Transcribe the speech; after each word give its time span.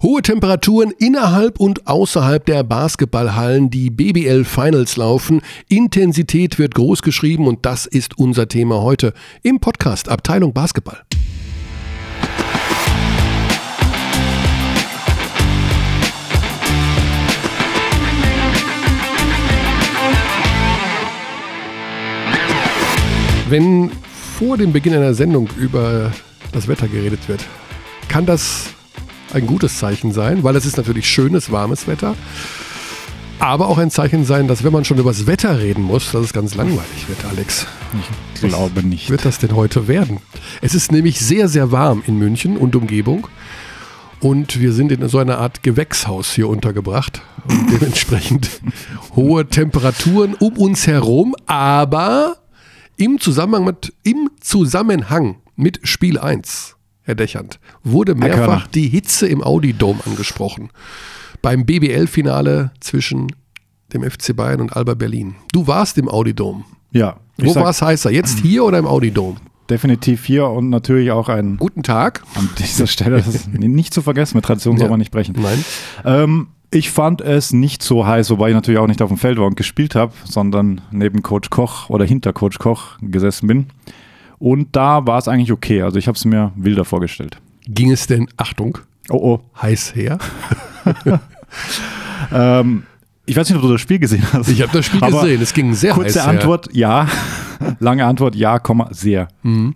Hohe 0.00 0.22
Temperaturen 0.22 0.92
innerhalb 0.96 1.58
und 1.58 1.88
außerhalb 1.88 2.46
der 2.46 2.62
Basketballhallen, 2.62 3.68
die 3.68 3.90
BBL 3.90 4.44
Finals 4.44 4.96
laufen. 4.96 5.42
Intensität 5.68 6.56
wird 6.56 6.76
groß 6.76 7.02
geschrieben 7.02 7.48
und 7.48 7.66
das 7.66 7.84
ist 7.84 8.16
unser 8.16 8.46
Thema 8.46 8.80
heute 8.80 9.12
im 9.42 9.58
Podcast 9.58 10.08
Abteilung 10.08 10.52
Basketball. 10.52 11.02
Wenn 23.48 23.90
vor 24.38 24.56
dem 24.56 24.72
Beginn 24.72 24.94
einer 24.94 25.14
Sendung 25.14 25.48
über 25.56 26.12
das 26.52 26.68
Wetter 26.68 26.86
geredet 26.86 27.28
wird, 27.28 27.44
kann 28.08 28.26
das 28.26 28.77
ein 29.32 29.46
gutes 29.46 29.78
Zeichen 29.78 30.12
sein, 30.12 30.44
weil 30.44 30.56
es 30.56 30.66
ist 30.66 30.76
natürlich 30.76 31.08
schönes, 31.08 31.50
warmes 31.50 31.86
Wetter. 31.86 32.14
Aber 33.40 33.68
auch 33.68 33.78
ein 33.78 33.90
Zeichen 33.90 34.24
sein, 34.24 34.48
dass 34.48 34.64
wenn 34.64 34.72
man 34.72 34.84
schon 34.84 34.98
über 34.98 35.10
das 35.10 35.26
Wetter 35.26 35.60
reden 35.60 35.82
muss, 35.82 36.10
dass 36.10 36.24
es 36.24 36.32
ganz 36.32 36.56
langweilig 36.56 37.08
wird, 37.08 37.24
Alex. 37.24 37.66
Ich 38.34 38.40
glaube 38.40 38.82
nicht. 38.82 39.10
Wird 39.10 39.24
das 39.24 39.38
denn 39.38 39.54
heute 39.54 39.86
werden? 39.86 40.18
Es 40.60 40.74
ist 40.74 40.90
nämlich 40.90 41.20
sehr, 41.20 41.48
sehr 41.48 41.70
warm 41.70 42.02
in 42.06 42.18
München 42.18 42.56
und 42.56 42.74
Umgebung. 42.74 43.28
Und 44.20 44.58
wir 44.58 44.72
sind 44.72 44.90
in 44.90 45.08
so 45.08 45.18
einer 45.18 45.38
Art 45.38 45.62
Gewächshaus 45.62 46.32
hier 46.32 46.48
untergebracht. 46.48 47.22
Und 47.48 47.70
dementsprechend 47.70 48.50
hohe 49.14 49.46
Temperaturen 49.46 50.34
um 50.34 50.56
uns 50.56 50.88
herum. 50.88 51.36
Aber 51.46 52.38
im 52.96 53.20
Zusammenhang 53.20 53.64
mit, 53.64 53.92
im 54.02 54.30
Zusammenhang 54.40 55.36
mit 55.54 55.78
Spiel 55.84 56.18
1 56.18 56.77
Herr 57.08 57.14
Dechand, 57.14 57.58
wurde 57.84 58.14
mehrfach 58.14 58.66
die 58.66 58.86
Hitze 58.86 59.26
im 59.26 59.42
Audi 59.42 59.72
Dome 59.72 59.98
angesprochen. 60.04 60.68
Beim 61.40 61.64
BBL-Finale 61.64 62.70
zwischen 62.80 63.28
dem 63.94 64.02
FC 64.02 64.36
Bayern 64.36 64.60
und 64.60 64.76
Alba 64.76 64.92
Berlin. 64.92 65.36
Du 65.50 65.66
warst 65.66 65.96
im 65.96 66.06
Audi 66.06 66.34
Dome. 66.34 66.64
Ja. 66.92 67.16
Wo 67.38 67.54
war 67.54 67.70
es 67.70 67.80
heißer? 67.80 68.10
Jetzt 68.10 68.38
hier 68.42 68.62
oder 68.62 68.76
im 68.76 68.86
Audi 68.86 69.10
Dome? 69.10 69.36
Definitiv 69.70 70.26
hier 70.26 70.48
und 70.48 70.68
natürlich 70.68 71.10
auch 71.10 71.30
ein. 71.30 71.56
Guten 71.56 71.82
Tag. 71.82 72.24
An 72.34 72.50
dieser 72.58 72.86
Stelle, 72.86 73.16
das 73.16 73.34
ist 73.34 73.48
nicht 73.54 73.94
zu 73.94 74.02
vergessen, 74.02 74.36
mit 74.36 74.44
Tradition 74.44 74.74
ja. 74.74 74.80
soll 74.80 74.90
man 74.90 74.98
nicht 74.98 75.10
brechen. 75.10 75.34
Nein. 75.40 75.64
Ähm, 76.04 76.48
ich 76.70 76.90
fand 76.90 77.22
es 77.22 77.54
nicht 77.54 77.82
so 77.82 78.06
heiß, 78.06 78.28
wobei 78.28 78.50
ich 78.50 78.54
natürlich 78.54 78.80
auch 78.80 78.86
nicht 78.86 79.00
auf 79.00 79.08
dem 79.08 79.16
Feld 79.16 79.38
war 79.38 79.46
und 79.46 79.56
gespielt 79.56 79.94
habe, 79.94 80.12
sondern 80.24 80.82
neben 80.90 81.22
Coach 81.22 81.48
Koch 81.48 81.88
oder 81.88 82.04
hinter 82.04 82.34
Coach 82.34 82.58
Koch 82.58 82.98
gesessen 83.00 83.46
bin. 83.46 83.66
Und 84.38 84.76
da 84.76 85.06
war 85.06 85.18
es 85.18 85.28
eigentlich 85.28 85.52
okay. 85.52 85.82
Also 85.82 85.98
ich 85.98 86.06
habe 86.06 86.16
es 86.16 86.24
mir 86.24 86.52
wilder 86.56 86.84
vorgestellt. 86.84 87.38
Ging 87.66 87.90
es 87.90 88.06
denn, 88.06 88.28
Achtung, 88.36 88.78
oh 89.10 89.16
oh, 89.16 89.40
heiß 89.60 89.94
her? 89.94 90.18
ähm, 92.32 92.84
ich 93.26 93.36
weiß 93.36 93.48
nicht, 93.48 93.56
ob 93.56 93.62
du 93.62 93.72
das 93.72 93.80
Spiel 93.80 93.98
gesehen 93.98 94.24
hast. 94.32 94.48
Ich 94.48 94.62
habe 94.62 94.72
das 94.72 94.86
Spiel 94.86 95.00
gesehen. 95.00 95.42
Es 95.42 95.52
ging 95.52 95.74
sehr 95.74 95.92
kurze 95.92 96.20
heiß 96.20 96.24
Kurze 96.24 96.28
Antwort, 96.28 96.68
ja. 96.72 97.08
Lange 97.78 98.06
Antwort, 98.06 98.34
ja, 98.36 98.58
Komma, 98.58 98.88
sehr. 98.92 99.28
Mhm. 99.42 99.74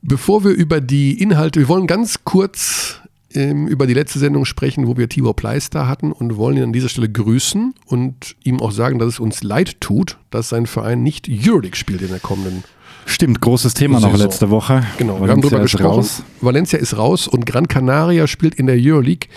Bevor 0.00 0.44
wir 0.44 0.52
über 0.52 0.80
die 0.80 1.20
Inhalte, 1.20 1.60
wir 1.60 1.68
wollen 1.68 1.86
ganz 1.86 2.24
kurz 2.24 3.00
ähm, 3.34 3.66
über 3.66 3.86
die 3.86 3.94
letzte 3.94 4.18
Sendung 4.18 4.44
sprechen, 4.44 4.86
wo 4.86 4.96
wir 4.96 5.08
Tibor 5.08 5.36
Pleister 5.36 5.88
hatten 5.88 6.12
und 6.12 6.36
wollen 6.36 6.56
ihn 6.56 6.62
an 6.62 6.72
dieser 6.72 6.88
Stelle 6.88 7.10
grüßen 7.10 7.74
und 7.84 8.36
ihm 8.42 8.60
auch 8.60 8.72
sagen, 8.72 8.98
dass 8.98 9.08
es 9.08 9.20
uns 9.20 9.42
leid 9.42 9.80
tut, 9.80 10.16
dass 10.30 10.48
sein 10.48 10.66
Verein 10.66 11.02
nicht 11.02 11.28
Euroleague 11.28 11.76
spielt 11.76 12.02
in 12.02 12.08
der 12.08 12.20
kommenden 12.20 12.64
Stimmt, 13.06 13.40
großes 13.40 13.74
Thema 13.74 14.00
noch 14.00 14.16
letzte 14.16 14.50
Woche. 14.50 14.84
Genau, 14.98 15.14
Valencia 15.14 15.26
wir 15.26 15.32
haben 15.32 15.40
darüber 15.40 15.60
gesprochen. 15.60 15.86
Raus. 15.86 16.22
Valencia 16.40 16.78
ist 16.78 16.98
raus 16.98 17.28
und 17.28 17.46
Gran 17.46 17.68
Canaria 17.68 18.26
spielt 18.26 18.56
in 18.56 18.66
der 18.66 18.76
Euroleague. 18.78 19.28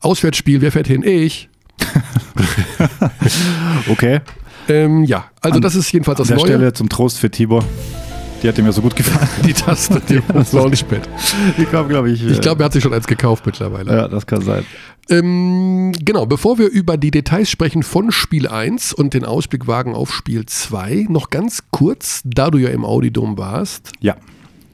Auswärtsspiel, 0.00 0.60
wer 0.60 0.72
fährt 0.72 0.86
hin? 0.86 1.02
Ich. 1.02 1.48
okay. 3.90 4.20
Ähm, 4.68 5.04
ja, 5.04 5.26
also 5.40 5.56
an, 5.56 5.62
das 5.62 5.74
ist 5.74 5.90
jedenfalls 5.92 6.18
das 6.18 6.30
an 6.30 6.36
der 6.36 6.46
Neue. 6.46 6.54
Stelle 6.54 6.72
zum 6.72 6.88
Trost 6.88 7.18
für 7.18 7.30
Tibor. 7.30 7.64
Die 8.42 8.48
hat 8.48 8.58
ihm 8.58 8.66
ja 8.66 8.72
so 8.72 8.82
gut 8.82 8.94
gefallen. 8.94 9.28
Die 9.44 9.52
Taste, 9.52 10.00
die 10.08 10.20
das 10.32 10.52
Launchpad. 10.52 11.08
Die 11.56 11.64
kam, 11.64 11.88
glaube 11.88 12.10
ich. 12.10 12.24
Ich 12.24 12.40
glaube, 12.40 12.62
er 12.62 12.66
hat 12.66 12.72
sich 12.72 12.82
schon 12.82 12.92
eins 12.92 13.06
gekauft 13.06 13.46
mittlerweile. 13.46 13.94
Ja, 13.94 14.08
das 14.08 14.26
kann 14.26 14.42
sein. 14.42 14.64
Ähm, 15.08 15.92
genau, 16.04 16.26
bevor 16.26 16.58
wir 16.58 16.68
über 16.68 16.96
die 16.96 17.10
Details 17.10 17.48
sprechen 17.48 17.82
von 17.82 18.10
Spiel 18.10 18.48
1 18.48 18.92
und 18.92 19.14
den 19.14 19.24
Ausblick 19.24 19.66
wagen 19.66 19.94
auf 19.94 20.12
Spiel 20.12 20.46
2, 20.46 21.06
noch 21.08 21.30
ganz 21.30 21.62
kurz, 21.70 22.22
da 22.24 22.50
du 22.50 22.58
ja 22.58 22.70
im 22.70 22.84
Audidom 22.84 23.38
warst, 23.38 23.92
ja. 24.00 24.16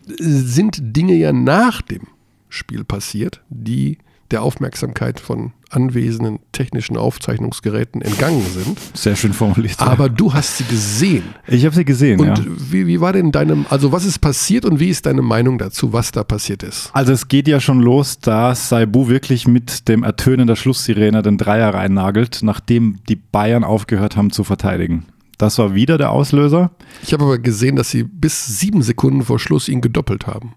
sind 0.06 0.78
Dinge 0.80 1.14
ja 1.14 1.32
nach 1.32 1.82
dem 1.82 2.02
Spiel 2.48 2.84
passiert, 2.84 3.42
die 3.50 3.98
der 4.32 4.42
Aufmerksamkeit 4.42 5.20
von 5.20 5.52
anwesenden 5.70 6.40
technischen 6.52 6.96
Aufzeichnungsgeräten 6.96 8.02
entgangen 8.02 8.44
sind. 8.52 8.78
Sehr 8.94 9.16
schön 9.16 9.32
formuliert. 9.32 9.80
Aber 9.80 10.08
du 10.08 10.34
hast 10.34 10.58
sie 10.58 10.64
gesehen. 10.64 11.22
Ich 11.46 11.64
habe 11.64 11.74
sie 11.74 11.84
gesehen, 11.84 12.20
und 12.20 12.26
ja. 12.26 12.44
wie, 12.46 12.86
wie 12.86 13.00
war 13.00 13.12
denn 13.12 13.32
deine, 13.32 13.64
also 13.70 13.92
was 13.92 14.04
ist 14.04 14.18
passiert 14.18 14.64
und 14.64 14.80
wie 14.80 14.88
ist 14.88 15.06
deine 15.06 15.22
Meinung 15.22 15.58
dazu, 15.58 15.92
was 15.92 16.12
da 16.12 16.24
passiert 16.24 16.62
ist? 16.62 16.90
Also 16.92 17.12
es 17.12 17.28
geht 17.28 17.48
ja 17.48 17.60
schon 17.60 17.80
los, 17.80 18.18
da 18.18 18.54
Saibu 18.54 19.08
wirklich 19.08 19.46
mit 19.46 19.88
dem 19.88 20.02
Ertönen 20.02 20.46
der 20.46 20.56
Schlusssirene 20.56 21.22
den 21.22 21.38
Dreier 21.38 21.72
reinnagelt, 21.74 22.40
nachdem 22.42 22.98
die 23.08 23.16
Bayern 23.16 23.64
aufgehört 23.64 24.16
haben 24.16 24.30
zu 24.30 24.44
verteidigen. 24.44 25.06
Das 25.38 25.58
war 25.58 25.74
wieder 25.74 25.98
der 25.98 26.10
Auslöser. 26.10 26.70
Ich 27.02 27.12
habe 27.12 27.24
aber 27.24 27.38
gesehen, 27.38 27.76
dass 27.76 27.90
sie 27.90 28.04
bis 28.04 28.60
sieben 28.60 28.82
Sekunden 28.82 29.22
vor 29.22 29.38
Schluss 29.40 29.68
ihn 29.68 29.80
gedoppelt 29.80 30.26
haben. 30.26 30.54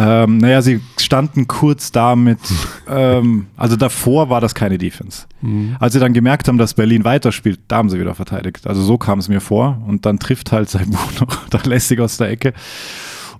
Ähm, 0.00 0.38
naja, 0.38 0.62
sie 0.62 0.80
standen 0.96 1.48
kurz 1.48 1.90
damit, 1.90 2.38
ähm, 2.88 3.46
also 3.56 3.74
davor 3.74 4.30
war 4.30 4.40
das 4.40 4.54
keine 4.54 4.78
Defense. 4.78 5.26
Mhm. 5.40 5.76
Als 5.80 5.94
sie 5.94 5.98
dann 5.98 6.12
gemerkt 6.12 6.46
haben, 6.46 6.56
dass 6.56 6.74
Berlin 6.74 7.02
weiterspielt, 7.02 7.58
da 7.66 7.78
haben 7.78 7.90
sie 7.90 7.98
wieder 7.98 8.14
verteidigt. 8.14 8.68
Also 8.68 8.80
so 8.82 8.96
kam 8.96 9.18
es 9.18 9.28
mir 9.28 9.40
vor 9.40 9.82
und 9.88 10.06
dann 10.06 10.20
trifft 10.20 10.52
halt 10.52 10.70
sein 10.70 10.90
Buch 10.90 11.12
noch 11.20 11.48
da 11.48 11.58
lässig 11.64 11.98
aus 11.98 12.16
der 12.16 12.30
Ecke. 12.30 12.52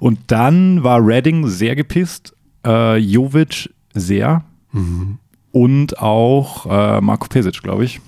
Und 0.00 0.18
dann 0.26 0.82
war 0.82 1.04
Redding 1.04 1.46
sehr 1.46 1.76
gepisst, 1.76 2.34
äh, 2.66 2.96
Jovic 2.96 3.70
sehr 3.94 4.42
mhm. 4.72 5.18
und 5.52 6.00
auch 6.00 6.66
äh, 6.66 7.00
Marco 7.00 7.28
Pesic, 7.28 7.62
glaube 7.62 7.84
ich, 7.84 8.00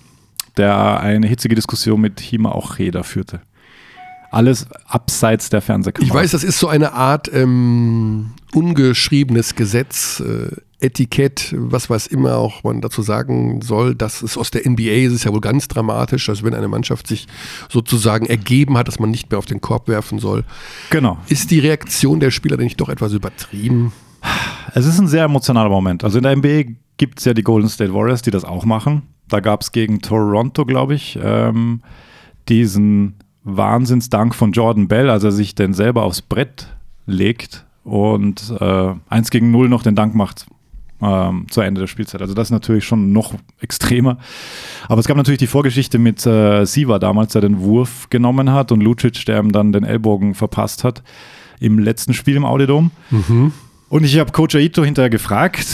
der 0.57 1.01
eine 1.01 1.29
hitzige 1.29 1.55
Diskussion 1.55 2.01
mit 2.01 2.19
Hima 2.19 2.51
auch 2.51 2.79
Reda 2.79 3.05
führte 3.05 3.43
alles 4.31 4.67
abseits 4.87 5.51
der 5.51 5.61
Fernsehkamera. 5.61 6.07
Ich 6.07 6.15
weiß, 6.15 6.31
das 6.31 6.45
ist 6.45 6.59
so 6.59 6.69
eine 6.69 6.93
Art 6.93 7.31
ähm, 7.33 8.33
ungeschriebenes 8.55 9.55
Gesetz, 9.55 10.21
äh, 10.21 10.57
Etikett, 10.81 11.55
was 11.57 11.91
weiß 11.91 12.07
immer 12.07 12.37
auch 12.37 12.65
man 12.65 12.81
dazu 12.81 13.03
sagen 13.03 13.61
soll, 13.61 13.95
dass 13.95 14.23
es 14.23 14.39
aus 14.39 14.51
der 14.51 14.69
NBA 14.69 15.07
ist 15.07 15.13
es 15.13 15.25
ja 15.25 15.33
wohl 15.33 15.43
ganz 15.43 15.69
dramatisch, 15.69 16.27
dass 16.27 16.43
wenn 16.43 16.55
eine 16.55 16.69
Mannschaft 16.69 17.07
sich 17.07 17.27
sozusagen 17.69 18.25
ergeben 18.27 18.79
hat, 18.79 18.89
dass 18.89 18.99
man 18.99 19.11
nicht 19.11 19.31
mehr 19.31 19.39
auf 19.39 19.45
den 19.45 19.61
Korb 19.61 19.89
werfen 19.89 20.19
soll. 20.19 20.45
Genau. 20.89 21.19
Ist 21.29 21.51
die 21.51 21.59
Reaktion 21.59 22.19
der 22.19 22.31
Spieler 22.31 22.57
denn 22.57 22.65
nicht 22.65 22.81
doch 22.81 22.89
etwas 22.89 23.13
übertrieben? 23.13 23.93
Es 24.75 24.87
ist 24.87 24.99
ein 24.99 25.09
sehr 25.09 25.25
emotionaler 25.25 25.69
Moment. 25.69 26.03
Also 26.03 26.19
in 26.19 26.25
der 26.25 26.37
NBA 26.37 26.73
gibt 26.97 27.19
es 27.19 27.25
ja 27.27 27.35
die 27.35 27.43
Golden 27.43 27.69
State 27.69 27.93
Warriors, 27.93 28.23
die 28.23 28.31
das 28.31 28.45
auch 28.45 28.65
machen. 28.65 29.03
Da 29.29 29.41
gab 29.41 29.61
es 29.63 29.73
gegen 29.73 30.01
Toronto, 30.01 30.65
glaube 30.65 30.95
ich, 30.95 31.19
ähm, 31.23 31.83
diesen 32.49 33.17
Wahnsinnsdank 33.45 34.35
von 34.35 34.53
Jordan 34.53 34.89
Bell, 34.89 35.11
als 35.11 35.25
er 35.25 35.33
sich 35.33 35.55
denn 35.55 35.73
selber 35.75 36.03
aufs 36.03 36.23
Brett 36.23 36.69
legt 37.07 37.65
und 37.85 38.55
äh, 38.61 38.95
1 39.09 39.31
gegen 39.31 39.51
0 39.51 39.69
noch 39.69 39.83
den 39.83 39.95
Dank 39.95 40.15
macht 40.15 40.47
ähm, 41.03 41.47
zu 41.51 41.61
Ende 41.61 41.81
der 41.81 41.89
Spielzeit. 41.89 42.21
Also 42.21 42.35
das 42.35 42.49
ist 42.49 42.53
natürlich 42.53 42.85
schon 42.85 43.13
noch 43.13 43.35
extremer. 43.61 44.19
Aber 44.89 45.01
es 45.01 45.07
gab 45.07 45.17
natürlich 45.17 45.39
die 45.39 45.47
Vorgeschichte 45.47 45.99
mit 45.99 46.25
äh, 46.27 46.65
Siva 46.67 46.99
damals, 46.99 47.33
der 47.33 47.43
den 47.43 47.61
Wurf 47.61 48.09
genommen 48.11 48.53
hat 48.53 48.73
und 48.73 48.81
Lucic, 48.81 49.25
der 49.27 49.41
ihm 49.41 49.53
dann 49.53 49.73
den 49.73 49.85
Ellbogen 49.85 50.35
verpasst 50.35 50.85
hat 50.85 51.03
im 51.59 51.79
letzten 51.79 52.15
Spiel 52.15 52.37
im 52.37 52.45
Audidom. 52.45 52.91
Mhm. 53.11 53.53
Und 53.91 54.05
ich 54.05 54.17
habe 54.21 54.31
Coach 54.31 54.55
Aito 54.55 54.85
hinterher 54.85 55.11
gefragt, 55.11 55.67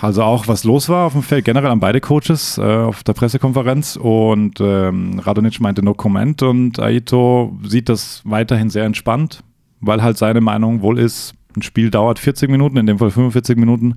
also 0.00 0.22
auch 0.22 0.46
was 0.46 0.62
los 0.62 0.88
war 0.88 1.06
auf 1.06 1.12
dem 1.14 1.24
Feld, 1.24 1.44
generell 1.44 1.72
an 1.72 1.80
beide 1.80 2.00
Coaches 2.00 2.56
äh, 2.56 2.62
auf 2.62 3.02
der 3.02 3.14
Pressekonferenz. 3.14 3.96
Und 3.96 4.60
ähm, 4.60 5.18
Radonic 5.18 5.58
meinte 5.58 5.82
no 5.82 5.92
comment 5.92 6.40
und 6.44 6.78
Aito 6.78 7.58
sieht 7.64 7.88
das 7.88 8.22
weiterhin 8.24 8.70
sehr 8.70 8.84
entspannt, 8.84 9.42
weil 9.80 10.04
halt 10.04 10.18
seine 10.18 10.40
Meinung 10.40 10.82
wohl 10.82 11.00
ist, 11.00 11.34
ein 11.56 11.62
Spiel 11.62 11.90
dauert 11.90 12.20
40 12.20 12.48
Minuten, 12.48 12.76
in 12.76 12.86
dem 12.86 12.98
Fall 12.98 13.10
45 13.10 13.58
Minuten. 13.58 13.96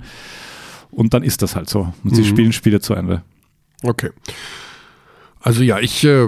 Und 0.89 1.13
dann 1.13 1.21
ist 1.21 1.43
das 1.43 1.55
halt 1.55 1.69
so. 1.69 1.93
Und 2.03 2.15
sie 2.15 2.23
mhm. 2.23 2.25
spielen 2.25 2.53
Spiele 2.53 2.79
zu 2.79 2.95
Ende. 2.95 3.21
Okay. 3.83 4.09
Also 5.39 5.61
ja, 5.61 5.77
ich 5.77 6.03
äh, 6.03 6.27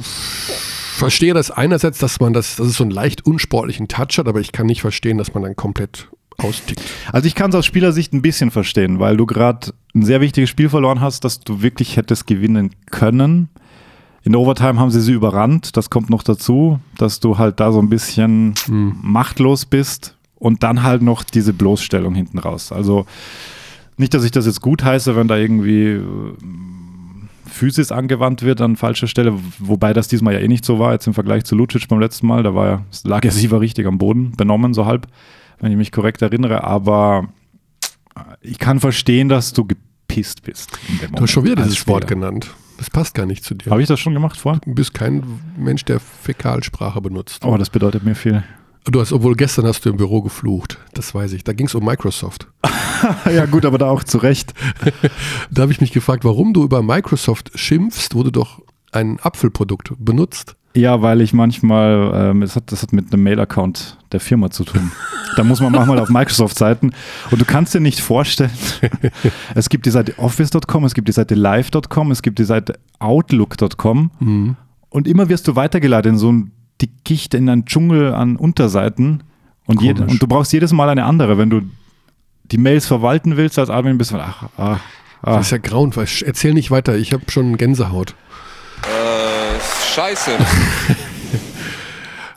verstehe 0.00 1.34
das 1.34 1.52
einerseits, 1.52 1.98
dass 1.98 2.18
man 2.18 2.32
das, 2.32 2.56
dass 2.56 2.66
es 2.66 2.76
so 2.78 2.82
einen 2.82 2.90
leicht 2.90 3.24
unsportlichen 3.26 3.86
Touch 3.86 4.18
hat, 4.18 4.26
aber 4.26 4.40
ich 4.40 4.50
kann 4.50 4.66
nicht 4.66 4.80
verstehen, 4.80 5.18
dass 5.18 5.34
man 5.34 5.44
dann 5.44 5.54
komplett 5.54 6.08
austickt. 6.42 6.80
Also 7.12 7.26
ich 7.26 7.34
kann 7.34 7.50
es 7.50 7.56
aus 7.56 7.66
Spielersicht 7.66 8.12
ein 8.12 8.22
bisschen 8.22 8.50
verstehen, 8.50 9.00
weil 9.00 9.16
du 9.16 9.26
gerade 9.26 9.72
ein 9.94 10.04
sehr 10.04 10.20
wichtiges 10.20 10.48
Spiel 10.48 10.68
verloren 10.68 11.00
hast, 11.00 11.24
das 11.24 11.40
du 11.40 11.62
wirklich 11.62 11.96
hättest 11.96 12.26
gewinnen 12.26 12.70
können. 12.90 13.48
In 14.22 14.32
der 14.32 14.40
Overtime 14.40 14.78
haben 14.78 14.90
sie 14.90 15.00
sie 15.00 15.12
überrannt. 15.12 15.76
Das 15.76 15.90
kommt 15.90 16.10
noch 16.10 16.22
dazu, 16.22 16.80
dass 16.96 17.20
du 17.20 17.38
halt 17.38 17.60
da 17.60 17.72
so 17.72 17.80
ein 17.80 17.88
bisschen 17.88 18.54
mhm. 18.68 18.96
machtlos 19.02 19.64
bist 19.64 20.16
und 20.36 20.62
dann 20.62 20.82
halt 20.82 21.02
noch 21.02 21.24
diese 21.24 21.52
Bloßstellung 21.52 22.14
hinten 22.14 22.38
raus. 22.38 22.72
Also 22.72 23.06
nicht, 23.96 24.14
dass 24.14 24.24
ich 24.24 24.30
das 24.30 24.46
jetzt 24.46 24.60
gut 24.60 24.84
heiße, 24.84 25.16
wenn 25.16 25.28
da 25.28 25.36
irgendwie 25.36 25.86
äh, 25.86 26.02
Physis 27.46 27.90
angewandt 27.90 28.42
wird 28.42 28.60
an 28.60 28.76
falscher 28.76 29.08
Stelle, 29.08 29.34
wobei 29.58 29.92
das 29.92 30.06
diesmal 30.06 30.34
ja 30.34 30.40
eh 30.40 30.48
nicht 30.48 30.64
so 30.64 30.78
war, 30.78 30.92
jetzt 30.92 31.06
im 31.08 31.14
Vergleich 31.14 31.44
zu 31.44 31.56
Lucic 31.56 31.88
beim 31.88 31.98
letzten 31.98 32.28
Mal, 32.28 32.44
da 32.44 32.54
war 32.54 32.66
ja, 32.66 32.84
lag 33.02 33.24
ja 33.24 33.32
Siva 33.32 33.56
richtig 33.56 33.86
am 33.86 33.98
Boden, 33.98 34.32
benommen 34.36 34.74
so 34.74 34.86
halb, 34.86 35.08
wenn 35.60 35.72
ich 35.72 35.78
mich 35.78 35.92
korrekt 35.92 36.22
erinnere, 36.22 36.64
aber 36.64 37.28
ich 38.40 38.58
kann 38.58 38.80
verstehen, 38.80 39.28
dass 39.28 39.52
du 39.52 39.64
gepisst 39.64 40.42
bist. 40.42 40.70
Du 41.12 41.22
hast 41.22 41.30
schon 41.30 41.44
wieder 41.44 41.56
dieses 41.56 41.76
Spieler. 41.76 41.94
Wort 41.94 42.06
genannt. 42.08 42.54
Das 42.78 42.90
passt 42.90 43.14
gar 43.14 43.26
nicht 43.26 43.44
zu 43.44 43.54
dir. 43.54 43.70
Habe 43.70 43.82
ich 43.82 43.88
das 43.88 43.98
schon 43.98 44.14
gemacht 44.14 44.38
vorher? 44.38 44.60
Du 44.64 44.72
bist 44.72 44.94
kein 44.94 45.24
Mensch, 45.56 45.84
der 45.84 45.98
Fäkalsprache 45.98 47.00
benutzt. 47.00 47.44
Oh, 47.44 47.56
das 47.56 47.70
bedeutet 47.70 48.04
mir 48.04 48.14
viel. 48.14 48.44
Du 48.84 49.00
hast, 49.00 49.12
obwohl 49.12 49.34
gestern 49.34 49.66
hast 49.66 49.84
du 49.84 49.90
im 49.90 49.96
Büro 49.96 50.22
geflucht. 50.22 50.78
Das 50.94 51.14
weiß 51.14 51.32
ich. 51.32 51.44
Da 51.44 51.52
ging 51.52 51.66
es 51.66 51.74
um 51.74 51.84
Microsoft. 51.84 52.46
ja, 53.26 53.46
gut, 53.46 53.64
aber 53.64 53.78
da 53.78 53.90
auch 53.90 54.04
zu 54.04 54.18
Recht. 54.18 54.54
da 55.50 55.62
habe 55.62 55.72
ich 55.72 55.80
mich 55.80 55.92
gefragt, 55.92 56.24
warum 56.24 56.54
du 56.54 56.62
über 56.62 56.82
Microsoft 56.82 57.50
schimpfst, 57.58 58.14
wo 58.14 58.22
du 58.22 58.30
doch 58.30 58.62
ein 58.92 59.18
Apfelprodukt 59.20 59.92
benutzt. 59.98 60.56
Ja, 60.74 61.02
weil 61.02 61.20
ich 61.22 61.32
manchmal, 61.32 62.12
ähm, 62.14 62.40
das, 62.42 62.54
hat, 62.56 62.70
das 62.70 62.82
hat 62.82 62.92
mit 62.92 63.12
einem 63.12 63.22
Mail-Account 63.22 63.96
der 64.12 64.20
Firma 64.20 64.50
zu 64.50 64.64
tun. 64.64 64.92
da 65.36 65.44
muss 65.44 65.60
man 65.60 65.72
manchmal 65.72 65.98
auf 65.98 66.08
Microsoft-Seiten 66.08 66.92
und 67.30 67.40
du 67.40 67.44
kannst 67.44 67.74
dir 67.74 67.80
nicht 67.80 68.00
vorstellen, 68.00 68.50
es 69.54 69.68
gibt 69.68 69.86
die 69.86 69.90
Seite 69.90 70.18
office.com, 70.18 70.84
es 70.84 70.94
gibt 70.94 71.08
die 71.08 71.12
Seite 71.12 71.34
live.com, 71.34 72.10
es 72.10 72.22
gibt 72.22 72.38
die 72.38 72.44
Seite 72.44 72.78
outlook.com 72.98 74.10
mhm. 74.20 74.56
und 74.90 75.08
immer 75.08 75.28
wirst 75.28 75.48
du 75.48 75.56
weitergeleitet 75.56 76.12
in 76.12 76.18
so 76.18 76.30
ein 76.30 76.52
Dickicht, 76.80 77.34
in 77.34 77.48
einen 77.48 77.64
Dschungel 77.64 78.14
an 78.14 78.36
Unterseiten 78.36 79.24
und, 79.66 79.82
jed, 79.82 80.00
und 80.00 80.22
du 80.22 80.26
brauchst 80.26 80.52
jedes 80.52 80.72
Mal 80.72 80.88
eine 80.88 81.04
andere, 81.04 81.38
wenn 81.38 81.50
du 81.50 81.62
die 82.44 82.58
Mails 82.58 82.86
verwalten 82.86 83.36
willst 83.36 83.58
als 83.58 83.68
Admin 83.68 83.98
bist 83.98 84.12
du, 84.12 84.16
ach, 84.16 84.44
ach, 84.56 84.80
ach. 85.22 85.36
Das 85.36 85.46
ist 85.46 85.50
ja 85.50 85.58
grauenvoll. 85.58 86.06
Erzähl 86.24 86.54
nicht 86.54 86.70
weiter, 86.70 86.96
ich 86.96 87.12
habe 87.12 87.24
schon 87.28 87.56
Gänsehaut. 87.56 88.14
Scheiße. 89.98 90.30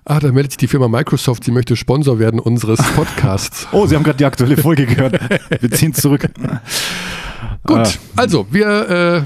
Ah, 0.03 0.19
da 0.19 0.31
meldet 0.31 0.53
sich 0.53 0.57
die 0.57 0.67
Firma 0.67 0.87
Microsoft, 0.87 1.43
sie 1.43 1.51
möchte 1.51 1.75
Sponsor 1.75 2.17
werden 2.17 2.39
unseres 2.39 2.81
Podcasts. 2.95 3.67
oh, 3.71 3.85
Sie 3.85 3.95
haben 3.95 4.03
gerade 4.03 4.17
die 4.17 4.25
aktuelle 4.25 4.57
Folge 4.57 4.87
gehört. 4.87 5.19
Wir 5.61 5.69
ziehen 5.69 5.93
zurück. 5.93 6.27
Gut, 7.67 7.77
ah. 7.77 7.87
also 8.15 8.47
wir, 8.49 8.89
äh, 8.89 9.21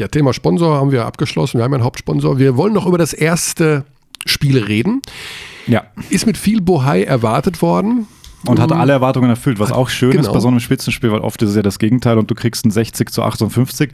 ja, 0.00 0.06
Thema 0.06 0.32
Sponsor 0.32 0.76
haben 0.76 0.92
wir 0.92 1.04
abgeschlossen. 1.04 1.58
Wir 1.58 1.64
haben 1.64 1.74
einen 1.74 1.82
Hauptsponsor. 1.82 2.38
Wir 2.38 2.56
wollen 2.56 2.72
noch 2.72 2.86
über 2.86 2.96
das 2.96 3.12
erste 3.12 3.84
Spiel 4.24 4.62
reden. 4.62 5.02
Ja. 5.66 5.82
Ist 6.10 6.26
mit 6.26 6.38
viel 6.38 6.60
Bohai 6.60 7.02
erwartet 7.02 7.60
worden. 7.60 8.06
Und 8.46 8.60
hat 8.60 8.70
alle 8.70 8.92
Erwartungen 8.92 9.30
erfüllt, 9.30 9.58
was 9.58 9.72
auch 9.72 9.88
schön 9.88 10.12
genau. 10.12 10.22
ist 10.22 10.32
bei 10.32 10.38
so 10.38 10.46
einem 10.46 10.60
Spitzenspiel, 10.60 11.10
weil 11.10 11.20
oft 11.20 11.42
ist 11.42 11.50
es 11.50 11.56
ja 11.56 11.62
das 11.62 11.80
Gegenteil 11.80 12.18
und 12.18 12.30
du 12.30 12.36
kriegst 12.36 12.64
ein 12.64 12.70
60 12.70 13.10
zu 13.10 13.24
58. 13.24 13.90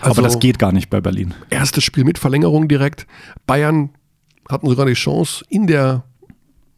Also 0.00 0.12
Aber 0.12 0.22
das 0.22 0.38
geht 0.38 0.58
gar 0.58 0.72
nicht 0.72 0.90
bei 0.90 1.00
Berlin. 1.00 1.34
Erstes 1.50 1.84
Spiel 1.84 2.04
mit 2.04 2.18
Verlängerung 2.18 2.68
direkt. 2.68 3.06
Bayern 3.46 3.90
hatten 4.48 4.68
sogar 4.68 4.86
die 4.86 4.94
Chance, 4.94 5.44
in 5.48 5.66
der 5.66 6.04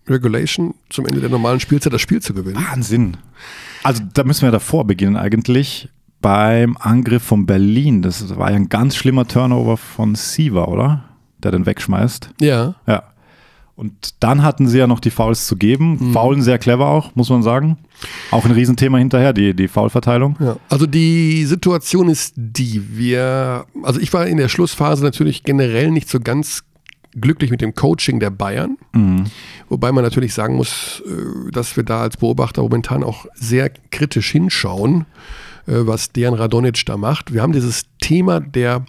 Regulation 0.08 0.75
zum 0.88 1.06
Ende 1.06 1.20
der 1.20 1.31
normalen 1.31 1.61
Spielzeit 1.61 1.93
das 1.93 2.00
Spiel 2.00 2.20
zu 2.20 2.34
gewinnen. 2.34 2.56
Wahnsinn. 2.56 3.17
Also 3.82 4.02
da 4.12 4.25
müssen 4.25 4.43
wir 4.43 4.50
davor 4.50 4.87
beginnen 4.87 5.17
eigentlich 5.17 5.88
beim 6.20 6.76
Angriff 6.78 7.22
von 7.22 7.46
Berlin. 7.46 8.02
Das 8.02 8.37
war 8.37 8.50
ja 8.50 8.56
ein 8.56 8.69
ganz 8.69 8.96
schlimmer 8.96 9.26
Turnover 9.26 9.76
von 9.76 10.14
Siva, 10.14 10.64
oder? 10.64 11.05
Der 11.38 11.52
den 11.52 11.64
wegschmeißt. 11.64 12.31
Ja. 12.40 12.75
Ja. 12.87 13.05
Und 13.80 14.22
dann 14.22 14.42
hatten 14.42 14.68
sie 14.68 14.76
ja 14.76 14.86
noch 14.86 15.00
die 15.00 15.08
Fouls 15.08 15.46
zu 15.46 15.56
geben. 15.56 15.96
Mhm. 15.98 16.12
Faulen 16.12 16.42
sehr 16.42 16.58
clever 16.58 16.88
auch, 16.88 17.16
muss 17.16 17.30
man 17.30 17.42
sagen. 17.42 17.78
Auch 18.30 18.44
ein 18.44 18.50
Riesenthema 18.50 18.98
hinterher, 18.98 19.32
die, 19.32 19.54
die 19.54 19.68
Foulverteilung. 19.68 20.36
Ja, 20.38 20.56
also 20.68 20.84
die 20.84 21.46
Situation 21.46 22.10
ist 22.10 22.34
die, 22.36 22.98
wir, 22.98 23.64
also 23.82 23.98
ich 23.98 24.12
war 24.12 24.26
in 24.26 24.36
der 24.36 24.50
Schlussphase 24.50 25.02
natürlich 25.02 25.44
generell 25.44 25.90
nicht 25.90 26.10
so 26.10 26.20
ganz 26.20 26.64
glücklich 27.18 27.50
mit 27.50 27.62
dem 27.62 27.74
Coaching 27.74 28.20
der 28.20 28.28
Bayern. 28.28 28.76
Mhm. 28.92 29.24
Wobei 29.70 29.92
man 29.92 30.04
natürlich 30.04 30.34
sagen 30.34 30.56
muss, 30.56 31.02
äh, 31.06 31.50
dass 31.50 31.74
wir 31.74 31.82
da 31.82 32.02
als 32.02 32.18
Beobachter 32.18 32.60
momentan 32.60 33.02
auch 33.02 33.24
sehr 33.32 33.70
kritisch 33.90 34.30
hinschauen, 34.30 35.06
äh, 35.66 35.72
was 35.72 36.12
deren 36.12 36.34
Radonic 36.34 36.84
da 36.84 36.98
macht. 36.98 37.32
Wir 37.32 37.40
haben 37.40 37.54
dieses 37.54 37.86
Thema 37.98 38.40
der 38.40 38.84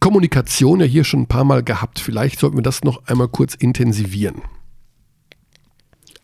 Kommunikation 0.00 0.80
ja 0.80 0.86
hier 0.86 1.04
schon 1.04 1.22
ein 1.22 1.26
paar 1.26 1.44
Mal 1.44 1.62
gehabt. 1.62 1.98
Vielleicht 1.98 2.38
sollten 2.38 2.56
wir 2.56 2.62
das 2.62 2.84
noch 2.84 3.06
einmal 3.06 3.28
kurz 3.28 3.54
intensivieren. 3.54 4.42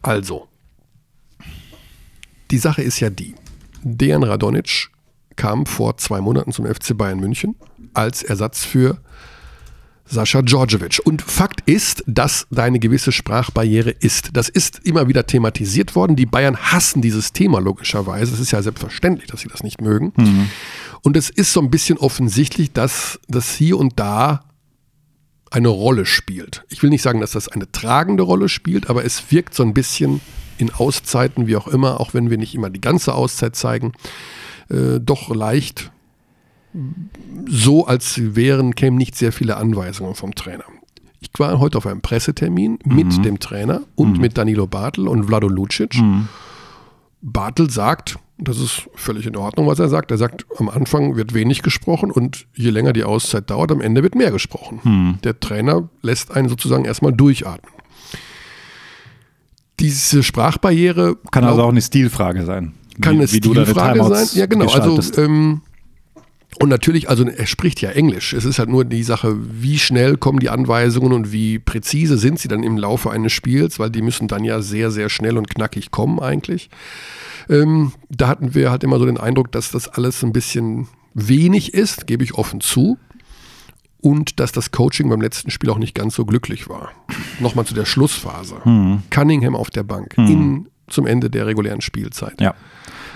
Also, 0.02 0.48
die 2.50 2.58
Sache 2.58 2.82
ist 2.82 3.00
ja 3.00 3.10
die. 3.10 3.34
Dejan 3.82 4.22
Radonic 4.22 4.90
kam 5.36 5.66
vor 5.66 5.96
zwei 5.96 6.20
Monaten 6.20 6.52
zum 6.52 6.66
FC 6.66 6.96
Bayern 6.96 7.18
München 7.18 7.56
als 7.94 8.22
Ersatz 8.22 8.64
für 8.64 9.00
Sascha 10.12 10.42
Djordjevic. 10.42 11.00
Und 11.04 11.22
Fakt 11.22 11.62
ist, 11.68 12.04
dass 12.06 12.46
da 12.50 12.64
eine 12.64 12.78
gewisse 12.78 13.12
Sprachbarriere 13.12 13.90
ist. 13.90 14.30
Das 14.34 14.48
ist 14.50 14.80
immer 14.84 15.08
wieder 15.08 15.26
thematisiert 15.26 15.96
worden. 15.96 16.16
Die 16.16 16.26
Bayern 16.26 16.56
hassen 16.56 17.00
dieses 17.00 17.32
Thema 17.32 17.60
logischerweise. 17.60 18.34
Es 18.34 18.40
ist 18.40 18.52
ja 18.52 18.62
selbstverständlich, 18.62 19.30
dass 19.30 19.40
sie 19.40 19.48
das 19.48 19.62
nicht 19.62 19.80
mögen. 19.80 20.12
Mhm. 20.16 20.50
Und 21.00 21.16
es 21.16 21.30
ist 21.30 21.52
so 21.52 21.60
ein 21.60 21.70
bisschen 21.70 21.96
offensichtlich, 21.96 22.72
dass 22.72 23.18
das 23.28 23.54
hier 23.54 23.78
und 23.78 23.98
da 23.98 24.44
eine 25.50 25.68
Rolle 25.68 26.04
spielt. 26.06 26.64
Ich 26.68 26.82
will 26.82 26.90
nicht 26.90 27.02
sagen, 27.02 27.20
dass 27.20 27.32
das 27.32 27.48
eine 27.48 27.70
tragende 27.72 28.22
Rolle 28.22 28.48
spielt, 28.48 28.90
aber 28.90 29.04
es 29.04 29.30
wirkt 29.30 29.54
so 29.54 29.62
ein 29.62 29.74
bisschen 29.74 30.20
in 30.58 30.70
Auszeiten, 30.72 31.46
wie 31.46 31.56
auch 31.56 31.68
immer, 31.68 32.00
auch 32.00 32.14
wenn 32.14 32.30
wir 32.30 32.38
nicht 32.38 32.54
immer 32.54 32.70
die 32.70 32.80
ganze 32.80 33.14
Auszeit 33.14 33.56
zeigen, 33.56 33.92
äh, 34.70 35.00
doch 35.00 35.34
leicht 35.34 35.91
so, 37.46 37.86
als 37.86 38.34
wären, 38.34 38.74
kämen 38.74 38.96
nicht 38.96 39.16
sehr 39.16 39.32
viele 39.32 39.56
Anweisungen 39.56 40.14
vom 40.14 40.34
Trainer. 40.34 40.64
Ich 41.20 41.30
war 41.38 41.58
heute 41.58 41.78
auf 41.78 41.86
einem 41.86 42.00
Pressetermin 42.00 42.78
mit 42.84 43.18
mhm. 43.18 43.22
dem 43.22 43.40
Trainer 43.40 43.82
und 43.94 44.14
mhm. 44.14 44.20
mit 44.20 44.38
Danilo 44.38 44.66
Bartel 44.66 45.06
und 45.06 45.24
Vlado 45.24 45.48
Lucic. 45.48 46.00
Mhm. 46.00 46.28
Bartel 47.20 47.70
sagt, 47.70 48.18
das 48.38 48.58
ist 48.58 48.88
völlig 48.94 49.26
in 49.26 49.36
Ordnung, 49.36 49.68
was 49.68 49.78
er 49.78 49.88
sagt. 49.88 50.10
Er 50.10 50.18
sagt, 50.18 50.46
am 50.58 50.68
Anfang 50.68 51.16
wird 51.16 51.32
wenig 51.32 51.62
gesprochen 51.62 52.10
und 52.10 52.46
je 52.54 52.70
länger 52.70 52.92
die 52.92 53.04
Auszeit 53.04 53.48
dauert, 53.50 53.70
am 53.70 53.80
Ende 53.80 54.02
wird 54.02 54.14
mehr 54.14 54.32
gesprochen. 54.32 54.80
Mhm. 54.82 55.18
Der 55.22 55.38
Trainer 55.38 55.88
lässt 56.02 56.32
einen 56.32 56.48
sozusagen 56.48 56.84
erstmal 56.84 57.12
durchatmen. 57.12 57.72
Diese 59.78 60.22
Sprachbarriere. 60.22 61.16
Kann 61.30 61.44
also 61.44 61.62
auch 61.62 61.68
eine 61.68 61.82
Stilfrage 61.82 62.44
sein. 62.44 62.74
Kann 63.00 63.14
wie, 63.14 63.18
eine 63.18 63.32
wie 63.32 63.36
Stilfrage 63.36 64.04
sein. 64.04 64.28
Ja, 64.34 64.46
genau. 64.46 64.66
Also 64.66 65.20
ähm, 65.20 65.62
und 66.60 66.68
natürlich, 66.68 67.08
also 67.08 67.26
er 67.26 67.46
spricht 67.46 67.80
ja 67.80 67.90
Englisch. 67.90 68.32
Es 68.32 68.44
ist 68.44 68.58
halt 68.58 68.68
nur 68.68 68.84
die 68.84 69.02
Sache, 69.02 69.36
wie 69.38 69.78
schnell 69.78 70.16
kommen 70.16 70.38
die 70.38 70.50
Anweisungen 70.50 71.12
und 71.12 71.32
wie 71.32 71.58
präzise 71.58 72.18
sind 72.18 72.38
sie 72.38 72.48
dann 72.48 72.62
im 72.62 72.76
Laufe 72.76 73.10
eines 73.10 73.32
Spiels, 73.32 73.78
weil 73.78 73.90
die 73.90 74.02
müssen 74.02 74.28
dann 74.28 74.44
ja 74.44 74.60
sehr, 74.60 74.90
sehr 74.90 75.08
schnell 75.08 75.38
und 75.38 75.48
knackig 75.48 75.90
kommen 75.90 76.20
eigentlich. 76.20 76.68
Ähm, 77.48 77.92
da 78.10 78.28
hatten 78.28 78.54
wir 78.54 78.70
halt 78.70 78.84
immer 78.84 78.98
so 78.98 79.06
den 79.06 79.18
Eindruck, 79.18 79.50
dass 79.50 79.70
das 79.70 79.88
alles 79.88 80.22
ein 80.22 80.32
bisschen 80.32 80.88
wenig 81.14 81.74
ist, 81.74 82.06
gebe 82.06 82.22
ich 82.22 82.34
offen 82.34 82.60
zu. 82.60 82.98
Und 84.00 84.40
dass 84.40 84.50
das 84.50 84.72
Coaching 84.72 85.08
beim 85.08 85.20
letzten 85.20 85.50
Spiel 85.50 85.70
auch 85.70 85.78
nicht 85.78 85.94
ganz 85.94 86.16
so 86.16 86.24
glücklich 86.24 86.68
war. 86.68 86.90
Nochmal 87.38 87.66
zu 87.66 87.74
der 87.74 87.84
Schlussphase. 87.84 88.56
Mhm. 88.64 89.02
Cunningham 89.10 89.54
auf 89.54 89.70
der 89.70 89.84
Bank 89.84 90.18
mhm. 90.18 90.26
in, 90.26 90.68
zum 90.88 91.06
Ende 91.06 91.30
der 91.30 91.46
regulären 91.46 91.80
Spielzeit. 91.80 92.40
Ja. 92.40 92.54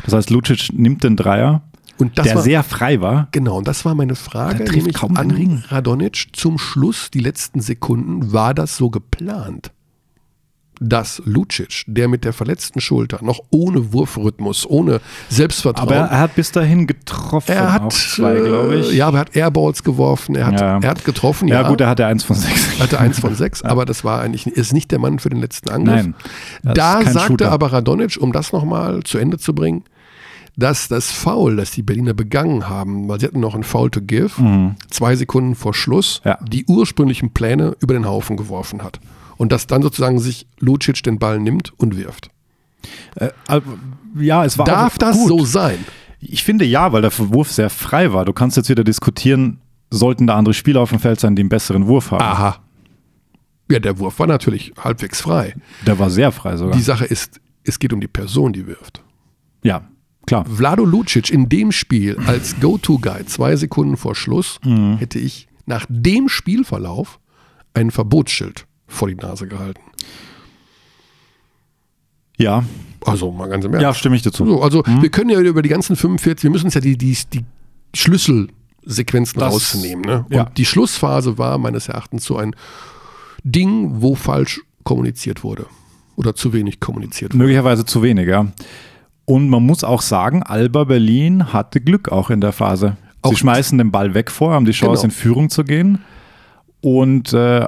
Das 0.05 0.15
heißt, 0.15 0.31
Lucic 0.31 0.73
nimmt 0.73 1.03
den 1.03 1.17
Dreier, 1.17 1.63
und 1.99 2.19
der 2.19 2.35
war, 2.35 2.43
sehr 2.43 2.63
frei 2.63 3.01
war. 3.01 3.29
Genau, 3.33 3.59
und 3.59 3.67
das 3.67 3.85
war 3.85 3.95
meine 3.95 4.15
Frage, 4.17 4.65
nämlich 4.65 4.95
kaum 4.95 5.17
an 5.17 5.31
Ring. 5.31 5.63
Radonic 5.69 6.29
zum 6.33 6.59
Schluss, 6.59 7.11
die 7.11 7.21
letzten 7.21 7.61
Sekunden, 7.61 8.33
war 8.33 8.55
das 8.55 8.77
so 8.77 8.91
geplant? 8.91 9.73
dass 10.81 11.23
Lucic, 11.25 11.85
der 11.87 12.09
mit 12.09 12.25
der 12.25 12.33
verletzten 12.33 12.81
Schulter, 12.81 13.19
noch 13.23 13.41
ohne 13.51 13.93
Wurfrhythmus, 13.93 14.69
ohne 14.69 15.01
Selbstvertrauen. 15.29 15.89
Aber 15.89 16.11
er 16.11 16.21
hat 16.21 16.35
bis 16.35 16.53
dahin 16.53 16.87
getroffen. 16.87 17.53
Er 17.53 17.73
hat, 17.73 17.93
zwei, 17.93 18.35
glaube 18.41 18.77
ich. 18.77 18.93
Ja, 18.93 19.09
aber 19.09 19.19
er 19.19 19.21
hat 19.21 19.37
Airballs 19.37 19.83
geworfen, 19.83 20.35
er 20.35 20.47
hat, 20.47 20.61
ja. 20.61 20.79
er 20.79 20.91
hat 20.91 21.05
getroffen. 21.05 21.49
Ja, 21.49 21.63
ja, 21.63 21.69
gut, 21.69 21.81
er 21.81 21.89
hatte 21.89 22.07
eins 22.07 22.25
von 22.25 22.37
sechs. 22.37 22.75
Er 22.77 22.85
hatte 22.85 23.01
eins 23.01 23.19
von 23.19 23.35
sechs, 23.37 23.63
aber 23.63 23.85
das 23.85 24.05
war 24.05 24.21
eigentlich, 24.21 24.47
ist 24.47 24.73
nicht 24.73 24.91
der 24.91 24.99
Mann 24.99 25.19
für 25.19 25.31
den 25.31 25.41
letzten 25.41 25.71
Angriff. 25.71 26.05
Nein. 26.05 26.15
Da 26.63 27.03
sagte 27.03 27.21
Shooter. 27.21 27.53
aber 27.53 27.73
Radonic, 27.73 28.19
um 28.21 28.33
das 28.33 28.53
nochmal 28.53 29.03
zu 29.03 29.19
Ende 29.19 29.39
zu 29.39 29.55
bringen, 29.55 29.85
dass 30.57 30.89
das 30.89 31.11
Foul, 31.13 31.57
das 31.57 31.71
die 31.71 31.83
Berliner 31.83 32.15
begangen 32.15 32.69
haben, 32.69 33.09
weil 33.09 33.21
sie 33.21 33.27
hatten 33.27 33.41
noch 33.41 33.55
ein 33.55 33.63
Foul 33.63 33.91
to 33.91 34.01
give, 34.01 34.41
mhm. 34.41 34.77
zwei 34.91 35.15
Sekunden 35.15 35.55
vor 35.55 35.75
Schluss, 35.75 36.23
ja. 36.25 36.39
die 36.43 36.65
ursprünglichen 36.67 37.31
Pläne 37.33 37.77
über 37.81 37.95
den 37.95 38.07
Haufen 38.07 38.37
geworfen 38.37 38.83
hat. 38.83 39.01
Und 39.37 39.53
dass 39.53 39.67
dann 39.67 39.83
sozusagen 39.83 40.19
sich 40.19 40.47
Lucic 40.59 41.03
den 41.03 41.19
Ball 41.19 41.39
nimmt 41.39 41.73
und 41.79 41.97
wirft. 41.97 42.31
Äh, 43.17 43.31
ja, 44.19 44.45
es 44.47 44.57
war 44.57 44.65
Darf 44.65 44.97
das 44.97 45.19
gut. 45.19 45.29
so 45.29 45.45
sein? 45.45 45.79
Ich 46.21 46.43
finde 46.43 46.65
ja, 46.65 46.93
weil 46.93 47.03
der 47.03 47.13
Wurf 47.19 47.53
sehr 47.53 47.69
frei 47.69 48.15
war. 48.15 48.25
Du 48.25 48.33
kannst 48.33 48.57
jetzt 48.57 48.71
wieder 48.71 48.85
diskutieren, 48.85 49.59
sollten 49.91 50.27
da 50.27 50.37
andere 50.37 50.55
Spieler 50.55 50.81
auf 50.81 50.89
dem 50.89 51.01
Feld 51.01 51.21
sein, 51.21 51.37
die 51.37 51.41
einen 51.41 51.51
besseren 51.51 51.87
Wurf 51.87 52.13
haben. 52.13 52.23
Aha. 52.23 52.57
Ja, 53.71 53.79
der 53.79 53.99
Wurf 53.99 54.19
war 54.19 54.27
natürlich 54.27 54.73
halbwegs 54.83 55.21
frei. 55.21 55.55
Der 55.87 55.99
war 55.99 56.09
sehr 56.09 56.33
frei 56.33 56.57
sogar. 56.57 56.75
Die 56.75 56.83
Sache 56.83 57.05
ist, 57.05 57.41
es 57.65 57.79
geht 57.79 57.93
um 57.93 58.01
die 58.01 58.09
Person, 58.09 58.55
die 58.55 58.67
wirft. 58.67 59.03
Ja, 59.63 59.83
Klar. 60.27 60.45
Vlado 60.47 60.85
Lucic 60.85 61.31
in 61.31 61.49
dem 61.49 61.71
Spiel 61.73 62.19
als 62.27 62.59
Go-To-Guy 62.61 63.27
zwei 63.27 63.55
Sekunden 63.57 63.97
vor 63.97 64.15
Schluss 64.15 64.59
Mhm. 64.65 64.97
hätte 64.99 65.19
ich 65.19 65.47
nach 65.67 65.87
dem 65.89 66.29
Spielverlauf 66.29 67.19
ein 67.75 67.91
Verbotsschild 67.91 68.67
vor 68.89 69.09
die 69.09 69.15
Nase 69.15 69.47
gehalten. 69.49 69.81
Ja, 72.39 72.65
Also 73.05 73.31
mal 73.33 73.49
ganz 73.49 73.65
im 73.65 73.73
Ernst. 73.73 73.83
ja, 73.83 73.95
stimme 73.95 74.17
ich 74.17 74.23
dazu. 74.23 74.45
So, 74.45 74.63
also 74.63 74.83
wir 75.01 75.09
können 75.11 75.31
ja 75.31 75.41
über 75.41 75.63
die 75.63 75.69
ganzen 75.69 75.97
45, 75.97 76.43
wir 76.45 76.51
müssen 76.51 76.67
uns 76.67 76.75
ja 76.75 76.81
die, 76.81 76.99
die, 76.99 77.17
die 77.33 77.45
Schlüsselsequenzen 77.95 79.41
Das- 79.41 79.53
rausnehmen. 79.55 80.05
Ne? 80.05 80.27
ja. 80.31 80.43
Und 80.45 80.59
die 80.59 80.67
Schlussphase 80.67 81.39
war 81.39 81.57
meines 81.59 81.89
Erachtens 81.89 82.25
so 82.25 82.37
ein 82.37 82.55
Ding, 83.43 84.03
wo 84.03 84.15
falsch 84.15 84.61
kommuniziert 84.85 85.45
wurde. 85.45 85.67
Oder 86.17 86.35
zu 86.35 86.53
wenig 86.53 86.81
kommuniziert 86.81 87.33
wurde. 87.33 87.39
Möglicherweise 87.39 87.85
zu 87.87 88.03
wenig, 88.03 88.27
ja. 88.29 88.47
Und 89.27 89.49
man 89.51 89.65
muss 89.67 89.85
auch 89.85 90.01
sagen, 90.03 90.43
Alba 90.43 90.85
Berlin 90.85 91.53
hatte 91.53 91.81
Glück 91.81 92.11
auch 92.11 92.31
in 92.31 92.41
der 92.41 92.53
Phase. 92.53 92.97
Auch- 93.23 93.31
Sie 93.31 93.37
schmeißen 93.37 93.77
den 93.77 93.91
Ball 93.91 94.15
weg 94.15 94.31
vor, 94.31 94.53
haben 94.55 94.65
die 94.65 94.73
Chance 94.73 95.03
Genau. 95.03 95.05
in 95.07 95.11
Führung 95.11 95.51
zu 95.51 95.65
gehen. 95.65 95.99
Und 96.81 97.33
äh, 97.33 97.67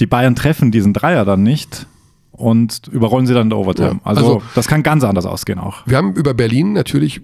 die 0.00 0.06
Bayern 0.06 0.34
treffen 0.36 0.70
diesen 0.70 0.92
Dreier 0.92 1.24
dann 1.24 1.42
nicht 1.42 1.86
und 2.32 2.86
überrollen 2.88 3.26
sie 3.26 3.32
dann 3.34 3.44
in 3.44 3.50
der 3.50 3.58
Overtime. 3.58 3.88
Ja, 3.92 4.00
also, 4.04 4.20
also- 4.34 4.42
das 4.54 4.68
kann 4.68 4.82
ganz 4.82 5.02
anders 5.04 5.24
ausgehen 5.26 5.58
auch. 5.58 5.86
Wir 5.86 5.96
haben 5.96 6.12
über 6.14 6.34
Berlin 6.34 6.72
natürlich, 6.74 7.20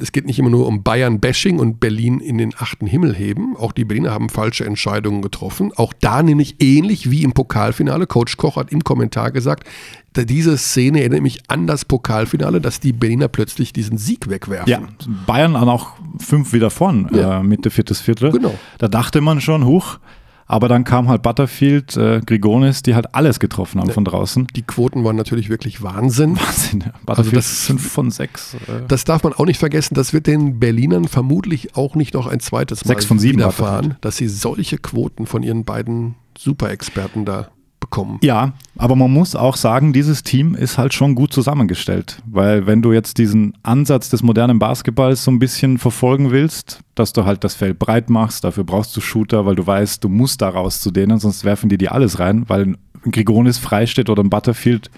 es 0.00 0.12
geht 0.12 0.26
nicht 0.26 0.38
immer 0.38 0.50
nur 0.50 0.66
um 0.66 0.82
Bayern-Bashing 0.82 1.58
und 1.58 1.80
Berlin 1.80 2.20
in 2.20 2.38
den 2.38 2.52
achten 2.58 2.86
Himmel 2.86 3.14
heben. 3.14 3.56
Auch 3.56 3.72
die 3.72 3.84
Berliner 3.84 4.10
haben 4.12 4.28
falsche 4.28 4.64
Entscheidungen 4.64 5.22
getroffen. 5.22 5.72
Auch 5.76 5.92
da 6.00 6.22
nämlich 6.22 6.56
ähnlich 6.60 7.10
wie 7.10 7.22
im 7.22 7.32
Pokalfinale. 7.32 8.06
Coach 8.06 8.36
Koch 8.36 8.56
hat 8.56 8.72
im 8.72 8.84
Kommentar 8.84 9.30
gesagt, 9.30 9.68
diese 10.16 10.58
Szene 10.58 11.00
erinnert 11.00 11.22
mich 11.22 11.38
an 11.48 11.66
das 11.66 11.84
Pokalfinale, 11.84 12.60
dass 12.60 12.80
die 12.80 12.92
Berliner 12.92 13.28
plötzlich 13.28 13.72
diesen 13.72 13.96
Sieg 13.98 14.28
wegwerfen. 14.28 14.68
Ja, 14.70 14.80
Bayern 15.26 15.54
dann 15.54 15.68
auch 15.68 15.92
fünf 16.18 16.52
wieder 16.52 16.70
vorn, 16.70 17.08
Ja. 17.14 17.40
äh, 17.40 17.42
Mitte, 17.42 17.70
viertes 17.70 18.00
Viertel. 18.00 18.30
Genau. 18.32 18.54
Da 18.78 18.88
dachte 18.88 19.20
man 19.20 19.40
schon, 19.40 19.64
huch. 19.64 19.98
Aber 20.46 20.68
dann 20.68 20.84
kam 20.84 21.08
halt 21.08 21.22
Butterfield, 21.22 21.96
äh, 21.96 22.20
Grigonis, 22.24 22.82
die 22.82 22.94
halt 22.94 23.14
alles 23.14 23.40
getroffen 23.40 23.80
haben 23.80 23.90
von 23.90 24.04
draußen. 24.04 24.46
Die 24.54 24.62
Quoten 24.62 25.02
waren 25.04 25.16
natürlich 25.16 25.48
wirklich 25.48 25.82
Wahnsinn. 25.82 26.36
Wahnsinn. 26.38 26.80
ja. 26.80 26.92
Butterfield 27.06 27.18
Also 27.18 27.30
das- 27.32 27.52
ist 27.52 27.66
fünf 27.66 27.90
von 27.90 28.10
sechs. 28.10 28.54
Äh, 28.54 28.82
Das 28.88 29.04
darf 29.04 29.22
man 29.22 29.32
auch 29.32 29.46
nicht 29.46 29.58
vergessen. 29.58 29.94
Das 29.94 30.12
wird 30.12 30.26
den 30.26 30.58
Berlinern 30.60 31.08
vermutlich 31.08 31.76
auch 31.76 31.94
nicht 31.94 32.14
noch 32.14 32.26
ein 32.26 32.40
zweites 32.40 32.84
Mal 32.84 32.88
Sechs 32.94 33.04
von 33.06 33.18
sieben 33.18 33.38
widerfahren, 33.38 33.96
dass 34.00 34.16
sie 34.18 34.28
solche 34.28 34.78
Quoten 34.78 35.26
von 35.26 35.42
ihren 35.42 35.64
beiden 35.64 36.16
Superexperten 36.36 37.24
da 37.24 37.48
bekommen. 37.80 38.18
Ja, 38.22 38.52
aber 38.78 38.96
man 38.96 39.12
muss 39.12 39.36
auch 39.36 39.56
sagen, 39.56 39.92
dieses 39.92 40.22
Team 40.22 40.54
ist 40.54 40.78
halt 40.78 40.94
schon 40.94 41.14
gut 41.14 41.32
zusammengestellt. 41.32 42.22
Weil 42.26 42.66
wenn 42.66 42.80
du 42.80 42.92
jetzt 42.92 43.18
diesen 43.18 43.54
Ansatz 43.62 44.08
des 44.08 44.22
modernen 44.22 44.58
Basketballs 44.58 45.24
so 45.24 45.30
ein 45.30 45.38
bisschen 45.38 45.78
verfolgen 45.78 46.30
willst, 46.30 46.80
dass 46.94 47.12
du 47.12 47.24
halt 47.24 47.44
das 47.44 47.54
Feld 47.54 47.78
breit 47.78 48.08
machst, 48.08 48.44
dafür 48.44 48.64
brauchst 48.64 48.96
du 48.96 49.00
Shooter, 49.00 49.44
weil 49.44 49.56
du 49.56 49.66
weißt, 49.66 50.02
du 50.02 50.08
musst 50.08 50.40
da 50.42 50.48
raus 50.48 50.80
zu 50.80 50.90
denen, 50.90 51.18
sonst 51.18 51.44
werfen 51.44 51.68
die 51.68 51.78
dir 51.78 51.92
alles 51.92 52.18
rein, 52.18 52.44
weil 52.48 52.62
ein 53.04 53.10
Grigonis 53.10 53.58
freisteht 53.58 54.08
oder 54.08 54.22
ein 54.22 54.30
Butterfield, 54.30 54.90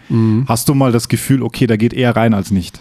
hast 0.46 0.68
du 0.68 0.74
mal 0.74 0.92
das 0.92 1.08
Gefühl, 1.08 1.42
okay, 1.42 1.66
da 1.66 1.76
geht 1.76 1.94
eher 1.94 2.14
rein 2.14 2.34
als 2.34 2.50
nicht. 2.50 2.80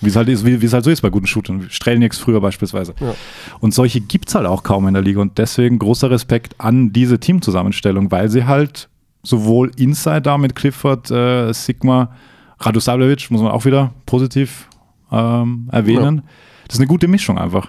Wie 0.00 0.08
es 0.08 0.16
halt, 0.16 0.28
ist, 0.28 0.44
wie, 0.44 0.60
wie 0.60 0.66
es 0.66 0.72
halt 0.72 0.84
so 0.84 0.90
ist 0.90 1.00
bei 1.00 1.10
guten 1.10 1.28
Shootern. 1.28 1.66
Strelnieks 1.70 2.18
früher 2.18 2.40
beispielsweise. 2.40 2.94
Ja. 3.00 3.14
Und 3.60 3.72
solche 3.72 4.00
gibt 4.00 4.28
es 4.28 4.34
halt 4.34 4.46
auch 4.46 4.64
kaum 4.64 4.88
in 4.88 4.94
der 4.94 5.02
Liga. 5.02 5.20
Und 5.20 5.38
deswegen 5.38 5.78
großer 5.78 6.10
Respekt 6.10 6.56
an 6.58 6.92
diese 6.92 7.20
Teamzusammenstellung, 7.20 8.10
weil 8.10 8.28
sie 8.28 8.44
halt 8.44 8.88
sowohl 9.22 9.70
Inside 9.76 10.22
da 10.22 10.38
mit 10.38 10.54
Clifford, 10.54 11.10
äh, 11.10 11.52
Sigma, 11.52 12.10
Radosavljevic, 12.58 13.30
muss 13.30 13.40
man 13.42 13.50
auch 13.52 13.64
wieder 13.64 13.92
positiv 14.06 14.68
ähm, 15.10 15.68
erwähnen. 15.72 16.22
Das 16.68 16.76
ist 16.76 16.80
eine 16.80 16.88
gute 16.88 17.06
Mischung 17.08 17.38
einfach. 17.38 17.68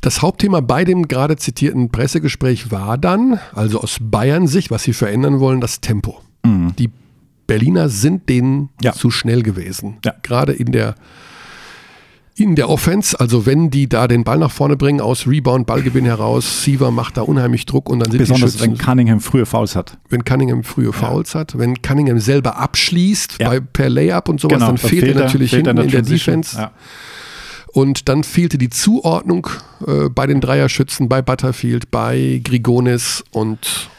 Das 0.00 0.22
Hauptthema 0.22 0.60
bei 0.60 0.84
dem 0.84 1.06
gerade 1.08 1.36
zitierten 1.36 1.90
Pressegespräch 1.90 2.70
war 2.72 2.98
dann, 2.98 3.38
also 3.54 3.80
aus 3.80 3.98
Bayern 4.00 4.46
Sicht, 4.46 4.70
was 4.70 4.82
sie 4.82 4.92
verändern 4.92 5.38
wollen, 5.40 5.60
das 5.60 5.80
Tempo. 5.80 6.20
Die 6.44 6.90
Berliner 7.46 7.88
sind 7.88 8.28
denen 8.28 8.70
Ja. 8.80 8.92
zu 8.92 9.10
schnell 9.10 9.42
gewesen. 9.42 9.98
Ja. 10.04 10.14
Gerade 10.22 10.52
in 10.52 10.72
der 10.72 10.94
in 12.40 12.56
der 12.56 12.70
Offense, 12.70 13.18
also 13.20 13.44
wenn 13.44 13.70
die 13.70 13.88
da 13.88 14.08
den 14.08 14.24
Ball 14.24 14.38
nach 14.38 14.50
vorne 14.50 14.76
bringen, 14.76 15.00
aus 15.00 15.26
Rebound, 15.26 15.66
Ballgewinn 15.66 16.06
heraus, 16.06 16.62
Siever 16.64 16.90
macht 16.90 17.18
da 17.18 17.22
unheimlich 17.22 17.66
Druck 17.66 17.90
und 17.90 17.98
dann 18.00 18.10
sind 18.10 18.18
Besonders 18.18 18.52
die 18.52 18.58
Schützen, 18.58 18.72
wenn 18.72 18.78
Cunningham 18.78 19.20
frühe 19.20 19.44
Fouls 19.44 19.76
hat. 19.76 19.98
wenn 20.08 20.24
Cunningham 20.24 20.64
frühe 20.64 20.92
Fouls 20.92 21.34
hat, 21.34 21.58
wenn 21.58 21.82
Cunningham 21.82 22.18
selber 22.18 22.56
abschließt 22.56 23.36
Ja. 23.40 23.48
bei, 23.50 23.60
per 23.60 23.90
Layup 23.90 24.28
und 24.30 24.40
sowas, 24.40 24.58
dann 24.58 24.76
da 24.76 24.88
fehlt, 24.88 25.04
er 25.04 25.14
natürlich 25.22 25.50
fehlt 25.50 25.66
er 25.66 25.74
hinten 25.74 25.84
in 25.84 25.90
der. 25.90 26.02
Defense. 26.02 26.56
Ja. 26.56 26.72
Und 27.72 28.08
dann 28.08 28.24
fehlte 28.24 28.58
die 28.58 28.70
Zuordnung 28.70 29.46
äh, 29.86 30.08
bei 30.08 30.26
den 30.26 30.40
Dreierschützen, 30.40 31.08
bei 31.08 31.22
Butterfield, 31.22 31.90
bei 31.90 32.40
Grigonis 32.42 33.22
und, 33.30 33.90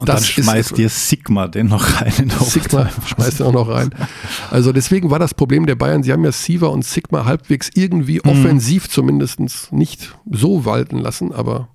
Und 0.00 0.08
das 0.08 0.20
dann 0.22 0.44
schmeißt 0.44 0.76
dir 0.78 0.88
Sigma 0.88 1.48
den 1.48 1.66
noch 1.66 2.00
rein 2.00 2.12
in 2.18 2.28
der 2.28 2.38
Sigma 2.38 2.88
schmeißt 3.06 3.40
er 3.40 3.46
auch 3.46 3.52
noch 3.52 3.68
rein. 3.68 3.90
Also 4.50 4.72
deswegen 4.72 5.10
war 5.10 5.18
das 5.18 5.34
Problem 5.34 5.66
der 5.66 5.74
Bayern, 5.74 6.02
sie 6.02 6.12
haben 6.12 6.24
ja 6.24 6.32
Siva 6.32 6.68
und 6.68 6.84
Sigma 6.84 7.24
halbwegs 7.24 7.68
irgendwie 7.74 8.20
Mhm. 8.24 8.30
offensiv 8.30 8.88
zumindest 8.88 9.40
nicht 9.72 10.14
so 10.30 10.64
walten 10.64 10.98
lassen, 10.98 11.32
aber 11.32 11.68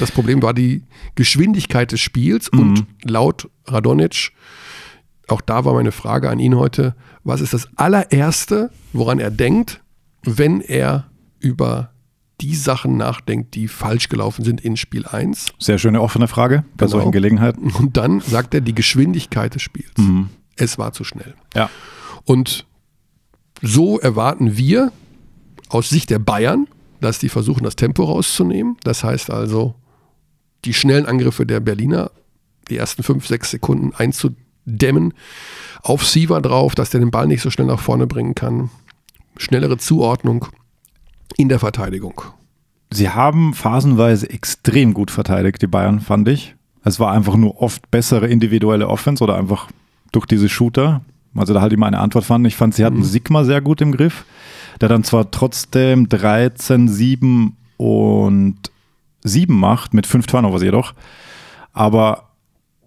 das 0.00 0.10
Problem 0.10 0.42
war 0.42 0.54
die 0.54 0.82
Geschwindigkeit 1.14 1.92
des 1.92 2.00
Spiels 2.00 2.50
Mhm. 2.52 2.58
und 2.60 2.86
laut 3.04 3.48
Radonic, 3.66 4.32
auch 5.28 5.40
da 5.42 5.64
war 5.66 5.74
meine 5.74 5.92
Frage 5.92 6.30
an 6.30 6.38
ihn 6.38 6.56
heute, 6.56 6.94
was 7.22 7.40
ist 7.42 7.52
das 7.52 7.68
allererste, 7.76 8.70
woran 8.94 9.18
er 9.18 9.30
denkt, 9.30 9.82
wenn 10.24 10.62
er 10.62 11.10
über 11.38 11.90
die 12.40 12.54
Sachen 12.54 12.96
nachdenkt, 12.96 13.54
die 13.54 13.66
falsch 13.68 14.08
gelaufen 14.08 14.44
sind 14.44 14.60
in 14.60 14.76
Spiel 14.76 15.06
1? 15.06 15.46
Sehr 15.58 15.78
schöne 15.78 16.00
offene 16.00 16.28
Frage 16.28 16.64
bei 16.76 16.86
Genau. 16.86 16.90
solchen 16.98 17.12
Gelegenheiten. 17.12 17.70
Und 17.78 17.96
dann 17.96 18.20
sagt 18.20 18.54
er 18.54 18.60
die 18.60 18.74
Geschwindigkeit 18.74 19.54
des 19.54 19.62
Spiels. 19.62 19.92
Es 20.56 20.78
war 20.78 20.92
zu 20.92 21.04
schnell. 21.04 21.34
Ja. 21.54 21.68
Und 22.24 22.66
so 23.62 23.98
erwarten 23.98 24.56
wir 24.56 24.92
aus 25.68 25.88
Sicht 25.90 26.10
der 26.10 26.18
Bayern, 26.20 26.68
dass 27.00 27.18
die 27.18 27.28
versuchen, 27.28 27.64
das 27.64 27.76
Tempo 27.76 28.04
rauszunehmen. 28.04 28.76
Das 28.84 29.02
heißt 29.04 29.30
also, 29.30 29.74
die 30.64 30.74
schnellen 30.74 31.06
Angriffe 31.06 31.44
der 31.46 31.60
Berliner, 31.60 32.10
die 32.70 32.76
ersten 32.76 33.02
fünf, 33.02 33.26
sechs 33.26 33.50
Sekunden 33.50 33.92
einzudämmen, 33.94 35.14
auf 35.82 36.04
Siva 36.06 36.40
drauf, 36.40 36.74
dass 36.74 36.90
der 36.90 37.00
den 37.00 37.10
Ball 37.10 37.26
nicht 37.26 37.42
so 37.42 37.50
schnell 37.50 37.66
nach 37.66 37.80
vorne 37.80 38.06
bringen 38.06 38.34
kann. 38.34 38.70
Schnellere 39.36 39.76
Zuordnung 39.78 40.46
in 41.36 41.48
der 41.48 41.58
Verteidigung. 41.58 42.22
Sie 42.90 43.10
haben 43.10 43.54
phasenweise 43.54 44.30
extrem 44.30 44.94
gut 44.94 45.10
verteidigt, 45.10 45.60
die 45.60 45.66
Bayern, 45.66 46.00
fand 46.00 46.28
ich. 46.28 46.54
Es 46.84 46.98
war 46.98 47.12
einfach 47.12 47.36
nur 47.36 47.60
oft 47.60 47.90
bessere 47.90 48.28
individuelle 48.28 48.88
Offense 48.88 49.22
oder 49.22 49.36
einfach 49.36 49.68
durch 50.12 50.26
diese 50.26 50.48
Shooter. 50.48 51.02
Also 51.34 51.52
da 51.52 51.60
halt 51.60 51.72
immer 51.72 51.86
eine 51.86 51.98
Antwort 51.98 52.24
fanden. 52.24 52.46
Ich 52.46 52.56
fand, 52.56 52.74
sie 52.74 52.84
hatten 52.84 53.04
Sigma 53.04 53.44
sehr 53.44 53.60
gut 53.60 53.80
im 53.80 53.92
Griff, 53.92 54.24
der 54.80 54.88
dann 54.88 55.04
zwar 55.04 55.30
trotzdem 55.30 56.08
13, 56.08 56.88
7 56.88 57.56
und 57.76 58.56
7 59.22 59.54
macht, 59.54 59.92
mit 59.92 60.06
5 60.06 60.26
Turnovers 60.26 60.62
jedoch, 60.62 60.94
aber 61.72 62.28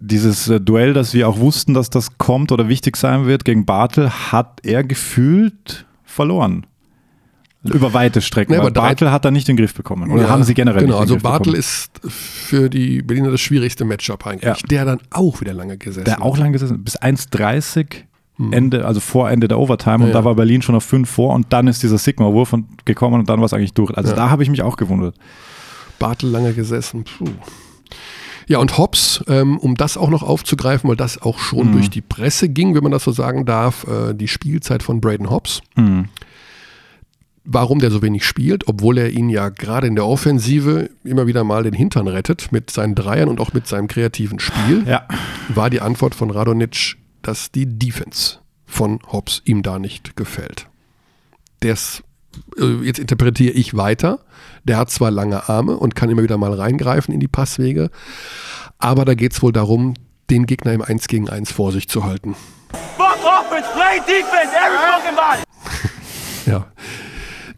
dieses 0.02 0.50
äh, 0.50 0.60
Duell, 0.60 0.94
das 0.94 1.14
wir 1.14 1.30
auch 1.30 1.40
wussten, 1.40 1.74
dass 1.74 1.90
das 1.90 2.18
kommt 2.18 2.52
oder 2.52 2.68
wichtig 2.68 2.98
sein 2.98 3.26
wird 3.26 3.46
gegen 3.46 3.66
Bartel, 3.66 4.10
hat 4.10 4.60
er 4.64 4.84
gefühlt 4.84 5.86
verloren. 6.04 6.66
Über 7.64 7.94
weite 7.94 8.22
Strecken. 8.22 8.54
Nee, 8.54 8.58
aber 8.60 8.72
Bartel 8.72 9.12
hat 9.12 9.24
er 9.24 9.30
nicht 9.32 9.48
in 9.48 9.56
den 9.56 9.64
Griff 9.64 9.76
bekommen. 9.76 10.10
Oder 10.12 10.24
Ja, 10.24 10.30
haben 10.30 10.44
sie 10.44 10.56
generell 10.56 10.82
Genau, 10.82 10.94
nicht 10.96 11.02
also 11.02 11.14
den 11.16 11.22
Griff 11.22 11.32
Bartel 11.32 11.44
bekommen. 11.54 11.60
ist 11.60 11.92
für 12.10 12.70
die 12.70 13.04
Berliner 13.04 13.30
das 13.30 13.40
schwierigste 13.42 13.86
Matchup 13.86 14.26
eigentlich. 14.26 14.44
Ja. 14.44 14.56
Der 14.70 14.86
dann 14.86 15.00
auch 15.12 15.42
wieder 15.42 15.54
lange 15.54 15.78
gesessen 15.78 16.06
Der 16.06 16.24
auch 16.24 16.38
lang 16.40 16.54
gesessen, 16.54 16.84
bis 16.84 16.98
1,30 17.00 18.06
Ende, 18.52 18.86
also 18.86 19.00
vor 19.00 19.30
Ende 19.30 19.48
der 19.48 19.60
Overtime 19.60 19.98
und 19.98 20.08
Ja, 20.08 20.14
da 20.14 20.20
ja. 20.20 20.26
war 20.26 20.34
Berlin 20.34 20.64
schon 20.64 20.74
auf 20.74 20.84
5 20.84 21.08
vor 21.08 21.36
und 21.36 21.54
dann 21.54 21.68
ist 21.68 21.84
dieser 21.84 22.00
Sigma-Wurf 22.00 22.54
und- 22.54 22.84
gekommen 22.88 23.20
und 23.20 23.30
dann 23.30 23.38
war 23.40 23.46
es 23.46 23.54
eigentlich 23.54 23.74
durch. 23.74 23.96
Also 23.96 24.16
da 24.16 24.32
habe 24.32 24.42
ich 24.42 24.50
mich 24.50 24.64
auch 24.64 24.78
gewundert. 24.78 25.14
Bartel 26.00 26.32
lange 26.32 26.54
gesessen. 26.54 27.04
Puh. 27.04 27.26
Ja, 28.48 28.58
und 28.58 28.80
Hobbs, 28.80 29.24
ähm, 29.28 29.60
um 29.60 29.76
das 29.76 29.96
auch 29.98 30.10
noch 30.10 30.24
aufzugreifen, 30.24 30.90
weil 30.90 30.96
das 30.98 31.22
auch 31.22 31.38
schon 31.38 31.68
Mhm. 31.68 31.72
durch 31.74 31.90
die 31.92 32.02
Presse 32.02 32.50
ging, 32.50 32.74
wenn 32.74 32.82
man 32.82 32.92
das 32.92 33.04
so 33.04 33.12
sagen 33.12 33.46
darf, 33.46 33.86
äh, 33.88 34.16
die 34.16 34.28
Spielzeit 34.28 34.82
von 34.82 35.00
Braden 35.00 35.30
Hobbs. 35.30 35.62
Mhm. 35.76 36.06
Warum 37.44 37.80
der 37.80 37.90
so 37.90 38.04
wenig 38.04 38.24
spielt, 38.24 38.68
obwohl 38.68 39.00
er 39.00 39.10
ihn 39.10 39.30
ja 39.30 39.50
gerade 39.50 39.88
in 39.88 39.96
der 39.96 40.06
Offensive 40.06 40.92
immer 41.04 41.26
wieder 41.26 41.44
mal 41.44 41.64
den 41.64 41.74
Hintern 41.74 42.08
rettet 42.08 42.52
mit 42.52 42.70
seinen 42.70 42.94
Dreiern 42.94 43.30
und 43.30 43.40
auch 43.40 43.52
mit 43.54 43.68
seinem 43.68 43.88
kreativen 43.88 44.40
Spiel, 44.40 44.84
Ja, 44.88 45.08
war 45.50 45.72
die 45.72 45.82
Antwort 45.82 46.14
von 46.14 46.30
Radonic, 46.30 46.98
dass 47.24 47.52
die 47.52 47.66
Defense 47.66 48.38
von 48.68 49.00
Hobbs 49.12 49.42
ihm 49.46 49.64
da 49.64 49.80
nicht 49.80 50.16
gefällt. 50.16 50.68
Das, 51.62 52.04
äh, 52.60 52.86
jetzt 52.86 53.00
interpretiere 53.00 53.54
ich 53.54 53.76
weiter. 53.76 54.20
Der 54.64 54.78
hat 54.78 54.92
zwar 54.92 55.10
lange 55.10 55.50
Arme 55.50 55.78
und 55.78 55.96
kann 55.96 56.10
immer 56.12 56.22
wieder 56.24 56.38
mal 56.38 56.54
reingreifen 56.54 57.12
in 57.12 57.20
die 57.20 57.28
Passwege, 57.28 57.90
aber 58.78 59.04
da 59.04 59.16
geht 59.16 59.34
es 59.34 59.42
wohl 59.42 59.52
darum, 59.52 59.96
den 60.30 60.46
Gegner 60.46 60.74
im 60.74 60.82
1 60.84 61.08
gegen 61.08 61.28
1 61.28 61.52
vor 61.52 61.72
sich 61.72 61.90
zu 61.90 62.06
halten. 62.06 62.36
Fuck 62.98 63.18
offense, 63.26 63.68
play 63.74 64.00
defense, 64.06 64.54
every 64.56 64.78
fucking 64.78 65.16
body. 65.16 65.44
Ja. 66.52 66.66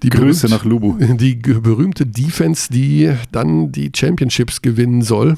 Die 0.04 0.10
Grüße 0.10 0.48
berühmt- 0.48 0.52
nach 0.52 0.66
Lubu. 0.66 0.98
Die 1.16 1.36
berühmte 1.36 2.06
Defense, 2.06 2.72
die 2.72 3.14
dann 3.32 3.72
die 3.72 3.92
Championships 3.96 4.62
gewinnen 4.62 5.02
soll. 5.02 5.38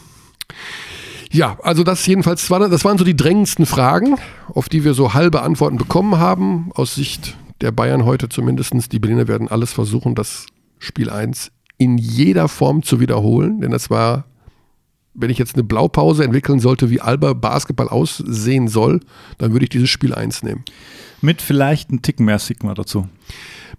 Ja, 1.31 1.57
also 1.63 1.83
das 1.83 2.05
jedenfalls 2.05 2.49
war, 2.49 2.67
das 2.69 2.85
waren 2.85 2.97
so 2.97 3.03
die 3.03 3.15
drängendsten 3.15 3.65
Fragen, 3.65 4.15
auf 4.47 4.69
die 4.69 4.83
wir 4.83 4.93
so 4.93 5.13
halbe 5.13 5.41
Antworten 5.41 5.77
bekommen 5.77 6.17
haben. 6.17 6.71
Aus 6.73 6.95
Sicht 6.95 7.35
der 7.61 7.71
Bayern 7.71 8.05
heute 8.05 8.29
zumindest. 8.29 8.91
Die 8.91 8.99
Berliner 8.99 9.27
werden 9.27 9.47
alles 9.49 9.73
versuchen, 9.73 10.15
das 10.15 10.45
Spiel 10.79 11.09
1 11.09 11.51
in 11.77 11.97
jeder 11.97 12.47
Form 12.47 12.83
zu 12.83 12.99
wiederholen. 12.99 13.59
Denn 13.61 13.71
das 13.71 13.89
war, 13.89 14.25
wenn 15.13 15.29
ich 15.29 15.37
jetzt 15.37 15.55
eine 15.55 15.63
Blaupause 15.63 16.23
entwickeln 16.23 16.59
sollte, 16.59 16.89
wie 16.89 17.01
Alba 17.01 17.33
Basketball 17.33 17.89
aussehen 17.89 18.67
soll, 18.67 19.01
dann 19.37 19.51
würde 19.51 19.65
ich 19.65 19.69
dieses 19.69 19.89
Spiel 19.89 20.13
1 20.13 20.43
nehmen. 20.43 20.63
Mit 21.21 21.41
vielleicht 21.41 21.91
ein 21.91 22.01
Ticken 22.01 22.25
mehr 22.25 22.39
Sigma 22.39 22.73
dazu. 22.75 23.07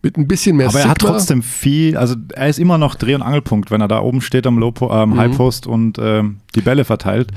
Mit 0.02 0.16
ein 0.16 0.28
bisschen 0.28 0.56
mehr 0.56 0.68
Aber 0.68 0.80
er 0.80 0.88
hat 0.88 1.00
Sigma. 1.00 1.14
trotzdem 1.14 1.42
viel, 1.42 1.96
also 1.96 2.14
er 2.34 2.48
ist 2.48 2.58
immer 2.58 2.78
noch 2.78 2.94
Dreh- 2.94 3.14
und 3.14 3.22
Angelpunkt, 3.22 3.70
wenn 3.70 3.80
er 3.80 3.88
da 3.88 4.00
oben 4.00 4.20
steht 4.20 4.46
am 4.46 4.58
Low 4.58 4.72
Mhm. 4.80 4.88
ähm, 4.90 5.16
High 5.16 5.36
Post 5.36 5.66
und 5.66 5.98
ähm, 5.98 6.38
die 6.54 6.60
Bälle 6.60 6.84
verteilt. 6.84 7.30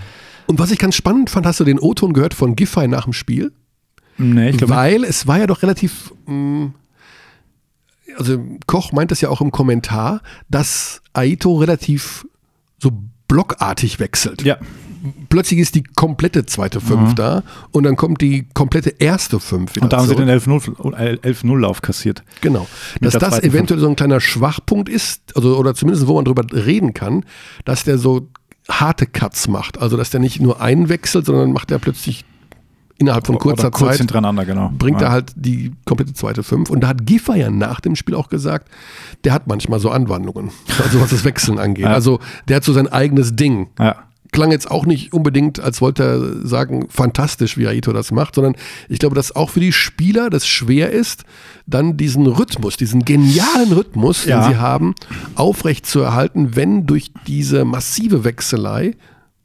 Und 0.48 0.60
was 0.60 0.72
ich 0.72 0.80
ganz 0.80 0.96
spannend 0.96 1.30
fand, 1.30 1.46
hast 1.46 1.60
du 1.60 1.64
den 1.64 1.80
O-Ton 1.80 2.14
gehört 2.14 2.34
von 2.34 2.56
Giffey 2.56 2.88
nach 2.88 3.04
dem 3.06 3.14
Spiel? 3.14 3.52
Nee, 4.18 4.50
ich 4.50 4.58
glaube 4.58 4.74
Weil 4.76 5.04
es 5.04 5.28
war 5.28 5.40
ja 5.40 5.48
doch 5.48 5.62
relativ, 5.62 6.12
mh, 6.26 6.72
also 8.18 8.44
Koch 8.66 8.92
meint 8.92 9.12
es 9.12 9.22
ja 9.22 9.30
auch 9.30 9.42
im 9.42 9.52
Kommentar, 9.52 10.22
dass 10.50 11.02
Aito 11.14 11.56
relativ 11.58 12.28
so 12.80 12.92
blockartig 13.28 14.00
wechselt. 14.00 14.42
Ja, 14.42 14.58
Plötzlich 15.30 15.60
ist 15.60 15.76
die 15.76 15.84
komplette 15.84 16.46
zweite 16.46 16.82
Fünf 16.82 17.16
da 17.16 17.44
und 17.72 17.84
dann 17.84 17.96
kommt 17.96 18.22
die 18.22 18.48
komplette 18.54 18.90
erste 19.00 19.40
Fünf 19.40 19.76
wieder 19.76 19.84
und 19.84 19.94
da 19.94 19.98
haben 19.98 20.08
sie 20.08 20.16
den 20.16 20.30
11-0 20.30 21.22
11-0-Lauf 21.22 21.82
kassiert. 21.82 22.24
Genau. 22.42 22.68
Dass 23.02 23.14
das 23.14 23.40
eventuell 23.44 23.80
so 23.80 23.88
ein 23.88 23.96
kleiner 23.96 24.20
Schwachpunkt 24.20 24.90
ist, 24.90 25.36
also 25.36 25.58
oder 25.58 25.76
zumindest 25.76 26.08
wo 26.08 26.16
man 26.16 26.26
drüber 26.26 26.44
reden 26.52 26.94
kann, 26.94 27.26
dass 27.66 27.84
der 27.84 27.98
so 27.98 28.28
harte 28.70 29.06
Cuts 29.06 29.48
macht. 29.48 29.80
Also 29.80 29.98
dass 29.98 30.10
der 30.10 30.20
nicht 30.20 30.40
nur 30.40 30.62
einen 30.62 30.90
wechselt, 30.90 31.26
sondern 31.26 31.52
macht 31.52 31.72
er 31.72 31.80
plötzlich 31.80 32.26
innerhalb 33.00 33.26
von 33.26 33.40
kurzer 33.40 33.72
kurz 33.72 33.92
Zeit 33.92 33.98
hintereinander, 34.00 34.46
genau. 34.46 34.72
bringt 34.78 35.02
ja. 35.02 35.08
er 35.08 35.12
halt 35.14 35.32
die 35.36 35.72
komplette 35.86 36.14
zweite 36.14 36.44
Fünf. 36.44 36.70
Und 36.70 36.82
da 36.82 36.90
hat 36.90 37.06
Giffer 37.06 37.36
ja 37.36 37.50
nach 37.50 37.80
dem 37.80 37.96
Spiel 37.96 38.14
auch 38.14 38.30
gesagt, 38.30 38.70
der 39.24 39.34
hat 39.34 39.48
manchmal 39.48 39.80
so 39.80 39.90
Anwandlungen, 39.90 40.52
also 40.84 41.00
was 41.00 41.10
das 41.10 41.24
Wechseln 41.24 41.58
angeht. 41.58 41.86
Ja. 41.86 41.94
Also 41.94 42.20
der 42.48 42.58
hat 42.58 42.64
so 42.64 42.74
sein 42.74 42.88
eigenes 42.88 43.36
Ding. 43.36 43.70
Ja. 43.80 43.96
Klang 44.32 44.52
jetzt 44.52 44.70
auch 44.70 44.86
nicht 44.86 45.12
unbedingt, 45.14 45.60
als 45.60 45.82
wollte 45.82 46.04
er 46.04 46.48
sagen, 46.48 46.88
fantastisch, 46.90 47.58
wie 47.58 47.68
Aito 47.68 47.94
das 47.94 48.12
macht, 48.12 48.36
sondern 48.36 48.56
ich 48.88 49.00
glaube, 49.00 49.16
dass 49.16 49.36
auch 49.36 49.50
für 49.50 49.60
die 49.60 49.72
Spieler 49.74 50.30
das 50.30 50.46
schwer 50.48 50.92
ist, 50.92 51.24
dann 51.66 51.98
diesen 51.98 52.28
Rhythmus, 52.28 52.78
diesen 52.78 53.06
genialen 53.06 53.72
Rhythmus, 53.72 54.26
Ja. 54.26 54.42
den 54.42 54.52
sie 54.54 54.60
haben, 54.60 54.94
aufrecht 55.36 55.86
zu 55.86 56.02
erhalten, 56.02 56.56
wenn 56.56 56.86
durch 56.86 57.12
diese 57.28 57.66
massive 57.66 58.24
Wechselei, 58.24 58.96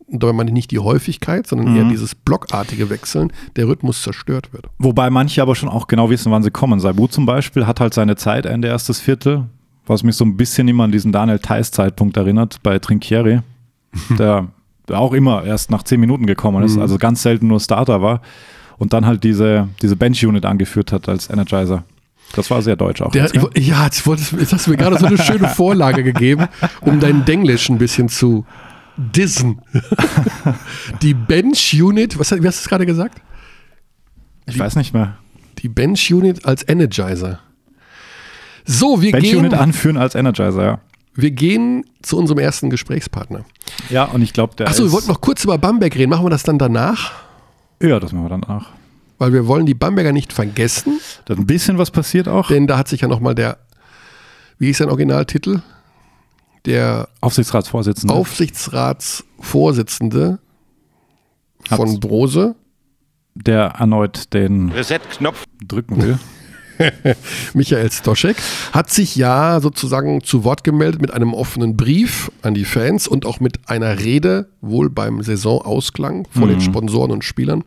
und 0.06 0.22
dabei 0.22 0.34
meine 0.34 0.50
ich 0.50 0.54
nicht 0.54 0.70
die 0.70 0.78
Häufigkeit, 0.78 1.46
sondern 1.46 1.70
Mhm. 1.72 1.76
eher 1.78 1.84
dieses 1.88 2.14
blockartige 2.14 2.90
Wechseln, 2.90 3.32
der 3.56 3.66
Rhythmus 3.68 4.02
zerstört 4.02 4.52
wird. 4.52 4.66
Wobei 4.78 5.08
manche 5.08 5.40
aber 5.40 5.54
schon 5.54 5.70
auch 5.70 5.86
genau 5.86 6.10
wissen, 6.10 6.30
wann 6.30 6.42
sie 6.42 6.50
kommen. 6.50 6.78
Saibu 6.78 7.06
zum 7.06 7.24
Beispiel 7.24 7.66
hat 7.66 7.80
halt 7.80 7.94
seine 7.94 8.16
Zeit, 8.16 8.44
Ende 8.44 8.68
erstes 8.68 9.00
Viertel, 9.00 9.46
was 9.86 10.02
mich 10.02 10.14
so 10.16 10.24
ein 10.26 10.36
bisschen 10.36 10.68
immer 10.68 10.84
an 10.84 10.92
diesen 10.92 11.10
Daniel 11.10 11.38
Theiss 11.38 11.70
Zeitpunkt 11.70 12.18
erinnert 12.18 12.62
bei 12.62 12.78
Trinkieri, 12.78 13.40
der 14.18 14.48
auch 14.90 15.12
immer 15.12 15.44
erst 15.44 15.70
nach 15.70 15.82
zehn 15.82 16.00
Minuten 16.00 16.26
gekommen 16.26 16.62
ist, 16.64 16.78
also 16.78 16.98
ganz 16.98 17.22
selten 17.22 17.46
nur 17.48 17.60
Starter 17.60 18.02
war 18.02 18.20
und 18.78 18.92
dann 18.92 19.06
halt 19.06 19.24
diese, 19.24 19.68
diese 19.82 19.96
Bench-Unit 19.96 20.44
angeführt 20.44 20.92
hat 20.92 21.08
als 21.08 21.30
Energizer. 21.30 21.84
Das 22.34 22.50
war 22.50 22.60
sehr 22.62 22.76
deutsch 22.76 23.00
auch. 23.02 23.10
Der, 23.12 23.22
jetzt, 23.22 23.34
ich, 23.34 23.40
gell? 23.40 23.50
wo- 23.54 23.60
ja, 23.60 23.84
jetzt, 23.84 24.06
wolltest, 24.06 24.32
jetzt 24.32 24.52
hast 24.52 24.66
du 24.66 24.70
mir 24.72 24.76
gerade 24.76 24.98
so 24.98 25.06
eine 25.06 25.18
schöne 25.18 25.48
Vorlage 25.56 26.02
gegeben, 26.02 26.46
um 26.80 26.98
dein 27.00 27.24
Denglisch 27.24 27.68
ein 27.68 27.78
bisschen 27.78 28.08
zu 28.08 28.44
dissen. 28.96 29.60
Die 31.02 31.14
Bench 31.14 31.80
Unit, 31.80 32.18
was, 32.18 32.30
wie 32.32 32.46
hast 32.46 32.58
du 32.60 32.64
es 32.64 32.68
gerade 32.68 32.86
gesagt? 32.86 33.20
ich 34.46 34.58
weiß 34.58 34.76
nicht 34.76 34.92
mehr. 34.92 35.16
Die 35.60 35.68
Bench 35.68 36.12
Unit 36.12 36.44
als 36.44 36.68
Energizer. 36.68 37.38
So, 38.66 39.00
wir 39.02 39.12
Bench-Unit 39.12 39.50
gehen, 39.52 39.58
anführen 39.60 39.96
als 39.96 40.14
Energizer, 40.14 40.64
ja. 40.64 40.78
Wir 41.14 41.30
gehen 41.30 41.84
zu 42.02 42.18
unserem 42.18 42.38
ersten 42.40 42.68
Gesprächspartner. 42.70 43.44
Ja, 43.90 44.04
und 44.04 44.22
ich 44.22 44.32
glaube, 44.32 44.54
der 44.56 44.66
Achso, 44.68 44.82
wir 44.84 44.92
wollten 44.92 45.08
noch 45.08 45.20
kurz 45.20 45.44
über 45.44 45.58
Bamberg 45.58 45.94
reden. 45.96 46.10
Machen 46.10 46.24
wir 46.26 46.30
das 46.30 46.42
dann 46.42 46.58
danach? 46.58 47.12
Ja, 47.80 48.00
das 48.00 48.12
machen 48.12 48.24
wir 48.24 48.30
dann 48.30 48.40
nach. 48.40 48.70
Weil 49.18 49.32
wir 49.32 49.46
wollen 49.46 49.64
die 49.66 49.74
Bamberger 49.74 50.10
nicht 50.12 50.32
vergessen, 50.32 50.98
Da 51.24 51.34
hat 51.34 51.38
ein 51.38 51.46
bisschen 51.46 51.78
was 51.78 51.90
passiert 51.92 52.26
auch. 52.28 52.48
denn 52.48 52.66
da 52.66 52.76
hat 52.78 52.88
sich 52.88 53.02
ja 53.02 53.08
nochmal 53.08 53.34
der, 53.36 53.58
wie 54.58 54.70
ist 54.70 54.78
sein 54.78 54.88
Originaltitel? 54.88 55.60
Der 56.66 57.08
Aufsichtsratsvorsitzender. 57.20 58.12
Aufsichtsratsvorsitzende 58.14 60.38
von. 61.68 62.00
Brose, 62.00 62.56
der 63.34 63.64
erneut 63.78 64.32
den 64.34 64.70
Reset-Knopf. 64.72 65.44
drücken 65.66 66.02
will. 66.02 66.18
Michael 67.54 67.90
Stoschek, 67.90 68.36
hat 68.72 68.90
sich 68.90 69.16
ja 69.16 69.60
sozusagen 69.60 70.22
zu 70.22 70.44
Wort 70.44 70.64
gemeldet 70.64 71.00
mit 71.00 71.12
einem 71.12 71.34
offenen 71.34 71.76
Brief 71.76 72.30
an 72.42 72.54
die 72.54 72.64
Fans 72.64 73.08
und 73.08 73.26
auch 73.26 73.40
mit 73.40 73.68
einer 73.68 73.98
Rede, 73.98 74.48
wohl 74.60 74.90
beim 74.90 75.22
Saisonausklang 75.22 76.26
vor 76.30 76.48
den 76.48 76.60
Sponsoren 76.60 77.10
und 77.10 77.24
Spielern. 77.24 77.64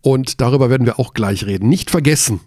Und 0.00 0.40
darüber 0.40 0.70
werden 0.70 0.86
wir 0.86 1.00
auch 1.00 1.14
gleich 1.14 1.46
reden. 1.46 1.68
Nicht 1.68 1.90
vergessen. 1.90 2.40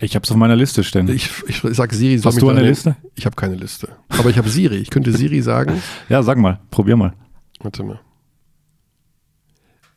Ich 0.00 0.14
habe 0.14 0.24
es 0.24 0.30
auf 0.30 0.36
meiner 0.36 0.56
Liste 0.56 0.84
stehen. 0.84 1.08
Ich, 1.08 1.28
ich, 1.48 1.64
ich 1.64 1.76
sage 1.76 1.94
Siri, 1.94 2.20
Hast 2.20 2.40
du 2.40 2.48
eine 2.48 2.62
Liste? 2.62 2.96
Ich 3.16 3.26
habe 3.26 3.34
keine 3.34 3.56
Liste. 3.56 3.88
Aber 4.08 4.30
ich 4.30 4.38
habe 4.38 4.48
Siri. 4.48 4.76
Ich 4.76 4.90
könnte 4.90 5.12
Siri 5.12 5.42
sagen. 5.42 5.82
ja, 6.08 6.22
sag 6.22 6.38
mal, 6.38 6.60
probier 6.70 6.96
mal. 6.96 7.14
Warte 7.60 7.82
mal. 7.82 8.00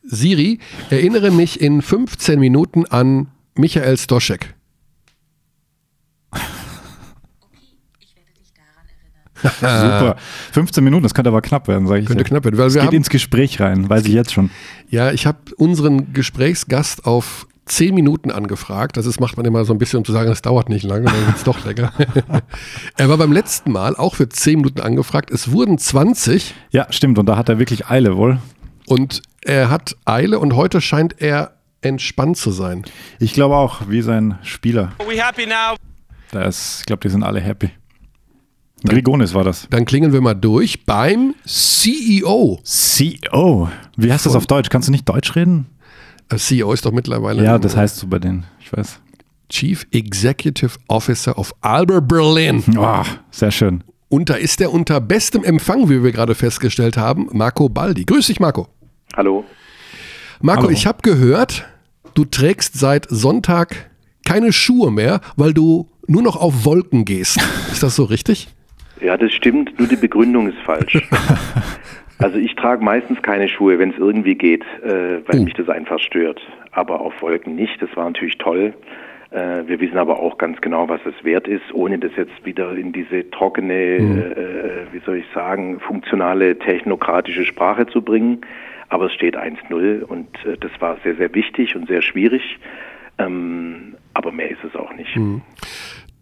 Siri, 0.02 0.58
erinnere 0.90 1.30
mich 1.30 1.60
in 1.60 1.80
15 1.80 2.40
Minuten 2.40 2.84
an 2.86 3.28
Michael 3.54 3.96
Stoschek. 3.96 4.54
Super. 9.60 10.16
15 10.52 10.84
Minuten, 10.84 11.02
das 11.02 11.14
könnte 11.14 11.28
aber 11.28 11.42
knapp 11.42 11.68
werden, 11.68 11.86
sage 11.86 12.00
ich. 12.00 12.06
Könnte 12.06 12.22
dir. 12.24 12.28
knapp 12.28 12.44
werden, 12.44 12.58
weil 12.58 12.66
Es 12.68 12.74
wir 12.74 12.80
geht 12.82 12.88
haben, 12.88 12.96
ins 12.96 13.10
Gespräch 13.10 13.60
rein, 13.60 13.88
weiß 13.88 14.04
ich 14.06 14.12
jetzt 14.12 14.32
schon. 14.32 14.50
ja, 14.88 15.10
ich 15.12 15.26
habe 15.26 15.38
unseren 15.56 16.12
Gesprächsgast 16.12 17.04
auf 17.06 17.46
10 17.66 17.94
Minuten 17.94 18.30
angefragt. 18.30 18.96
Das 18.96 19.06
ist, 19.06 19.20
macht 19.20 19.36
man 19.36 19.46
immer 19.46 19.64
so 19.64 19.72
ein 19.72 19.78
bisschen, 19.78 19.98
um 19.98 20.04
zu 20.04 20.12
sagen, 20.12 20.30
es 20.30 20.42
dauert 20.42 20.68
nicht 20.68 20.82
lange, 20.84 21.04
dann 21.04 21.26
wird 21.26 21.36
es 21.36 21.44
doch 21.44 21.64
länger. 21.64 21.92
er 22.96 23.08
war 23.08 23.16
beim 23.18 23.32
letzten 23.32 23.72
Mal 23.72 23.94
auch 23.96 24.16
für 24.16 24.28
10 24.28 24.56
Minuten 24.58 24.80
angefragt. 24.80 25.30
Es 25.30 25.52
wurden 25.52 25.78
20 25.78 26.54
Ja, 26.70 26.86
stimmt. 26.90 27.18
Und 27.18 27.26
da 27.26 27.36
hat 27.36 27.48
er 27.48 27.58
wirklich 27.58 27.86
Eile 27.88 28.16
wohl. 28.16 28.38
und 28.86 29.22
er 29.44 29.70
hat 29.70 29.96
Eile 30.04 30.38
und 30.38 30.54
heute 30.54 30.80
scheint 30.80 31.20
er 31.20 31.52
entspannt 31.82 32.36
zu 32.36 32.50
sein. 32.52 32.84
Ich 33.18 33.32
glaube 33.32 33.56
auch, 33.56 33.82
wie 33.88 34.02
sein 34.02 34.38
Spieler. 34.42 34.92
We 35.08 35.20
happy 35.20 35.46
now? 35.46 35.74
Da 36.30 36.42
ist, 36.44 36.80
ich 36.80 36.86
glaube, 36.86 37.00
die 37.00 37.08
sind 37.08 37.22
alle 37.24 37.40
happy. 37.40 37.70
Grigonis 38.88 39.34
war 39.34 39.44
das. 39.44 39.66
Dann 39.70 39.84
klingeln 39.84 40.12
wir 40.12 40.20
mal 40.20 40.34
durch 40.34 40.84
beim 40.84 41.34
CEO. 41.44 42.60
CEO. 42.64 43.68
Wie 43.96 44.12
heißt 44.12 44.26
das 44.26 44.34
auf 44.34 44.46
Deutsch? 44.46 44.68
Kannst 44.70 44.88
du 44.88 44.92
nicht 44.92 45.08
Deutsch 45.08 45.34
reden? 45.36 45.66
Äh, 46.28 46.36
CEO 46.36 46.72
ist 46.72 46.84
doch 46.84 46.92
mittlerweile 46.92 47.44
Ja, 47.44 47.58
das 47.58 47.76
heißt 47.76 47.96
so 47.96 48.06
bei 48.06 48.18
denen. 48.18 48.44
Ich 48.60 48.72
weiß. 48.72 49.00
Chief 49.48 49.86
Executive 49.92 50.78
Officer 50.88 51.36
of 51.38 51.54
Alba 51.60 52.00
Berlin. 52.00 52.62
Oh, 52.78 53.02
sehr 53.30 53.50
schön. 53.50 53.84
Und 54.08 54.30
da 54.30 54.34
ist 54.34 54.60
er 54.60 54.72
unter 54.72 55.00
bestem 55.00 55.44
Empfang, 55.44 55.88
wie 55.88 56.02
wir 56.02 56.12
gerade 56.12 56.34
festgestellt 56.34 56.96
haben, 56.96 57.28
Marco 57.32 57.68
Baldi. 57.68 58.04
Grüß 58.04 58.26
dich, 58.26 58.40
Marco. 58.40 58.68
Hallo. 59.16 59.44
Marco, 60.40 60.62
Hallo. 60.62 60.70
ich 60.70 60.86
habe 60.86 60.98
gehört, 61.02 61.66
du 62.14 62.24
trägst 62.24 62.78
seit 62.78 63.06
Sonntag 63.08 63.90
keine 64.24 64.52
Schuhe 64.52 64.90
mehr, 64.90 65.20
weil 65.36 65.54
du 65.54 65.88
nur 66.06 66.22
noch 66.22 66.36
auf 66.36 66.64
Wolken 66.64 67.04
gehst. 67.04 67.38
Ist 67.70 67.82
das 67.82 67.96
so 67.96 68.04
richtig? 68.04 68.48
Ja, 69.02 69.16
das 69.16 69.32
stimmt, 69.32 69.78
nur 69.78 69.88
die 69.88 69.96
Begründung 69.96 70.48
ist 70.48 70.58
falsch. 70.58 70.96
also 72.18 72.38
ich 72.38 72.54
trage 72.54 72.84
meistens 72.84 73.20
keine 73.22 73.48
Schuhe, 73.48 73.78
wenn 73.78 73.90
es 73.90 73.98
irgendwie 73.98 74.34
geht, 74.36 74.64
äh, 74.84 75.20
weil 75.26 75.40
Oh. 75.40 75.44
mich 75.44 75.54
das 75.54 75.68
einfach 75.68 75.98
stört. 75.98 76.40
Aber 76.70 77.00
auf 77.00 77.20
Wolken 77.20 77.56
nicht. 77.56 77.80
Das 77.82 77.94
war 77.96 78.04
natürlich 78.04 78.38
toll. 78.38 78.74
Äh, 79.30 79.66
wir 79.66 79.80
wissen 79.80 79.98
aber 79.98 80.20
auch 80.20 80.38
ganz 80.38 80.60
genau, 80.60 80.88
was 80.88 81.00
es 81.04 81.24
wert 81.24 81.48
ist, 81.48 81.64
ohne 81.72 81.98
das 81.98 82.12
jetzt 82.16 82.44
wieder 82.44 82.72
in 82.76 82.92
diese 82.92 83.28
trockene, 83.30 83.74
äh, 83.74 84.92
wie 84.92 85.00
soll 85.04 85.16
ich 85.16 85.24
sagen, 85.34 85.80
funktionale, 85.80 86.58
technokratische 86.58 87.44
Sprache 87.44 87.86
zu 87.86 88.02
bringen. 88.02 88.42
Aber 88.88 89.06
es 89.06 89.14
steht 89.14 89.36
1-0 89.36 90.02
und 90.02 90.28
äh, 90.44 90.56
das 90.60 90.70
war 90.80 90.98
sehr, 91.02 91.16
sehr 91.16 91.34
wichtig 91.34 91.74
und 91.74 91.88
sehr 91.88 92.02
schwierig. 92.02 92.58
Ähm, 93.18 93.94
aber 94.14 94.32
mehr 94.32 94.50
ist 94.50 94.62
es 94.64 94.76
auch 94.76 94.92
nicht. 94.94 95.16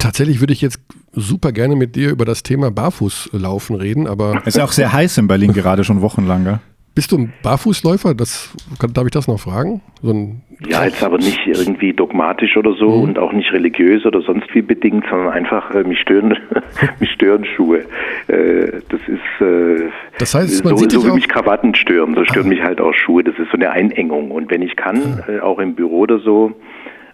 Tatsächlich 0.00 0.40
würde 0.40 0.52
ich 0.52 0.62
jetzt 0.62 0.80
super 1.12 1.52
gerne 1.52 1.76
mit 1.76 1.94
dir 1.94 2.10
über 2.10 2.24
das 2.24 2.42
Thema 2.42 2.70
Barfußlaufen 2.70 3.76
reden, 3.76 4.06
aber 4.06 4.42
Ist 4.46 4.56
ja 4.56 4.64
auch 4.64 4.72
sehr 4.72 4.92
heiß 4.92 5.18
in 5.18 5.28
Berlin 5.28 5.52
gerade 5.52 5.84
schon 5.84 6.00
wochenlang, 6.00 6.44
gell? 6.44 6.58
Bist 6.94 7.12
du 7.12 7.18
ein 7.18 7.32
Barfußläufer? 7.42 8.14
Das, 8.14 8.52
darf 8.92 9.04
ich 9.04 9.12
das 9.12 9.28
noch 9.28 9.38
fragen? 9.38 9.80
So 10.02 10.36
ja, 10.68 10.84
jetzt 10.84 11.02
aber 11.02 11.16
nicht 11.16 11.40
irgendwie 11.46 11.92
dogmatisch 11.92 12.56
oder 12.56 12.74
so 12.74 12.90
mhm. 12.90 13.02
und 13.02 13.18
auch 13.18 13.32
nicht 13.32 13.50
religiös 13.52 14.04
oder 14.04 14.20
sonst 14.20 14.54
wie 14.54 14.60
bedingt, 14.60 15.04
sondern 15.08 15.30
einfach 15.30 15.74
äh, 15.74 15.84
mich 15.84 16.00
stören, 16.00 16.36
mich 17.00 17.10
stören 17.12 17.46
Schuhe. 17.46 17.86
Äh, 18.26 18.82
das 18.88 19.00
ist 19.06 19.46
äh, 19.46 19.88
das 20.18 20.34
heißt, 20.34 20.64
man 20.64 20.76
so, 20.76 20.82
sieht 20.82 20.92
so 20.92 21.06
wie 21.06 21.12
mich 21.12 21.28
Krawatten 21.28 21.74
stören, 21.74 22.14
so 22.14 22.24
stören 22.24 22.46
ah. 22.46 22.48
mich 22.48 22.62
halt 22.62 22.80
auch 22.80 22.92
Schuhe. 22.92 23.24
Das 23.24 23.38
ist 23.38 23.50
so 23.50 23.56
eine 23.56 23.70
Einengung. 23.70 24.30
Und 24.30 24.50
wenn 24.50 24.60
ich 24.60 24.76
kann, 24.76 25.22
äh, 25.28 25.40
auch 25.40 25.58
im 25.58 25.74
Büro 25.74 26.00
oder 26.00 26.18
so, 26.18 26.52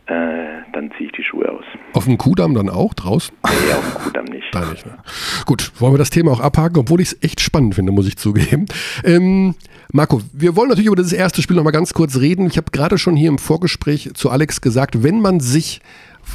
äh, 0.06 0.62
dann 0.72 0.90
ziehe 0.96 1.06
ich 1.06 1.12
die 1.12 1.24
Schuhe 1.24 1.50
aus. 1.50 1.64
Auf 1.92 2.04
dem 2.04 2.16
Kudamm 2.16 2.54
dann 2.54 2.68
auch 2.68 2.94
draußen? 2.94 3.34
Nee, 3.44 3.72
auf 3.72 3.92
dem 3.92 4.02
Kudamm 4.04 4.24
nicht. 4.26 4.46
da 4.52 4.70
nicht 4.70 4.86
ne? 4.86 4.98
Gut, 5.46 5.72
wollen 5.78 5.94
wir 5.94 5.98
das 5.98 6.10
Thema 6.10 6.30
auch 6.30 6.40
abhaken, 6.40 6.78
obwohl 6.78 7.00
ich 7.00 7.12
es 7.12 7.22
echt 7.22 7.40
spannend 7.40 7.74
finde, 7.74 7.92
muss 7.92 8.06
ich 8.06 8.16
zugeben. 8.16 8.66
Ähm, 9.04 9.54
Marco, 9.92 10.22
wir 10.32 10.54
wollen 10.56 10.68
natürlich 10.68 10.86
über 10.86 10.96
das 10.96 11.12
erste 11.12 11.42
Spiel 11.42 11.56
nochmal 11.56 11.72
ganz 11.72 11.92
kurz 11.92 12.16
reden. 12.16 12.46
Ich 12.46 12.56
habe 12.56 12.70
gerade 12.70 12.98
schon 12.98 13.16
hier 13.16 13.28
im 13.28 13.38
Vorgespräch 13.38 14.10
zu 14.14 14.30
Alex 14.30 14.60
gesagt, 14.60 15.02
wenn 15.02 15.20
man 15.20 15.40
sich 15.40 15.80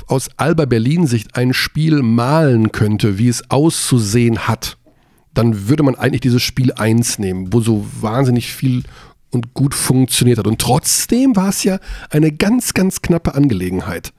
aus 0.08 0.30
Alba 0.38 0.66
Berlin 0.66 1.08
Sicht 1.08 1.36
ein 1.36 1.54
Spiel 1.54 2.02
malen 2.02 2.72
könnte, 2.72 3.18
wie 3.18 3.28
es 3.28 3.50
auszusehen 3.52 4.48
hat, 4.48 4.78
dann 5.34 5.70
würde 5.70 5.84
man 5.84 5.96
eigentlich 5.96 6.22
dieses 6.22 6.42
Spiel 6.42 6.74
1 6.74 7.20
nehmen, 7.20 7.54
wo 7.54 7.62
so 7.62 7.86
wahnsinnig 8.02 8.54
viel 8.54 8.84
und 9.32 9.54
gut 9.54 9.74
funktioniert 9.74 10.38
hat. 10.38 10.48
Und 10.48 10.60
trotzdem 10.60 11.36
war 11.36 11.50
es 11.50 11.64
ja 11.64 11.80
eine 12.10 12.32
ganz, 12.32 12.74
ganz 12.74 13.02
knappe 13.02 13.36
Angelegenheit. 13.36 14.14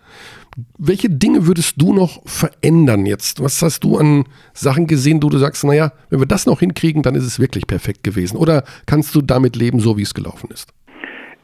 Welche 0.78 1.08
Dinge 1.08 1.46
würdest 1.46 1.80
du 1.80 1.94
noch 1.94 2.22
verändern 2.26 3.06
jetzt? 3.06 3.42
Was 3.42 3.62
hast 3.62 3.84
du 3.84 3.96
an 3.96 4.24
Sachen 4.52 4.86
gesehen, 4.86 5.22
wo 5.22 5.30
du 5.30 5.38
sagst, 5.38 5.64
naja, 5.64 5.92
wenn 6.10 6.20
wir 6.20 6.26
das 6.26 6.44
noch 6.44 6.60
hinkriegen, 6.60 7.02
dann 7.02 7.14
ist 7.14 7.24
es 7.24 7.40
wirklich 7.40 7.66
perfekt 7.66 8.04
gewesen? 8.04 8.36
Oder 8.36 8.64
kannst 8.84 9.14
du 9.14 9.22
damit 9.22 9.56
leben, 9.56 9.80
so 9.80 9.96
wie 9.96 10.02
es 10.02 10.12
gelaufen 10.12 10.50
ist? 10.52 10.74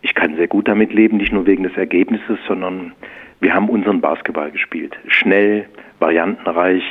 Ich 0.03 0.15
kann 0.15 0.37
sehr 0.37 0.49
gut 0.49 0.69
damit 0.69 0.93
leben, 0.93 1.17
nicht 1.17 1.33
nur 1.33 1.47
wegen 1.47 1.63
des 1.63 1.77
Ergebnisses, 1.77 2.39
sondern 2.47 2.93
wir 3.41 3.55
haben 3.55 3.69
unseren 3.69 4.01
Basketball 4.01 4.51
gespielt. 4.51 4.95
Schnell, 5.09 5.67
variantenreich, 5.99 6.83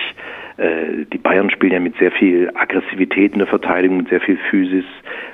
die 0.60 1.18
Bayern 1.20 1.52
spielen 1.52 1.74
ja 1.74 1.80
mit 1.80 1.96
sehr 1.98 2.12
viel 2.12 2.50
Aggressivität 2.56 3.34
in 3.34 3.40
der 3.40 3.48
Verteidigung, 3.48 3.98
mit 3.98 4.10
sehr 4.10 4.22
viel 4.22 4.38
Physis. 4.50 4.86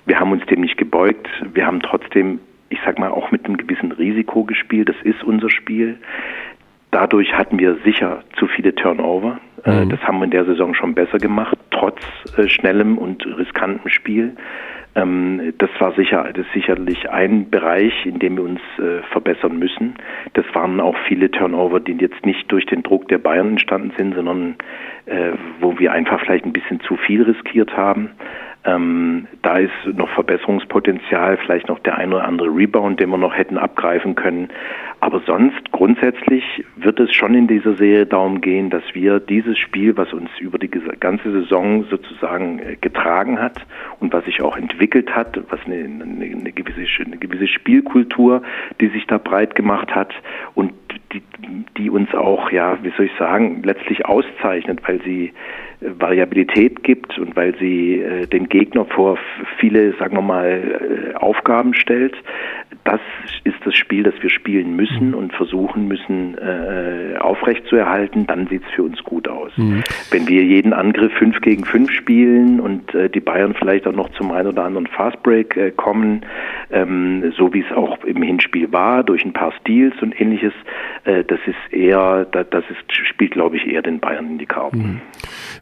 Wir 0.05 0.19
haben 0.19 0.31
uns 0.33 0.45
dem 0.47 0.61
nicht 0.61 0.77
gebeugt. 0.77 1.27
Wir 1.53 1.65
haben 1.65 1.81
trotzdem, 1.81 2.39
ich 2.69 2.79
sag 2.83 2.99
mal, 2.99 3.09
auch 3.09 3.31
mit 3.31 3.45
einem 3.45 3.55
gewissen 3.55 3.93
Risiko 3.93 4.43
gespielt. 4.43 4.89
Das 4.89 4.97
ist 5.03 5.23
unser 5.23 5.49
Spiel. 5.49 5.97
Dadurch 6.91 7.33
hatten 7.33 7.57
wir 7.57 7.77
sicher 7.85 8.23
zu 8.37 8.47
viele 8.47 8.75
Turnover. 8.75 9.39
Äh, 9.65 9.85
mhm. 9.85 9.89
Das 9.89 10.01
haben 10.01 10.19
wir 10.19 10.25
in 10.25 10.31
der 10.31 10.45
Saison 10.45 10.73
schon 10.75 10.93
besser 10.93 11.17
gemacht, 11.17 11.57
trotz 11.71 12.01
äh, 12.37 12.47
schnellem 12.47 12.97
und 12.97 13.25
riskantem 13.25 13.89
Spiel. 13.89 14.35
Ähm, 14.95 15.53
das 15.57 15.69
war 15.79 15.93
sicher, 15.93 16.23
das 16.33 16.45
ist 16.45 16.53
sicherlich 16.53 17.09
ein 17.09 17.49
Bereich, 17.49 18.05
in 18.05 18.19
dem 18.19 18.37
wir 18.37 18.43
uns 18.43 18.61
äh, 18.77 19.01
verbessern 19.11 19.57
müssen. 19.57 19.95
Das 20.33 20.45
waren 20.53 20.79
auch 20.79 20.95
viele 21.07 21.31
Turnover, 21.31 21.79
die 21.79 21.93
jetzt 21.93 22.25
nicht 22.25 22.51
durch 22.51 22.65
den 22.65 22.83
Druck 22.83 23.07
der 23.07 23.17
Bayern 23.17 23.49
entstanden 23.49 23.91
sind, 23.97 24.15
sondern 24.15 24.55
äh, 25.05 25.31
wo 25.59 25.79
wir 25.79 25.91
einfach 25.91 26.21
vielleicht 26.21 26.45
ein 26.45 26.53
bisschen 26.53 26.79
zu 26.81 26.95
viel 26.95 27.23
riskiert 27.23 27.75
haben. 27.75 28.11
Ähm, 28.65 29.27
da 29.41 29.57
ist 29.57 29.71
noch 29.93 30.09
Verbesserungspotenzial, 30.09 31.37
vielleicht 31.37 31.67
noch 31.67 31.79
der 31.79 31.97
ein 31.97 32.13
oder 32.13 32.25
andere 32.25 32.47
Rebound, 32.47 32.99
den 32.99 33.09
wir 33.09 33.17
noch 33.17 33.35
hätten 33.35 33.57
abgreifen 33.57 34.15
können. 34.15 34.49
Aber 35.01 35.21
sonst 35.25 35.71
grundsätzlich 35.73 36.63
wird 36.77 36.97
es 37.01 37.13
schon 37.13 37.35
in 37.35 37.47
dieser 37.47 37.75
Serie 37.75 38.05
darum 38.05 38.39
gehen, 38.39 38.69
dass 38.69 38.83
wir 38.93 39.19
dieses 39.19 39.57
Spiel, 39.57 39.97
was 39.97 40.13
uns 40.13 40.29
über 40.39 40.57
die 40.57 40.69
ganze 40.69 41.29
Saison 41.29 41.83
sozusagen 41.89 42.59
äh, 42.59 42.77
getragen 42.79 43.41
hat 43.41 43.59
und 43.99 44.13
was 44.13 44.23
sich 44.23 44.41
auch 44.41 44.55
entwickelt 44.55 45.13
hat, 45.13 45.37
was 45.49 45.59
eine, 45.65 45.83
eine, 45.83 46.25
eine, 46.25 46.51
gewisse, 46.53 47.03
eine 47.03 47.17
gewisse 47.17 47.47
Spielkultur, 47.47 48.43
die 48.79 48.87
sich 48.87 49.05
da 49.07 49.17
breit 49.17 49.55
gemacht 49.55 49.93
hat 49.93 50.13
und 50.55 50.71
die, 51.11 51.21
die 51.77 51.89
uns 51.89 52.13
auch, 52.13 52.51
ja, 52.51 52.77
wie 52.83 52.91
soll 52.97 53.07
ich 53.07 53.17
sagen, 53.17 53.61
letztlich 53.63 54.05
auszeichnet, 54.05 54.81
weil 54.87 55.01
sie 55.03 55.33
Variabilität 55.99 56.83
gibt 56.83 57.17
und 57.19 57.35
weil 57.35 57.55
sie 57.59 57.99
äh, 57.99 58.27
den 58.27 58.47
Gegner 58.47 58.85
vor 58.85 59.17
viele, 59.57 59.93
sagen 59.97 60.15
wir 60.15 60.21
mal, 60.21 61.13
äh, 61.13 61.15
Aufgaben 61.15 61.73
stellt. 61.73 62.15
Das 62.85 62.99
ist 63.43 63.57
das 63.65 63.75
Spiel, 63.75 64.03
das 64.03 64.13
wir 64.21 64.29
spielen 64.29 64.75
müssen 64.75 65.09
mhm. 65.09 65.13
und 65.15 65.33
versuchen 65.33 65.87
müssen 65.87 66.37
äh, 66.37 67.17
aufrechtzuerhalten. 67.17 68.27
Dann 68.27 68.47
sieht 68.47 68.63
es 68.63 68.71
für 68.71 68.83
uns 68.83 69.03
gut 69.03 69.27
aus. 69.27 69.51
Mhm. 69.57 69.83
Wenn 70.11 70.27
wir 70.27 70.43
jeden 70.43 70.73
Angriff 70.73 71.13
5 71.13 71.41
gegen 71.41 71.65
5 71.65 71.91
spielen 71.91 72.59
und 72.59 72.93
äh, 72.93 73.09
die 73.09 73.19
Bayern 73.19 73.53
vielleicht 73.53 73.87
auch 73.87 73.93
noch 73.93 74.09
zum 74.11 74.31
einen 74.31 74.47
oder 74.47 74.63
anderen 74.63 74.87
Fastbreak 74.87 75.57
äh, 75.57 75.71
kommen, 75.71 76.25
ähm, 76.71 77.33
so 77.37 77.53
wie 77.53 77.61
es 77.61 77.75
auch 77.75 78.03
im 78.03 78.21
Hinspiel 78.21 78.71
war, 78.71 79.03
durch 79.03 79.25
ein 79.25 79.33
paar 79.33 79.53
Steals 79.61 79.95
und 80.01 80.19
ähnliches, 80.19 80.53
äh, 80.53 80.82
das 81.05 81.39
ist 81.45 81.73
eher, 81.73 82.25
das, 82.31 82.47
das 82.51 82.63
ist, 82.69 83.07
spielt, 83.07 83.31
glaube 83.31 83.57
ich, 83.57 83.67
eher 83.67 83.81
den 83.81 83.99
Bayern 83.99 84.27
in 84.27 84.37
die 84.37 84.45
Karten. 84.45 84.77
Mhm. 84.77 85.01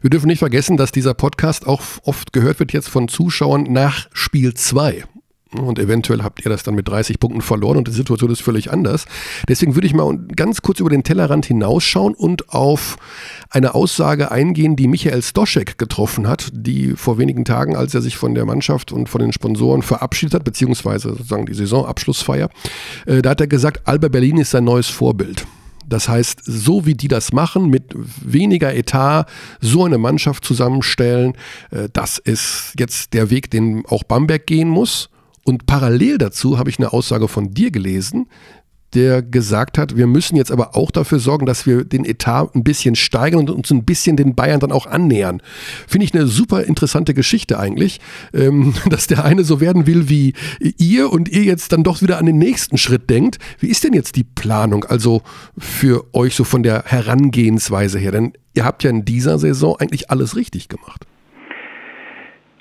Wir 0.00 0.10
dürfen 0.10 0.28
nicht 0.28 0.38
vergessen, 0.38 0.76
dass 0.76 0.92
dieser 0.92 1.14
Podcast 1.14 1.66
auch 1.66 1.82
oft 2.04 2.32
gehört 2.32 2.60
wird 2.60 2.72
jetzt 2.72 2.88
von 2.88 3.08
Zuschauern 3.08 3.64
nach 3.64 4.08
Spiel 4.12 4.54
2. 4.54 5.04
Und 5.52 5.78
eventuell 5.78 6.22
habt 6.22 6.44
ihr 6.44 6.50
das 6.50 6.62
dann 6.62 6.74
mit 6.74 6.88
30 6.88 7.20
Punkten 7.20 7.42
verloren 7.42 7.76
und 7.76 7.88
die 7.88 7.92
Situation 7.92 8.30
ist 8.30 8.40
völlig 8.40 8.72
anders. 8.72 9.04
Deswegen 9.48 9.74
würde 9.74 9.86
ich 9.86 9.94
mal 9.94 10.16
ganz 10.34 10.62
kurz 10.62 10.80
über 10.80 10.88
den 10.88 11.04
Tellerrand 11.04 11.44
hinausschauen 11.44 12.14
und 12.14 12.50
auf 12.50 12.96
eine 13.50 13.74
Aussage 13.74 14.30
eingehen, 14.30 14.76
die 14.76 14.88
Michael 14.88 15.22
Stoschek 15.22 15.76
getroffen 15.76 16.26
hat, 16.26 16.48
die 16.52 16.94
vor 16.96 17.18
wenigen 17.18 17.44
Tagen, 17.44 17.76
als 17.76 17.94
er 17.94 18.00
sich 18.00 18.16
von 18.16 18.34
der 18.34 18.46
Mannschaft 18.46 18.92
und 18.92 19.08
von 19.08 19.20
den 19.20 19.32
Sponsoren 19.32 19.82
verabschiedet 19.82 20.34
hat, 20.34 20.44
beziehungsweise 20.44 21.10
sozusagen 21.10 21.46
die 21.46 21.54
Saisonabschlussfeier, 21.54 22.48
äh, 23.06 23.20
da 23.20 23.30
hat 23.30 23.40
er 23.40 23.46
gesagt, 23.46 23.82
Alba 23.86 24.08
Berlin 24.08 24.38
ist 24.38 24.50
sein 24.50 24.64
neues 24.64 24.88
Vorbild. 24.88 25.46
Das 25.86 26.08
heißt, 26.08 26.40
so 26.44 26.86
wie 26.86 26.94
die 26.94 27.08
das 27.08 27.32
machen, 27.32 27.68
mit 27.68 27.94
weniger 27.94 28.74
Etat, 28.74 29.26
so 29.60 29.84
eine 29.84 29.98
Mannschaft 29.98 30.44
zusammenstellen, 30.44 31.34
äh, 31.70 31.88
das 31.92 32.16
ist 32.18 32.72
jetzt 32.78 33.12
der 33.12 33.28
Weg, 33.28 33.50
den 33.50 33.84
auch 33.86 34.02
Bamberg 34.02 34.46
gehen 34.46 34.68
muss. 34.68 35.10
Und 35.44 35.66
parallel 35.66 36.18
dazu 36.18 36.58
habe 36.58 36.70
ich 36.70 36.78
eine 36.78 36.92
Aussage 36.92 37.28
von 37.28 37.52
dir 37.52 37.70
gelesen, 37.70 38.28
der 38.94 39.22
gesagt 39.22 39.78
hat, 39.78 39.96
wir 39.96 40.06
müssen 40.06 40.36
jetzt 40.36 40.52
aber 40.52 40.76
auch 40.76 40.90
dafür 40.90 41.18
sorgen, 41.18 41.46
dass 41.46 41.66
wir 41.66 41.84
den 41.84 42.04
Etat 42.04 42.54
ein 42.54 42.62
bisschen 42.62 42.94
steigern 42.94 43.40
und 43.40 43.50
uns 43.50 43.70
ein 43.70 43.84
bisschen 43.84 44.16
den 44.16 44.34
Bayern 44.34 44.60
dann 44.60 44.72
auch 44.72 44.86
annähern. 44.86 45.40
Finde 45.86 46.04
ich 46.04 46.14
eine 46.14 46.26
super 46.26 46.64
interessante 46.64 47.14
Geschichte 47.14 47.58
eigentlich, 47.58 48.00
ähm, 48.34 48.74
dass 48.90 49.06
der 49.06 49.24
eine 49.24 49.44
so 49.44 49.60
werden 49.60 49.86
will 49.86 50.08
wie 50.08 50.34
ihr 50.60 51.10
und 51.10 51.28
ihr 51.28 51.42
jetzt 51.42 51.72
dann 51.72 51.84
doch 51.84 52.02
wieder 52.02 52.18
an 52.18 52.26
den 52.26 52.38
nächsten 52.38 52.76
Schritt 52.76 53.08
denkt. 53.08 53.38
Wie 53.58 53.68
ist 53.68 53.84
denn 53.84 53.94
jetzt 53.94 54.16
die 54.16 54.24
Planung 54.24 54.84
also 54.84 55.22
für 55.56 56.04
euch 56.14 56.34
so 56.34 56.44
von 56.44 56.62
der 56.62 56.84
Herangehensweise 56.84 57.98
her? 57.98 58.12
Denn 58.12 58.34
ihr 58.54 58.64
habt 58.64 58.84
ja 58.84 58.90
in 58.90 59.04
dieser 59.04 59.38
Saison 59.38 59.76
eigentlich 59.78 60.10
alles 60.10 60.36
richtig 60.36 60.68
gemacht. 60.68 61.06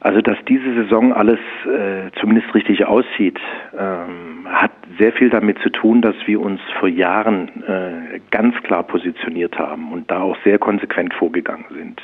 Also, 0.01 0.19
dass 0.21 0.37
diese 0.49 0.73
Saison 0.73 1.13
alles 1.13 1.39
äh, 1.65 2.09
zumindest 2.19 2.53
richtig 2.55 2.85
aussieht, 2.85 3.39
ähm, 3.77 4.47
hat 4.49 4.71
sehr 4.97 5.13
viel 5.13 5.29
damit 5.29 5.59
zu 5.59 5.69
tun, 5.69 6.01
dass 6.01 6.15
wir 6.25 6.41
uns 6.41 6.59
vor 6.79 6.89
Jahren 6.89 7.49
äh, 7.67 8.19
ganz 8.31 8.55
klar 8.63 8.81
positioniert 8.81 9.59
haben 9.59 9.91
und 9.91 10.09
da 10.09 10.21
auch 10.21 10.37
sehr 10.43 10.57
konsequent 10.57 11.13
vorgegangen 11.13 11.65
sind. 11.69 12.01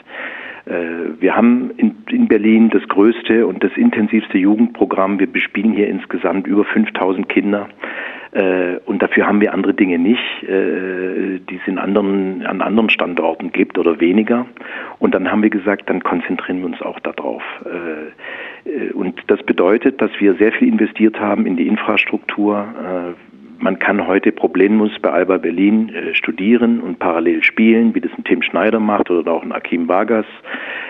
Äh, 0.65 1.19
wir 1.19 1.35
haben 1.35 1.71
in, 1.77 1.95
in, 2.11 2.27
Berlin 2.27 2.69
das 2.69 2.87
größte 2.87 3.47
und 3.47 3.63
das 3.63 3.71
intensivste 3.75 4.37
Jugendprogramm. 4.37 5.19
Wir 5.19 5.27
bespielen 5.31 5.73
hier 5.73 5.87
insgesamt 5.87 6.45
über 6.45 6.65
5000 6.65 7.27
Kinder. 7.27 7.67
Äh, 8.31 8.77
und 8.85 9.01
dafür 9.01 9.27
haben 9.27 9.41
wir 9.41 9.53
andere 9.53 9.73
Dinge 9.73 9.99
nicht, 9.99 10.43
äh, 10.43 11.39
die 11.39 11.55
es 11.55 11.67
in 11.67 11.77
anderen, 11.77 12.45
an 12.45 12.61
anderen 12.61 12.89
Standorten 12.89 13.51
gibt 13.51 13.77
oder 13.77 13.99
weniger. 13.99 14.45
Und 14.99 15.13
dann 15.13 15.31
haben 15.31 15.43
wir 15.43 15.49
gesagt, 15.49 15.89
dann 15.89 16.03
konzentrieren 16.03 16.59
wir 16.59 16.67
uns 16.67 16.81
auch 16.81 16.99
darauf. 16.99 17.43
Und 18.93 19.21
das 19.27 19.41
bedeutet, 19.43 20.01
dass 20.01 20.11
wir 20.19 20.35
sehr 20.35 20.51
viel 20.51 20.67
investiert 20.67 21.19
haben 21.19 21.45
in 21.45 21.55
die 21.55 21.67
Infrastruktur 21.67 23.15
man 23.59 23.79
kann 23.79 24.07
heute 24.07 24.31
problemlos 24.31 24.91
bei 25.01 25.11
Alba 25.11 25.37
Berlin 25.37 25.89
äh, 25.89 26.13
studieren 26.13 26.79
und 26.79 26.99
parallel 26.99 27.43
spielen, 27.43 27.93
wie 27.95 28.01
das 28.01 28.11
ein 28.17 28.23
Tim 28.23 28.41
Schneider 28.41 28.79
macht 28.79 29.09
oder 29.09 29.31
auch 29.31 29.43
ein 29.43 29.51
Akim 29.51 29.87
Vargas. 29.87 30.25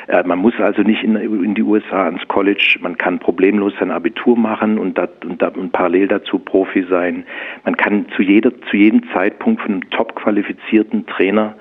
Äh, 0.07 0.23
man 0.23 0.39
muss 0.39 0.53
also 0.59 0.81
nicht 0.81 1.03
in, 1.03 1.15
in, 1.15 1.55
die 1.55 1.63
USA 1.63 2.05
ans 2.05 2.27
College, 2.27 2.77
man 2.81 2.97
kann 2.97 3.19
problemlos 3.19 3.73
sein 3.79 3.91
Abitur 3.91 4.37
machen 4.37 4.77
und, 4.77 4.97
dat, 4.97 5.25
und, 5.25 5.41
dat, 5.41 5.57
und, 5.57 5.71
parallel 5.71 6.07
dazu 6.07 6.39
Profi 6.39 6.85
sein. 6.89 7.25
Man 7.65 7.77
kann 7.77 8.05
zu, 8.15 8.21
jeder, 8.21 8.51
zu 8.69 8.77
jedem 8.77 9.03
Zeitpunkt 9.13 9.61
von 9.61 9.71
einem 9.73 9.89
top 9.89 10.15
qualifizierten 10.15 11.05
Trainer 11.07 11.55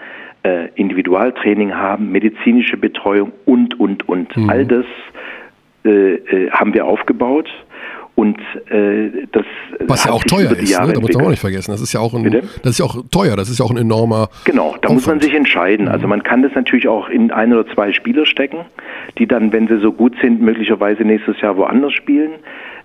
äh, 0.44 0.68
Individualtraining 0.74 1.74
haben, 1.74 2.10
medizinische 2.10 2.76
Betreuung 2.76 3.32
und, 3.44 3.78
und, 3.78 4.08
und. 4.08 4.36
Mhm. 4.36 4.50
All 4.50 4.66
das 4.66 4.86
äh, 5.84 6.14
äh 6.14 6.50
haben 6.50 6.74
wir 6.74 6.84
aufgebaut 6.84 7.48
und 8.16 8.40
äh, 8.70 9.26
das 9.30 9.44
was 9.86 10.04
ja 10.04 10.12
auch 10.12 10.24
teuer 10.24 10.52
ist, 10.52 10.80
ne? 10.80 10.92
da 10.94 11.00
muss 11.00 11.12
man 11.12 11.26
auch 11.26 11.30
nicht 11.30 11.40
vergessen. 11.40 11.70
Das 11.70 11.82
ist 11.82 11.92
ja 11.92 12.00
auch 12.00 12.14
ein, 12.14 12.24
das 12.62 12.72
ist 12.72 12.78
ja 12.78 12.86
auch 12.86 12.96
teuer. 13.10 13.36
Das 13.36 13.50
ist 13.50 13.58
ja 13.58 13.64
auch 13.64 13.70
ein 13.70 13.76
enormer. 13.76 14.30
Genau, 14.44 14.70
da 14.70 14.88
Aufwand. 14.88 14.94
muss 14.94 15.06
man 15.06 15.20
sich 15.20 15.34
entscheiden. 15.34 15.86
Also 15.86 16.08
man 16.08 16.22
kann 16.22 16.42
das 16.42 16.52
natürlich 16.54 16.88
auch 16.88 17.10
in 17.10 17.30
ein 17.30 17.52
oder 17.52 17.66
zwei 17.74 17.92
Spieler 17.92 18.24
stecken, 18.24 18.64
die 19.18 19.26
dann, 19.26 19.52
wenn 19.52 19.68
sie 19.68 19.78
so 19.80 19.92
gut 19.92 20.14
sind, 20.22 20.40
möglicherweise 20.40 21.04
nächstes 21.04 21.40
Jahr 21.42 21.58
woanders 21.58 21.92
spielen. 21.92 22.32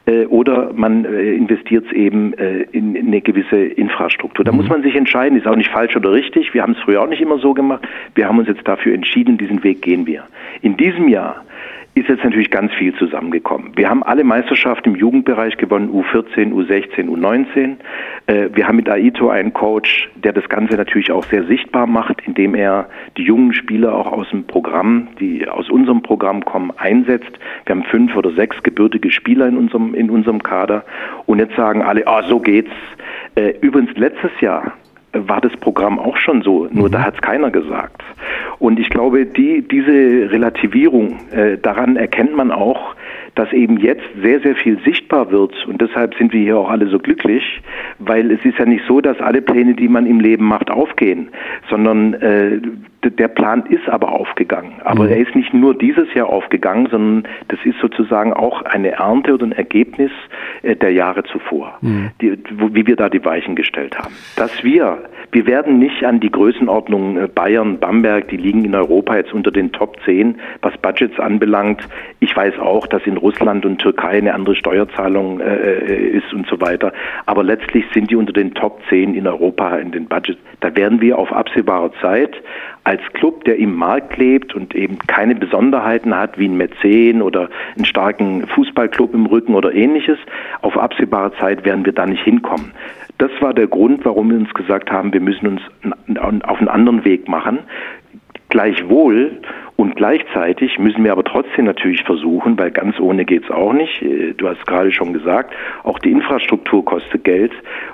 äh, 0.05 0.25
oder 0.25 0.71
man 0.73 1.05
äh, 1.05 1.33
investiert 1.33 1.85
es 1.85 1.91
eben 1.93 2.33
äh, 2.33 2.63
in, 2.71 2.95
in, 2.95 3.07
eine 3.07 3.21
gewisse 3.21 3.57
Infrastruktur. 3.57 4.43
Da 4.43 4.51
mhm. 4.51 4.57
muss 4.57 4.69
man 4.69 4.83
sich 4.83 4.95
entscheiden, 4.95 5.37
ist 5.37 5.47
auch 5.47 5.55
nicht 5.55 5.71
falsch 5.71 5.95
oder 5.95 6.11
richtig. 6.11 6.53
Wir 6.53 6.63
haben 6.63 6.73
es 6.73 6.79
früher 6.79 7.01
auch 7.01 7.07
nicht 7.07 7.21
immer 7.21 7.39
so 7.39 7.53
gemacht. 7.53 7.87
Wir 8.15 8.27
haben 8.27 8.39
uns 8.39 8.47
jetzt 8.47 8.67
dafür 8.67 8.93
entschieden, 8.93 9.37
diesen 9.37 9.63
Weg 9.63 9.81
gehen 9.81 10.05
wir. 10.05 10.23
In 10.61 10.77
diesem 10.77 11.07
Jahr 11.07 11.43
ist 11.93 12.07
jetzt 12.07 12.23
natürlich 12.23 12.49
ganz 12.49 12.71
viel 12.73 12.95
zusammengekommen. 12.95 13.73
Wir 13.75 13.89
haben 13.89 14.01
alle 14.01 14.23
Meisterschaften 14.23 14.89
im 14.91 14.95
Jugendbereich 14.95 15.57
gewonnen, 15.57 15.89
U14, 15.91 16.53
U16, 16.53 17.09
U19. 17.09 17.75
wir 18.55 18.67
haben 18.67 18.77
mit 18.77 18.89
Aito 18.89 19.29
einen 19.29 19.51
Coach, 19.51 20.09
der 20.15 20.31
das 20.31 20.47
Ganze 20.47 20.75
natürlich 20.77 21.11
auch 21.11 21.25
sehr 21.25 21.43
sichtbar 21.45 21.87
macht, 21.87 22.21
indem 22.25 22.55
er 22.55 22.89
die 23.17 23.23
jungen 23.23 23.53
Spieler 23.53 23.93
auch 23.93 24.11
aus 24.11 24.29
dem 24.29 24.45
Programm, 24.47 25.09
die 25.19 25.47
aus 25.49 25.69
unserem 25.69 26.01
Programm 26.01 26.45
kommen, 26.45 26.71
einsetzt. 26.77 27.31
Wir 27.65 27.75
haben 27.75 27.83
fünf 27.83 28.15
oder 28.15 28.31
sechs 28.31 28.63
gebürtige 28.63 29.11
Spieler 29.11 29.47
in 29.47 29.57
unserem, 29.57 29.93
in 29.93 30.09
unserem 30.09 30.41
Kader. 30.41 30.85
Und 31.25 31.39
jetzt 31.39 31.55
sagen 31.57 31.81
alle, 31.81 32.07
ah, 32.07 32.23
so 32.23 32.39
geht's. 32.39 32.71
Äh, 33.35 33.53
übrigens 33.61 33.97
letztes 33.97 34.31
Jahr 34.39 34.73
war 35.13 35.41
das 35.41 35.51
Programm 35.57 35.99
auch 35.99 36.17
schon 36.17 36.41
so, 36.41 36.67
nur 36.71 36.87
mhm. 36.87 36.91
da 36.91 37.03
hat 37.03 37.15
es 37.15 37.21
keiner 37.21 37.51
gesagt. 37.51 38.01
Und 38.59 38.79
ich 38.79 38.89
glaube, 38.89 39.25
die, 39.25 39.67
diese 39.67 40.31
Relativierung, 40.31 41.19
äh, 41.31 41.57
daran 41.57 41.95
erkennt 41.95 42.35
man 42.35 42.51
auch, 42.51 42.95
dass 43.41 43.51
eben 43.53 43.77
jetzt 43.77 44.03
sehr, 44.21 44.39
sehr 44.41 44.55
viel 44.55 44.77
sichtbar 44.85 45.31
wird. 45.31 45.65
Und 45.65 45.81
deshalb 45.81 46.13
sind 46.13 46.31
wir 46.31 46.41
hier 46.41 46.57
auch 46.59 46.69
alle 46.69 46.85
so 46.85 46.99
glücklich, 46.99 47.43
weil 47.97 48.29
es 48.29 48.45
ist 48.45 48.59
ja 48.59 48.65
nicht 48.65 48.85
so, 48.87 49.01
dass 49.01 49.19
alle 49.19 49.41
Pläne, 49.41 49.73
die 49.73 49.87
man 49.87 50.05
im 50.05 50.19
Leben 50.19 50.45
macht, 50.45 50.69
aufgehen, 50.69 51.29
sondern 51.67 52.13
äh, 52.13 52.61
der 53.03 53.29
Plan 53.29 53.65
ist 53.65 53.89
aber 53.89 54.11
aufgegangen. 54.11 54.73
Aber 54.83 55.05
mhm. 55.05 55.09
er 55.09 55.17
ist 55.17 55.35
nicht 55.35 55.55
nur 55.55 55.75
dieses 55.75 56.13
Jahr 56.13 56.29
aufgegangen, 56.29 56.87
sondern 56.91 57.23
das 57.47 57.59
ist 57.63 57.79
sozusagen 57.79 58.31
auch 58.31 58.61
eine 58.61 58.91
Ernte 58.91 59.33
oder 59.33 59.47
ein 59.47 59.53
Ergebnis 59.53 60.11
äh, 60.61 60.75
der 60.75 60.91
Jahre 60.91 61.23
zuvor, 61.23 61.79
mhm. 61.81 62.11
die, 62.21 62.37
wo, 62.57 62.75
wie 62.75 62.85
wir 62.85 62.95
da 62.95 63.09
die 63.09 63.25
Weichen 63.25 63.55
gestellt 63.55 63.97
haben. 63.97 64.13
Dass 64.35 64.63
wir, 64.63 64.99
wir 65.31 65.45
werden 65.45 65.79
nicht 65.79 66.03
an 66.03 66.19
die 66.19 66.31
Größenordnung 66.31 67.17
äh, 67.17 67.27
Bayern, 67.27 67.79
Bamberg, 67.79 68.27
die 68.27 68.37
liegen 68.37 68.65
in 68.65 68.75
Europa 68.75 69.15
jetzt 69.15 69.33
unter 69.33 69.51
den 69.51 69.71
Top 69.71 69.97
10, 70.03 70.39
was 70.61 70.77
Budgets 70.77 71.19
anbelangt. 71.19 71.87
Ich 72.19 72.35
weiß 72.35 72.59
auch, 72.59 72.85
dass 72.87 73.05
in 73.05 73.17
Russland 73.17 73.65
und 73.65 73.79
Türkei 73.79 74.17
eine 74.17 74.33
andere 74.33 74.55
Steuerzahlung 74.55 75.39
äh, 75.39 75.55
äh 75.55 76.17
ist 76.17 76.33
und 76.33 76.47
so 76.47 76.59
weiter. 76.59 76.91
Aber 77.25 77.43
letztlich 77.43 77.85
sind 77.93 78.11
die 78.11 78.15
unter 78.15 78.33
den 78.33 78.53
Top 78.53 78.81
10 78.89 79.15
in 79.15 79.25
Europa 79.25 79.77
in 79.77 79.91
den 79.91 80.07
Budgets. 80.07 80.39
Da 80.59 80.75
werden 80.75 81.01
wir 81.01 81.17
auf 81.17 81.31
absehbare 81.31 81.91
Zeit 82.01 82.35
als 82.83 83.01
Club, 83.13 83.45
der 83.45 83.57
im 83.57 83.75
Markt 83.75 84.17
lebt 84.17 84.55
und 84.55 84.73
eben 84.73 84.97
keine 84.99 85.35
Besonderheiten 85.35 86.15
hat 86.17 86.39
wie 86.39 86.47
ein 86.47 86.57
Mäzen 86.57 87.21
oder 87.21 87.49
einen 87.75 87.85
starken 87.85 88.47
Fußballclub 88.47 89.13
im 89.13 89.27
Rücken 89.27 89.53
oder 89.53 89.73
ähnliches, 89.73 90.17
auf 90.61 90.77
absehbare 90.77 91.31
Zeit 91.35 91.63
werden 91.63 91.85
wir 91.85 91.93
da 91.93 92.05
nicht 92.05 92.23
hinkommen. 92.23 92.71
Das 93.21 93.29
war 93.39 93.53
der 93.53 93.67
Grund, 93.67 94.03
warum 94.03 94.31
wir 94.31 94.37
uns 94.37 94.51
gesagt 94.55 94.89
haben, 94.89 95.13
wir 95.13 95.21
müssen 95.21 95.45
uns 95.45 95.61
auf 96.43 96.57
einen 96.57 96.67
anderen 96.67 97.05
Weg 97.05 97.27
machen. 97.27 97.59
Gleichwohl 98.49 99.37
und 99.81 99.95
gleichzeitig 99.95 100.77
müssen 100.77 101.03
wir 101.03 101.11
aber 101.11 101.23
trotzdem 101.23 101.65
natürlich 101.65 102.03
versuchen, 102.03 102.55
weil 102.59 102.69
ganz 102.69 102.99
ohne 102.99 103.25
geht 103.25 103.45
es 103.45 103.49
auch 103.49 103.73
nicht. 103.73 104.03
Äh, 104.03 104.35
du 104.37 104.47
hast 104.47 104.63
gerade 104.67 104.91
schon 104.91 105.11
gesagt, 105.11 105.55
auch 105.81 105.97
die 105.97 106.11
Infrastruktur 106.11 106.85
kostet 106.85 107.23
Geld. 107.23 107.51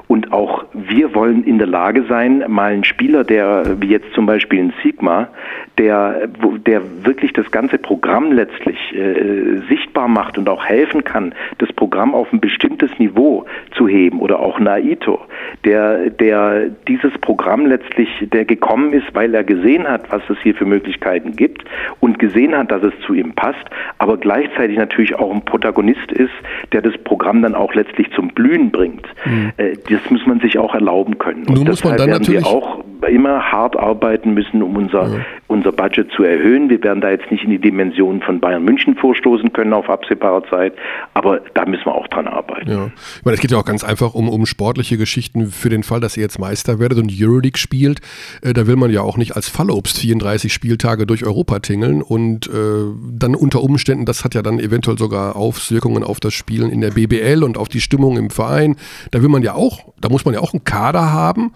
Und 0.10 0.34
auch 0.34 0.66
wir 0.74 1.16
wollen 1.16 1.46
in 1.46 1.60
der 1.60 1.68
Lage 1.68 2.04
sein, 2.10 2.44
mal 2.50 2.74
einen 2.74 2.84
Spieler, 2.84 3.24
der 3.24 3.80
wie 3.80 3.88
jetzt 3.88 4.12
zum 4.14 4.26
Beispiel 4.26 4.60
in 4.60 4.74
Sigma, 4.84 5.30
der, 5.78 6.28
der 6.66 6.82
wirklich 7.06 7.32
das 7.32 7.52
ganze 7.52 7.78
Programm 7.78 8.34
letztlich 8.34 8.78
äh, 8.94 9.62
sichtbar 9.70 10.10
macht 10.10 10.38
und 10.38 10.50
auch 10.50 10.66
helfen 10.66 11.06
kann, 11.06 11.34
das 11.60 11.72
Programm 11.72 12.14
auf 12.14 12.34
ein 12.34 12.42
bestimmtes 12.42 12.92
Niveau 13.00 13.46
zu 13.78 13.88
heben 13.88 14.20
oder 14.20 14.40
auch 14.40 14.60
Naito, 14.60 15.22
der, 15.64 16.10
der 16.10 16.70
dieses 16.88 17.14
Programm 17.20 17.66
letztlich, 17.66 18.10
der 18.34 18.44
gekommen 18.44 18.92
ist, 18.92 19.08
weil 19.14 19.34
er 19.34 19.46
gesehen 19.46 19.88
hat, 19.88 20.12
was 20.12 20.22
es 20.30 20.38
hier 20.44 20.56
für 20.56 20.66
Möglichkeiten 20.66 21.34
gibt 21.34 21.64
und 22.00 22.20
gesehen 22.20 22.56
hat, 22.56 22.72
dass 22.72 22.84
es 22.84 22.94
zu 23.06 23.14
ihm 23.14 23.34
passt, 23.34 23.66
aber 23.98 24.18
gleichzeitig 24.18 24.78
natürlich 24.78 25.16
auch 25.16 25.34
ein 25.34 25.44
Protagonist 25.46 26.12
ist, 26.12 26.34
der 26.72 26.82
das 26.82 26.98
Programm 27.04 27.42
dann 27.42 27.56
auch 27.56 27.74
letztlich 27.74 28.12
zum 28.12 28.30
Blühen 28.30 28.72
bringt. 28.72 29.06
Mhm. 29.26 29.54
Das 29.58 30.10
muss 30.10 30.26
man 30.26 30.40
sich 30.40 30.58
auch 30.58 30.74
erlauben 30.74 31.18
können. 31.18 31.44
Nun 31.48 31.60
und 31.60 31.68
muss 31.68 31.84
man 31.84 31.98
dann 31.98 32.10
natürlich 32.10 32.46
auch 32.46 32.84
immer 33.10 33.52
hart 33.52 33.78
arbeiten 33.78 34.34
müssen, 34.34 34.62
um 34.62 34.76
unser, 34.76 35.08
ja. 35.08 35.26
unser 35.48 35.72
Budget 35.72 36.12
zu 36.12 36.24
erhöhen. 36.24 36.70
Wir 36.70 36.82
werden 36.84 37.02
da 37.02 37.10
jetzt 37.10 37.30
nicht 37.32 37.44
in 37.44 37.50
die 37.50 37.60
Dimension 37.60 38.22
von 38.22 38.40
Bayern 38.40 38.64
München 38.64 38.96
vorstoßen 38.96 39.54
können 39.54 39.74
auf 39.74 39.90
absehbare 39.90 40.44
Zeit, 40.50 40.74
aber 41.14 41.42
da 41.54 41.66
müssen 41.66 41.86
wir 41.86 41.96
auch 41.96 42.08
dran 42.08 42.28
arbeiten. 42.28 42.70
Ja. 42.70 42.92
Ich 43.20 43.26
meine, 43.26 43.36
es 43.36 43.42
geht 43.42 43.52
ja 43.52 43.58
auch 43.58 43.66
ganz 43.66 43.84
einfach 43.84 44.14
um, 44.14 44.30
um 44.30 44.46
sportliche 44.46 44.98
Geschichten 44.98 45.48
für 45.48 45.70
den 45.70 45.84
Fall, 45.84 46.00
dass 46.00 46.18
ihr 46.18 46.24
jetzt 46.24 46.40
Meister 46.40 46.80
werdet 46.80 46.98
und 47.00 47.12
Euroleague 47.12 47.58
spielt. 47.58 48.00
Äh, 48.42 48.54
da 48.54 48.68
will 48.68 48.76
man 48.76 48.92
ja 48.92 49.02
auch 49.02 49.18
nicht 49.18 49.36
als 49.36 49.48
Fallobst 49.48 50.00
34 50.00 50.52
Spieltage 50.52 51.06
durch 51.06 51.26
Europa 51.26 51.60
tingeln 51.60 52.02
und 52.02 52.48
äh, 52.48 52.52
dann 53.12 53.36
unter 53.36 53.62
Umständen, 53.62 54.06
das 54.06 54.24
hat 54.24 54.36
ja 54.36 54.42
dann 54.42 54.60
eventuell 54.60 54.98
sogar 54.98 55.36
Auswirkungen 55.36 56.04
auf 56.04 56.20
das 56.20 56.34
Spielen 56.34 56.72
in 56.72 56.82
der 56.82 56.92
BBL 56.92 57.44
und 57.44 57.58
auf 57.58 57.70
die 57.70 57.82
Stimmung 57.82 58.18
im 58.18 58.30
Verein. 58.30 58.76
Da 59.12 59.22
will 59.22 59.30
man 59.30 59.44
ja 59.44 59.54
auch, 59.54 59.94
da 60.00 60.10
muss 60.10 60.26
man 60.26 60.34
ja 60.34 60.40
auch 60.40 60.54
einen 60.54 60.64
Kader 60.64 61.12
haben 61.12 61.52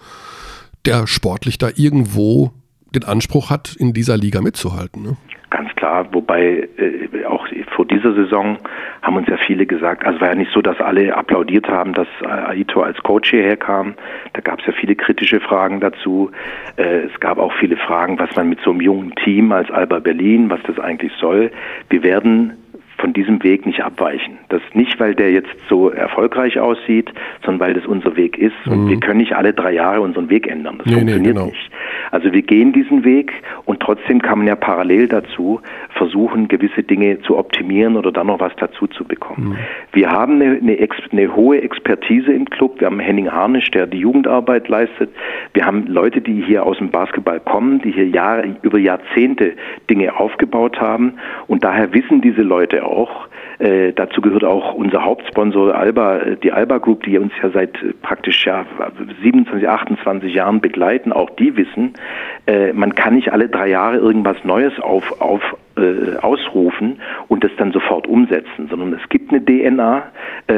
der 0.86 1.06
sportlich 1.06 1.58
da 1.58 1.68
irgendwo 1.74 2.52
den 2.94 3.04
Anspruch 3.04 3.50
hat, 3.50 3.74
in 3.78 3.92
dieser 3.92 4.16
Liga 4.16 4.40
mitzuhalten. 4.40 5.02
Ne? 5.02 5.16
Ganz 5.50 5.70
klar, 5.76 6.06
wobei 6.12 6.68
äh, 6.78 7.24
auch 7.26 7.46
vor 7.74 7.86
dieser 7.86 8.14
Saison 8.14 8.58
haben 9.02 9.16
uns 9.16 9.28
ja 9.28 9.36
viele 9.36 9.66
gesagt, 9.66 10.04
also 10.04 10.20
war 10.20 10.28
ja 10.28 10.34
nicht 10.34 10.52
so, 10.52 10.62
dass 10.62 10.80
alle 10.80 11.14
applaudiert 11.14 11.68
haben, 11.68 11.92
dass 11.92 12.08
Aito 12.22 12.82
als 12.82 12.98
Coach 13.02 13.30
hierher 13.30 13.56
kam. 13.56 13.94
Da 14.32 14.40
gab 14.40 14.60
es 14.60 14.66
ja 14.66 14.72
viele 14.72 14.94
kritische 14.94 15.40
Fragen 15.40 15.80
dazu. 15.80 16.30
Äh, 16.76 17.06
es 17.12 17.20
gab 17.20 17.38
auch 17.38 17.52
viele 17.60 17.76
Fragen, 17.76 18.18
was 18.18 18.34
man 18.36 18.48
mit 18.48 18.60
so 18.64 18.70
einem 18.70 18.80
jungen 18.80 19.14
Team 19.16 19.52
als 19.52 19.70
Alba 19.70 19.98
Berlin, 19.98 20.48
was 20.48 20.60
das 20.66 20.78
eigentlich 20.78 21.12
soll. 21.20 21.50
Wir 21.90 22.02
werden 22.02 22.61
von 23.02 23.12
diesem 23.12 23.42
Weg 23.42 23.66
nicht 23.66 23.82
abweichen. 23.82 24.38
Das 24.48 24.62
nicht, 24.74 24.98
weil 25.00 25.16
der 25.16 25.32
jetzt 25.32 25.50
so 25.68 25.90
erfolgreich 25.90 26.60
aussieht, 26.60 27.12
sondern 27.44 27.60
weil 27.60 27.74
das 27.74 27.84
unser 27.84 28.16
Weg 28.16 28.38
ist. 28.38 28.54
Mhm. 28.64 28.72
Und 28.72 28.88
wir 28.88 29.00
können 29.00 29.18
nicht 29.18 29.34
alle 29.34 29.52
drei 29.52 29.72
Jahre 29.72 30.00
unseren 30.00 30.30
Weg 30.30 30.46
ändern. 30.46 30.78
Das 30.78 30.86
nee, 30.86 30.92
funktioniert 30.92 31.22
nee, 31.22 31.40
genau. 31.40 31.46
nicht. 31.46 31.70
Also 32.12 32.32
wir 32.32 32.42
gehen 32.42 32.72
diesen 32.72 33.04
Weg 33.04 33.32
und 33.64 33.80
trotzdem 33.80 34.22
kann 34.22 34.38
man 34.38 34.46
ja 34.46 34.54
parallel 34.54 35.08
dazu 35.08 35.60
versuchen, 35.96 36.46
gewisse 36.46 36.84
Dinge 36.84 37.20
zu 37.22 37.36
optimieren 37.36 37.96
oder 37.96 38.12
dann 38.12 38.28
noch 38.28 38.38
was 38.38 38.52
dazu 38.56 38.86
zu 38.86 39.04
bekommen. 39.04 39.48
Mhm. 39.48 39.56
Wir 39.92 40.10
haben 40.10 40.40
eine, 40.40 40.58
eine, 40.58 40.88
eine, 41.10 41.34
hohe 41.34 41.60
Expertise 41.60 42.32
im 42.32 42.44
Club. 42.44 42.78
Wir 42.78 42.86
haben 42.86 43.00
Henning 43.00 43.32
Harnisch, 43.32 43.70
der 43.72 43.88
die 43.88 43.98
Jugendarbeit 43.98 44.68
leistet. 44.68 45.10
Wir 45.54 45.66
haben 45.66 45.86
Leute, 45.88 46.20
die 46.20 46.40
hier 46.40 46.64
aus 46.64 46.78
dem 46.78 46.90
Basketball 46.90 47.40
kommen, 47.40 47.80
die 47.82 47.90
hier 47.90 48.06
Jahre, 48.06 48.56
über 48.62 48.78
Jahrzehnte 48.78 49.54
Dinge 49.90 50.16
aufgebaut 50.16 50.80
haben. 50.80 51.14
Und 51.48 51.64
daher 51.64 51.92
wissen 51.92 52.20
diese 52.20 52.42
Leute 52.42 52.84
auch, 52.84 52.91
auch. 52.92 53.28
Äh, 53.58 53.92
dazu 53.92 54.20
gehört 54.20 54.44
auch 54.44 54.74
unser 54.74 55.04
Hauptsponsor 55.04 55.74
Alba, 55.74 56.18
äh, 56.18 56.36
die 56.36 56.52
Alba 56.52 56.78
Group, 56.78 57.04
die 57.04 57.18
uns 57.18 57.32
ja 57.42 57.50
seit 57.50 57.82
äh, 57.82 57.92
praktisch 58.02 58.46
ja 58.46 58.64
27, 59.22 59.68
28 59.68 60.34
Jahren 60.34 60.60
begleiten. 60.60 61.12
Auch 61.12 61.30
die 61.30 61.56
wissen, 61.56 61.94
äh, 62.46 62.72
man 62.72 62.94
kann 62.94 63.14
nicht 63.14 63.32
alle 63.32 63.48
drei 63.48 63.68
Jahre 63.68 63.96
irgendwas 63.96 64.36
Neues 64.44 64.78
auf, 64.80 65.20
auf 65.20 65.42
äh, 65.76 66.16
ausrufen 66.20 67.00
und 67.28 67.44
das 67.44 67.50
dann 67.56 67.72
sofort 67.72 68.06
umsetzen, 68.06 68.68
sondern 68.68 68.92
es 68.92 69.08
gibt 69.08 69.30
eine 69.30 69.44
DNA, 69.44 70.02
äh, 70.48 70.54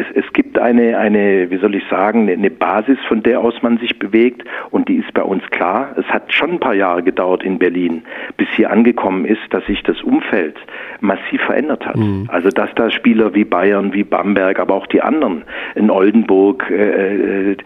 es, 0.00 0.06
es, 0.14 0.32
gibt 0.32 0.58
eine, 0.58 0.98
eine, 0.98 1.50
wie 1.50 1.56
soll 1.58 1.74
ich 1.74 1.84
sagen, 1.88 2.28
eine 2.28 2.50
Basis, 2.50 2.98
von 3.08 3.22
der 3.22 3.40
aus 3.40 3.62
man 3.62 3.78
sich 3.78 3.98
bewegt 3.98 4.42
und 4.70 4.88
die 4.88 4.96
ist 4.96 5.12
bei 5.14 5.22
uns 5.22 5.42
klar. 5.50 5.94
Es 5.96 6.06
hat 6.06 6.32
schon 6.32 6.52
ein 6.52 6.60
paar 6.60 6.74
Jahre 6.74 7.02
gedauert 7.02 7.44
in 7.44 7.58
Berlin, 7.58 8.02
bis 8.36 8.48
hier 8.56 8.70
angekommen 8.70 9.24
ist, 9.24 9.42
dass 9.50 9.64
sich 9.66 9.82
das 9.82 10.02
Umfeld 10.02 10.56
massiv 11.00 11.40
verändert 11.42 11.86
hat. 11.86 11.96
Mhm. 11.96 12.28
Also 12.28 12.50
dass 12.50 12.74
da 12.74 12.90
Spieler 12.90 13.34
wie 13.34 13.44
Bayern, 13.44 13.92
wie 13.92 14.04
Bamberg, 14.04 14.58
aber 14.58 14.74
auch 14.74 14.86
die 14.86 15.02
anderen 15.02 15.44
in 15.74 15.90
Oldenburg 15.90 16.70
äh, 16.70 17.52
äh, 17.52 17.56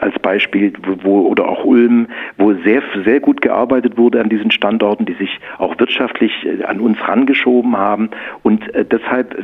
als 0.00 0.18
Beispiel, 0.20 0.72
wo, 1.02 1.22
oder 1.22 1.48
auch 1.48 1.64
Ulm, 1.64 2.06
wo 2.36 2.52
sehr, 2.64 2.82
sehr 3.04 3.20
gut 3.20 3.40
gearbeitet 3.40 3.96
wurde 3.96 4.20
an 4.20 4.28
diesen 4.28 4.50
Standorten, 4.50 5.06
die 5.06 5.14
sich 5.14 5.40
auch 5.58 5.78
wirtschaftlich 5.78 6.19
äh, 6.22 6.64
an 6.64 6.80
uns 6.80 6.98
rangeschoben 7.06 7.76
haben. 7.76 8.10
Und 8.42 8.72
äh, 8.74 8.84
deshalb, 8.84 9.36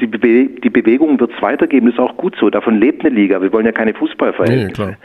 die, 0.00 0.06
Bewe 0.06 0.48
die 0.60 0.70
Bewegung 0.70 1.20
wird 1.20 1.32
es 1.34 1.42
weitergeben, 1.42 1.86
das 1.86 1.94
ist 1.94 2.00
auch 2.00 2.16
gut 2.16 2.36
so. 2.38 2.50
Davon 2.50 2.78
lebt 2.78 3.04
eine 3.04 3.14
Liga. 3.14 3.40
Wir 3.40 3.52
wollen 3.52 3.66
ja 3.66 3.72
keine 3.72 3.94
Fußballverhältnisse. 3.94 4.86
Nee, 4.90 4.96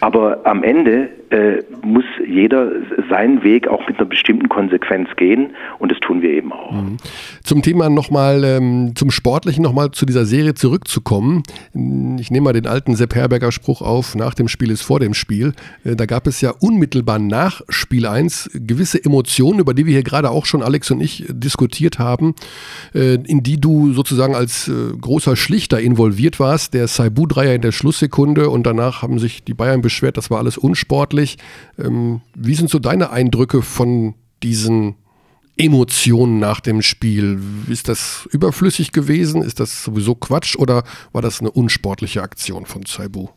Aber 0.00 0.40
am 0.44 0.62
Ende 0.62 1.08
äh, 1.30 1.62
muss 1.82 2.04
jeder 2.26 2.70
seinen 3.08 3.42
Weg 3.42 3.68
auch 3.68 3.86
mit 3.88 3.98
einer 3.98 4.08
bestimmten 4.08 4.48
Konsequenz 4.48 4.74
Konsequenz 4.74 5.08
gehen 5.16 5.50
und 5.78 5.92
das 5.92 5.98
tun 6.00 6.22
wir 6.22 6.30
eben 6.30 6.52
auch. 6.52 6.72
Mhm. 6.72 6.96
Zum 7.42 7.62
Thema 7.62 7.88
nochmal, 7.88 8.44
ähm, 8.44 8.92
zum 8.94 9.10
Sportlichen 9.10 9.62
nochmal 9.62 9.90
zu 9.90 10.06
dieser 10.06 10.24
Serie 10.24 10.54
zurückzukommen. 10.54 11.42
Ich 12.18 12.30
nehme 12.30 12.44
mal 12.44 12.52
den 12.52 12.66
alten 12.66 12.96
Sepp 12.96 13.14
Herberger 13.14 13.52
Spruch 13.52 13.82
auf, 13.82 14.14
nach 14.14 14.34
dem 14.34 14.48
Spiel 14.48 14.70
ist 14.70 14.82
vor 14.82 15.00
dem 15.00 15.14
Spiel. 15.14 15.52
Äh, 15.84 15.96
da 15.96 16.06
gab 16.06 16.26
es 16.26 16.40
ja 16.40 16.52
unmittelbar 16.60 17.18
nach 17.18 17.62
Spiel 17.68 18.06
1 18.06 18.50
gewisse 18.54 19.02
Emotionen, 19.04 19.60
über 19.60 19.74
die 19.74 19.86
wir 19.86 19.92
hier 19.92 20.02
gerade 20.02 20.30
auch 20.30 20.46
schon 20.46 20.53
Alex 20.62 20.90
und 20.90 21.00
ich 21.00 21.24
diskutiert 21.28 21.98
haben, 21.98 22.34
äh, 22.94 23.14
in 23.14 23.42
die 23.42 23.60
du 23.60 23.92
sozusagen 23.92 24.34
als 24.34 24.68
äh, 24.68 24.72
großer 25.00 25.36
Schlichter 25.36 25.80
involviert 25.80 26.40
warst. 26.40 26.74
Der 26.74 26.88
Saibu-Dreier 26.88 27.54
in 27.54 27.62
der 27.62 27.72
Schlusssekunde 27.72 28.50
und 28.50 28.64
danach 28.64 29.02
haben 29.02 29.18
sich 29.18 29.44
die 29.44 29.54
Bayern 29.54 29.82
beschwert, 29.82 30.16
das 30.16 30.30
war 30.30 30.38
alles 30.38 30.58
unsportlich. 30.58 31.38
Ähm, 31.78 32.20
wie 32.34 32.54
sind 32.54 32.70
so 32.70 32.78
deine 32.78 33.10
Eindrücke 33.10 33.62
von 33.62 34.14
diesen 34.42 34.96
Emotionen 35.56 36.38
nach 36.38 36.60
dem 36.60 36.82
Spiel? 36.82 37.38
Ist 37.68 37.88
das 37.88 38.28
überflüssig 38.32 38.92
gewesen? 38.92 39.42
Ist 39.42 39.60
das 39.60 39.84
sowieso 39.84 40.14
Quatsch 40.14 40.56
oder 40.56 40.84
war 41.12 41.22
das 41.22 41.40
eine 41.40 41.50
unsportliche 41.50 42.22
Aktion 42.22 42.66
von 42.66 42.82
Saibu? 42.86 43.28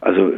Also 0.00 0.30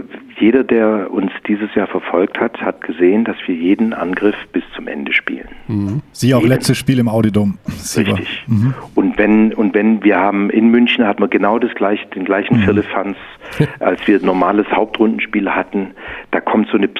jeder, 0.42 0.64
der 0.64 1.12
uns 1.12 1.30
dieses 1.46 1.72
Jahr 1.76 1.86
verfolgt 1.86 2.40
hat, 2.40 2.60
hat 2.60 2.80
gesehen, 2.80 3.24
dass 3.24 3.36
wir 3.46 3.54
jeden 3.54 3.92
Angriff 3.92 4.34
bis 4.52 4.64
zum 4.74 4.88
Ende 4.88 5.12
spielen. 5.12 5.48
Mhm. 5.68 6.02
Sie 6.10 6.34
auch 6.34 6.40
jeden. 6.40 6.50
letztes 6.50 6.76
Spiel 6.76 6.98
im 6.98 7.08
Audidom. 7.08 7.58
Richtig. 7.68 8.44
Mhm. 8.48 8.74
Und 8.96 9.18
wenn 9.18 9.54
und 9.54 9.72
wenn 9.72 10.02
wir 10.02 10.18
haben 10.18 10.50
in 10.50 10.68
München 10.68 11.06
hatten 11.06 11.22
wir 11.22 11.28
genau 11.28 11.60
das 11.60 11.72
gleiche, 11.76 12.04
den 12.08 12.24
gleichen 12.24 12.56
mhm. 12.56 12.62
Firlefanz, 12.64 13.16
als 13.78 14.04
wir 14.08 14.20
normales 14.20 14.66
Hauptrundenspiel 14.72 15.48
hatten. 15.48 15.92
Da 16.32 16.40
kommt 16.40 16.68
so 16.68 16.76
eine 16.76 16.92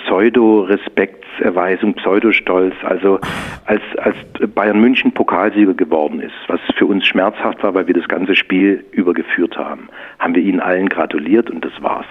Pseudo-Respektserweisung, 1.33 1.95
Pseudo-Stolz. 1.95 2.75
Also 2.83 3.19
als 3.67 3.83
als 3.99 4.17
Bayern 4.55 4.81
München 4.81 5.13
Pokalsieger 5.13 5.75
geworden 5.75 6.21
ist, 6.21 6.35
was 6.49 6.61
für 6.77 6.87
uns 6.87 7.07
schmerzhaft 7.07 7.63
war, 7.63 7.75
weil 7.75 7.87
wir 7.87 7.95
das 7.95 8.09
ganze 8.09 8.35
Spiel 8.37 8.85
übergeführt 8.93 9.57
haben, 9.57 9.89
haben 10.19 10.35
wir 10.35 10.43
ihnen 10.43 10.61
allen 10.61 10.89
gratuliert 10.89 11.51
und 11.51 11.65
das 11.65 11.73
war's. 11.81 12.07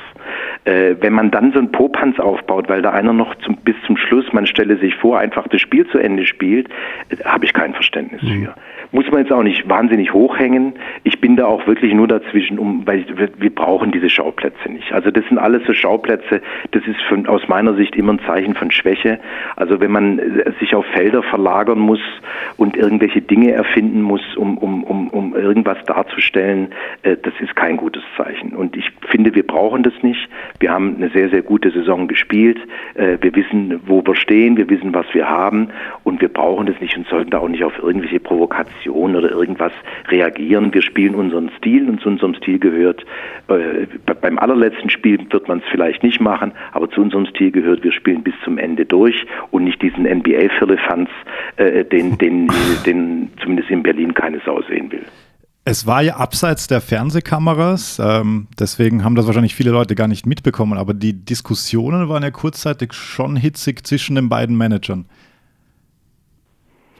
Äh, 0.63 0.95
wenn 1.01 1.13
man 1.13 1.31
dann 1.31 1.51
so 1.51 1.60
einen 1.60 1.71
Popanz 1.71 2.19
aufbaut, 2.19 2.69
weil 2.69 2.81
da 2.81 2.91
einer 2.91 3.13
noch 3.13 3.36
zum, 3.36 3.57
bis 3.57 3.75
zum 3.86 3.97
Schluss, 3.97 4.31
man 4.31 4.45
stelle 4.45 4.77
sich 4.77 4.95
vor, 4.95 5.19
einfach 5.19 5.47
das 5.47 5.62
Spiel 5.62 5.88
zu 5.88 5.97
Ende 5.97 6.25
spielt, 6.25 6.69
äh, 7.10 7.23
habe 7.25 7.45
ich 7.45 7.53
kein 7.53 7.73
Verständnis 7.73 8.21
mhm. 8.21 8.45
für. 8.45 8.55
Muss 8.91 9.10
man 9.10 9.21
jetzt 9.21 9.31
auch 9.31 9.43
nicht 9.43 9.67
wahnsinnig 9.69 10.13
hochhängen. 10.13 10.73
Ich 11.03 11.21
bin 11.21 11.36
da 11.38 11.45
auch 11.45 11.65
wirklich 11.65 11.93
nur 11.93 12.07
dazwischen, 12.07 12.60
um, 12.60 12.86
weil 12.86 13.05
wir, 13.15 13.29
wir 13.38 13.55
brauchen 13.55 13.91
diese 13.91 14.10
Schauplätze 14.10 14.69
nicht. 14.69 14.91
Also 14.91 15.12
das 15.12 15.25
sind 15.29 15.38
alles 15.38 15.63
so 15.65 15.73
Schauplätze, 15.73 16.41
das 16.71 16.84
ist 16.86 17.01
von, 17.07 17.25
aus 17.27 17.47
meiner 17.47 17.73
Sicht 17.75 17.95
immer 17.95 18.13
ein 18.13 18.19
Zeichen 18.25 18.53
von 18.53 18.69
Schwäche. 18.69 19.11
Also 19.56 19.80
wenn 19.80 19.91
man 19.91 20.19
äh, 20.19 20.52
sich 20.60 20.76
auf 20.76 20.86
Felder 20.93 21.24
verlagern 21.24 21.80
muss 21.80 22.00
und 22.58 22.78
irgendwelche 22.78 23.21
Dinge 23.21 23.52
erfinden 23.52 24.02
muss, 24.02 24.21
um, 24.36 24.58
um, 24.58 24.84
um, 24.84 25.08
um 25.10 25.36
irgendwas 25.36 25.78
darzustellen, 25.86 26.69
äh, 27.04 27.17
das 27.21 27.34
ist 27.39 27.56
kein 27.56 27.78
gutes 27.78 28.04
Zeichen. 28.17 28.54
Und 28.56 28.76
ich 28.76 28.91
finde, 29.10 29.34
wir 29.36 29.45
brauchen 29.45 29.84
das 29.84 29.93
nicht. 30.02 30.30
Wir 30.60 30.71
haben 30.71 30.95
eine 30.97 31.10
sehr, 31.10 31.30
sehr 31.30 31.41
gute 31.41 31.71
Saison 31.71 32.08
gespielt. 32.08 32.60
Äh, 32.95 33.17
wir 33.21 33.36
wissen, 33.36 33.80
wo 33.86 34.06
wir 34.06 34.15
stehen, 34.15 34.58
wir 34.58 34.69
wissen, 34.69 34.93
was 34.93 35.06
wir 35.13 35.30
haben 35.30 35.69
und 36.04 36.21
wir 36.21 36.30
brauchen 36.30 36.65
das 36.65 36.80
nicht 36.80 36.97
und 36.97 37.08
sollten 37.08 37.32
da 37.32 37.39
auch 37.39 37.50
nicht 37.50 37.63
auf 37.63 37.78
irgendwelche 37.80 38.19
Provokationen 38.19 39.15
oder 39.15 39.32
irgendwas 39.32 39.74
reagieren. 40.08 40.74
Wir 40.74 40.82
spielen 40.82 41.15
unseren 41.15 41.50
Stil 41.58 41.89
und 41.89 42.02
zu 42.02 42.10
unserem 42.10 42.36
Stil 42.36 42.60
gehört, 42.60 43.06
äh, 43.47 43.88
beim 44.21 44.38
allerletzten 44.38 44.89
Spiel 44.89 45.19
wird 45.30 45.47
man 45.47 45.60
es 45.60 45.65
vielleicht 45.71 46.04
nicht 46.04 46.21
machen, 46.21 46.52
aber 46.71 46.89
zu 46.89 47.02
unserem 47.02 47.26
Stil 47.26 47.52
gehört, 47.52 47.84
wir 47.84 47.91
spielen 47.91 48.24
bis 48.24 48.34
zum 48.43 48.58
Ende 48.58 48.86
durch 48.86 49.00
und 49.51 49.63
nicht 49.63 49.81
diesen 49.81 50.03
NBA-Firlefanz, 50.03 51.09
äh, 51.57 51.85
den, 51.85 52.17
den, 52.17 52.49
den 52.85 53.29
zumindest 53.41 53.69
in 53.69 53.83
Berlin 53.83 54.13
keine 54.13 54.41
Sau 54.45 54.61
sehen 54.63 54.91
will. 54.91 55.05
Es 55.63 55.85
war 55.85 56.01
ja 56.01 56.15
abseits 56.15 56.65
der 56.65 56.81
Fernsehkameras, 56.81 58.01
ähm, 58.03 58.47
deswegen 58.59 59.03
haben 59.03 59.13
das 59.13 59.27
wahrscheinlich 59.27 59.53
viele 59.53 59.69
Leute 59.69 59.93
gar 59.93 60.07
nicht 60.07 60.25
mitbekommen, 60.25 60.77
aber 60.77 60.95
die 60.95 61.13
Diskussionen 61.13 62.09
waren 62.09 62.23
ja 62.23 62.31
kurzzeitig 62.31 62.93
schon 62.93 63.35
hitzig 63.35 63.85
zwischen 63.85 64.15
den 64.15 64.27
beiden 64.27 64.57
Managern. 64.57 65.05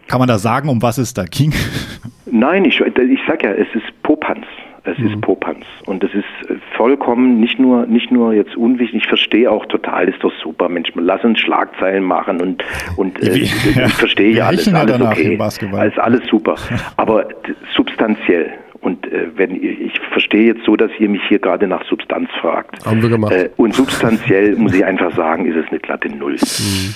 Kann 0.08 0.20
man 0.20 0.28
da 0.28 0.38
sagen, 0.38 0.70
um 0.70 0.82
was 0.82 1.00
es 1.00 1.14
da 1.14 1.26
ging? 1.26 1.54
Nein, 2.26 2.66
ich, 2.66 2.80
ich 2.80 3.20
sag 3.28 3.44
ja, 3.44 3.52
es 3.52 3.68
ist 3.74 4.04
Popanz. 4.04 4.46
Es 4.84 4.98
mhm. 4.98 5.08
ist 5.08 5.22
Popanz. 5.22 5.66
Und 5.86 6.04
es 6.04 6.14
ist 6.14 6.60
vollkommen 6.76 7.40
nicht 7.40 7.60
nur, 7.60 7.86
nicht 7.86 8.12
nur 8.12 8.34
jetzt 8.34 8.56
unwichtig, 8.56 9.04
ich 9.04 9.08
verstehe 9.08 9.52
auch 9.52 9.66
total, 9.68 10.10
ist 10.10 10.24
doch 10.24 10.34
super, 10.42 10.70
Mensch, 10.70 10.92
lass 10.96 11.24
uns 11.24 11.40
Schlagzeilen 11.40 12.04
machen 12.04 12.42
und, 12.42 12.64
und 12.96 13.22
äh, 13.22 13.38
ich, 13.38 13.54
ich 13.54 13.94
verstehe 13.94 14.32
ja 14.32 14.48
alles, 14.48 14.68
alles 14.74 15.02
okay, 15.02 15.38
alles, 15.72 15.98
alles 16.00 16.28
super. 16.28 16.56
Aber 16.98 17.28
substanziell, 17.76 18.54
und 18.82 19.06
äh, 19.06 19.28
wenn 19.36 19.56
ich 19.56 20.00
verstehe 20.12 20.48
jetzt 20.54 20.66
so, 20.66 20.76
dass 20.76 20.90
ihr 21.00 21.10
mich 21.10 21.22
hier 21.28 21.38
gerade 21.38 21.68
nach 21.68 21.86
Substanz 21.88 22.30
fragt. 22.40 22.84
Haben 22.84 23.04
wir 23.04 23.10
gemacht. 23.10 23.34
Äh, 23.34 23.52
und 23.58 23.76
substanziell 23.76 24.56
muss 24.58 24.74
ich 24.74 24.84
einfach 24.84 25.16
sagen, 25.16 25.46
ist 25.46 25.56
es 25.56 25.70
eine 25.70 25.80
glatte 25.80 26.10
Null. 26.10 26.34
Mhm. 26.34 26.96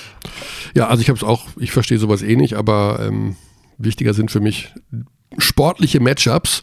Ja, 0.74 0.88
also 0.88 1.00
ich 1.00 1.08
habe 1.08 1.16
es 1.16 1.22
auch, 1.22 1.46
ich 1.58 1.70
verstehe 1.70 1.98
sowas 1.98 2.22
eh 2.24 2.34
nicht, 2.34 2.54
aber 2.54 2.98
ähm, 3.06 3.36
wichtiger 3.78 4.12
sind 4.12 4.32
für 4.32 4.40
mich 4.40 4.74
sportliche 5.38 6.00
Matchups. 6.00 6.62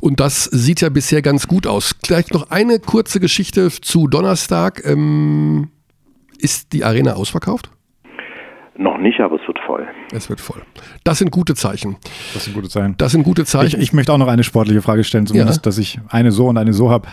Und 0.00 0.20
das 0.20 0.44
sieht 0.44 0.80
ja 0.80 0.88
bisher 0.88 1.22
ganz 1.22 1.46
gut 1.48 1.66
aus. 1.66 1.98
Gleich 2.02 2.30
noch 2.30 2.50
eine 2.50 2.78
kurze 2.78 3.20
Geschichte 3.20 3.70
zu 3.70 4.06
Donnerstag. 4.06 4.82
Ähm, 4.84 5.70
ist 6.38 6.72
die 6.72 6.84
Arena 6.84 7.14
ausverkauft? 7.14 7.70
Noch 8.76 8.96
nicht, 8.96 9.18
aber 9.18 9.40
es 9.40 9.46
wird 9.48 9.58
voll. 9.66 9.88
Es 10.12 10.30
wird 10.30 10.40
voll. 10.40 10.62
Das 11.02 11.18
sind 11.18 11.32
gute 11.32 11.56
Zeichen. 11.56 11.96
Das 12.32 12.44
sind 12.44 12.54
gute 12.54 12.68
Zeichen. 12.68 12.94
Das 12.96 13.10
sind 13.10 13.24
gute 13.24 13.44
Zeichen. 13.44 13.80
Ich, 13.80 13.88
ich 13.88 13.92
möchte 13.92 14.12
auch 14.12 14.18
noch 14.18 14.28
eine 14.28 14.44
sportliche 14.44 14.82
Frage 14.82 15.02
stellen, 15.02 15.26
zumindest, 15.26 15.58
ja. 15.58 15.62
dass 15.62 15.78
ich 15.78 15.98
eine 16.08 16.30
so 16.30 16.46
und 16.46 16.58
eine 16.58 16.72
so 16.72 16.88
habe, 16.88 17.08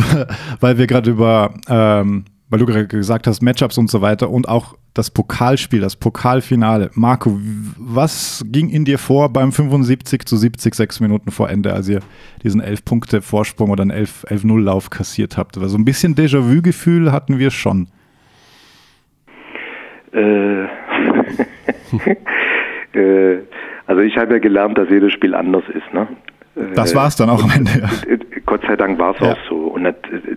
weil 0.60 0.78
wir 0.78 0.86
gerade 0.86 1.10
über 1.10 1.52
ähm, 1.68 2.24
weil 2.52 2.58
du 2.58 2.66
gerade 2.66 2.86
gesagt 2.86 3.26
hast, 3.26 3.40
Matchups 3.40 3.78
und 3.78 3.88
so 3.88 4.02
weiter 4.02 4.28
und 4.28 4.46
auch 4.46 4.76
das 4.92 5.10
Pokalspiel, 5.10 5.80
das 5.80 5.96
Pokalfinale. 5.96 6.90
Marco, 6.92 7.40
was 7.78 8.44
ging 8.46 8.68
in 8.68 8.84
dir 8.84 8.98
vor 8.98 9.32
beim 9.32 9.52
75 9.52 10.26
zu 10.26 10.36
70, 10.36 10.74
sechs 10.74 11.00
Minuten 11.00 11.30
vor 11.30 11.48
Ende, 11.48 11.72
als 11.72 11.88
ihr 11.88 12.00
diesen 12.42 12.60
11-Punkte-Vorsprung 12.60 13.70
oder 13.70 13.80
einen 13.84 13.92
11-0-Lauf 13.92 14.90
kassiert 14.90 15.38
habt? 15.38 15.56
Also 15.56 15.78
ein 15.78 15.86
bisschen 15.86 16.14
Déjà-vu-Gefühl 16.14 17.10
hatten 17.10 17.38
wir 17.38 17.50
schon. 17.50 17.88
Äh, 20.12 20.64
äh, 22.92 23.38
also 23.86 24.02
ich 24.02 24.18
habe 24.18 24.34
ja 24.34 24.40
gelernt, 24.40 24.76
dass 24.76 24.90
jedes 24.90 25.14
Spiel 25.14 25.34
anders 25.34 25.64
ist. 25.70 25.94
Ne? 25.94 26.06
Das 26.54 26.94
war 26.94 27.06
es 27.06 27.16
dann 27.16 27.30
auch 27.30 27.42
am 27.42 27.50
Ende. 27.50 27.70
Ja. 27.80 28.16
Gott 28.44 28.62
sei 28.66 28.76
Dank 28.76 28.98
war 28.98 29.14
es 29.14 29.20
ja. 29.20 29.32
auch 29.32 29.38
so. 29.48 29.56
Und 29.56 29.84
das, 29.84 29.94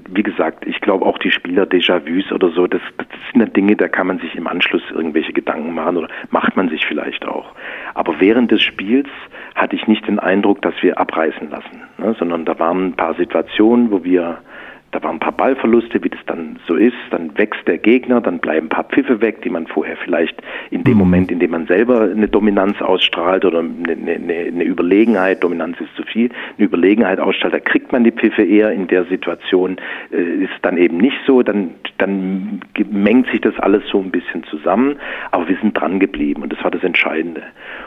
wie 0.10 0.24
gesagt, 0.24 0.66
ich 0.66 0.80
glaube 0.80 1.06
auch 1.06 1.18
die 1.18 1.32
Spieler 1.32 1.64
Déjà-vus 1.64 2.32
oder 2.32 2.50
so, 2.52 2.68
das, 2.68 2.82
das 2.98 3.08
sind 3.32 3.42
ja 3.42 3.48
Dinge, 3.48 3.76
da 3.76 3.88
kann 3.88 4.08
man 4.08 4.20
sich 4.20 4.36
im 4.36 4.48
Anschluss 4.48 4.84
irgendwelche 4.92 5.34
Gedanken 5.34 5.74
machen 5.74 5.98
oder 5.98 6.08
macht 6.30 6.56
man 6.56 6.70
sich 6.70 6.86
vielleicht 6.86 7.26
auch. 7.26 7.52
Aber 7.94 8.20
während 8.20 8.52
des 8.52 8.62
Spiels 8.62 9.10
hatte 9.56 9.76
ich 9.76 9.88
nicht 9.88 10.08
den 10.08 10.20
Eindruck, 10.20 10.62
dass 10.62 10.76
wir 10.82 10.98
abreißen 10.98 11.50
lassen, 11.50 11.82
ne? 11.98 12.16
sondern 12.18 12.46
da 12.46 12.58
waren 12.60 12.88
ein 12.88 12.94
paar 12.94 13.16
Situationen, 13.16 13.92
wo 13.92 14.04
wir 14.04 14.38
da 14.96 15.04
waren 15.04 15.18
ein 15.18 15.20
paar 15.20 15.34
Ballverluste, 15.34 16.02
wie 16.06 16.10
das 16.10 16.22
dann 16.26 16.58
so 16.68 16.76
ist. 16.76 16.96
Dann 17.12 17.38
wächst 17.38 17.68
der 17.68 17.78
Gegner, 17.78 18.22
dann 18.22 18.40
bleiben 18.40 18.68
ein 18.68 18.70
paar 18.70 18.86
Pfiffe 18.86 19.20
weg, 19.20 19.42
die 19.42 19.50
man 19.50 19.68
vorher 19.68 19.98
vielleicht 19.98 20.42
in 20.72 20.86
dem 20.86 20.94
mhm. 20.94 21.00
Moment, 21.00 21.32
in 21.32 21.40
dem 21.40 21.52
man 21.52 21.68
selber 21.68 22.04
eine 22.04 22.30
Dominanz 22.30 22.82
ausstrahlt 22.82 23.44
oder 23.44 23.60
eine, 23.60 23.92
eine, 23.92 24.34
eine, 24.34 24.64
Überlegenheit, 24.64 25.44
Dominanz 25.44 25.82
ist 25.82 25.94
zu 25.98 26.04
viel, 26.04 26.30
eine 26.58 26.68
Überlegenheit 26.68 27.20
ausstrahlt, 27.20 27.54
da 27.54 27.60
kriegt 27.60 27.92
man 27.92 28.06
die 28.06 28.14
Pfiffe 28.14 28.44
eher. 28.44 28.72
In 28.72 28.88
der 28.88 29.04
Situation 29.04 29.76
äh, 30.14 30.46
ist 30.46 30.54
dann 30.62 30.78
eben 30.78 30.96
nicht 30.96 31.18
so. 31.28 31.44
Dann, 31.44 31.72
dann 31.98 32.62
mengt 32.90 33.28
sich 33.32 33.42
das 33.42 33.60
alles 33.60 33.84
so 33.92 34.00
ein 34.00 34.12
bisschen 34.12 34.46
zusammen. 34.46 34.96
Aber 35.32 35.50
wir 35.50 35.58
sind 35.58 35.74
dran 35.74 36.00
geblieben 36.00 36.42
und 36.42 36.54
das 36.54 36.64
war 36.64 36.72
das 36.72 36.84
Entscheidende. 36.84 37.44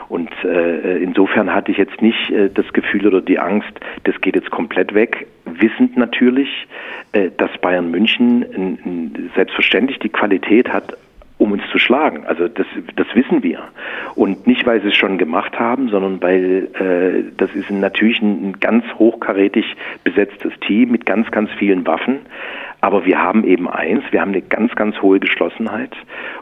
Und 0.09 0.29
äh, 0.43 0.97
insofern 0.97 1.55
hatte 1.55 1.71
ich 1.71 1.79
jetzt 1.79 2.03
nicht 2.03 2.29
äh, 2.29 2.51
das 2.53 2.71
Gefühl 2.73 3.07
oder 3.07 3.21
die 3.21 3.39
Angst, 3.39 3.71
das 4.03 4.21
geht 4.21 4.35
jetzt 4.35 4.51
komplett 4.51 4.93
weg. 4.93 5.25
Wissend 5.45 5.97
natürlich, 5.97 6.67
dass 7.11 7.49
Bayern 7.61 7.91
München 7.91 9.31
selbstverständlich 9.35 9.99
die 9.99 10.09
Qualität 10.09 10.69
hat, 10.69 10.95
um 11.39 11.53
uns 11.53 11.63
zu 11.71 11.79
schlagen. 11.79 12.25
Also 12.27 12.47
das, 12.49 12.67
das 12.95 13.07
wissen 13.15 13.41
wir. 13.41 13.61
Und 14.13 14.45
nicht, 14.45 14.67
weil 14.67 14.81
sie 14.81 14.89
es 14.89 14.95
schon 14.95 15.17
gemacht 15.17 15.57
haben, 15.57 15.87
sondern 15.87 16.21
weil 16.21 16.67
äh, 16.73 17.31
das 17.37 17.49
ist 17.55 17.71
natürlich 17.71 18.21
ein, 18.21 18.49
ein 18.49 18.59
ganz 18.59 18.83
hochkarätig 18.95 19.65
besetztes 20.03 20.51
Team 20.59 20.91
mit 20.91 21.05
ganz, 21.05 21.31
ganz 21.31 21.49
vielen 21.57 21.87
Waffen. 21.87 22.19
Aber 22.81 23.05
wir 23.05 23.21
haben 23.21 23.45
eben 23.45 23.69
eins, 23.69 24.03
wir 24.11 24.19
haben 24.21 24.31
eine 24.31 24.41
ganz, 24.41 24.75
ganz 24.75 25.01
hohe 25.01 25.19
Geschlossenheit 25.19 25.95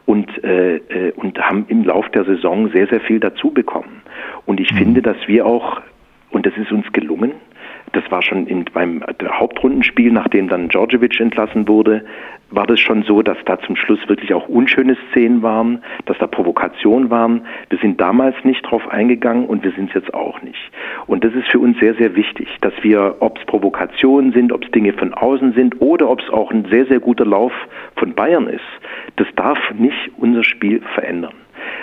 und, 0.06 0.44
äh, 0.44 0.78
äh, 0.78 1.12
und 1.16 1.40
haben 1.40 1.66
im 1.68 1.84
Lauf 1.84 2.10
der 2.10 2.26
Saison 2.26 2.70
sehr, 2.72 2.88
sehr 2.88 3.00
viel 3.00 3.20
dazu 3.20 3.52
bekommen. 3.52 4.02
Und 4.48 4.60
ich 4.60 4.72
mhm. 4.74 4.78
finde, 4.78 5.02
dass 5.04 5.18
wir 5.28 5.46
auch, 5.46 5.80
und 6.32 6.48
das 6.48 6.58
ist 6.58 6.72
uns 6.72 6.92
gelungen, 6.92 7.34
Das 7.94 8.04
war 8.12 8.22
schon 8.22 8.48
in, 8.48 8.66
beim 8.66 9.04
Hauptrundenspiel, 9.24 10.12
nachdem 10.12 10.50
dann 10.50 10.70
Djordjevic 10.70 11.20
entlassen 11.20 11.68
wurde, 11.68 12.04
war 12.50 12.66
das 12.66 12.80
schon 12.80 13.04
so, 13.04 13.22
dass 13.22 13.38
da 13.46 13.60
zum 13.60 13.76
Schluss 13.76 14.00
wirklich 14.08 14.34
auch 14.34 14.48
unschöne 14.48 14.98
Szenen 15.12 15.42
waren, 15.42 15.84
dass 16.06 16.18
da 16.18 16.28
Provokationen 16.28 17.10
waren. 17.10 17.46
Wir 17.70 17.78
sind 17.80 18.00
damals 18.00 18.36
nicht 18.44 18.62
drauf 18.64 18.88
eingegangen 18.88 19.46
und 19.46 19.64
wir 19.64 19.72
sind 19.72 19.90
es 19.90 19.96
jetzt 19.96 20.14
auch 20.14 20.42
nicht. 20.42 20.60
Und 21.08 21.24
das 21.24 21.34
ist 21.34 21.48
für 21.50 21.60
uns 21.60 21.78
sehr, 21.80 21.96
sehr 21.96 22.16
wichtig, 22.16 22.48
dass 22.62 22.74
wir, 22.82 23.18
ob 23.20 23.38
es 23.38 23.46
Provokationen 23.46 24.32
sind, 24.32 24.52
ob 24.52 24.64
es 24.64 24.72
Dinge 24.72 24.94
von 24.94 25.14
außen 25.14 25.54
sind 25.54 25.82
oder 25.82 26.10
ob 26.10 26.22
es 26.22 26.30
auch 26.30 26.52
ein 26.52 26.66
sehr, 26.70 26.86
sehr 26.86 27.00
guter 27.00 27.26
Lauf 27.26 27.54
von 27.96 28.14
Bayern 28.14 28.48
ist, 28.48 28.62
das 29.18 29.28
darf 29.36 29.60
nicht 29.78 30.12
unser 30.18 30.44
Spiel 30.44 30.82
verändern. 30.94 31.34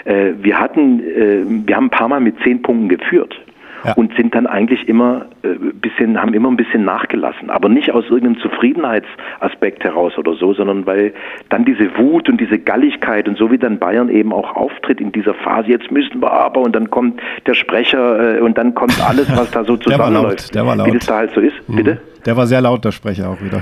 Äh, 0.05 0.33
wir 0.41 0.59
hatten, 0.59 1.01
äh, 1.01 1.43
wir 1.67 1.77
haben 1.77 1.87
ein 1.87 1.91
paar 1.91 2.09
Mal 2.09 2.21
mit 2.21 2.37
zehn 2.43 2.63
Punkten 2.63 2.89
geführt 2.89 3.39
ja. 3.85 3.93
und 3.95 4.15
sind 4.17 4.35
dann 4.35 4.47
eigentlich 4.47 4.89
immer 4.89 5.27
äh, 5.43 5.49
bisschen, 5.75 6.21
haben 6.21 6.35
immer 6.35 6.51
ein 6.51 6.57
bisschen 6.57 6.85
nachgelassen. 6.85 7.51
Aber 7.51 7.69
nicht 7.69 7.93
aus 7.93 8.05
irgendeinem 8.05 8.39
Zufriedenheitsaspekt 8.39 9.85
heraus 9.85 10.17
oder 10.19 10.35
so, 10.35 10.55
sondern 10.55 10.87
weil 10.87 11.13
dann 11.49 11.65
diese 11.65 11.97
Wut 11.99 12.29
und 12.29 12.41
diese 12.41 12.59
Galligkeit 12.59 13.29
und 13.29 13.39
so 13.39 13.51
wie 13.51 13.59
dann 13.59 13.79
Bayern 13.79 14.09
eben 14.09 14.33
auch 14.33 14.55
auftritt 14.57 15.01
in 15.01 15.13
dieser 15.13 15.35
Phase, 15.35 15.71
jetzt 15.71 15.91
müssen 15.91 16.21
wir 16.21 16.33
aber 16.33 16.61
und 16.61 16.75
dann 16.75 16.91
kommt 16.91 17.21
der 17.47 17.55
Sprecher 17.55 18.39
äh, 18.39 18.41
und 18.41 18.59
dann 18.59 18.75
kommt 18.75 19.01
alles, 19.01 19.29
was 19.37 19.51
da 19.51 19.65
so 19.65 19.77
zusammenläuft. 19.79 20.55
Der 20.55 20.67
war 20.67 20.77
laut. 20.77 20.87
Wie 20.87 20.93
das 20.93 21.07
da 21.07 21.17
halt 21.17 21.33
so 21.33 21.41
ist. 21.41 21.69
Mhm. 21.69 21.77
Bitte? 21.77 22.01
Der 22.27 22.37
war 22.37 22.47
sehr 22.47 22.61
laut, 22.61 22.85
der 22.85 22.93
Sprecher 22.93 23.31
auch 23.31 23.41
wieder. 23.43 23.61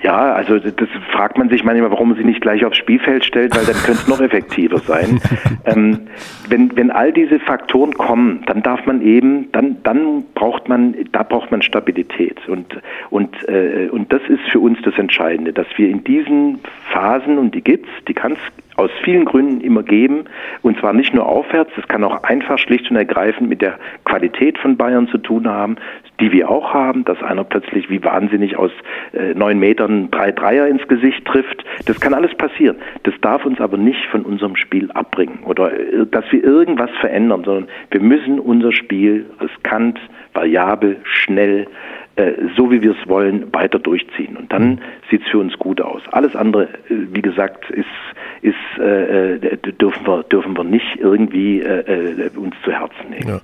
Ja, 0.00 0.32
also 0.32 0.60
das 0.60 0.88
fragt 1.10 1.38
man 1.38 1.48
sich 1.48 1.64
manchmal, 1.64 1.90
warum 1.90 2.10
man 2.10 2.18
sie 2.18 2.24
nicht 2.24 2.40
gleich 2.40 2.64
aufs 2.64 2.76
Spielfeld 2.76 3.24
stellt, 3.24 3.56
weil 3.56 3.64
dann 3.64 3.74
könnte 3.74 4.02
es 4.02 4.06
noch 4.06 4.20
effektiver 4.20 4.78
sein. 4.78 5.20
ähm, 5.64 6.06
wenn, 6.48 6.76
wenn 6.76 6.92
all 6.92 7.12
diese 7.12 7.40
Faktoren 7.40 7.94
kommen, 7.94 8.44
dann 8.46 8.62
darf 8.62 8.86
man 8.86 9.02
eben, 9.02 9.50
dann, 9.50 9.82
dann 9.82 10.24
braucht 10.34 10.68
man, 10.68 10.94
da 11.10 11.24
braucht 11.24 11.50
man 11.50 11.62
Stabilität. 11.62 12.48
Und, 12.48 12.80
und, 13.10 13.48
äh, 13.48 13.88
und 13.90 14.12
das 14.12 14.22
ist 14.28 14.42
für 14.52 14.60
uns 14.60 14.78
das 14.82 14.96
Entscheidende, 14.98 15.52
dass 15.52 15.66
wir 15.76 15.88
in 15.88 16.04
diesen 16.04 16.60
Phasen, 16.92 17.36
und 17.36 17.56
die 17.56 17.62
gibt's, 17.62 17.90
die 18.06 18.14
kann 18.14 18.32
es 18.32 18.38
aus 18.78 18.90
vielen 19.02 19.24
Gründen 19.24 19.60
immer 19.60 19.82
geben. 19.82 20.24
Und 20.62 20.78
zwar 20.78 20.92
nicht 20.92 21.12
nur 21.12 21.26
aufwärts, 21.26 21.72
das 21.76 21.86
kann 21.88 22.04
auch 22.04 22.22
einfach 22.22 22.58
schlicht 22.58 22.90
und 22.90 22.96
ergreifend 22.96 23.48
mit 23.48 23.60
der 23.60 23.78
Qualität 24.04 24.56
von 24.58 24.76
Bayern 24.76 25.08
zu 25.08 25.18
tun 25.18 25.48
haben, 25.48 25.76
die 26.20 26.32
wir 26.32 26.48
auch 26.48 26.72
haben, 26.72 27.04
dass 27.04 27.22
einer 27.22 27.44
plötzlich 27.44 27.90
wie 27.90 28.02
wahnsinnig 28.02 28.56
aus 28.56 28.70
äh, 29.12 29.34
neun 29.34 29.58
Metern 29.58 30.10
drei 30.10 30.32
Dreier 30.32 30.66
ins 30.68 30.86
Gesicht 30.88 31.24
trifft. 31.24 31.64
Das 31.86 32.00
kann 32.00 32.14
alles 32.14 32.34
passieren. 32.36 32.76
Das 33.02 33.14
darf 33.20 33.44
uns 33.44 33.60
aber 33.60 33.76
nicht 33.76 34.04
von 34.10 34.22
unserem 34.22 34.56
Spiel 34.56 34.90
abbringen 34.92 35.40
oder 35.44 35.72
äh, 35.72 36.06
dass 36.10 36.24
wir 36.30 36.42
irgendwas 36.42 36.90
verändern, 37.00 37.42
sondern 37.44 37.68
wir 37.90 38.00
müssen 38.00 38.38
unser 38.38 38.72
Spiel 38.72 39.26
riskant, 39.40 39.98
variabel, 40.34 40.96
schnell, 41.02 41.66
äh, 42.18 42.32
so 42.56 42.70
wie 42.70 42.82
wir 42.82 42.96
es 43.00 43.08
wollen, 43.08 43.52
weiter 43.52 43.78
durchziehen. 43.78 44.36
Und 44.36 44.52
dann 44.52 44.70
mhm. 44.70 44.78
sieht 45.08 45.22
es 45.22 45.28
für 45.28 45.38
uns 45.38 45.56
gut 45.58 45.80
aus. 45.80 46.02
Alles 46.10 46.34
andere, 46.34 46.64
äh, 46.64 47.06
wie 47.12 47.22
gesagt, 47.22 47.70
ist, 47.70 47.86
ist 48.42 48.82
äh, 48.82 49.38
dürfen 49.78 50.04
wir 50.04 50.24
dürfen 50.24 50.56
wir 50.56 50.64
nicht 50.64 50.96
irgendwie 50.98 51.60
äh, 51.60 52.30
uns 52.36 52.56
zu 52.64 52.72
Herzen 52.72 53.10
nehmen. 53.10 53.28
Ja. 53.28 53.40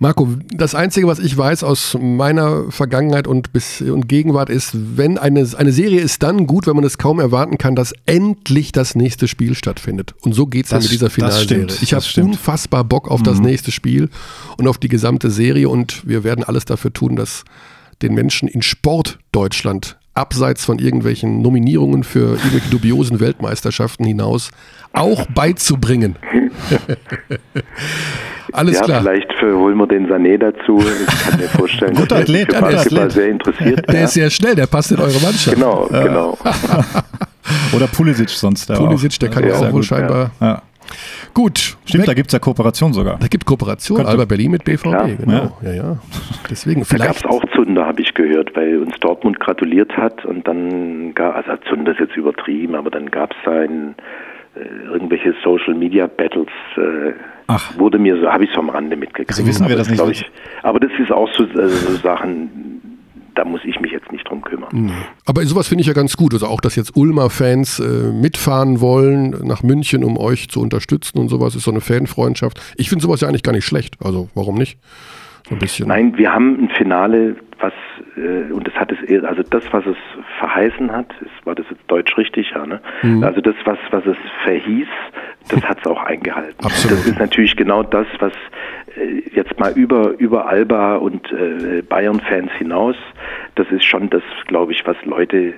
Marco, 0.00 0.28
das 0.52 0.74
Einzige, 0.74 1.06
was 1.06 1.20
ich 1.20 1.38
weiß 1.38 1.62
aus 1.62 1.96
meiner 2.00 2.70
Vergangenheit 2.70 3.28
und, 3.28 3.52
bis, 3.52 3.80
und 3.80 4.08
Gegenwart 4.08 4.50
ist, 4.50 4.72
wenn 4.96 5.18
eine, 5.18 5.48
eine 5.56 5.70
Serie 5.70 6.00
ist 6.00 6.24
dann 6.24 6.48
gut, 6.48 6.66
wenn 6.66 6.74
man 6.74 6.84
es 6.84 6.98
kaum 6.98 7.20
erwarten 7.20 7.58
kann, 7.58 7.76
dass 7.76 7.94
endlich 8.04 8.72
das 8.72 8.96
nächste 8.96 9.28
Spiel 9.28 9.54
stattfindet. 9.54 10.14
Und 10.22 10.34
so 10.34 10.46
geht 10.46 10.64
es 10.64 10.70
dann 10.70 10.82
mit 10.82 10.90
dieser 10.90 11.10
Finalserie. 11.10 11.68
Ich 11.80 11.94
habe 11.94 12.04
unfassbar 12.20 12.82
Bock 12.82 13.08
auf 13.08 13.20
mhm. 13.20 13.24
das 13.24 13.40
nächste 13.40 13.70
Spiel 13.70 14.10
und 14.58 14.66
auf 14.66 14.78
die 14.78 14.88
gesamte 14.88 15.30
Serie 15.30 15.68
und 15.68 16.06
wir 16.06 16.24
werden 16.24 16.42
alles 16.42 16.64
dafür 16.64 16.92
tun, 16.92 17.14
dass 17.14 17.44
den 18.02 18.14
Menschen 18.14 18.48
in 18.48 18.62
Sportdeutschland 18.62 19.98
abseits 20.14 20.64
von 20.64 20.78
irgendwelchen 20.78 21.42
Nominierungen 21.42 22.04
für 22.04 22.36
irgendwelche 22.36 22.70
dubiosen 22.70 23.20
Weltmeisterschaften 23.20 24.04
hinaus 24.06 24.50
auch 24.92 25.26
beizubringen. 25.26 26.16
Alles 28.52 28.76
ja, 28.76 28.84
klar. 28.84 29.00
Vielleicht 29.00 29.42
holen 29.42 29.76
wir 29.76 29.86
den 29.88 30.06
Sané 30.06 30.38
dazu. 30.38 30.78
Ich 30.78 31.28
kann 31.28 31.40
mir 31.40 31.48
vorstellen, 31.48 31.94
Guter 31.96 32.20
dass 32.20 32.22
Athlet, 32.22 32.54
für 32.54 32.60
Basketball 32.60 33.10
sehr 33.10 33.28
interessiert. 33.28 33.88
Der 33.88 33.98
ja. 33.98 34.04
ist 34.04 34.14
sehr 34.14 34.30
schnell, 34.30 34.54
der 34.54 34.66
passt 34.66 34.92
in 34.92 35.00
eure 35.00 35.20
Mannschaft. 35.20 35.56
Genau, 35.56 35.88
ja. 35.90 36.02
genau. 36.04 36.38
Oder 37.74 37.88
Pulisic 37.88 38.28
sonst. 38.28 38.68
Der 38.68 38.74
Pulisic, 38.76 39.18
der 39.18 39.30
kann 39.30 39.44
ja, 39.44 39.54
auch 39.56 39.62
wohl 39.62 39.70
gut, 39.72 39.86
scheinbar. 39.86 40.30
Ja. 40.40 40.62
Gut. 41.32 41.76
Stimmt, 41.84 42.06
da 42.06 42.14
gibt 42.14 42.28
es 42.28 42.32
ja 42.32 42.38
Kooperation 42.38 42.92
sogar. 42.92 43.18
Da 43.18 43.26
gibt 43.26 43.44
Kooperation, 43.44 43.96
Könnte. 43.96 44.10
Alba 44.10 44.24
Berlin 44.24 44.52
mit 44.52 44.64
BVB, 44.64 44.82
Klar. 44.82 45.08
genau. 45.08 45.56
Ja, 45.62 45.72
ja. 45.72 45.98
Deswegen, 46.48 46.86
da 46.88 47.06
gab 47.06 47.16
es 47.16 47.24
auch 47.24 47.42
Zunder, 47.56 47.73
habe 47.94 48.02
ich 48.02 48.12
gehört, 48.12 48.56
weil 48.56 48.78
uns 48.78 48.98
Dortmund 48.98 49.38
gratuliert 49.38 49.96
hat 49.96 50.24
und 50.24 50.48
dann, 50.48 51.14
gab, 51.14 51.36
also 51.36 51.62
Zunder 51.68 51.92
ist 51.92 52.00
jetzt 52.00 52.16
übertrieben, 52.16 52.74
aber 52.74 52.90
dann 52.90 53.08
gab 53.08 53.30
es 53.30 53.48
ein 53.48 53.94
äh, 54.56 54.92
irgendwelche 54.92 55.32
Social 55.44 55.74
Media 55.74 56.08
Battles 56.08 56.48
äh, 56.76 57.12
Ach. 57.46 57.78
wurde 57.78 58.00
mir 58.00 58.20
so, 58.20 58.26
habe 58.26 58.46
ich 58.46 58.50
so 58.52 58.58
am 58.58 58.70
Rande 58.70 58.96
mitgekriegt. 58.96 59.30
Also 59.30 59.46
wissen 59.46 59.68
wir 59.68 59.76
das 59.76 59.88
nicht. 59.88 60.10
Ich, 60.10 60.30
aber 60.64 60.80
das 60.80 60.90
ist 60.98 61.12
auch 61.12 61.32
so, 61.34 61.44
also 61.44 61.68
so 61.68 61.92
Sachen, 61.98 62.98
da 63.36 63.44
muss 63.44 63.60
ich 63.64 63.78
mich 63.78 63.92
jetzt 63.92 64.10
nicht 64.10 64.28
drum 64.28 64.42
kümmern. 64.42 64.90
Aber 65.24 65.44
sowas 65.44 65.68
finde 65.68 65.82
ich 65.82 65.86
ja 65.86 65.92
ganz 65.92 66.16
gut. 66.16 66.34
Also 66.34 66.48
auch, 66.48 66.60
dass 66.60 66.74
jetzt 66.74 66.96
Ulmer-Fans 66.96 67.78
äh, 67.78 68.12
mitfahren 68.12 68.80
wollen 68.80 69.36
nach 69.44 69.62
München, 69.62 70.02
um 70.02 70.18
euch 70.18 70.48
zu 70.48 70.60
unterstützen 70.60 71.20
und 71.20 71.28
sowas, 71.28 71.54
ist 71.54 71.62
so 71.62 71.70
eine 71.70 71.80
Fanfreundschaft. 71.80 72.60
Ich 72.76 72.88
finde 72.88 73.04
sowas 73.04 73.20
ja 73.20 73.28
eigentlich 73.28 73.44
gar 73.44 73.52
nicht 73.52 73.66
schlecht. 73.66 73.98
Also 74.02 74.30
warum 74.34 74.56
nicht? 74.56 74.80
Ein 75.50 75.58
bisschen. 75.58 75.88
Nein, 75.88 76.16
wir 76.16 76.32
haben 76.32 76.58
ein 76.58 76.68
Finale, 76.70 77.36
was, 77.60 77.72
äh, 78.16 78.50
und 78.50 78.66
das 78.66 78.74
hat 78.74 78.90
es, 78.92 79.24
also 79.24 79.42
das, 79.42 79.62
was 79.72 79.84
es 79.84 79.96
verheißen 80.38 80.90
hat, 80.90 81.08
ist, 81.20 81.46
war 81.46 81.54
das 81.54 81.66
jetzt 81.70 81.82
deutsch 81.88 82.16
richtig, 82.16 82.50
ja, 82.50 82.64
ne? 82.64 82.80
Mhm. 83.02 83.22
Also 83.22 83.40
das, 83.42 83.54
was, 83.64 83.78
was 83.90 84.06
es 84.06 84.16
verhieß, 84.42 84.88
das 85.48 85.62
hat 85.62 85.78
es 85.80 85.86
auch 85.86 86.02
eingehalten. 86.02 86.56
Absolut. 86.64 86.98
Das 86.98 87.06
ist 87.06 87.18
natürlich 87.18 87.56
genau 87.56 87.82
das, 87.82 88.06
was 88.20 88.32
äh, 88.96 89.22
jetzt 89.34 89.58
mal 89.60 89.72
über, 89.72 90.14
über 90.18 90.48
Alba 90.48 90.96
und 90.96 91.30
äh, 91.32 91.82
Bayern-Fans 91.82 92.52
hinaus, 92.52 92.96
das 93.54 93.70
ist 93.70 93.84
schon 93.84 94.08
das, 94.08 94.22
glaube 94.46 94.72
ich, 94.72 94.86
was 94.86 94.96
Leute, 95.04 95.52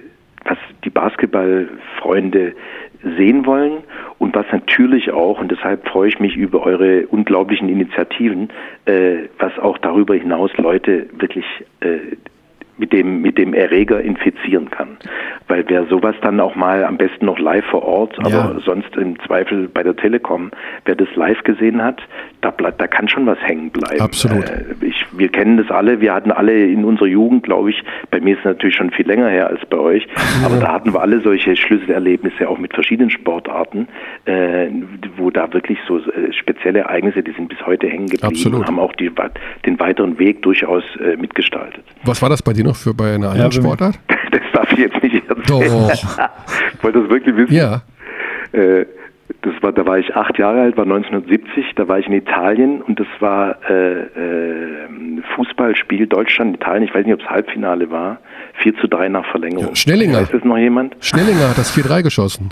was 0.45 0.59
die 0.85 0.91
Basketballfreunde 0.91 2.55
sehen 3.03 3.47
wollen 3.47 3.85
und 4.19 4.35
was 4.35 4.47
natürlich 4.53 5.11
auch, 5.11 5.41
und 5.41 5.51
deshalb 5.51 5.89
freue 5.89 6.09
ich 6.09 6.21
mich 6.21 6.37
über 6.37 6.63
eure 6.63 7.07
unglaublichen 7.07 7.69
Initiativen, 7.69 8.51
äh, 8.87 9.29
was 9.39 9.59
auch 9.59 9.79
darüber 9.79 10.15
hinaus 10.15 10.51
Leute 10.57 11.09
wirklich 11.19 11.45
äh, 11.81 12.17
mit 12.79 12.93
dem, 12.93 13.23
mit 13.23 13.39
dem 13.39 13.55
Erreger 13.55 14.01
infizieren 14.01 14.71
kann. 14.71 14.97
Weil 15.49 15.65
wer 15.69 15.87
sowas 15.87 16.15
dann 16.23 16.41
auch 16.41 16.57
mal 16.57 16.85
am 16.85 16.97
besten 16.97 17.27
noch 17.27 17.39
live 17.39 17.65
vor 17.67 17.83
Ort, 17.83 18.19
aber 18.19 18.31
ja. 18.31 18.57
sonst 18.65 18.95
im 18.97 19.19
Zweifel 19.21 19.69
bei 19.69 19.83
der 19.83 19.97
Telekom, 19.97 20.51
wer 20.85 20.95
das 20.95 21.09
live 21.15 21.43
gesehen 21.45 21.83
hat, 21.83 22.03
da, 22.41 22.51
bleibt, 22.51 22.81
da 22.81 22.87
kann 22.87 23.09
schon 23.09 23.27
was 23.27 23.39
hängen 23.41 23.71
bleiben. 23.71 24.01
Absolut. 24.01 24.45
Äh, 24.45 24.65
ich, 24.83 25.07
wir 25.17 25.29
kennen 25.29 25.57
das 25.57 25.71
alle, 25.71 26.01
wir 26.01 26.13
hatten 26.13 26.31
alle 26.31 26.67
in 26.67 26.85
unserer 26.85 27.07
Jugend, 27.07 27.45
glaube 27.45 27.71
ich, 27.71 27.83
bei 28.11 28.21
mir 28.21 28.35
ist 28.35 28.41
es 28.41 28.45
natürlich 28.45 28.77
schon 28.77 28.91
viel 28.91 29.07
länger 29.07 29.29
her 29.29 29.49
als 29.49 29.65
bei 29.67 29.79
euch, 29.79 30.07
aber 30.45 30.57
da 30.57 30.73
hatten 30.73 30.93
wir 30.93 31.01
alle 31.01 31.21
solche 31.21 31.57
Schlüsselerlebnisse 31.57 32.49
auch 32.49 32.59
mit 32.59 32.75
verschiedenen 32.75 33.11
Sportarten, 33.11 33.89
äh, 34.27 34.67
wo 35.17 35.31
da 35.31 35.53
wirklich 35.53 35.79
so 35.89 35.99
äh, 35.99 36.33
spezielle 36.33 36.81
Ereignisse, 36.81 37.23
die 37.23 37.33
sind 37.33 37.49
bis 37.49 37.65
heute 37.65 37.89
hängen 37.89 38.09
geblieben 38.09 38.35
Absolut. 38.35 38.67
haben 38.67 38.79
auch 38.79 38.93
die, 38.95 39.11
den 39.65 39.81
weiteren 39.81 40.19
Weg 40.19 40.43
durchaus 40.43 40.85
äh, 41.01 41.17
mitgestaltet. 41.17 41.85
Was 42.05 42.21
war 42.23 42.29
das 42.29 42.43
bei 42.43 42.53
dir 42.53 42.66
noch 42.67 42.77
für 42.77 42.95
bei 42.95 43.15
einer 43.15 43.31
anderen 43.31 43.51
ja, 43.51 43.61
Sportart? 43.61 43.99
Das 44.31 44.43
darf 44.53 44.73
ich 44.73 44.79
jetzt 44.79 45.03
nicht 45.03 45.15
erzählen. 45.29 45.45
Doch. 45.47 45.61
Wollt 46.83 46.95
ihr 46.95 47.01
das 47.03 47.11
wirklich 47.11 47.37
wissen? 47.37 47.55
Ja. 47.55 47.83
Äh, 48.53 48.85
das 49.43 49.55
war, 49.63 49.73
da 49.73 49.87
war 49.87 49.99
ich 49.99 50.15
acht 50.15 50.39
Jahre 50.39 50.63
alt, 50.63 50.77
war 50.77 50.85
1970, 50.85 51.75
da 51.77 51.89
war 51.89 51.99
ich 51.99 52.07
in 52.07 52.13
Italien 52.13 52.83
und 52.83 52.99
das 52.99 53.07
war 53.21 53.57
äh, 53.69 54.01
äh, 54.01 54.89
Fußballspiel 55.37 56.07
Deutschland-Italien, 56.07 56.83
ich 56.83 56.95
weiß 56.95 57.05
nicht, 57.05 57.15
ob 57.15 57.21
es 57.21 57.29
Halbfinale 57.29 57.91
war, 57.91 58.19
4 58.63 58.77
zu 58.79 58.89
3 58.89 59.09
nach 59.09 59.25
Verlängerung. 59.31 59.69
Ja, 59.69 59.77
Schnellinger. 59.77 60.21
Weiß 60.23 60.31
das 60.31 60.45
noch 60.45 60.59
jemand? 60.59 60.97
Schnellinger 61.01 61.51
hat 61.51 61.59
das 61.59 61.77
4-3 61.77 62.03
geschossen. 62.03 62.51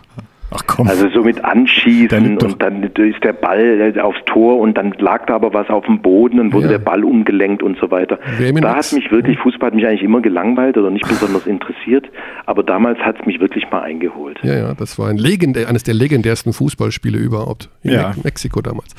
Ach 0.50 0.62
komm. 0.66 0.88
Also 0.88 1.08
so 1.10 1.22
mit 1.22 1.44
Anschießen 1.44 2.38
und 2.38 2.62
dann 2.62 2.82
ist 2.82 3.24
der 3.24 3.32
Ball 3.32 3.92
aufs 4.00 4.20
Tor 4.26 4.60
und 4.60 4.76
dann 4.78 4.92
lag 4.98 5.26
da 5.26 5.34
aber 5.34 5.52
was 5.52 5.68
auf 5.68 5.86
dem 5.86 6.00
Boden 6.00 6.38
und 6.38 6.52
wurde 6.52 6.66
ja. 6.66 6.72
der 6.72 6.78
Ball 6.78 7.02
umgelenkt 7.02 7.62
und 7.62 7.78
so 7.78 7.90
weiter. 7.90 8.18
Da 8.38 8.76
hat 8.76 8.92
mich 8.92 9.10
wirklich, 9.10 9.38
Fußball 9.38 9.68
hat 9.68 9.74
mich 9.74 9.86
eigentlich 9.86 10.02
immer 10.02 10.20
gelangweilt 10.20 10.76
oder 10.76 10.90
nicht 10.90 11.08
besonders 11.08 11.46
interessiert, 11.46 12.08
aber 12.46 12.62
damals 12.62 12.98
hat 13.00 13.20
es 13.20 13.26
mich 13.26 13.40
wirklich 13.40 13.68
mal 13.70 13.82
eingeholt. 13.82 14.38
Ja, 14.42 14.54
ja, 14.54 14.74
das 14.74 14.98
war 14.98 15.08
ein 15.08 15.16
legendär, 15.16 15.68
eines 15.68 15.82
der 15.82 15.94
legendärsten 15.94 16.52
Fußballspiele 16.52 17.18
überhaupt 17.18 17.68
in 17.82 17.92
ja. 17.92 18.14
Mexiko 18.22 18.60
damals. 18.60 18.94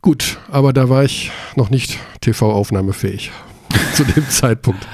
Gut, 0.00 0.38
aber 0.50 0.72
da 0.72 0.88
war 0.88 1.02
ich 1.02 1.32
noch 1.56 1.70
nicht 1.70 1.98
TV-aufnahmefähig 2.20 3.32
zu 3.94 4.04
dem 4.04 4.28
Zeitpunkt. 4.28 4.86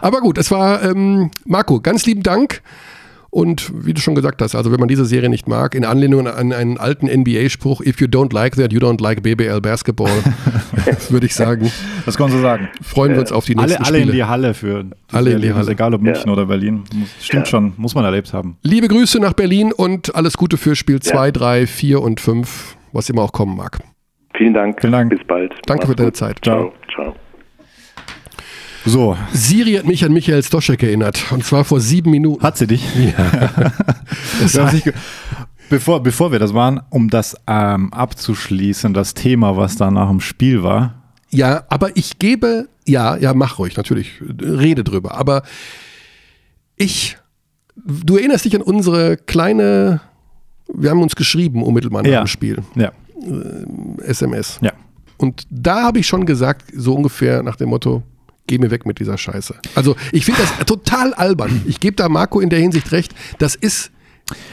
Aber 0.00 0.20
gut, 0.20 0.38
es 0.38 0.50
war 0.50 0.82
ähm, 0.82 1.30
Marco, 1.44 1.80
ganz 1.80 2.06
lieben 2.06 2.22
Dank. 2.22 2.62
Und 3.34 3.72
wie 3.86 3.94
du 3.94 4.00
schon 4.02 4.14
gesagt 4.14 4.42
hast, 4.42 4.54
also 4.54 4.70
wenn 4.72 4.78
man 4.78 4.88
diese 4.90 5.06
Serie 5.06 5.30
nicht 5.30 5.48
mag, 5.48 5.74
in 5.74 5.86
Anlehnung 5.86 6.28
an 6.28 6.52
einen 6.52 6.76
alten 6.76 7.06
NBA-Spruch, 7.06 7.80
if 7.80 7.98
you 7.98 8.06
don't 8.06 8.30
like 8.34 8.56
that, 8.56 8.74
you 8.74 8.78
don't 8.78 9.02
like 9.02 9.22
BBL 9.22 9.62
Basketball, 9.62 10.10
würde 11.08 11.24
ich 11.24 11.34
sagen, 11.34 11.72
Das 12.04 12.18
kann 12.18 12.28
man 12.28 12.36
so 12.36 12.42
sagen. 12.42 12.68
freuen 12.82 13.12
wir 13.12 13.20
uns 13.20 13.32
auf 13.32 13.46
die 13.46 13.56
Alle, 13.56 13.68
nächsten 13.68 13.84
alle 13.86 13.96
in 13.96 14.02
Spiele. 14.04 14.16
die 14.16 14.24
Halle 14.24 14.52
für 14.52 14.84
die 14.84 14.90
Alle 15.12 15.30
in 15.32 15.40
die 15.40 15.54
Halle. 15.54 15.70
Egal 15.72 15.94
ob 15.94 16.02
München 16.02 16.28
oder 16.30 16.44
Berlin. 16.44 16.84
Stimmt 17.22 17.48
schon, 17.48 17.72
muss 17.78 17.94
man 17.94 18.04
erlebt 18.04 18.34
haben. 18.34 18.58
Liebe 18.64 18.86
Grüße 18.88 19.18
nach 19.18 19.32
Berlin 19.32 19.72
und 19.72 20.14
alles 20.14 20.36
Gute 20.36 20.58
für 20.58 20.76
Spiel 20.76 20.96
Ja. 20.96 21.00
2, 21.00 21.30
3, 21.30 21.66
4 21.66 22.02
und 22.02 22.20
5, 22.20 22.76
was 22.92 23.08
immer 23.08 23.22
auch 23.22 23.32
kommen 23.32 23.56
mag. 23.56 23.78
Vielen 24.36 24.52
Dank. 24.52 24.78
Vielen 24.78 24.92
Dank. 24.92 25.08
Bis 25.08 25.26
bald. 25.26 25.52
Danke 25.64 25.84
Mach's 25.86 25.90
für 25.90 25.96
deine 25.96 26.08
gut. 26.10 26.16
Zeit. 26.18 26.38
Ciao. 26.42 26.74
Ciao. 26.94 27.14
So, 28.84 29.16
Siri 29.32 29.74
hat 29.74 29.86
mich 29.86 30.04
an 30.04 30.12
Michael 30.12 30.42
Stoschek 30.42 30.82
erinnert. 30.82 31.30
Und 31.30 31.44
zwar 31.44 31.64
vor 31.64 31.80
sieben 31.80 32.10
Minuten. 32.10 32.42
hat 32.42 32.56
sie 32.58 32.66
dich? 32.66 32.84
Das 34.42 34.58
heißt, 34.58 34.72
dich 34.74 34.84
ge- 34.84 34.92
bevor, 35.70 36.02
bevor 36.02 36.32
wir 36.32 36.38
das 36.38 36.52
waren, 36.52 36.80
um 36.90 37.08
das 37.08 37.36
ähm, 37.46 37.92
abzuschließen, 37.92 38.92
das 38.92 39.14
Thema, 39.14 39.56
was 39.56 39.76
da 39.76 39.90
nach 39.90 40.08
dem 40.08 40.20
Spiel 40.20 40.62
war. 40.62 40.94
ja, 41.30 41.62
aber 41.68 41.96
ich 41.96 42.18
gebe, 42.18 42.68
ja, 42.86 43.16
ja, 43.16 43.34
mach 43.34 43.58
ruhig, 43.58 43.76
natürlich, 43.76 44.20
rede 44.40 44.82
drüber. 44.84 45.16
Aber 45.16 45.42
ich, 46.76 47.16
du 47.76 48.16
erinnerst 48.16 48.44
dich 48.44 48.56
an 48.56 48.62
unsere 48.62 49.16
kleine, 49.16 50.00
wir 50.72 50.90
haben 50.90 51.02
uns 51.02 51.14
geschrieben 51.14 51.62
unmittelbar 51.62 52.02
nach 52.02 52.10
Ja. 52.10 52.22
dem 52.24 52.26
Spiel, 52.26 52.58
Ja, 52.74 52.90
SMS. 54.02 54.58
ja. 54.60 54.72
Und 55.18 55.46
da 55.50 55.84
habe 55.84 56.00
ich 56.00 56.06
schon 56.08 56.26
gesagt, 56.26 56.72
so 56.74 56.94
ungefähr 56.94 57.42
nach 57.44 57.54
dem 57.56 57.68
Motto, 57.68 58.02
geh 58.46 58.58
mir 58.58 58.70
weg 58.70 58.86
mit 58.86 58.98
dieser 58.98 59.18
Scheiße. 59.18 59.54
Also 59.74 59.96
ich 60.12 60.24
finde 60.24 60.42
das 60.42 60.58
total 60.66 61.14
albern. 61.14 61.62
Ich 61.66 61.80
gebe 61.80 61.96
da 61.96 62.08
Marco 62.08 62.40
in 62.40 62.50
der 62.50 62.58
Hinsicht 62.58 62.92
recht, 62.92 63.14
das 63.38 63.54
ist 63.54 63.90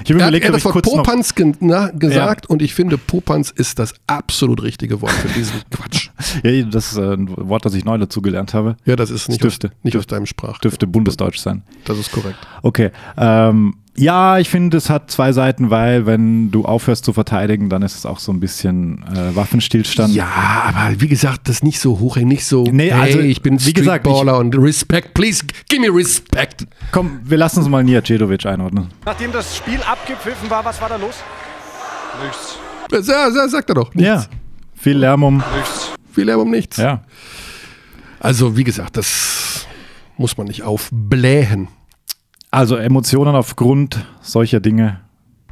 Ich 0.03 0.09
habe 0.11 0.19
Er, 0.21 0.27
überlegt, 0.27 0.45
er 0.45 0.49
hat 0.49 0.55
das 0.55 0.65
Wort 0.65 0.83
Popanz 0.83 1.35
ge 1.35 1.53
na, 1.59 1.89
gesagt 1.91 2.47
und 2.49 2.61
ich 2.61 2.73
finde, 2.73 2.97
Popanz 2.97 3.51
ist 3.51 3.79
das 3.79 3.93
absolut 4.07 4.61
richtige 4.63 5.01
Wort 5.01 5.11
für 5.11 5.27
diesen 5.29 5.61
Quatsch. 5.71 6.09
ja, 6.43 6.63
das 6.63 6.91
ist 6.91 6.97
äh, 6.97 7.13
ein 7.13 7.29
Wort, 7.49 7.65
das 7.65 7.73
ich 7.73 7.85
neu 7.85 7.97
dazu 7.97 8.21
gelernt 8.21 8.53
habe. 8.53 8.75
Ja, 8.85 8.95
das 8.95 9.09
ist 9.09 9.29
nicht, 9.29 9.43
dürfte- 9.43 9.67
aus, 9.67 9.73
nicht 9.83 9.95
aus 9.97 10.07
deinem 10.07 10.25
Sprach. 10.25 10.59
Dürfte 10.59 10.85
Bundesdeutsch 10.87 11.39
sein. 11.39 11.63
Das 11.85 11.97
ist 11.97 12.11
korrekt. 12.11 12.37
Okay. 12.61 12.91
Ähm, 13.17 13.75
ja, 13.95 14.37
ich 14.39 14.49
finde, 14.49 14.77
es 14.77 14.89
hat 14.89 15.11
zwei 15.11 15.33
Seiten, 15.33 15.69
weil 15.69 16.05
wenn 16.05 16.51
du 16.51 16.63
aufhörst 16.63 17.03
zu 17.03 17.11
verteidigen, 17.13 17.69
dann 17.69 17.81
ist 17.81 17.95
es 17.95 18.05
auch 18.05 18.19
so 18.19 18.31
ein 18.31 18.39
bisschen 18.39 19.03
äh, 19.13 19.35
Waffenstillstand. 19.35 20.13
Ja, 20.13 20.27
aber 20.67 21.01
wie 21.01 21.07
gesagt, 21.07 21.49
das 21.49 21.63
nicht 21.63 21.79
so 21.79 21.99
hochhängen, 21.99 22.29
nicht 22.29 22.45
so, 22.45 22.63
Nee, 22.63 22.91
hey, 22.91 23.01
also, 23.01 23.19
ich 23.19 23.41
bin 23.41 23.59
wie 23.65 23.73
gesagt, 23.73 24.05
Streetballer 24.05 24.37
und 24.37 24.57
Respect, 24.57 25.13
please, 25.13 25.43
give 25.67 25.81
me 25.81 25.93
respect. 25.93 26.65
Komm, 26.91 27.19
wir 27.23 27.37
lassen 27.37 27.59
uns 27.59 27.69
mal 27.69 27.83
Nijacedovic 27.83 28.45
einordnen. 28.45 28.87
Nachdem 29.05 29.31
das 29.31 29.57
Spiel 29.57 29.79
abgepfiffen 29.81 30.49
war, 30.49 30.63
was 30.63 30.79
war 30.81 30.89
da 30.89 30.95
los? 30.95 31.15
Nichts. 32.23 33.07
Ja, 33.07 33.29
ja, 33.29 33.47
sagt 33.47 33.69
er 33.69 33.75
doch. 33.75 33.93
Nichts. 33.93 34.07
Ja. 34.07 34.25
Viel 34.75 34.97
Lärm 34.97 35.23
um. 35.23 35.43
Nichts. 35.57 35.91
Viel 36.11 36.25
Lärm 36.25 36.39
um 36.39 36.49
nichts. 36.49 36.77
Ja. 36.77 37.03
Also, 38.19 38.55
wie 38.57 38.63
gesagt, 38.63 38.97
das 38.97 39.67
muss 40.17 40.37
man 40.37 40.47
nicht 40.47 40.63
aufblähen. 40.63 41.67
Also 42.51 42.75
Emotionen 42.75 43.35
aufgrund 43.35 44.05
solcher 44.21 44.59
Dinge. 44.59 45.01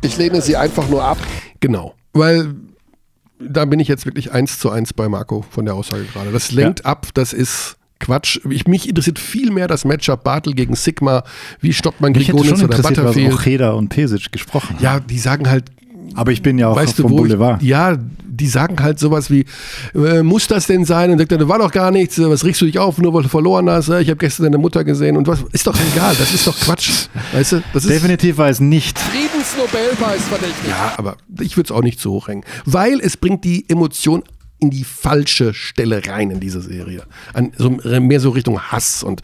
Ich 0.02 0.18
lehne 0.18 0.42
sie 0.42 0.58
einfach 0.58 0.90
nur 0.90 1.04
ab. 1.04 1.18
Genau. 1.60 1.96
Weil 2.14 2.56
da 3.40 3.66
bin 3.66 3.80
ich 3.80 3.88
jetzt 3.88 4.06
wirklich 4.06 4.32
eins 4.32 4.60
zu 4.60 4.70
eins 4.70 4.94
bei 4.94 5.08
Marco 5.08 5.46
von 5.50 5.66
der 5.66 5.76
Aussage 5.76 6.06
gerade. 6.06 6.32
Das 6.32 6.52
lenkt 6.52 6.86
ab, 6.86 7.08
das 7.14 7.34
ist 7.34 7.78
Quatsch. 8.00 8.40
Ich, 8.50 8.68
mich 8.68 8.88
interessiert 8.88 9.20
viel 9.20 9.52
mehr 9.52 9.68
das 9.68 9.86
Matchup 9.86 10.24
Bartel 10.24 10.54
gegen 10.54 10.76
Sigma. 10.76 11.24
Wie 11.62 11.74
stoppt 11.74 12.02
man 12.02 12.12
Mich 12.12 12.28
hätte 12.28 12.38
Grigonis 12.38 12.60
schon 12.60 12.68
oder 12.68 12.78
interessiert, 12.78 13.06
was 13.06 13.16
Butterfield? 13.16 13.34
Ocheda 13.34 13.72
und 13.72 13.90
Pesic 13.90 14.32
gesprochen 14.32 14.76
haben. 14.76 14.84
Ja, 14.84 15.00
die 15.00 15.20
sagen 15.20 15.50
halt, 15.50 15.66
Aber 16.16 16.32
ich 16.32 16.42
bin 16.42 16.58
ja 16.58 16.70
auch 16.70 16.76
weißt 16.76 17.00
du 17.00 17.04
vom 17.04 17.12
wo? 17.12 17.18
Boulevard. 17.18 17.62
Ich, 17.62 17.70
ja, 17.70 17.98
die 18.38 18.48
sagen 18.48 18.82
halt 18.82 19.00
sowas 19.00 19.32
wie, 19.32 19.46
äh, 19.96 20.22
muss 20.22 20.48
das 20.48 20.68
denn 20.68 20.86
sein? 20.86 21.12
Und 21.12 21.18
sagt 21.20 21.32
er, 21.32 21.40
da 21.40 21.48
war 21.48 21.60
doch 21.60 21.72
gar 21.72 21.92
nichts, 21.92 22.20
was 22.20 22.46
regst 22.46 22.62
du 22.62 22.66
dich 22.66 22.80
auf, 22.80 22.98
nur 23.00 23.14
weil 23.14 23.24
du 23.24 23.30
verloren 23.30 23.70
hast? 23.70 23.90
Ich 23.90 24.10
habe 24.10 24.18
gestern 24.18 24.44
deine 24.44 24.58
Mutter 24.58 24.84
gesehen 24.84 25.18
und 25.18 25.28
was, 25.28 25.44
ist 25.52 25.66
doch 25.66 25.78
egal, 25.94 26.16
das 26.16 26.34
ist 26.34 26.46
doch 26.46 26.58
Quatsch. 26.60 27.08
Weißt 27.34 27.54
du, 27.54 27.64
das 27.74 27.86
ist 27.86 27.90
Definitiv 27.90 28.38
war 28.38 28.50
es 28.50 28.60
nicht. 28.60 28.98
Friedensnobelpreis 29.00 30.22
verdächtig. 30.24 30.70
Ja, 30.70 30.94
aber 30.98 31.18
ich 31.42 31.58
würde 31.58 31.68
es 31.68 31.72
auch 31.72 31.82
nicht 31.82 32.00
zu 32.00 32.12
hoch 32.12 32.28
hängen, 32.28 32.44
weil 32.66 33.00
es 33.00 33.18
bringt 33.18 33.44
die 33.44 33.68
Emotion 33.70 34.24
in 34.60 34.70
die 34.70 34.84
falsche 34.84 35.54
Stelle 35.54 36.06
rein 36.08 36.32
in 36.32 36.40
diese 36.40 36.62
Serie. 36.62 37.04
An, 37.34 37.52
so, 37.58 37.70
mehr 37.70 38.20
so 38.20 38.30
Richtung 38.32 38.60
Hass 38.60 39.04
und 39.04 39.22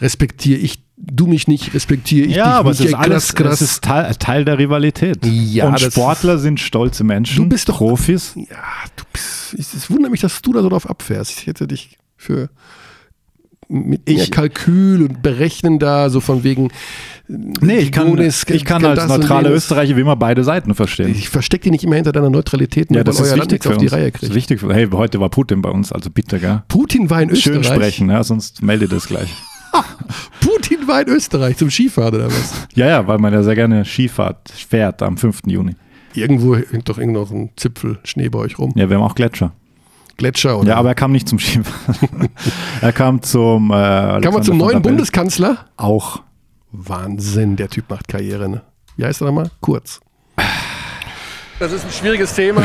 respektiere 0.00 0.58
ich, 0.58 0.82
du 1.10 1.26
mich 1.26 1.48
nicht, 1.48 1.74
respektiere 1.74 2.26
ich 2.26 2.36
Ja, 2.36 2.44
dich 2.44 2.54
aber 2.54 2.70
es 2.70 2.78
nicht. 2.80 2.88
ist 2.88 2.94
ey, 2.94 3.00
alles 3.00 3.34
krass, 3.34 3.60
Es 3.60 3.72
ist 3.72 3.84
Teil, 3.84 4.14
Teil 4.14 4.44
der 4.44 4.58
Rivalität. 4.58 5.18
Ja, 5.24 5.68
und 5.68 5.80
Sportler 5.80 6.38
sind 6.38 6.60
stolze 6.60 7.04
Menschen, 7.04 7.36
Du 7.44 7.48
bist 7.48 7.68
doch- 7.68 7.78
Profis. 7.78 8.32
Ja, 8.36 8.44
du 8.96 9.04
bist, 9.12 9.54
es 9.58 9.74
es 9.74 9.90
wundert 9.90 10.10
mich, 10.10 10.20
dass 10.20 10.40
du 10.42 10.52
da 10.52 10.62
so 10.62 10.68
drauf 10.68 10.88
abfährst. 10.88 11.38
Ich 11.40 11.46
hätte 11.46 11.66
dich 11.66 11.98
für 12.16 12.50
mit 13.70 14.00
Ich- 14.08 14.30
Kalkül 14.30 15.02
und 15.02 15.22
Berechnen 15.22 15.78
da, 15.78 16.08
so 16.08 16.20
von 16.20 16.42
wegen. 16.42 16.70
Nee, 17.28 17.76
ich 17.80 17.92
kann, 17.92 18.04
Grigonis 18.06 18.46
ich 18.48 18.64
kann 18.64 18.80
das 18.80 18.98
als 19.10 19.28
jenes. 19.28 19.46
Österreicher 19.52 19.94
wie 19.96 20.00
immer 20.00 20.16
beide 20.16 20.42
Seiten 20.42 20.74
verstehen. 20.74 21.10
Ich 21.10 21.28
verstecke 21.28 21.64
die 21.64 21.70
nicht 21.72 21.84
immer 21.84 21.96
hinter 21.96 22.12
deiner 22.12 22.30
Neutralität, 22.30 22.90
nur 22.90 22.96
ja, 23.00 23.04
das 23.04 23.18
weil 23.18 23.26
ist 23.26 23.32
euer 23.32 23.36
Land 23.38 23.50
wichtig 23.52 23.64
für 23.64 23.74
auf 23.74 23.76
die. 23.76 23.86
Reihe 23.88 24.10
Das 24.10 24.22
ist 24.22 24.30
kriegt. 24.32 24.34
wichtig. 24.34 24.62
Hey, 24.70 24.88
heute 24.90 25.20
war 25.20 25.28
Putin 25.28 25.60
bei 25.60 25.68
uns, 25.68 25.92
also 25.92 26.08
bitte, 26.08 26.38
gell? 26.40 26.62
Putin 26.68 27.10
war 27.10 27.20
in 27.20 27.36
Schön 27.36 27.58
Österreich. 27.58 27.76
sprechen, 27.76 28.08
ja, 28.10 28.24
sonst 28.24 28.62
melde 28.62 28.88
das 28.88 29.06
gleich. 29.06 29.28
Putin 30.40 30.86
war 30.86 31.02
in 31.02 31.08
Österreich 31.08 31.56
zum 31.56 31.70
Skifahren 31.70 32.14
oder 32.14 32.26
was? 32.26 32.66
Ja, 32.74 32.86
ja, 32.86 33.06
weil 33.06 33.18
man 33.18 33.32
ja 33.32 33.42
sehr 33.42 33.54
gerne 33.54 33.84
Skifahrt 33.84 34.48
fährt 34.50 35.02
am 35.02 35.16
5. 35.16 35.42
Juni. 35.46 35.74
Irgendwo 36.14 36.56
hängt 36.56 36.88
doch 36.88 36.98
irgendwo 36.98 37.20
noch 37.20 37.30
ein 37.30 37.50
Zipfel 37.56 37.98
Schnee 38.04 38.28
bei 38.28 38.38
euch 38.38 38.58
rum. 38.58 38.72
Ja, 38.74 38.88
wir 38.88 38.96
haben 38.96 39.04
auch 39.04 39.14
Gletscher. 39.14 39.52
Gletscher 40.16 40.58
oder? 40.58 40.70
Ja, 40.70 40.76
aber 40.76 40.88
er 40.90 40.94
kam 40.94 41.12
nicht 41.12 41.28
zum 41.28 41.38
Skifahren. 41.38 42.28
er 42.80 42.92
kam 42.92 43.22
zum. 43.22 43.70
Äh, 43.70 43.74
Kann 43.74 43.78
man 43.78 44.14
Alexander 44.24 44.42
zum 44.42 44.58
neuen. 44.58 44.82
Bundeskanzler? 44.82 45.66
Auch. 45.76 46.22
Wahnsinn, 46.72 47.56
der 47.56 47.68
Typ 47.68 47.88
macht 47.88 48.08
Karriere, 48.08 48.48
ne? 48.48 48.62
Wie 48.96 49.04
heißt 49.04 49.22
er 49.22 49.26
nochmal? 49.26 49.50
Kurz. 49.60 50.00
Das 51.58 51.72
ist 51.72 51.84
ein 51.84 51.90
schwieriges 51.90 52.34
Thema. 52.34 52.62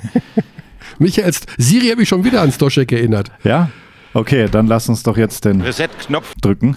Michael, 0.98 1.32
Siri 1.58 1.88
habe 1.88 2.02
ich 2.02 2.08
schon 2.08 2.24
wieder 2.24 2.42
an 2.42 2.52
Stoschek 2.52 2.90
erinnert. 2.92 3.30
Ja? 3.44 3.70
Okay, 4.16 4.48
dann 4.50 4.66
lass 4.66 4.88
uns 4.88 5.02
doch 5.02 5.16
jetzt 5.16 5.44
den 5.44 5.60
Reset-Knopf. 5.60 6.34
drücken. 6.40 6.76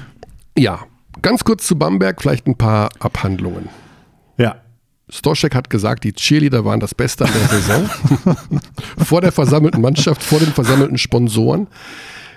Ja, 0.57 0.79
ganz 1.21 1.43
kurz 1.45 1.65
zu 1.65 1.77
Bamberg, 1.77 2.21
vielleicht 2.21 2.47
ein 2.47 2.57
paar 2.57 2.89
Abhandlungen. 2.99 3.69
Ja. 4.37 4.55
Stoschek 5.09 5.55
hat 5.55 5.69
gesagt, 5.69 6.03
die 6.03 6.11
Cheerleader 6.13 6.65
waren 6.65 6.79
das 6.81 6.93
Beste 6.93 7.23
an 7.25 7.31
der 7.33 7.47
Saison. 7.47 7.89
vor 8.97 9.21
der 9.21 9.31
versammelten 9.31 9.81
Mannschaft, 9.81 10.21
vor 10.21 10.39
den 10.39 10.51
versammelten 10.51 10.97
Sponsoren. 10.97 11.67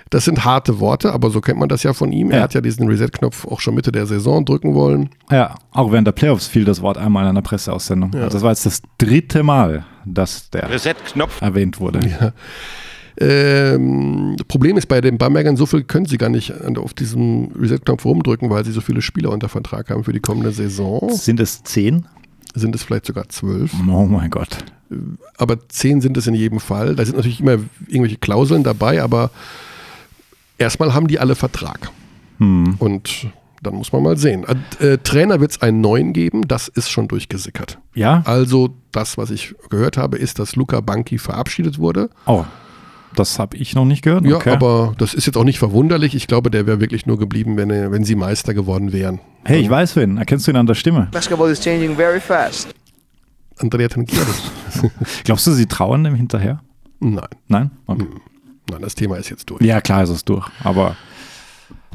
Das 0.09 0.25
sind 0.25 0.45
harte 0.45 0.79
Worte, 0.79 1.11
aber 1.11 1.29
so 1.31 1.41
kennt 1.41 1.59
man 1.59 1.69
das 1.69 1.83
ja 1.83 1.91
von 1.93 2.11
ihm. 2.11 2.31
Er 2.31 2.37
Ja. 2.37 2.43
hat 2.43 2.53
ja 2.53 2.61
diesen 2.61 2.87
Reset-Knopf 2.87 3.45
auch 3.45 3.59
schon 3.59 3.75
Mitte 3.75 3.91
der 3.91 4.05
Saison 4.05 4.45
drücken 4.45 4.73
wollen. 4.73 5.09
Ja, 5.29 5.55
auch 5.71 5.91
während 5.91 6.07
der 6.07 6.13
Playoffs 6.13 6.47
fiel 6.47 6.65
das 6.65 6.81
Wort 6.81 6.97
einmal 6.97 7.23
in 7.23 7.29
einer 7.31 7.41
Presseaussendung. 7.41 8.13
Also 8.15 8.29
das 8.29 8.41
war 8.41 8.51
jetzt 8.51 8.65
das 8.65 8.81
dritte 8.99 9.43
Mal, 9.43 9.85
dass 10.05 10.49
der 10.49 10.69
Reset-Knopf. 10.69 11.41
erwähnt 11.41 11.79
wurde. 11.79 12.33
Ähm, 13.17 14.37
Problem 14.47 14.77
ist 14.77 14.87
bei 14.87 15.01
den 15.01 15.17
Bambergern, 15.17 15.55
so 15.57 15.65
viel 15.65 15.83
können 15.83 16.05
sie 16.05 16.17
gar 16.17 16.29
nicht 16.29 16.53
auf 16.77 16.93
diesem 16.93 17.51
Reset-Knopf 17.59 18.05
rumdrücken, 18.05 18.49
weil 18.49 18.65
sie 18.65 18.71
so 18.71 18.81
viele 18.81 19.01
Spieler 19.01 19.29
unter 19.31 19.49
Vertrag 19.49 19.89
haben 19.89 20.03
für 20.03 20.13
die 20.13 20.19
kommende 20.19 20.51
Saison. 20.51 21.11
Sind 21.13 21.39
es 21.39 21.63
zehn? 21.63 22.05
Sind 22.55 22.75
es 22.75 22.83
vielleicht 22.83 23.05
sogar 23.05 23.29
zwölf. 23.29 23.73
Oh 23.87 24.05
mein 24.05 24.29
Gott. 24.29 24.57
aber 25.37 25.67
zehn 25.69 26.01
sind 26.01 26.17
es 26.17 26.27
in 26.27 26.35
jedem 26.35 26.59
Fall. 26.59 26.95
Da 26.95 27.05
sind 27.05 27.15
natürlich 27.15 27.39
immer 27.39 27.57
irgendwelche 27.87 28.17
Klauseln 28.17 28.63
dabei, 28.63 29.01
aber 29.01 29.31
erstmal 30.57 30.93
haben 30.93 31.07
die 31.07 31.19
alle 31.19 31.35
Vertrag. 31.35 31.89
Hm. 32.37 32.75
Und 32.79 33.27
dann 33.63 33.75
muss 33.75 33.91
man 33.91 34.03
mal 34.03 34.17
sehen. 34.17 34.45
Äh, 34.79 34.97
Trainer 34.99 35.39
wird 35.39 35.51
es 35.51 35.61
einen 35.61 35.81
neuen 35.81 36.13
geben, 36.13 36.47
das 36.47 36.67
ist 36.67 36.89
schon 36.89 37.07
durchgesickert. 37.07 37.79
Ja? 37.95 38.21
Also 38.25 38.75
das, 38.91 39.17
was 39.17 39.31
ich 39.31 39.55
gehört 39.69 39.97
habe, 39.97 40.17
ist, 40.17 40.37
dass 40.39 40.55
Luca 40.55 40.81
Banki 40.81 41.17
verabschiedet 41.17 41.79
wurde. 41.79 42.09
Oh, 42.25 42.45
das 43.15 43.39
habe 43.39 43.57
ich 43.57 43.75
noch 43.75 43.85
nicht 43.85 44.01
gehört. 44.03 44.25
Ja, 44.25 44.35
okay. 44.35 44.51
aber 44.51 44.93
das 44.97 45.13
ist 45.13 45.25
jetzt 45.25 45.37
auch 45.37 45.43
nicht 45.43 45.59
verwunderlich. 45.59 46.15
Ich 46.15 46.27
glaube, 46.27 46.49
der 46.51 46.65
wäre 46.67 46.79
wirklich 46.79 47.05
nur 47.05 47.17
geblieben, 47.17 47.57
wenn, 47.57 47.69
er, 47.69 47.91
wenn 47.91 48.03
sie 48.03 48.15
Meister 48.15 48.53
geworden 48.53 48.93
wären. 48.93 49.19
Hey, 49.45 49.61
ich 49.61 49.69
weiß 49.69 49.95
wen. 49.95 50.17
Erkennst 50.17 50.47
du 50.47 50.51
ihn 50.51 50.57
an 50.57 50.65
der 50.67 50.75
Stimme? 50.75 51.07
Basketball 51.11 51.49
is 51.51 51.59
changing 51.59 51.95
very 51.95 52.19
fast. 52.19 52.73
Andrea 53.59 53.87
Tangieri. 53.87 54.25
Glaubst 55.23 55.45
du, 55.47 55.51
sie 55.51 55.65
trauern 55.67 56.03
dem 56.03 56.15
hinterher? 56.15 56.61
Nein, 56.99 57.21
Nein? 57.47 57.71
Okay. 57.85 58.05
nein, 58.71 58.81
das 58.81 58.95
Thema 58.95 59.17
ist 59.17 59.29
jetzt 59.29 59.49
durch. 59.49 59.61
Ja, 59.61 59.81
klar 59.81 60.03
ist 60.03 60.09
es 60.09 60.25
durch. 60.25 60.47
Aber 60.63 60.95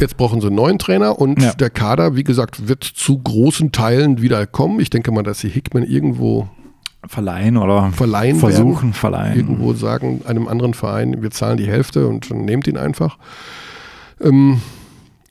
Jetzt 0.01 0.17
brauchen 0.17 0.41
sie 0.41 0.47
einen 0.47 0.55
neuen 0.57 0.79
Trainer 0.79 1.19
und 1.19 1.43
Ja. 1.43 1.53
der 1.55 1.71
Kader, 1.71 2.15
wie 2.15 2.23
gesagt, 2.23 2.69
wird 2.69 2.85
zu 2.85 3.19
großen 3.19 3.73
Teilen 3.73 4.23
wieder 4.23 4.47
kommen. 4.47 4.79
Ich 4.79 4.91
denke 4.91 5.11
mal, 5.11 5.23
dass 5.25 5.41
sie 5.41 5.49
Hickman 5.49 5.83
irgendwo 5.83 6.49
verleihen 7.07 7.57
oder 7.57 7.91
verleihen 7.93 8.39
versuchen, 8.39 8.75
werden. 8.89 8.93
verleihen. 8.93 9.37
Irgendwo 9.37 9.73
sagen 9.75 10.23
einem 10.27 10.49
anderen 10.49 10.75
Verein, 10.75 11.23
wir 11.23 11.31
zahlen 11.31 11.57
die 11.57 11.67
Hälfte 11.69 12.07
und 12.09 12.31
nehmt 12.31 12.67
ihn 12.67 12.77
einfach. 12.77 13.19
Ähm, 14.21 14.61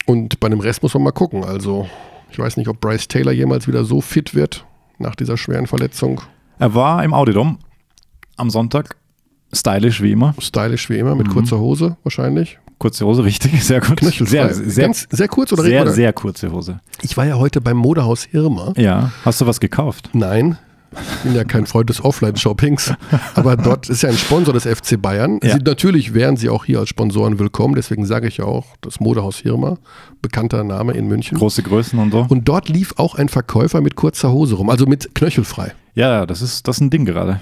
und 0.06 0.40
bei 0.40 0.48
dem 0.50 0.60
Rest 0.62 0.82
muss 0.84 0.94
man 0.94 1.04
mal 1.04 1.12
gucken. 1.12 1.44
Also 1.44 1.88
Ich 2.30 2.40
weiß 2.40 2.58
nicht, 2.58 2.68
ob 2.68 2.80
Bryce 2.82 3.08
Taylor 3.08 3.32
jemals 3.32 3.68
wieder 3.68 3.84
so 3.86 4.02
fit 4.02 4.36
wird 4.36 4.66
nach 5.00 5.16
dieser 5.16 5.38
schweren 5.38 5.66
Verletzung. 5.66 6.22
Er 6.60 6.74
war 6.76 7.04
im 7.04 7.14
Audidom 7.14 7.58
am 8.36 8.50
Sonntag. 8.50 8.96
Stylisch 9.54 10.02
wie 10.02 10.12
immer. 10.12 10.34
Stylisch 10.40 10.90
wie 10.90 10.98
immer, 10.98 11.12
Mhm. 11.12 11.18
mit 11.20 11.30
kurzer 11.30 11.58
Hose 11.60 11.96
wahrscheinlich. 12.04 12.60
Kurze 12.80 13.06
Hose, 13.06 13.24
richtig. 13.24 13.64
Sehr 13.64 13.80
gut. 13.82 14.00
Sehr, 14.02 14.54
sehr, 14.54 14.86
Ganz, 14.86 15.08
sehr 15.10 15.28
kurz 15.30 15.52
oder 15.54 15.64
sehr, 15.64 15.82
oder? 15.84 15.92
sehr 15.92 16.14
kurze 16.14 16.52
Hose. 16.52 16.80
Ich 17.02 17.16
war 17.18 17.26
ja 17.26 17.36
heute 17.38 17.60
beim 17.62 17.78
Modehaus 17.78 18.24
Hirma. 18.24 18.74
Ja. 18.78 19.12
Hast 19.26 19.40
du 19.42 19.48
was 19.48 19.60
gekauft? 19.60 20.10
Nein, 20.14 20.58
ich 21.02 21.24
bin 21.24 21.36
ja 21.36 21.44
kein 21.44 21.66
Freund 21.66 21.90
des 21.90 22.04
Offline-Shoppings, 22.04 22.94
aber 23.36 23.56
dort 23.56 23.90
ist 23.90 24.02
ja 24.04 24.10
ein 24.10 24.18
Sponsor 24.18 24.54
des 24.54 24.66
FC 24.66 25.02
Bayern. 25.02 25.40
Ja. 25.44 25.56
Sie, 25.58 25.64
natürlich 25.64 26.14
wären 26.14 26.38
sie 26.38 26.50
auch 26.50 26.66
hier 26.66 26.80
als 26.80 26.90
Sponsoren 26.90 27.40
willkommen, 27.40 27.76
deswegen 27.76 28.06
sage 28.06 28.28
ich 28.28 28.38
ja 28.38 28.46
auch 28.46 28.66
das 28.82 29.00
Modehaus 29.00 29.38
Hirma, 29.38 29.78
bekannter 30.22 30.64
Name 30.64 30.94
in 30.94 31.08
München. 31.08 31.38
Große 31.38 31.64
Größen 31.64 31.98
und 32.00 32.12
so. 32.12 32.26
Und 32.30 32.48
dort 32.48 32.70
lief 32.70 32.94
auch 32.98 33.16
ein 33.16 33.30
Verkäufer 33.30 33.82
mit 33.82 33.96
kurzer 33.96 34.32
Hose 34.32 34.56
rum, 34.56 34.70
also 34.70 34.86
mit 34.86 35.14
knöchelfrei. 35.16 35.74
Ja, 35.96 36.26
das 36.26 36.42
ist, 36.42 36.68
das 36.68 36.78
ist 36.78 36.82
ein 36.82 36.90
Ding 36.90 37.06
gerade. 37.06 37.40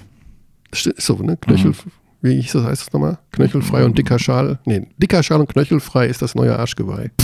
Das 0.72 0.86
ist 0.86 1.06
so, 1.06 1.16
ne? 1.16 1.38
Knöchel, 1.38 1.72
Mhm. 1.72 1.76
wie 2.22 2.42
hieß 2.42 2.54
das, 2.54 2.64
heißt 2.64 2.82
das 2.88 2.94
nochmal? 2.94 3.18
Knöchelfrei 3.32 3.86
und 3.86 3.98
dicker 3.98 4.20
Schal. 4.20 4.60
Nee, 4.66 4.88
dicker 4.98 5.22
Schal 5.24 5.40
und 5.40 5.50
knöchelfrei 5.50 6.08
ist 6.08 6.22
das 6.22 6.36
neue 6.36 6.58
Arschgeweih. 6.58 7.12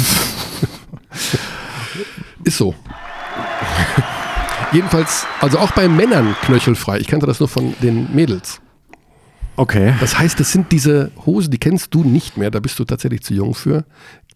ist 2.43 2.57
so. 2.57 2.73
Jedenfalls, 4.71 5.25
also 5.41 5.59
auch 5.59 5.71
bei 5.71 5.87
Männern 5.89 6.35
knöchelfrei. 6.43 6.99
Ich 6.99 7.07
kannte 7.07 7.25
das 7.25 7.39
nur 7.39 7.49
von 7.49 7.73
den 7.81 8.13
Mädels. 8.15 8.61
Okay. 9.57 9.93
Das 9.99 10.17
heißt, 10.17 10.39
es 10.39 10.51
sind 10.51 10.71
diese 10.71 11.11
Hosen, 11.25 11.51
die 11.51 11.57
kennst 11.57 11.93
du 11.93 12.03
nicht 12.03 12.37
mehr, 12.37 12.51
da 12.51 12.59
bist 12.59 12.79
du 12.79 12.85
tatsächlich 12.85 13.21
zu 13.21 13.33
jung 13.33 13.53
für. 13.53 13.83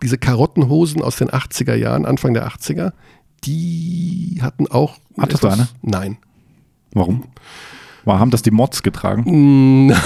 Diese 0.02 0.18
Karottenhosen 0.18 1.02
aus 1.02 1.16
den 1.16 1.30
80er 1.30 1.76
Jahren, 1.76 2.06
Anfang 2.06 2.34
der 2.34 2.48
80er, 2.48 2.92
die 3.46 4.40
hatten 4.42 4.68
auch. 4.68 4.98
Hattest 5.18 5.44
du 5.44 5.48
eine? 5.48 5.70
Nein. 5.82 6.18
Warum? 6.92 7.24
War, 8.04 8.20
haben 8.20 8.32
das 8.32 8.42
die 8.42 8.52
Mods 8.52 8.84
getragen? 8.84 9.94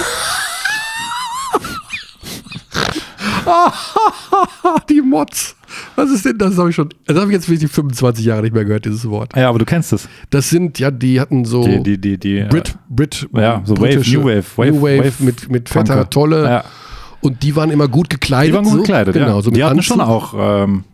die 4.88 5.00
Mods. 5.00 5.56
Was 5.96 6.10
ist 6.10 6.24
denn 6.24 6.38
das? 6.38 6.56
habe 6.58 6.70
ich 6.70 6.76
schon. 6.76 6.88
Das 7.06 7.16
habe 7.16 7.26
ich 7.26 7.32
jetzt 7.32 7.48
wirklich 7.48 7.70
25 7.70 8.24
Jahre 8.24 8.42
nicht 8.42 8.54
mehr 8.54 8.64
gehört, 8.64 8.84
dieses 8.84 9.08
Wort. 9.08 9.36
Ja, 9.36 9.48
aber 9.48 9.58
du 9.58 9.64
kennst 9.64 9.92
es. 9.92 10.08
Das 10.30 10.48
sind, 10.50 10.78
ja, 10.78 10.90
die 10.90 11.20
hatten 11.20 11.44
so. 11.44 11.64
Die, 11.64 11.82
die, 11.82 11.98
die, 11.98 12.18
die, 12.18 12.44
Brit, 12.48 12.76
Brit, 12.88 13.28
Ja, 13.34 13.62
so 13.64 13.76
Wave, 13.78 14.02
New 14.10 14.24
Wave, 14.24 14.44
Wave, 14.56 14.70
New 14.72 14.82
Wave, 14.82 14.98
Wave 15.04 15.24
mit, 15.24 15.50
mit 15.50 15.68
fetter 15.68 15.94
Funker. 15.94 16.10
Tolle. 16.10 16.44
Ja. 16.44 16.64
Und 17.20 17.42
die 17.42 17.54
waren 17.54 17.70
immer 17.70 17.86
gut 17.88 18.08
gekleidet. 18.10 18.50
Die 18.52 18.54
waren 18.56 18.64
gut 18.64 18.72
so. 18.72 18.78
gekleidet, 18.78 19.14
genau, 19.14 19.36
ja. 19.36 19.42
So 19.42 19.50
die 19.50 19.62
hatten 19.62 19.78
Anzug. 19.78 19.84
schon 19.98 20.00
auch, 20.00 20.34
ähm, 20.64 20.84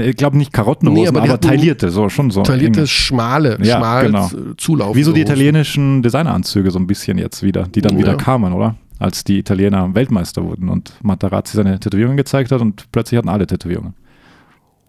ich 0.00 0.16
glaube 0.16 0.36
nicht 0.36 0.52
Karottenhosen, 0.52 1.02
Nee, 1.02 1.08
aber 1.08 1.22
aber, 1.22 1.40
taillierte, 1.40 1.90
so 1.90 2.08
schon 2.08 2.30
so. 2.30 2.42
Taillierte, 2.42 2.80
enge. 2.80 2.86
schmale, 2.86 3.58
Ja, 3.62 3.76
schmal 3.78 4.06
genau. 4.06 4.30
Zulauf. 4.56 4.96
Wie 4.96 5.02
so 5.02 5.12
die 5.12 5.20
italienischen 5.20 6.02
Designeranzüge 6.02 6.70
so 6.70 6.78
ein 6.78 6.86
bisschen 6.86 7.18
jetzt 7.18 7.42
wieder, 7.42 7.64
die 7.64 7.80
dann 7.80 7.94
Ja. 7.94 7.98
wieder 7.98 8.14
kamen, 8.16 8.52
oder? 8.52 8.76
Als 8.98 9.24
die 9.24 9.38
Italiener 9.38 9.94
Weltmeister 9.94 10.42
wurden 10.44 10.68
und 10.70 10.92
Materazzi 11.02 11.56
seine 11.56 11.78
Tätowierungen 11.78 12.16
gezeigt 12.16 12.50
hat 12.50 12.60
und 12.62 12.90
plötzlich 12.92 13.18
hatten 13.18 13.28
alle 13.28 13.46
Tätowierungen. 13.46 13.94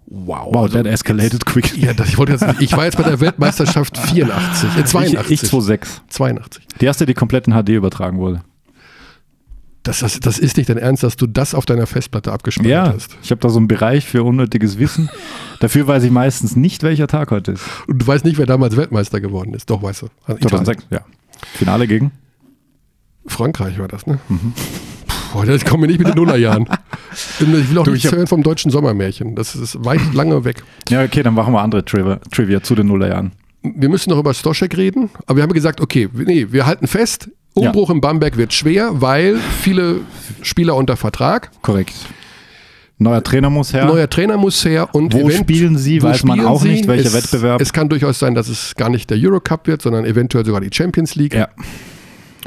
Wow. 0.10 0.47
Wow, 0.53 0.64
also- 0.64 0.78
that 0.78 0.86
escalated 0.88 1.45
quick. 1.45 1.78
ja, 1.78 1.93
das, 1.93 2.08
ich, 2.10 2.18
wollte 2.18 2.32
jetzt, 2.32 2.45
ich 2.62 2.72
war 2.72 2.86
jetzt 2.86 2.95
bei 2.97 3.03
der 3.03 3.20
Weltmeisterschaft 3.20 3.97
84, 4.08 4.78
äh, 4.78 4.86
82. 4.86 5.26
Ich, 5.26 5.32
ich 5.32 5.49
26. 5.49 6.01
82. 6.10 6.64
Die 6.80 6.86
erste, 6.86 7.05
die 7.05 7.14
komplett 7.14 7.47
in 7.47 7.53
HD 7.53 7.70
übertragen 7.70 8.18
wurde. 8.18 8.41
Das, 9.84 9.99
das, 9.99 10.20
das 10.20 10.38
ist 10.38 10.58
nicht 10.58 10.70
dein 10.70 10.78
Ernst, 10.78 11.03
dass 11.03 11.16
du 11.16 11.28
das 11.28 11.53
auf 11.53 11.66
deiner 11.66 11.88
Festplatte 11.88 12.32
abgespeichert 12.34 12.70
Ja, 12.72 12.93
hast. 12.93 13.18
ich 13.24 13.32
habe 13.32 13.39
da 13.39 13.47
so 13.49 13.58
einen 13.58 13.68
Bereich 13.70 14.05
für 14.05 14.24
unnötiges 14.24 14.80
Wissen. 14.80 15.10
Dafür 15.62 15.88
weiß 15.88 16.03
ich 16.03 16.12
meistens 16.12 16.55
nicht, 16.58 16.84
welcher 16.84 17.08
Tag 17.08 17.32
heute 17.32 17.53
ist. 17.53 17.64
Und 17.88 17.99
du 18.01 18.08
weißt 18.08 18.24
nicht, 18.26 18.38
wer 18.38 18.45
damals 18.45 18.76
Weltmeister 18.78 19.20
geworden 19.22 19.53
ist. 19.53 19.70
Doch, 19.70 19.82
weißt 19.82 20.03
du. 20.03 20.05
Also 20.26 20.38
Italien. 20.39 20.66
2006, 20.66 20.88
ja. 20.89 21.01
Finale 21.53 21.88
gegen? 21.88 22.12
Frankreich 23.28 23.78
war 23.80 23.88
das, 23.88 24.07
ne? 24.07 24.19
Mhm. 24.30 24.53
Puh, 25.32 25.43
ich 25.43 25.65
komme 25.65 25.88
nicht 25.88 25.99
mit 25.99 26.07
den 26.07 26.15
Nullerjahren. 26.15 26.67
Ich 27.11 27.47
will 27.49 27.78
auch 27.78 27.84
Du, 27.84 27.91
nichts 27.91 28.11
hören 28.11 28.28
vom 28.28 28.43
deutschen 28.43 28.71
Sommermärchen. 28.71 29.36
Das 29.36 29.55
ist 29.55 29.84
weit 29.86 29.99
lange 30.13 30.43
weg. 30.45 30.63
Ja, 30.89 31.03
okay, 31.03 31.23
dann 31.23 31.34
machen 31.34 31.53
wir 31.53 31.61
andere 31.61 31.84
Trivia, 31.84 32.19
Trivia 32.32 32.61
zu 32.63 32.75
den 32.75 32.88
Nullerjahren. 32.88 33.32
Wir 33.63 33.89
müssen 33.89 34.09
noch 34.11 34.19
über 34.19 34.34
Stoschek 34.34 34.78
reden, 34.78 35.09
aber 35.25 35.38
wir 35.38 35.43
haben 35.43 35.51
gesagt, 35.53 35.82
okay, 35.82 36.07
nee, 36.13 36.47
wir 36.51 36.65
halten 36.65 36.88
fest, 36.88 37.30
Umbruch 37.53 37.89
in 37.89 37.99
Bamberg 38.01 38.38
wird 38.38 38.53
schwer, 38.53 38.91
weil 39.01 39.38
viele 39.61 40.01
Spieler 40.43 40.75
unter 40.75 40.95
Vertrag, 40.95 41.51
Korrekt. 41.61 41.93
Neuer 42.99 43.23
Trainer 43.23 43.49
muss 43.51 43.73
her. 43.73 43.86
neuer 43.86 44.09
Trainer 44.09 44.38
muss 44.38 44.63
her 44.65 44.89
und 44.95 45.13
Wo 45.13 45.19
event- 45.30 45.34
spielen 45.41 45.78
sie? 45.78 46.01
Weiß 46.01 46.23
man 46.23 46.38
spielen 46.38 46.47
auch 46.47 46.61
sie? 46.61 46.69
nicht, 46.69 46.88
welcher 46.88 47.07
es, 47.09 47.13
Wettbewerb. 47.13 47.61
Es 47.61 47.73
kann 47.73 47.89
durchaus 47.89 48.17
sein, 48.19 48.34
dass 48.36 48.47
es 48.47 48.73
gar 48.75 48.89
nicht 48.89 49.09
der 49.11 49.17
Eurocup 49.19 49.67
wird, 49.67 49.82
sondern 49.84 50.05
eventuell 50.05 50.45
sogar 50.45 50.61
die 50.61 50.69
Champions 50.71 51.15
League. 51.15 51.34
ja. 51.36 51.47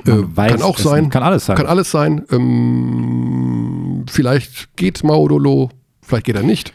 Äh, 0.06 0.36
weiß 0.36 0.52
kann 0.52 0.62
auch 0.62 0.78
sein. 0.78 1.10
Kann 1.10 1.22
alles 1.22 1.46
sein. 1.46 1.56
Kann 1.56 1.66
alles 1.66 1.90
sein. 1.90 2.24
Ähm, 2.30 4.04
vielleicht 4.08 4.76
geht 4.76 5.02
Maudolo, 5.04 5.70
vielleicht 6.02 6.26
geht 6.26 6.36
er 6.36 6.42
nicht. 6.42 6.72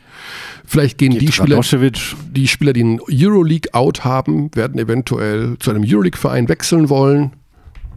Vielleicht 0.67 0.97
gehen 0.97 1.11
die 1.11 1.31
Spieler, 1.31 1.61
die 2.31 2.47
Spieler, 2.47 2.73
die 2.73 2.81
einen 2.81 2.99
Euroleague-Out 2.99 4.03
haben, 4.03 4.49
werden 4.55 4.79
eventuell 4.79 5.57
zu 5.59 5.69
einem 5.69 5.83
Euroleague-Verein 5.85 6.49
wechseln 6.49 6.89
wollen, 6.89 7.33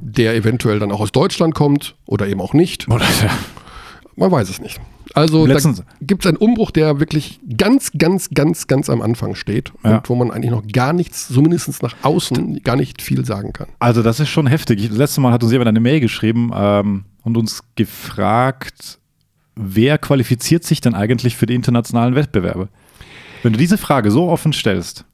der 0.00 0.34
eventuell 0.34 0.78
dann 0.78 0.92
auch 0.92 1.00
aus 1.00 1.10
Deutschland 1.10 1.54
kommt 1.54 1.96
oder 2.04 2.28
eben 2.28 2.42
auch 2.42 2.52
nicht. 2.52 2.86
Man 4.16 4.30
weiß 4.30 4.50
es 4.50 4.60
nicht. 4.60 4.80
Also 5.18 5.46
Letztens- 5.46 5.78
da 5.78 5.84
gibt 6.00 6.24
es 6.24 6.28
einen 6.28 6.36
Umbruch, 6.38 6.70
der 6.70 7.00
wirklich 7.00 7.40
ganz, 7.56 7.90
ganz, 7.96 8.30
ganz, 8.30 8.66
ganz 8.66 8.88
am 8.90 9.02
Anfang 9.02 9.34
steht 9.34 9.72
Ja. 9.84 9.96
und 9.98 10.08
wo 10.08 10.14
man 10.14 10.30
eigentlich 10.30 10.50
noch 10.50 10.66
gar 10.66 10.92
nichts, 10.92 11.28
zumindest 11.28 11.82
nach 11.82 11.94
außen, 12.02 12.62
gar 12.62 12.76
nicht 12.76 13.02
viel 13.02 13.24
sagen 13.24 13.52
kann. 13.52 13.68
Also 13.78 14.02
das 14.02 14.20
ist 14.20 14.28
schon 14.28 14.46
heftig. 14.46 14.80
Ich- 14.82 14.88
Das 14.88 14.98
letzte 14.98 15.20
Mal 15.20 15.32
hat 15.32 15.42
uns 15.42 15.52
jemand 15.52 15.68
eine 15.68 15.80
Mail 15.80 16.00
geschrieben 16.00 16.50
ähm, 16.54 17.04
und 17.22 17.36
uns 17.36 17.62
gefragt, 17.76 18.98
wer 19.54 19.98
qualifiziert 19.98 20.64
sich 20.64 20.80
denn 20.80 20.94
eigentlich 20.94 21.36
für 21.36 21.46
die 21.46 21.54
internationalen 21.54 22.14
Wettbewerbe? 22.14 22.68
Wenn 23.42 23.52
du 23.52 23.58
diese 23.58 23.78
Frage 23.78 24.10
so 24.10 24.28
offen 24.28 24.52
stellst, 24.52 25.04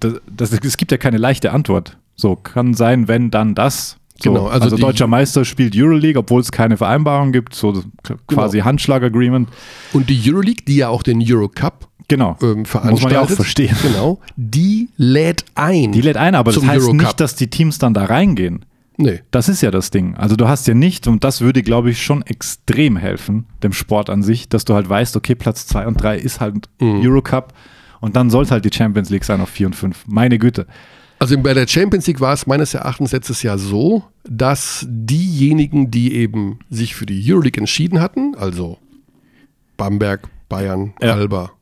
das, 0.00 0.14
das, 0.34 0.52
es 0.52 0.76
gibt 0.76 0.90
ja 0.92 0.98
keine 0.98 1.18
leichte 1.18 1.52
Antwort. 1.52 1.96
So, 2.16 2.36
kann 2.36 2.74
sein, 2.74 3.06
wenn, 3.08 3.30
dann 3.30 3.54
das. 3.54 3.96
So, 4.22 4.30
Genau, 4.32 4.46
also 4.48 4.64
also, 4.64 4.76
deutscher 4.76 5.06
Meister 5.06 5.44
spielt 5.44 5.74
Euroleague, 5.76 6.18
obwohl 6.18 6.40
es 6.40 6.52
keine 6.52 6.76
Vereinbarung 6.76 7.32
gibt, 7.32 7.54
so 7.54 7.82
quasi 8.26 8.58
Genau. 8.58 8.66
Handschlag-Agreement. 8.68 9.48
Und 9.92 10.10
die 10.10 10.20
Euroleague, 10.30 10.64
die 10.66 10.76
ja 10.76 10.88
auch 10.88 11.02
den 11.02 11.22
Eurocup 11.26 11.88
Genau. 12.08 12.36
ähm, 12.42 12.64
veranstaltet, 12.64 12.90
Muss 12.90 13.02
man 13.02 13.12
ja 13.12 13.20
auch 13.20 13.30
verstehen. 13.30 13.74
Genau, 13.82 14.20
die 14.36 14.88
lädt 14.96 15.44
ein. 15.54 15.92
Die 15.92 16.00
lädt 16.00 16.16
ein, 16.16 16.34
aber 16.34 16.52
das 16.52 16.62
heißt 16.64 16.82
Eurocup. 16.86 17.00
nicht, 17.00 17.20
dass 17.20 17.36
die 17.36 17.48
Teams 17.48 17.78
dann 17.78 17.94
da 17.94 18.04
reingehen. 18.06 18.64
Nee. 18.96 19.20
Das 19.30 19.48
ist 19.48 19.62
ja 19.62 19.70
das 19.70 19.90
Ding. 19.90 20.14
Also 20.16 20.36
du 20.36 20.46
hast 20.46 20.66
ja 20.68 20.74
nicht, 20.74 21.06
und 21.06 21.24
das 21.24 21.40
würde, 21.40 21.62
glaube 21.62 21.90
ich, 21.90 22.02
schon 22.02 22.20
extrem 22.22 22.96
helfen, 22.98 23.46
dem 23.62 23.72
Sport 23.72 24.10
an 24.10 24.22
sich, 24.22 24.48
dass 24.50 24.66
du 24.66 24.74
halt 24.74 24.88
weißt, 24.90 25.16
okay, 25.16 25.34
Platz 25.34 25.66
2 25.68 25.86
und 25.86 26.02
3 26.02 26.18
ist 26.18 26.40
halt 26.40 26.68
Mhm. 26.80 27.00
Eurocup 27.02 27.54
und 28.00 28.16
dann 28.16 28.28
sollte 28.28 28.50
halt 28.50 28.64
die 28.66 28.76
Champions 28.76 29.08
League 29.08 29.24
sein 29.24 29.40
auf 29.40 29.48
4 29.48 29.68
und 29.68 29.74
5. 29.76 30.04
Meine 30.06 30.38
Güte. 30.38 30.66
Also 31.20 31.38
bei 31.38 31.52
der 31.54 31.68
Champions 31.68 32.06
League 32.06 32.20
war 32.20 32.32
es 32.32 32.46
meines 32.46 32.72
Erachtens 32.74 33.12
letztes 33.12 33.42
Jahr 33.42 33.58
so, 33.58 34.02
dass 34.24 34.86
diejenigen, 34.88 35.90
die 35.90 36.14
eben 36.14 36.58
sich 36.70 36.94
für 36.94 37.04
die 37.06 37.22
Euroleague 37.30 37.60
entschieden 37.60 38.00
hatten, 38.00 38.34
also 38.36 38.78
Bamberg, 39.76 40.28
Bayern, 40.48 40.94
Ja. 41.02 41.12
Alba, 41.12 41.52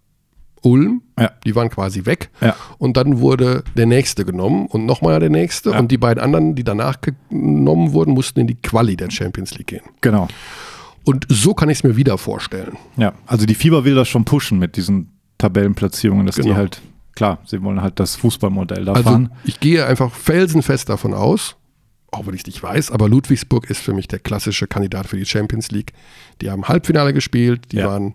Ulm, 0.63 1.03
Ja. 1.19 1.33
die 1.45 1.55
waren 1.57 1.71
quasi 1.71 2.05
weg. 2.07 2.31
Ja. 2.41 2.55
Und 2.79 2.97
dann 2.97 3.19
wurde 3.19 3.65
der 3.77 3.87
nächste 3.87 4.25
genommen 4.25 4.67
und 4.67 4.87
nochmal 4.87 5.19
der 5.21 5.31
nächste. 5.31 5.73
Und 5.73 5.91
die 5.91 5.99
beiden 5.99 6.23
anderen, 6.23 6.55
die 6.55 6.65
danach 6.65 6.99
genommen 7.01 7.93
wurden, 7.93 8.13
mussten 8.15 8.39
in 8.41 8.47
die 8.47 8.55
Quali 8.57 8.97
der 8.97 9.11
Champions 9.11 9.57
League 9.59 9.67
gehen. 9.69 9.83
Genau. 10.01 10.29
Und 11.05 11.27
so 11.29 11.55
kann 11.55 11.69
ich 11.69 11.79
es 11.79 11.85
mir 11.85 11.97
wieder 11.97 12.17
vorstellen. 12.19 12.77
Ja, 12.97 13.13
also 13.27 13.45
die 13.45 13.55
Fieber 13.55 13.85
will 13.85 13.95
das 13.97 14.09
schon 14.09 14.25
pushen 14.25 14.59
mit 14.61 14.77
diesen 14.77 15.11
Tabellenplatzierungen, 15.39 16.27
dass 16.27 16.37
Genau. 16.37 16.49
die 16.51 16.55
halt, 16.55 16.81
klar, 17.19 17.39
sie 17.45 17.63
wollen 17.63 17.83
halt 17.83 17.99
das 18.01 18.17
Fußballmodell 18.17 18.85
da 18.85 18.93
Also 18.93 19.11
fahren. 19.11 19.31
ich 19.45 19.61
gehe 19.61 19.85
einfach 19.85 20.13
felsenfest 20.15 20.89
davon 20.89 21.13
aus, 21.15 21.57
auch 22.13 22.27
wenn 22.27 22.35
ich 22.35 22.41
es 22.43 22.47
nicht 22.47 22.63
weiß, 22.63 22.91
aber 22.93 23.09
Ludwigsburg 23.09 23.69
ist 23.69 23.81
für 23.83 23.93
mich 23.93 24.09
der 24.09 24.19
klassische 24.21 24.67
Kandidat 24.67 25.07
für 25.09 25.17
die 25.17 25.27
Champions 25.27 25.71
League. 25.71 25.93
Die 26.41 26.51
haben 26.51 26.67
Halbfinale 26.69 27.13
gespielt, 27.13 27.73
die 27.73 27.79
Ja. 27.79 27.89
waren 27.89 28.15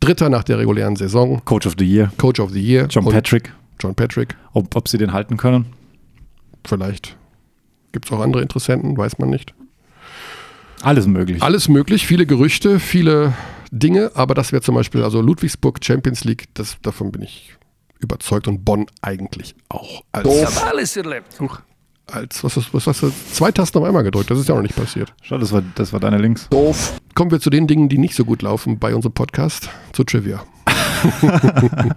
Dritter 0.00 0.28
nach 0.30 0.44
der 0.44 0.58
regulären 0.58 0.96
Saison, 0.96 1.42
Coach 1.44 1.66
of 1.66 1.74
the 1.78 1.84
Year, 1.84 2.10
Coach 2.18 2.40
of 2.40 2.50
the 2.50 2.60
Year. 2.60 2.86
John 2.88 3.04
Patrick, 3.04 3.52
John 3.80 3.94
Patrick. 3.94 4.34
ob, 4.52 4.74
ob 4.74 4.88
sie 4.88 4.98
den 4.98 5.12
halten 5.12 5.36
können. 5.36 5.66
Vielleicht 6.66 7.16
gibt 7.92 8.06
es 8.06 8.12
auch 8.12 8.20
andere 8.20 8.42
Interessenten, 8.42 8.96
weiß 8.96 9.18
man 9.18 9.30
nicht. 9.30 9.54
Alles 10.82 11.06
möglich. 11.06 11.42
Alles 11.42 11.68
möglich, 11.68 12.06
viele 12.06 12.26
Gerüchte, 12.26 12.80
viele 12.80 13.32
Dinge, 13.70 14.10
aber 14.14 14.34
das 14.34 14.52
wäre 14.52 14.62
zum 14.62 14.74
Beispiel, 14.74 15.02
also 15.02 15.20
Ludwigsburg 15.20 15.78
Champions 15.84 16.24
League, 16.24 16.44
das, 16.54 16.76
davon 16.82 17.10
bin 17.12 17.22
ich 17.22 17.54
überzeugt 18.00 18.48
und 18.48 18.64
Bonn 18.64 18.86
eigentlich 19.02 19.54
auch. 19.68 20.02
Als, 20.12 20.28
Ich 20.28 20.44
habe 20.44 20.66
alles 20.66 20.96
erlebt. 20.96 21.38
Huch, 21.40 21.60
als 22.06 22.44
was, 22.44 22.56
ist, 22.56 22.72
was 22.72 22.86
hast 22.86 23.02
du? 23.02 23.10
Zwei 23.32 23.50
Tasten 23.50 23.78
auf 23.78 23.84
einmal 23.84 24.04
gedrückt, 24.04 24.30
das 24.30 24.38
ist 24.38 24.48
ja 24.48 24.54
noch 24.54 24.62
nicht 24.62 24.76
passiert. 24.76 25.12
Schau, 25.22 25.38
das 25.38 25.52
war, 25.52 25.62
das 25.74 25.92
war 25.92 26.00
deine 26.00 26.18
Links. 26.18 26.48
Doof. 26.50 27.00
Kommen 27.14 27.30
wir 27.30 27.40
zu 27.40 27.50
den 27.50 27.66
Dingen, 27.66 27.88
die 27.88 27.98
nicht 27.98 28.14
so 28.14 28.24
gut 28.24 28.42
laufen 28.42 28.78
bei 28.78 28.94
unserem 28.94 29.12
Podcast, 29.12 29.68
zu 29.92 30.04
Trivia. 30.04 30.44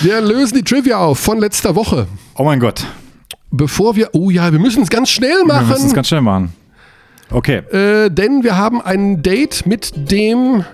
Wir 0.00 0.20
lösen 0.20 0.56
die 0.56 0.62
Trivia 0.62 0.98
auf 0.98 1.18
von 1.18 1.38
letzter 1.38 1.74
Woche. 1.74 2.06
Oh 2.36 2.44
mein 2.44 2.60
Gott. 2.60 2.86
Bevor 3.50 3.96
wir, 3.96 4.10
oh 4.12 4.30
ja, 4.30 4.52
wir 4.52 4.58
müssen 4.58 4.82
es 4.82 4.90
ganz 4.90 5.08
schnell 5.08 5.42
Wir 5.44 5.60
müssen 5.60 5.72
es 5.72 5.82
machen, 5.82 5.92
ganz 5.94 6.08
schnell 6.08 6.20
machen. 6.20 6.52
Okay, 7.30 7.56
äh, 7.72 8.10
denn 8.10 8.42
wir 8.44 8.56
haben 8.56 8.80
ein 8.80 9.22
Date 9.22 9.66
mit 9.66 9.92
dem, 10.10 10.64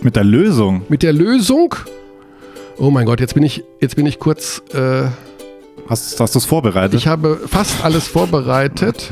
mit 0.00 0.16
der 0.16 0.24
Lösung. 0.24 0.82
mit 0.88 1.02
der 1.02 1.12
Lösung. 1.12 1.74
Oh 2.78 2.90
mein 2.90 3.06
Gott, 3.06 3.20
jetzt 3.20 3.34
bin 3.34 3.42
ich, 3.42 3.64
jetzt 3.80 3.96
bin 3.96 4.06
ich 4.06 4.18
kurz, 4.18 4.62
äh, 4.74 5.04
Hast, 5.88 6.18
hast 6.20 6.34
du 6.34 6.38
es 6.38 6.44
vorbereitet? 6.44 6.98
ich 6.98 7.06
habe 7.06 7.40
fast 7.46 7.84
alles 7.84 8.06
vorbereitet. 8.08 9.10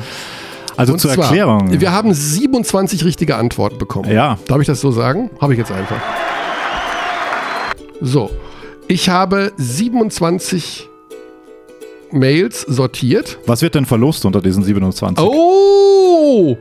also 0.76 0.94
Und 0.94 0.98
zur 1.00 1.12
zwar, 1.12 1.26
Erklärung. 1.26 1.80
Wir 1.80 1.92
haben 1.92 2.14
27 2.14 3.04
richtige 3.04 3.36
Antworten 3.36 3.78
bekommen. 3.78 4.10
Ja. 4.10 4.38
Darf 4.46 4.60
ich 4.60 4.66
das 4.66 4.80
so 4.80 4.90
sagen? 4.90 5.30
Habe 5.40 5.52
ich 5.52 5.58
jetzt 5.58 5.72
einfach. 5.72 6.00
So. 8.00 8.30
Ich 8.88 9.08
habe 9.08 9.52
27 9.56 10.88
Mails 12.12 12.62
sortiert. 12.62 13.38
Was 13.46 13.62
wird 13.62 13.74
denn 13.74 13.84
verlost 13.86 14.24
unter 14.24 14.40
diesen 14.40 14.62
27? 14.64 15.24
Oh! 15.24 16.56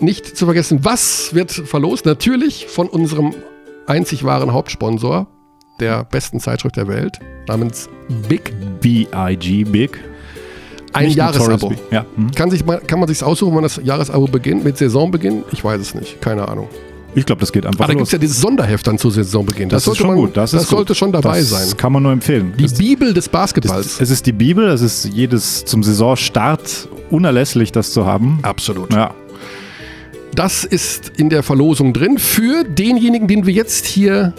Nicht 0.00 0.36
zu 0.36 0.46
vergessen, 0.46 0.80
was 0.82 1.32
wird 1.34 1.52
verlost? 1.52 2.06
Natürlich 2.06 2.66
von 2.66 2.88
unserem 2.88 3.34
einzig 3.86 4.24
wahren 4.24 4.52
Hauptsponsor 4.52 5.28
der 5.82 6.04
besten 6.04 6.40
Zeitschrift 6.40 6.76
der 6.76 6.88
Welt, 6.88 7.18
namens 7.48 7.88
Big. 8.28 8.52
B-I-G, 8.80 9.64
Big. 9.64 9.98
Ein 10.92 11.06
Nicht 11.06 11.16
Jahresabo. 11.16 11.72
Ja. 11.90 12.04
hm. 12.16 12.30
Kann, 12.32 12.50
sich 12.50 12.64
kann 12.86 12.98
man 13.00 13.08
sich 13.08 13.22
aussuchen, 13.22 13.54
wann 13.54 13.62
das 13.62 13.80
Jahresabo 13.82 14.26
beginnt? 14.26 14.64
Mit 14.64 14.76
Saisonbeginn? 14.76 15.42
Ich 15.52 15.64
weiß 15.64 15.80
es 15.80 15.94
nicht. 15.94 16.20
Keine 16.20 16.46
Ahnung. 16.48 16.68
Ich 17.14 17.26
glaube, 17.26 17.40
das 17.40 17.52
geht 17.52 17.66
einfach 17.66 17.80
Aber 17.80 17.88
da 17.88 17.94
gibt 17.94 18.06
es 18.06 18.12
ja 18.12 18.18
dieses 18.18 18.40
Sonderheft 18.40 18.86
dann 18.86 18.96
zu 18.98 19.10
Saisonbeginn. 19.10 19.68
das, 19.68 19.86
ist 19.86 19.96
schon 19.98 20.06
man, 20.08 20.16
gut. 20.16 20.36
Das, 20.36 20.50
das 20.52 20.62
ist 20.62 20.68
gut. 20.68 20.78
sollte 20.78 20.94
schon 20.94 21.12
dabei 21.12 21.38
das 21.40 21.50
sein. 21.50 21.76
kann 21.76 21.92
man 21.92 22.02
nur 22.02 22.12
empfehlen. 22.12 22.54
Die 22.58 22.62
Das- 22.64 22.74
Bibel 22.74 23.12
des 23.14 23.28
Basketballs. 23.28 24.00
es 24.00 24.10
ist 24.10 24.24
die 24.26 24.32
Bibel, 24.32 24.66
es 24.68 24.80
ist 24.80 25.04
jedes 25.12 25.64
zum 25.64 25.82
Saisonstart 25.82 26.88
unerlässlich, 27.10 27.70
das 27.72 27.92
zu 27.92 28.06
haben. 28.06 28.38
Absolut. 28.42 28.92
Ja. 28.92 29.14
Das 30.34 30.64
ist 30.64 31.12
in 31.18 31.28
der 31.28 31.42
Verlosung 31.42 31.92
drin 31.92 32.16
für 32.18 32.64
denjenigen, 32.64 33.28
den 33.28 33.44
wir 33.46 33.52
jetzt 33.52 33.84
hier 33.86 34.32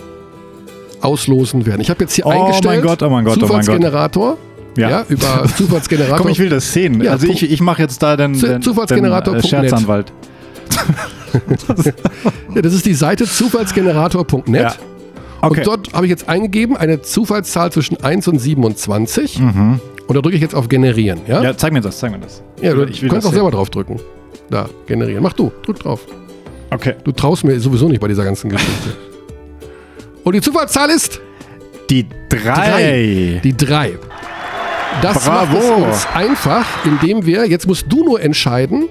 auslosen 1.04 1.66
werden. 1.66 1.82
Ich 1.82 1.90
habe 1.90 2.02
jetzt 2.02 2.14
hier 2.14 2.26
Oh 2.26 2.30
eingestellt. 2.30 2.66
mein 2.66 2.82
Gott, 2.82 3.04
oh 3.04 3.10
mein 3.10 3.24
Gott, 3.26 3.38
oh 3.38 3.40
mein 3.42 3.50
Gott. 3.50 3.64
Zufallsgenerator. 3.64 4.38
Ja. 4.78 4.90
Ja. 4.90 5.06
über 5.10 5.46
Zufallsgenerator. 5.58 6.18
Komm, 6.18 6.30
ich 6.30 6.40
will 6.40 6.50
das 6.50 6.72
sehen. 6.74 7.02
Ja, 7.02 7.12
also 7.12 7.28
ich, 7.28 7.44
ich 7.44 7.62
mache 7.62 7.82
jetzt 7.82 8.02
da 8.02 8.18
den, 8.18 8.40
den, 8.40 8.62
Zufallsgenerator.net. 8.62 9.44
den 9.44 9.46
äh, 9.46 9.70
Scherzanwalt. 9.70 10.12
ja, 12.56 12.62
das 12.62 12.74
ist 12.74 12.86
die 12.86 12.94
Seite 12.94 13.26
zufallsgenerator.net. 13.26 14.62
Ja. 14.62 14.74
Okay. 15.42 15.60
Und 15.60 15.68
dort 15.68 15.94
habe 15.94 16.06
ich 16.06 16.10
jetzt 16.10 16.30
eingegeben 16.30 16.78
eine 16.78 17.02
Zufallszahl 17.02 17.72
zwischen 17.72 18.02
1 18.02 18.28
und 18.30 18.40
27. 18.40 19.40
Und 19.42 19.80
da 20.08 20.22
drücke 20.22 20.36
ich 20.36 20.42
jetzt 20.42 20.56
auf 20.56 20.70
Generieren. 20.70 21.20
Ja, 21.28 21.40
Mhm. 21.40 21.44
ja, 21.46 21.58
zeig 21.58 21.74
mir 21.74 21.82
das, 21.82 22.00
zeig 22.00 22.12
mir 22.12 22.20
das. 22.20 22.42
ja 22.62 22.74
du 22.74 22.84
ich 22.86 23.02
will 23.02 23.10
kannst 23.10 23.28
auch 23.28 23.34
selber 23.34 23.52
drauf 23.52 23.70
drücken. 23.70 24.00
Da, 24.50 24.70
generieren. 24.88 25.22
Mach 25.24 25.34
du, 25.34 25.52
drück 25.66 25.80
drauf. 25.80 26.02
Okay. 26.70 26.96
Du 27.04 27.12
traust 27.12 27.44
mir 27.44 27.60
sowieso 27.60 27.88
nicht 27.88 28.00
bei 28.02 28.08
dieser 28.08 28.24
ganzen 28.24 28.50
Geschichte. 28.50 28.90
Und 30.24 30.34
die 30.36 30.42
Zufallszahl 30.42 30.90
ist 30.90 31.20
Die 31.90 32.06
drei. 32.30 33.40
Die 33.44 33.56
3. 33.56 33.98
Das 35.02 35.26
Bravo. 35.26 35.54
macht 35.56 35.64
es 35.64 35.70
uns 36.06 36.08
einfach, 36.16 36.66
indem 36.86 37.26
wir, 37.26 37.48
jetzt 37.50 37.68
musst 37.68 37.86
du 37.90 38.04
nur 38.06 38.22
entscheiden, 38.22 38.88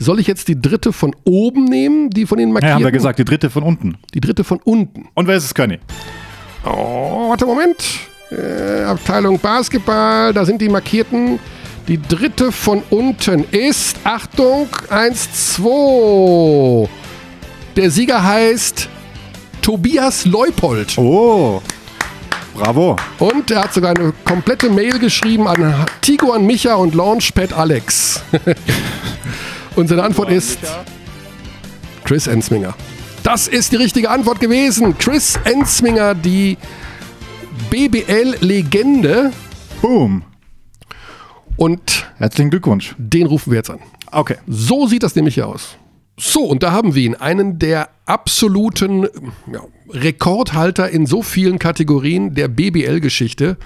soll 0.00 0.18
ich 0.18 0.26
jetzt 0.26 0.48
die 0.48 0.60
dritte 0.60 0.92
von 0.92 1.14
oben 1.24 1.64
nehmen, 1.64 2.10
die 2.10 2.26
von 2.26 2.38
den 2.38 2.48
Ja, 2.48 2.52
markierten? 2.54 2.74
haben 2.74 2.84
wir 2.84 2.90
gesagt, 2.92 3.18
die 3.20 3.24
dritte 3.24 3.48
von 3.50 3.62
unten. 3.62 3.96
Die 4.12 4.20
dritte 4.20 4.42
von 4.44 4.58
unten. 4.64 5.08
Und 5.14 5.28
wer 5.28 5.36
ist 5.36 5.44
es, 5.44 5.54
Conny? 5.54 5.78
Oh, 6.64 7.28
warte, 7.30 7.46
Moment. 7.46 7.76
Äh, 8.30 8.82
Abteilung 8.82 9.38
Basketball, 9.38 10.32
da 10.32 10.44
sind 10.44 10.60
die 10.60 10.68
markierten. 10.68 11.38
Die 11.86 12.00
dritte 12.02 12.50
von 12.50 12.82
unten 12.90 13.44
ist, 13.52 13.96
Achtung, 14.04 14.68
1, 14.90 15.54
2. 15.56 16.88
Der 17.76 17.90
Sieger 17.90 18.22
heißt 18.24 18.88
Tobias 19.64 20.26
Leupold. 20.26 20.98
Oh. 20.98 21.62
Bravo. 22.54 22.96
Und 23.18 23.50
er 23.50 23.62
hat 23.62 23.72
sogar 23.72 23.96
eine 23.96 24.12
komplette 24.22 24.68
Mail 24.68 24.98
geschrieben 24.98 25.48
an 25.48 25.86
Tigo, 26.02 26.32
an 26.32 26.44
Micha 26.44 26.74
und 26.74 26.94
Launchpad 26.94 27.54
Alex. 27.54 28.22
und 29.76 29.88
seine 29.88 30.02
Antwort 30.02 30.30
ist 30.30 30.58
Chris 32.04 32.26
Ensminger. 32.26 32.74
Das 33.22 33.48
ist 33.48 33.72
die 33.72 33.76
richtige 33.76 34.10
Antwort 34.10 34.38
gewesen. 34.38 34.98
Chris 34.98 35.38
Ensminger, 35.44 36.14
die 36.14 36.58
BBL-Legende. 37.70 39.32
Boom. 39.80 40.24
Und 41.56 42.12
Herzlichen 42.18 42.50
Glückwunsch. 42.50 42.94
den 42.98 43.26
rufen 43.26 43.50
wir 43.50 43.56
jetzt 43.56 43.70
an. 43.70 43.78
Okay. 44.12 44.36
So 44.46 44.86
sieht 44.86 45.02
das 45.02 45.16
nämlich 45.16 45.36
hier 45.36 45.48
aus. 45.48 45.78
So, 46.16 46.44
und 46.44 46.62
da 46.62 46.72
haben 46.72 46.94
wir 46.94 47.02
ihn, 47.02 47.14
einen 47.14 47.58
der 47.58 47.88
absoluten 48.06 49.08
ja, 49.52 49.60
Rekordhalter 49.90 50.88
in 50.88 51.06
so 51.06 51.22
vielen 51.22 51.58
Kategorien 51.58 52.34
der 52.34 52.48
BBL-Geschichte. 52.48 53.56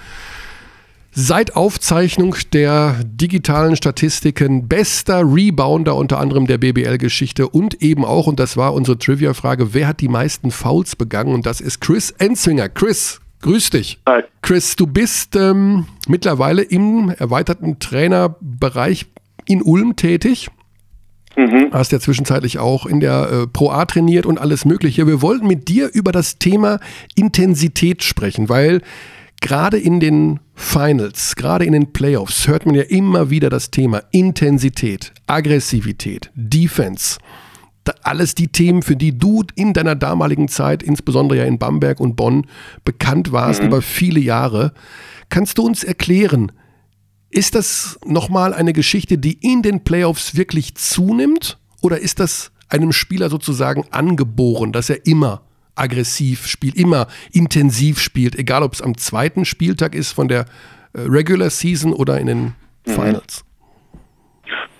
Seit 1.11 1.55
Aufzeichnung 1.55 2.35
der 2.53 3.03
digitalen 3.03 3.75
Statistiken 3.75 4.67
bester 4.67 5.21
Rebounder 5.21 5.95
unter 5.95 6.19
anderem 6.19 6.47
der 6.47 6.59
BBL-Geschichte 6.59 7.49
und 7.49 7.81
eben 7.81 8.05
auch, 8.05 8.27
und 8.27 8.39
das 8.39 8.57
war 8.57 8.73
unsere 8.73 8.97
Trivia-Frage, 8.97 9.73
wer 9.73 9.87
hat 9.87 10.01
die 10.01 10.07
meisten 10.07 10.51
Fouls 10.51 10.95
begangen? 10.95 11.33
Und 11.33 11.45
das 11.45 11.61
ist 11.61 11.81
Chris 11.81 12.11
Enzinger. 12.11 12.69
Chris, 12.69 13.19
grüß 13.41 13.71
dich. 13.71 13.99
Hi. 14.07 14.21
Chris, 14.41 14.75
du 14.75 14.87
bist 14.87 15.35
ähm, 15.35 15.87
mittlerweile 16.07 16.61
im 16.61 17.09
erweiterten 17.09 17.79
Trainerbereich 17.79 19.07
in 19.45 19.61
Ulm 19.61 19.95
tätig. 19.95 20.49
Hast 21.71 21.91
ja 21.91 21.99
zwischenzeitlich 21.99 22.59
auch 22.59 22.85
in 22.85 22.99
der 22.99 23.29
äh, 23.31 23.47
Pro 23.47 23.69
A 23.69 23.85
trainiert 23.85 24.25
und 24.25 24.39
alles 24.39 24.65
Mögliche. 24.65 25.07
Wir 25.07 25.21
wollten 25.21 25.47
mit 25.47 25.67
dir 25.67 25.89
über 25.93 26.11
das 26.11 26.37
Thema 26.37 26.79
Intensität 27.15 28.03
sprechen, 28.03 28.49
weil 28.49 28.81
gerade 29.41 29.77
in 29.77 29.99
den 29.99 30.39
Finals, 30.55 31.35
gerade 31.35 31.65
in 31.65 31.71
den 31.71 31.93
Playoffs 31.93 32.47
hört 32.47 32.65
man 32.65 32.75
ja 32.75 32.83
immer 32.83 33.29
wieder 33.29 33.49
das 33.49 33.71
Thema 33.71 34.03
Intensität, 34.11 35.13
Aggressivität, 35.27 36.31
Defense. 36.35 37.17
Da, 37.85 37.93
alles 38.03 38.35
die 38.35 38.49
Themen, 38.49 38.81
für 38.81 38.97
die 38.97 39.17
du 39.17 39.43
in 39.55 39.73
deiner 39.73 39.95
damaligen 39.95 40.49
Zeit, 40.49 40.83
insbesondere 40.83 41.39
ja 41.39 41.45
in 41.45 41.59
Bamberg 41.59 42.01
und 42.01 42.17
Bonn, 42.17 42.45
bekannt 42.83 43.31
warst 43.31 43.63
über 43.63 43.81
viele 43.81 44.19
Jahre. 44.19 44.73
Kannst 45.29 45.57
du 45.57 45.65
uns 45.65 45.83
erklären, 45.83 46.51
ist 47.31 47.55
das 47.55 47.99
nochmal 48.05 48.53
eine 48.53 48.73
Geschichte, 48.73 49.17
die 49.17 49.33
in 49.33 49.61
den 49.61 49.83
Playoffs 49.83 50.35
wirklich 50.35 50.75
zunimmt? 50.75 51.57
Oder 51.81 51.99
ist 51.99 52.19
das 52.19 52.51
einem 52.69 52.91
Spieler 52.91 53.29
sozusagen 53.29 53.85
angeboren, 53.91 54.71
dass 54.71 54.89
er 54.89 55.05
immer 55.05 55.41
aggressiv 55.75 56.45
spielt, 56.45 56.75
immer 56.75 57.07
intensiv 57.31 57.99
spielt, 57.99 58.37
egal 58.37 58.63
ob 58.63 58.73
es 58.73 58.81
am 58.81 58.97
zweiten 58.97 59.45
Spieltag 59.45 59.95
ist 59.95 60.11
von 60.11 60.27
der 60.27 60.41
äh, 60.93 61.01
Regular 61.01 61.49
Season 61.49 61.93
oder 61.93 62.19
in 62.19 62.27
den 62.27 62.55
Finals? 62.85 63.45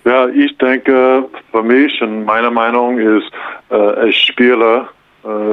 Ja, 0.04 0.28
ich 0.28 0.56
denke, 0.58 1.28
für 1.50 1.62
mich 1.62 2.00
und 2.02 2.24
meine 2.24 2.50
Meinung 2.50 2.98
ist, 2.98 3.30
äh, 3.70 3.74
als 3.74 4.16
Spieler, 4.16 4.88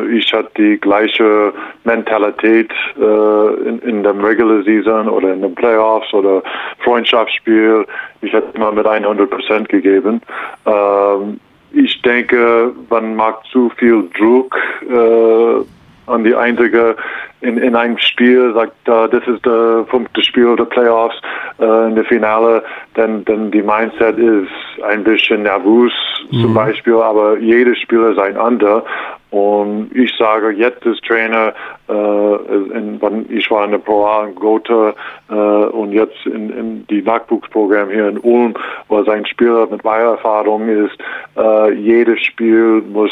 ich 0.09 0.31
hatte 0.31 0.49
die 0.57 0.77
gleiche 0.79 1.53
Mentalität 1.83 2.71
äh, 2.97 3.67
in, 3.67 3.79
in 3.79 4.03
dem 4.03 4.23
Regular 4.23 4.63
Season 4.63 5.09
oder 5.09 5.33
in 5.33 5.41
den 5.41 5.55
Playoffs 5.55 6.13
oder 6.13 6.41
Freundschaftsspiel. 6.79 7.85
Ich 8.21 8.33
hatte 8.33 8.47
immer 8.53 8.71
mit 8.71 8.85
100 8.85 9.29
Prozent 9.29 9.69
gegeben. 9.69 10.21
Ähm, 10.65 11.39
ich 11.71 12.01
denke, 12.01 12.71
man 12.89 13.15
macht 13.15 13.45
zu 13.51 13.69
viel 13.77 14.09
Druck 14.17 14.55
äh, 14.89 16.11
an 16.11 16.23
die 16.23 16.33
einzige 16.33 16.95
in, 17.41 17.57
in 17.57 17.75
einem 17.75 17.97
Spiel 17.99 18.53
sagt, 18.53 18.87
äh, 18.87 19.09
das 19.09 19.27
ist 19.27 19.45
der 19.45 19.85
fünfte 19.89 20.23
Spiel 20.23 20.55
der 20.55 20.65
Playoffs 20.65 21.15
äh, 21.59 21.87
in 21.87 21.95
der 21.95 22.05
Finale, 22.05 22.63
dann, 22.95 23.23
dann 23.25 23.51
die 23.51 23.61
Mindset 23.61 24.17
ist 24.17 24.83
ein 24.83 25.03
bisschen 25.03 25.43
nervös 25.43 25.93
zum 26.31 26.53
Beispiel, 26.53 26.95
aber 26.95 27.37
jedes 27.37 27.77
Spiel 27.79 28.01
ist 28.03 28.19
ein 28.19 28.37
anderer. 28.37 28.83
Und 29.29 29.91
ich 29.93 30.15
sage 30.17 30.51
jetzt 30.51 30.85
als 30.85 30.99
Trainer, 31.01 31.53
äh, 31.89 31.93
in, 31.93 32.99
ich 33.29 33.51
war 33.51 33.65
in 33.65 33.71
der 33.71 33.77
Pro 33.79 34.05
A 34.05 34.25
in 34.25 34.35
Gotha 34.35 34.93
äh, 35.29 35.33
und 35.33 35.91
jetzt 35.91 36.25
in, 36.25 36.49
in 36.49 36.87
die 36.87 37.01
Nachwuchsprogramm 37.01 37.89
hier 37.89 38.07
in 38.07 38.19
Ulm, 38.19 38.53
wo 38.87 39.03
sein 39.03 39.25
Spieler 39.25 39.67
mit 39.67 39.83
meiner 39.83 40.11
Erfahrung 40.11 40.69
ist, 40.69 40.97
äh, 41.37 41.73
jedes 41.73 42.21
Spiel 42.21 42.81
muss 42.89 43.11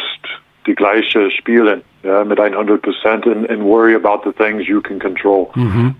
die 0.65 0.75
gleiche 0.75 1.29
spielen, 1.29 1.81
ja, 2.03 2.23
mit 2.23 2.39
100 2.39 2.81
Prozent 2.81 3.27
and, 3.27 3.49
and 3.49 3.63
worry 3.63 3.93
about 3.93 4.21
the 4.23 4.31
things 4.31 4.67
you 4.67 4.81
can 4.81 4.99
control. 4.99 5.49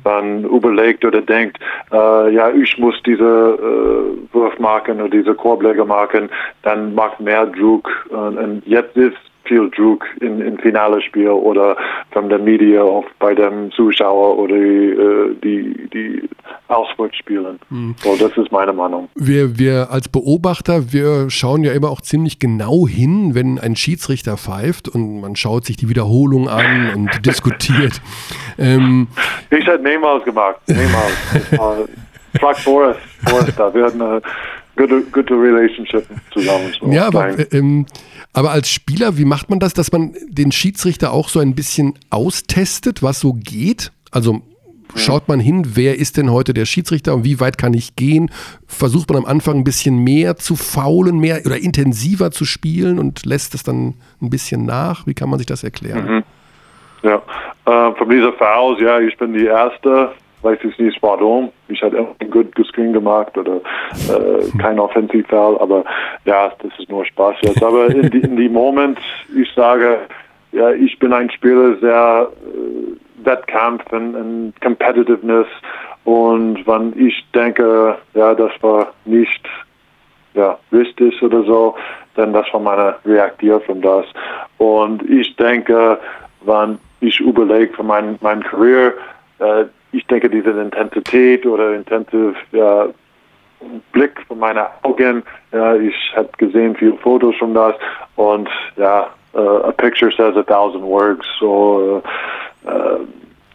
Dann 0.03 0.43
überlegt 0.43 1.05
oder 1.05 1.21
denkt, 1.21 1.59
äh, 1.91 2.33
ja, 2.33 2.49
ich 2.49 2.77
muss 2.77 2.95
diese 3.05 3.23
äh, 3.23 4.33
Wurf 4.33 4.57
machen 4.59 5.01
oder 5.01 5.09
diese 5.09 5.35
Korbleger 5.35 5.85
machen, 5.85 6.29
dann 6.63 6.95
macht 6.95 7.19
mehr 7.19 7.45
Druck. 7.45 7.89
Und, 8.09 8.37
und 8.37 8.63
jetzt 8.65 8.95
ist 8.97 9.17
viel 9.45 9.69
Druck 9.71 10.05
in, 10.21 10.41
in 10.41 10.57
finale 10.57 11.01
Spiel 11.01 11.29
oder 11.29 11.77
von 12.11 12.29
der 12.29 12.39
Media 12.39 12.81
auch 12.81 13.05
bei 13.19 13.33
dem 13.33 13.71
Zuschauer 13.71 14.37
oder 14.37 14.55
die, 14.55 14.89
äh, 14.89 15.35
die, 15.43 15.89
die 15.93 16.29
Auswärtsspielen. 16.67 17.59
Mhm. 17.69 17.95
So, 17.99 18.15
das 18.15 18.35
ist 18.37 18.51
meine 18.51 18.73
Meinung. 18.73 19.09
Wir, 19.15 19.57
wir 19.57 19.91
als 19.91 20.09
Beobachter, 20.09 20.91
wir 20.91 21.29
schauen 21.29 21.63
ja 21.63 21.73
immer 21.73 21.89
auch 21.89 22.01
ziemlich 22.01 22.39
genau 22.39 22.87
hin, 22.87 23.35
wenn 23.35 23.59
ein 23.59 23.75
Schiedsrichter 23.75 24.37
pfeift 24.37 24.89
und 24.89 25.21
man 25.21 25.35
schaut 25.35 25.65
sich 25.65 25.77
die 25.77 25.89
Wiederholung 25.89 26.49
an 26.49 26.91
und 26.95 27.25
diskutiert. 27.25 28.01
Ähm, 28.57 29.07
ich 29.49 29.65
hätte 29.65 29.83
mehrmals 29.83 30.23
gemacht, 30.23 30.57
mehrmals. 30.67 31.89
Frag 32.39 32.57
Forrest, 32.59 32.99
Forrest 33.27 33.57
da. 33.57 33.73
Wir 33.73 33.85
hatten 33.85 34.01
eine 34.01 34.21
gute, 34.75 35.01
gute 35.11 35.33
Relationship 35.33 36.05
zusammen. 36.31 36.73
So 36.79 36.91
ja, 36.91 37.07
aber, 37.07 37.53
ähm, 37.53 37.85
aber 38.33 38.51
als 38.51 38.69
Spieler, 38.69 39.17
wie 39.17 39.25
macht 39.25 39.49
man 39.49 39.59
das, 39.59 39.73
dass 39.73 39.91
man 39.91 40.13
den 40.27 40.51
Schiedsrichter 40.51 41.11
auch 41.11 41.29
so 41.29 41.39
ein 41.39 41.55
bisschen 41.55 41.93
austestet, 42.09 43.01
was 43.01 43.19
so 43.19 43.33
geht? 43.33 43.91
Also 44.11 44.41
schaut 44.95 45.27
man 45.27 45.39
hin, 45.39 45.63
wer 45.75 45.97
ist 45.97 46.17
denn 46.17 46.31
heute 46.31 46.53
der 46.53 46.65
Schiedsrichter 46.65 47.13
und 47.13 47.23
wie 47.23 47.39
weit 47.39 47.57
kann 47.57 47.73
ich 47.73 47.95
gehen? 47.95 48.31
Versucht 48.67 49.09
man 49.09 49.23
am 49.23 49.25
Anfang 49.25 49.57
ein 49.57 49.63
bisschen 49.63 49.99
mehr 49.99 50.37
zu 50.37 50.55
faulen, 50.55 51.19
mehr 51.19 51.41
oder 51.45 51.57
intensiver 51.57 52.31
zu 52.31 52.45
spielen 52.45 52.99
und 52.99 53.25
lässt 53.25 53.55
es 53.55 53.63
dann 53.63 53.95
ein 54.21 54.29
bisschen 54.29 54.65
nach? 54.65 55.05
Wie 55.07 55.13
kann 55.13 55.29
man 55.29 55.39
sich 55.39 55.47
das 55.47 55.63
erklären? 55.63 56.05
Mhm. 56.05 56.23
Ja, 57.03 57.21
äh, 57.65 57.95
von 57.95 58.09
dieser 58.09 58.33
Fouls, 58.33 58.79
ja, 58.81 58.99
ich 58.99 59.15
bin 59.17 59.33
die 59.33 59.45
Erste, 59.45 60.11
weiß 60.45 60.59
ich 60.63 60.77
nicht 60.79 61.01
warum. 61.01 61.51
Ich 61.67 61.81
hatte 61.81 62.07
ein 62.19 62.31
gut 62.31 62.53
Screen 62.67 62.93
gemacht 62.93 63.37
oder 63.37 63.57
äh, 63.57 64.57
kein 64.61 64.79
Offensivfall, 64.79 65.57
aber 65.59 65.83
ja, 66.23 66.51
das 66.59 66.71
ist 66.79 66.89
nur 66.89 67.03
Spaß 67.05 67.35
jetzt. 67.41 67.63
Aber 67.63 67.87
in 67.87 68.09
die, 68.11 68.19
in 68.19 68.37
die 68.37 68.47
Moment, 68.47 68.99
ich 69.35 69.51
sage, 69.53 69.99
ja, 70.51 70.71
ich 70.71 70.97
bin 70.99 71.11
ein 71.11 71.29
Spieler 71.31 71.75
sehr 71.81 72.29
äh, 72.45 73.25
Wettkampf 73.25 73.91
und, 73.91 74.15
und 74.15 74.53
Competitiveness 74.61 75.47
und 76.05 76.65
wenn 76.67 76.93
ich 76.97 77.25
denke, 77.33 77.97
ja, 78.13 78.33
das 78.35 78.51
war 78.61 78.93
nicht 79.05 79.41
ja, 80.35 80.57
richtig 80.71 81.21
oder 81.23 81.43
so, 81.43 81.75
dann 82.15 82.31
das 82.31 82.45
war 82.53 82.59
meine 82.59 82.95
Reaktion 83.05 83.61
von 83.61 83.81
das. 83.81 84.05
Und 84.57 85.01
ich 85.09 85.35
denke, 85.37 85.99
wenn 86.41 86.77
ich 87.01 87.19
überlege 87.19 87.73
für 87.73 87.83
mein, 87.83 88.17
mein 88.21 88.43
Career, 88.43 88.93
äh, 89.39 89.65
ich 89.95 90.05
denke, 90.07 90.29
diese 90.29 90.51
Intensität 90.51 91.45
oder 91.45 91.73
intensive 91.73 92.35
ja, 92.51 92.87
Blick 93.93 94.21
von 94.27 94.39
meinen 94.39 94.65
Augen, 94.83 95.23
ja, 95.51 95.75
ich 95.75 95.95
habe 96.15 96.29
gesehen 96.37 96.75
viele 96.75 96.97
Fotos 96.97 97.35
von 97.37 97.53
das 97.53 97.75
und 98.15 98.49
ja, 98.75 99.07
uh, 99.33 99.63
a 99.63 99.71
picture 99.71 100.11
says 100.11 100.35
a 100.35 100.43
thousand 100.43 100.83
words. 100.83 101.25
So, 101.39 102.01
uh, 102.65 102.69
uh, 102.69 102.99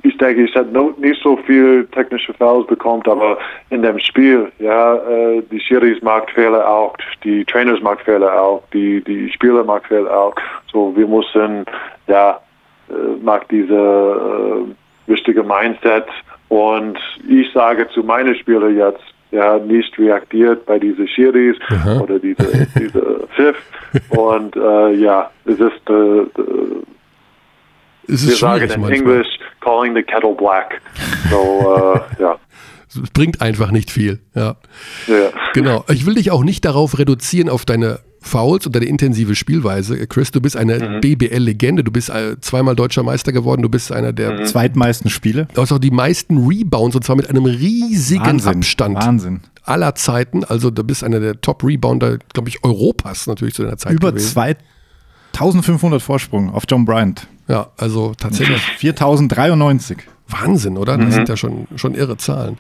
ich 0.03 0.17
denke, 0.17 0.45
ich 0.45 0.57
habe 0.57 0.95
nicht 0.97 1.23
so 1.23 1.37
viel 1.37 1.87
technische 1.89 2.33
Fouls 2.33 2.67
bekommen, 2.67 3.03
aber 3.07 3.37
in 3.69 3.83
dem 3.83 3.99
Spiel, 3.99 4.51
ja, 4.59 4.95
äh, 4.97 5.43
die 5.51 5.61
Schiris 5.61 6.01
macht 6.01 6.31
Fehler 6.31 6.67
auch, 6.67 6.97
die 7.23 7.45
Trainers 7.45 7.83
macht 7.83 8.01
Fehler 8.01 8.41
auch, 8.41 8.63
die, 8.73 9.05
die 9.05 9.31
Spieler 9.31 9.63
macht 9.63 9.89
Fehler 9.89 10.11
auch. 10.11 10.35
So, 10.73 10.97
wir 10.97 11.07
müssen, 11.07 11.67
ja, 12.07 12.41
macht 13.23 13.51
diese 13.51 14.65
wichtige 15.07 15.43
Mindset 15.43 16.07
und 16.51 16.99
ich 17.29 17.51
sage 17.55 17.89
zu 17.95 18.03
meinen 18.03 18.35
Spielern 18.35 18.77
jetzt, 18.77 19.05
ja, 19.31 19.59
nicht 19.59 19.97
reagiert 19.97 20.67
bei 20.67 20.81
diesen 20.81 21.07
Schiris 21.07 21.57
Aha. 21.69 22.01
oder 22.01 22.19
diese, 22.19 22.67
diese 22.77 23.29
Pfiff. 23.37 23.57
Und 24.09 24.57
äh, 24.57 24.95
ja, 24.95 25.31
es 25.45 25.61
ist, 25.61 25.89
äh, 25.89 25.93
äh 25.93 26.27
es 28.09 28.25
ist 28.25 28.29
wir 28.31 28.37
sagen 28.37 28.65
in 28.65 28.81
manchmal. 28.81 28.93
Englisch, 28.93 29.29
calling 29.61 29.95
the 29.95 30.03
kettle 30.03 30.35
black. 30.35 30.81
So, 31.31 31.95
äh, 32.19 32.23
ja. 32.23 32.37
Es 32.89 33.11
bringt 33.13 33.41
einfach 33.41 33.71
nicht 33.71 33.93
viel. 33.93 34.19
Ja. 34.35 34.57
ja. 35.07 35.31
Genau. 35.55 35.85
Ich 35.89 36.07
will 36.07 36.15
dich 36.15 36.33
auch 36.33 36.43
nicht 36.43 36.65
darauf 36.65 36.99
reduzieren, 36.99 37.49
auf 37.49 37.65
deine 37.65 38.01
Fouls 38.21 38.67
und 38.67 38.77
deine 38.77 38.87
intensive 38.87 39.35
Spielweise. 39.35 40.07
Chris, 40.07 40.31
du 40.31 40.41
bist 40.41 40.57
eine 40.57 40.79
mhm. 40.79 41.01
BBL-Legende. 41.01 41.83
Du 41.83 41.91
bist 41.91 42.11
äh, 42.11 42.39
zweimal 42.41 42.77
deutscher 42.77 43.03
Meister 43.03 43.33
geworden. 43.33 43.63
Du 43.63 43.69
bist 43.69 43.91
einer 43.93 44.13
der 44.13 44.41
mhm. 44.41 44.45
zweitmeisten 44.45 45.11
Spiele. 45.11 45.49
Du 45.55 45.63
hast 45.63 45.73
auch 45.73 45.79
die 45.79 45.91
meisten 45.91 46.47
Rebounds 46.47 46.97
und 46.97 47.05
zwar 47.05 47.17
mit 47.17 47.29
einem 47.31 47.47
riesigen 47.47 48.25
Wahnsinn. 48.25 48.57
Abstand. 48.57 48.97
Wahnsinn. 48.97 49.41
Aller 49.63 49.95
Zeiten. 49.95 50.45
Also 50.45 50.71
du 50.71 50.85
bist 50.85 51.03
einer 51.03 51.21
der 51.21 51.41
Top-Rebounder, 51.41 52.19
glaube 52.33 52.49
ich, 52.49 52.63
Europas 52.63 53.27
natürlich 53.27 53.55
zu 53.55 53.63
deiner 53.63 53.79
Zeit. 53.79 53.93
Über 53.93 54.13
gewesen. 54.13 54.35
2500 55.33 56.03
Vorsprung 56.03 56.53
auf 56.53 56.65
John 56.69 56.85
Bryant. 56.85 57.27
Ja, 57.49 57.69
also 57.77 58.13
tatsächlich. 58.17 58.63
4093. 58.79 59.99
Wahnsinn, 60.33 60.77
oder? 60.77 60.97
Das 60.97 61.07
mhm. 61.07 61.13
sind 61.13 61.29
ja 61.29 61.37
schon, 61.37 61.67
schon 61.77 61.95
irre 61.95 62.17
Zahlen. 62.17 62.59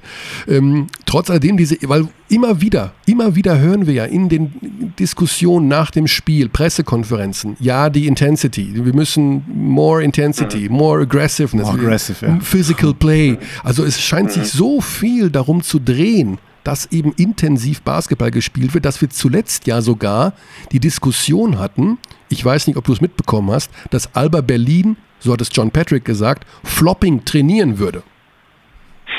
Ähm, 0.48 0.86
trotz 1.06 1.30
alledem, 1.30 1.56
diese, 1.56 1.76
weil 1.82 2.08
immer 2.28 2.60
wieder, 2.60 2.92
immer 3.06 3.34
wieder 3.34 3.58
hören 3.58 3.86
wir 3.86 3.94
ja 3.94 4.04
in 4.04 4.28
den 4.28 4.94
Diskussionen 4.98 5.68
nach 5.68 5.90
dem 5.90 6.06
Spiel, 6.06 6.48
Pressekonferenzen, 6.48 7.56
ja, 7.60 7.90
die 7.90 8.06
Intensity, 8.06 8.84
wir 8.84 8.94
müssen 8.94 9.44
more 9.52 10.02
Intensity, 10.02 10.68
mhm. 10.68 10.76
more 10.76 11.02
aggressiveness, 11.02 11.66
more 11.66 11.78
aggressive, 11.78 12.26
ja. 12.26 12.38
physical 12.40 12.94
play. 12.94 13.38
Also 13.64 13.84
es 13.84 14.00
scheint 14.00 14.32
sich 14.32 14.42
mhm. 14.42 14.58
so 14.58 14.80
viel 14.80 15.30
darum 15.30 15.62
zu 15.62 15.78
drehen, 15.78 16.38
dass 16.64 16.86
eben 16.92 17.12
intensiv 17.12 17.82
Basketball 17.82 18.30
gespielt 18.30 18.74
wird, 18.74 18.84
dass 18.84 19.00
wir 19.00 19.10
zuletzt 19.10 19.66
ja 19.66 19.80
sogar 19.80 20.34
die 20.72 20.80
Diskussion 20.80 21.58
hatten, 21.58 21.98
ich 22.28 22.44
weiß 22.44 22.66
nicht, 22.66 22.76
ob 22.76 22.84
du 22.84 22.92
es 22.92 23.00
mitbekommen 23.00 23.50
hast, 23.50 23.70
dass 23.90 24.14
Alba 24.14 24.40
Berlin 24.40 24.96
so 25.20 25.32
hat 25.32 25.40
es 25.40 25.50
John 25.52 25.70
Patrick 25.70 26.04
gesagt, 26.04 26.46
Flopping 26.64 27.24
trainieren 27.24 27.78
würde. 27.78 28.02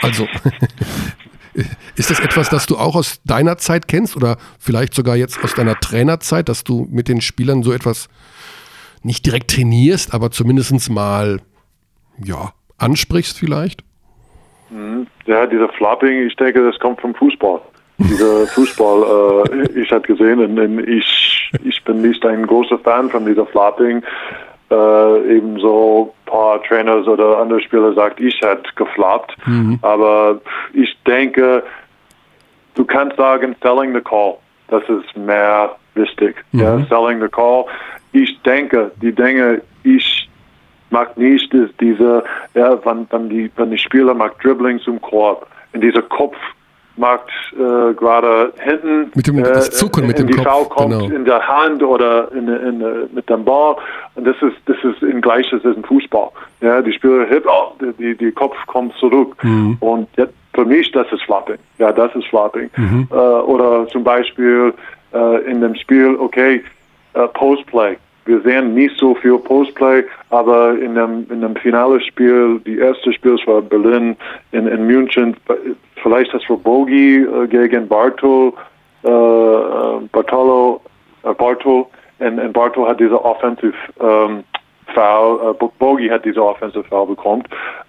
Also, 0.01 0.27
ist 1.95 2.09
das 2.09 2.19
etwas, 2.19 2.49
das 2.49 2.65
du 2.65 2.77
auch 2.77 2.95
aus 2.95 3.21
deiner 3.23 3.57
Zeit 3.57 3.87
kennst 3.87 4.15
oder 4.15 4.37
vielleicht 4.59 4.93
sogar 4.93 5.15
jetzt 5.15 5.43
aus 5.43 5.53
deiner 5.53 5.79
Trainerzeit, 5.79 6.49
dass 6.49 6.63
du 6.63 6.87
mit 6.89 7.07
den 7.07 7.21
Spielern 7.21 7.63
so 7.63 7.71
etwas 7.71 8.09
nicht 9.03 9.25
direkt 9.25 9.51
trainierst, 9.51 10.13
aber 10.13 10.31
zumindest 10.31 10.89
mal 10.89 11.41
ja, 12.23 12.53
ansprichst 12.77 13.37
vielleicht? 13.37 13.83
Ja, 15.25 15.45
dieser 15.45 15.69
Flopping, 15.69 16.27
ich 16.27 16.35
denke, 16.35 16.63
das 16.63 16.79
kommt 16.79 17.01
vom 17.01 17.13
Fußball. 17.15 17.61
Dieser 17.97 18.47
Fußball, 18.47 19.45
äh, 19.51 19.79
ich 19.79 19.91
habe 19.91 20.07
gesehen, 20.07 20.39
und 20.39 20.87
ich, 20.87 21.51
ich 21.63 21.83
bin 21.83 22.01
nicht 22.01 22.25
ein 22.25 22.47
großer 22.47 22.79
Fan 22.79 23.11
von 23.11 23.25
dieser 23.27 23.45
Flopping 23.45 24.01
äh, 24.71 25.37
ebenso 25.37 26.13
ein 26.13 26.31
paar 26.31 26.63
Trainers 26.63 27.07
oder 27.07 27.39
andere 27.39 27.61
Spieler 27.61 27.93
sagt, 27.93 28.19
ich 28.19 28.39
hätte 28.41 28.69
gefloppt. 28.75 29.35
Mhm. 29.45 29.79
Aber 29.81 30.39
ich 30.73 30.95
denke, 31.05 31.63
du 32.75 32.85
kannst 32.85 33.17
sagen, 33.17 33.55
selling 33.61 33.93
the 33.93 34.01
call. 34.01 34.37
Das 34.69 34.83
ist 34.87 35.15
mehr 35.17 35.75
wichtig. 35.95 36.35
Mhm. 36.51 36.59
Ja, 36.59 36.79
selling 36.85 37.21
the 37.21 37.27
call. 37.27 37.65
Ich 38.13 38.41
denke, 38.43 38.91
die 39.01 39.13
Dinge, 39.13 39.61
ich 39.83 40.29
mag 40.89 41.17
nicht, 41.17 41.53
ist 41.53 41.73
diese, 41.79 42.23
ja, 42.53 42.85
wenn, 42.85 43.07
wenn 43.09 43.29
die, 43.29 43.51
wenn 43.55 43.71
die 43.71 43.77
Spieler 43.77 44.13
mag 44.13 44.39
Dribbling 44.41 44.79
zum 44.79 44.99
Korb, 45.01 45.47
in 45.73 45.81
dieser 45.81 46.01
Kopf 46.01 46.35
macht 46.97 47.29
äh, 47.53 47.93
gerade 47.93 48.53
hinten 48.59 49.11
mit 49.15 49.27
dem, 49.27 49.39
äh, 49.39 49.43
das 49.43 49.71
Zucken 49.71 50.07
mit 50.07 50.19
dem 50.19 50.27
die 50.27 50.33
Kopf, 50.33 50.45
Frau 50.45 50.65
kommt 50.65 50.99
genau. 50.99 51.15
in 51.15 51.25
der 51.25 51.47
Hand 51.47 51.81
oder 51.83 52.31
in, 52.31 52.47
in, 52.47 52.83
mit 53.13 53.29
dem 53.29 53.45
Ball 53.45 53.77
und 54.15 54.25
das 54.25 54.35
ist 54.41 54.57
das 54.65 54.77
ist 54.83 55.01
in 55.01 55.21
gleiches 55.21 55.63
ist 55.63 55.77
ein 55.77 55.83
Fußball 55.83 56.29
ja 56.61 56.81
die 56.81 56.91
Spieler 56.93 57.25
hip 57.25 57.45
oh, 57.47 57.73
die 57.97 58.15
die 58.15 58.31
Kopf 58.31 58.55
kommt 58.67 58.93
zurück 58.95 59.35
mhm. 59.43 59.77
und 59.79 60.07
jetzt, 60.17 60.33
für 60.53 60.65
mich 60.65 60.91
das 60.91 61.11
ist 61.11 61.23
Flapping 61.23 61.57
ja 61.77 61.91
das 61.91 62.13
ist 62.15 62.27
Flapping 62.27 62.69
mhm. 62.75 63.07
äh, 63.11 63.15
oder 63.15 63.87
zum 63.87 64.03
Beispiel 64.03 64.73
äh, 65.13 65.49
in 65.49 65.61
dem 65.61 65.75
Spiel 65.75 66.15
okay 66.19 66.63
äh, 67.13 67.27
Postplay 67.29 67.97
wir 68.25 68.41
sehen 68.41 68.73
nicht 68.73 68.97
so 68.97 69.15
viel 69.15 69.37
Postplay, 69.37 70.03
aber 70.29 70.77
in 70.77 70.95
dem, 70.95 71.25
in 71.29 71.41
dem 71.41 71.55
Finale-Spiel, 71.55 72.59
die 72.65 72.77
erste 72.77 73.11
Spiel 73.13 73.37
war 73.45 73.61
Berlin 73.61 74.15
in, 74.51 74.67
in 74.67 74.85
München, 74.85 75.35
vielleicht 76.01 76.33
das 76.33 76.47
war 76.49 76.57
Bogi 76.57 77.23
äh, 77.23 77.47
gegen 77.47 77.87
Bartol, 77.87 78.53
äh, 79.03 79.09
äh, 79.09 79.99
Bartolo, 80.11 80.81
äh, 81.23 81.33
Bartol, 81.33 81.85
und, 82.19 82.39
und 82.39 82.53
Bartol 82.53 82.87
hat 82.87 82.99
diese 82.99 83.23
Offensive 83.23 83.73
ähm, 83.99 84.43
Foul, 84.93 85.51
äh, 85.51 85.65
Bogi 85.79 86.07
hat 86.09 86.23
diese 86.23 86.43
Offensive 86.43 86.83
Foul 86.83 87.07
bekommen. 87.07 87.43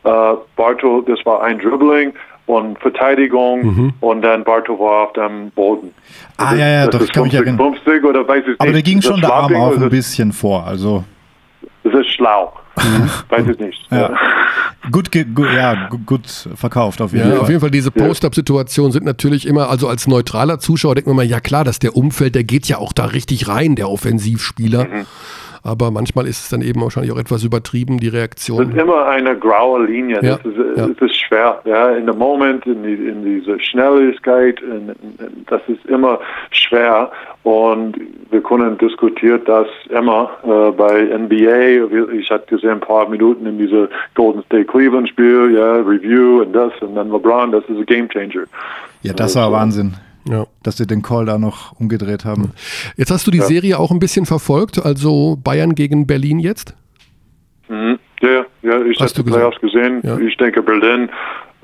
Äh, 0.04 0.34
Bartol, 0.56 1.04
das 1.04 1.24
war 1.26 1.42
ein 1.42 1.58
Dribbling 1.58 2.14
und 2.46 2.78
Verteidigung 2.80 3.62
mhm. 3.62 3.94
und 4.00 4.22
dann 4.22 4.44
Bartol 4.44 4.78
war 4.78 5.04
auf 5.04 5.12
dem 5.12 5.50
Boden. 5.50 5.94
Ah, 6.36 6.50
das 6.50 6.58
ja, 6.58 6.68
ja, 6.68 6.86
doch, 6.86 7.00
ich 7.00 7.12
kann 7.12 7.24
mich 7.24 7.34
erinnern. 7.34 7.56
50 7.56 8.04
oder 8.04 8.26
weiß 8.26 8.44
ich 8.46 8.60
Aber 8.60 8.72
da 8.72 8.80
ging 8.80 9.00
schon 9.00 9.20
der 9.20 9.32
Arm 9.32 9.54
auch 9.54 9.76
ein 9.76 9.90
bisschen 9.90 10.32
vor, 10.32 10.66
also. 10.66 11.04
Das 11.84 11.94
ist 11.94 12.12
schlau. 12.12 12.52
Mhm. 12.76 13.10
Weiß 13.28 13.48
ich 13.48 13.58
nicht. 13.58 13.86
Ja. 13.90 13.98
ja. 13.98 14.18
Gut, 14.90 15.12
gut, 15.12 15.52
ja, 15.54 15.88
gut 15.88 16.26
verkauft 16.54 17.00
auf 17.00 17.12
jeden 17.12 17.28
ja, 17.28 17.34
Fall. 17.34 17.40
Auf 17.42 17.48
jeden 17.48 17.60
Fall, 17.60 17.70
diese 17.70 17.90
Post-Up-Situationen 17.90 18.92
sind 18.92 19.04
natürlich 19.04 19.46
immer, 19.46 19.68
also 19.68 19.88
als 19.88 20.06
neutraler 20.06 20.58
Zuschauer 20.58 20.94
denkt 20.94 21.06
man 21.06 21.16
mal, 21.16 21.24
ja 21.24 21.40
klar, 21.40 21.64
dass 21.64 21.78
der 21.78 21.96
Umfeld, 21.96 22.34
der 22.34 22.44
geht 22.44 22.66
ja 22.66 22.78
auch 22.78 22.92
da 22.92 23.06
richtig 23.06 23.48
rein, 23.48 23.76
der 23.76 23.88
Offensivspieler. 23.88 24.84
Mhm. 24.84 25.06
Aber 25.64 25.90
manchmal 25.90 26.26
ist 26.26 26.40
es 26.42 26.48
dann 26.48 26.62
eben 26.62 26.80
wahrscheinlich 26.80 27.12
auch 27.12 27.18
etwas 27.18 27.44
übertrieben, 27.44 27.98
die 27.98 28.08
Es 28.08 28.12
Reaktion. 28.14 28.70
ist 28.72 28.76
immer 28.78 29.06
eine 29.06 29.36
graue 29.38 29.84
Linie. 29.86 30.16
Ja, 30.22 30.36
Das, 30.36 30.44
ist, 30.46 30.56
ja. 30.76 30.86
das 30.88 30.96
ist 31.10 31.16
schwer. 31.16 31.60
Ja, 31.64 31.90
in 31.90 32.06
dem 32.06 32.18
Moment, 32.18 32.66
in, 32.66 32.82
die, 32.82 32.94
in 32.94 33.24
diese 33.24 33.58
Schnelligkeit, 33.60 34.60
in, 34.60 34.88
in, 34.88 35.44
das 35.46 35.60
ist 35.68 35.84
immer 35.86 36.18
schwer. 36.50 37.10
Und 37.44 37.96
wir 38.30 38.40
können 38.42 38.78
diskutieren 38.78 39.40
das 39.46 39.66
immer 39.90 40.30
äh, 40.44 40.70
bei 40.72 41.02
NBA. 41.04 41.90
Wir- 41.90 42.08
Ich 42.12 42.30
hatte 42.30 42.46
gesehen 42.54 42.70
ein 42.70 42.80
paar 42.80 43.08
Minuten 43.08 43.46
in 43.46 43.58
diese 43.58 43.88
Golden 44.14 44.42
State 44.44 44.66
Cleveland 44.66 45.08
Spiel, 45.08 45.54
ja, 45.56 45.74
Review 45.76 46.42
und 46.42 46.52
das 46.52 46.72
und 46.80 46.94
dann 46.94 47.10
LeBron. 47.10 47.50
Das 47.52 47.64
ist 47.64 47.76
ein 47.78 47.86
Game 47.86 48.08
Changer. 48.08 48.44
Ja, 49.02 49.12
das 49.12 49.34
war 49.36 49.50
Wahnsinn, 49.50 49.94
Ja. 50.24 50.46
dass 50.62 50.76
sie 50.76 50.86
den 50.86 51.02
Call 51.02 51.26
da 51.26 51.38
noch 51.38 51.78
umgedreht 51.80 52.24
haben. 52.24 52.52
Jetzt 52.96 53.10
hast 53.10 53.26
du 53.26 53.30
die 53.30 53.40
Serie 53.40 53.78
auch 53.78 53.90
ein 53.90 53.98
bisschen 53.98 54.26
verfolgt, 54.26 54.84
also 54.84 55.36
Bayern 55.42 55.74
gegen 55.74 56.06
Berlin 56.06 56.38
jetzt? 56.38 56.74
Mhm. 57.68 57.98
Ja, 58.20 58.44
ja, 58.62 58.80
ich 58.82 59.00
habe 59.00 59.12
die 59.12 59.22
Playoffs 59.24 59.60
gesehen. 59.60 60.00
Ja. 60.04 60.16
Ich 60.18 60.36
denke, 60.36 60.62
Berlin 60.62 61.10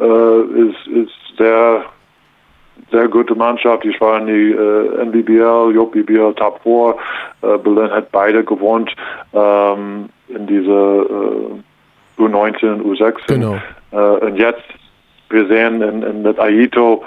äh, 0.00 0.40
ist, 0.68 0.86
ist 0.88 1.36
sehr, 1.38 1.84
sehr 2.90 3.08
gute 3.08 3.34
Mannschaft. 3.36 3.84
Ich 3.84 4.00
war 4.00 4.20
in 4.20 4.26
die 4.26 4.50
äh, 4.52 5.02
NBBL, 5.02 5.72
JBBL 5.74 6.34
Top 6.34 6.60
4. 6.62 6.96
Äh, 7.42 7.58
Berlin 7.58 7.90
hat 7.90 8.10
beide 8.10 8.42
gewonnen 8.42 8.90
ähm, 9.32 10.08
in 10.28 10.46
diese 10.48 10.70
äh, 12.18 12.20
U19, 12.20 12.82
U16. 12.82 13.14
Genau. 13.28 13.56
Äh, 13.92 14.26
und 14.26 14.36
jetzt, 14.36 14.64
wir 15.30 15.46
sehen 15.46 15.80
in, 15.80 16.02
in 16.02 16.24
das 16.24 16.38
Aito, 16.38 17.04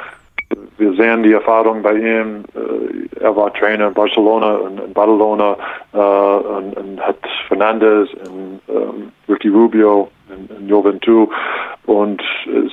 wir 0.77 0.93
sehen 0.93 1.23
die 1.23 1.33
Erfahrung 1.33 1.81
bei 1.81 1.93
ihm. 1.93 2.43
Äh, 2.55 3.19
er 3.23 3.35
war 3.35 3.53
Trainer 3.53 3.87
in 3.87 3.93
Barcelona 3.93 4.55
und 4.55 4.79
in 4.79 4.93
Badalona 4.93 5.57
äh, 5.93 5.97
und, 5.97 6.77
und 6.77 6.99
hat 6.99 7.17
Fernandes 7.47 8.09
und 8.13 8.59
ähm, 8.69 9.11
Ricky 9.29 9.49
Rubio 9.49 10.09
in, 10.29 10.57
in 10.57 10.67
Juventud. 10.67 11.29
Und 11.85 12.21
es, 12.45 12.71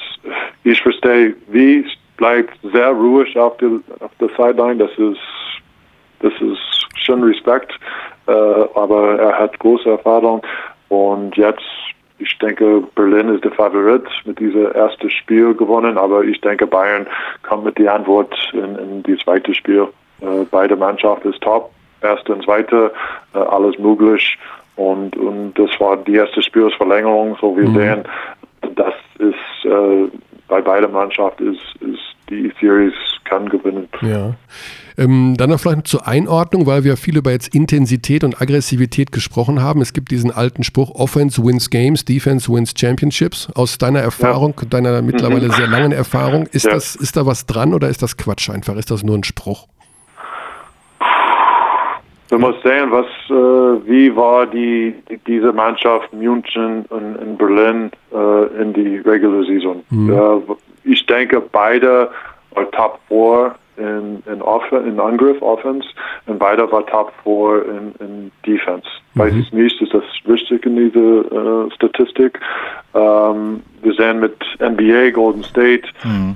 ich 0.64 0.80
verstehe, 0.82 1.34
wie 1.48 1.84
bleibt 2.18 2.58
sehr 2.72 2.90
ruhig 2.90 3.38
auf 3.38 3.56
der, 3.56 3.80
auf 4.00 4.10
der 4.20 4.28
Sideline. 4.36 4.76
Das 4.76 4.90
ist, 4.98 5.18
das 6.20 6.32
ist 6.40 7.04
schon 7.04 7.22
Respekt, 7.22 7.72
äh, 8.26 8.32
aber 8.32 9.18
er 9.18 9.38
hat 9.38 9.58
große 9.58 9.88
Erfahrung. 9.88 10.42
Und 10.88 11.36
jetzt, 11.36 11.62
ich 12.18 12.36
denke, 12.38 12.82
Berlin 12.94 13.28
ist 13.34 13.44
der 13.44 13.52
Favorit 13.52 14.04
mit 14.24 14.38
diesem 14.38 14.72
ersten 14.72 15.10
Spiel 15.10 15.54
gewonnen, 15.54 15.96
aber 15.96 16.24
ich 16.24 16.40
denke, 16.40 16.66
Bayern 16.66 17.06
kommt 17.42 17.64
mit 17.64 17.78
der 17.78 17.94
Antwort 17.94 18.34
in, 18.52 18.76
in 18.76 19.02
die 19.04 19.16
zweite 19.18 19.54
Spiel. 19.54 19.88
Äh, 20.20 20.44
beide 20.50 20.76
Mannschaften 20.76 21.30
ist 21.32 21.40
top, 21.40 21.70
erste 22.02 22.34
und 22.34 22.44
zweite, 22.44 22.92
äh, 23.34 23.38
alles 23.38 23.78
möglich. 23.78 24.36
Und, 24.76 25.16
und 25.16 25.54
das 25.54 25.70
war 25.80 25.96
die 25.96 26.14
erste 26.14 26.42
Spielsverlängerung, 26.42 27.36
so 27.40 27.56
wir 27.56 27.68
sehen, 27.70 28.04
das 28.76 28.94
ist 29.18 29.64
äh, 29.64 30.08
bei 30.48 30.60
beiden 30.60 30.92
Mannschaften 30.92 31.54
ist, 31.54 31.82
ist 31.82 32.16
die 32.30 32.52
Series 32.60 32.94
kann 33.24 33.48
gewinnen. 33.48 33.88
Ja. 34.02 34.34
Ähm, 34.98 35.36
dann 35.38 35.50
noch 35.50 35.60
vielleicht 35.60 35.86
zur 35.86 36.08
Einordnung, 36.08 36.66
weil 36.66 36.82
wir 36.82 36.96
viel 36.96 37.16
über 37.16 37.30
jetzt 37.30 37.54
Intensität 37.54 38.24
und 38.24 38.42
Aggressivität 38.42 39.12
gesprochen 39.12 39.62
haben. 39.62 39.80
Es 39.80 39.92
gibt 39.92 40.10
diesen 40.10 40.32
alten 40.32 40.64
Spruch, 40.64 40.90
Offense 40.96 41.44
wins 41.44 41.70
Games, 41.70 42.04
Defense 42.04 42.52
wins 42.52 42.74
Championships. 42.76 43.48
Aus 43.54 43.78
deiner 43.78 44.00
Erfahrung, 44.00 44.54
deiner 44.68 45.00
mittlerweile 45.00 45.50
sehr 45.52 45.68
langen 45.68 45.92
Erfahrung, 45.92 46.48
ist, 46.50 46.64
Ja. 46.64 46.72
das, 46.72 46.96
ist 46.96 47.16
da 47.16 47.26
was 47.26 47.46
dran 47.46 47.74
oder 47.74 47.88
ist 47.88 48.02
das 48.02 48.16
Quatsch 48.16 48.50
einfach? 48.50 48.74
Ist 48.74 48.90
das 48.90 49.04
nur 49.04 49.16
ein 49.16 49.22
Spruch? 49.22 49.68
Du 52.30 52.38
musst 52.38 52.62
sehen, 52.62 52.90
was, 52.90 53.06
äh, 53.30 53.88
wie 53.88 54.14
war 54.14 54.46
die, 54.46 54.94
die 55.08 55.18
diese 55.26 55.52
Mannschaft 55.52 56.12
München 56.12 56.84
und 56.90 57.16
in 57.16 57.36
Berlin 57.38 57.90
äh, 58.12 58.62
in 58.62 58.74
die 58.74 58.98
Regular 58.98 59.44
Season. 59.44 59.82
Ja, 59.90 60.38
ich 60.84 61.06
denke, 61.06 61.40
beide 61.40 62.10
Top 62.72 62.98
4 63.08 63.54
in, 63.78 64.22
in, 64.30 64.42
Off 64.42 64.70
in 64.72 65.00
Angriff, 65.00 65.40
Offense, 65.40 65.88
und 66.26 66.38
beide 66.38 66.70
war 66.70 66.84
Top 66.86 67.12
4 67.24 67.64
in, 67.66 67.94
in 68.00 68.32
Defense. 68.46 68.86
Weiß 69.14 69.34
ich 69.34 69.52
nicht, 69.52 69.80
ist 69.80 69.94
das 69.94 70.04
richtig 70.28 70.66
in 70.66 70.76
diese 70.76 70.98
äh, 70.98 71.74
Statistik? 71.74 72.38
Ähm, 72.94 73.62
wir 73.82 73.94
sehen 73.94 74.20
mit 74.20 74.36
NBA, 74.60 75.10
Golden 75.10 75.42
State, 75.44 75.88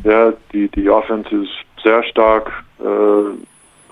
ja, 0.05 0.33
die, 0.53 0.69
die 0.69 0.89
Offense 0.89 1.29
ist 1.35 1.83
sehr 1.83 2.03
stark. 2.05 2.51
Äh, 2.81 3.35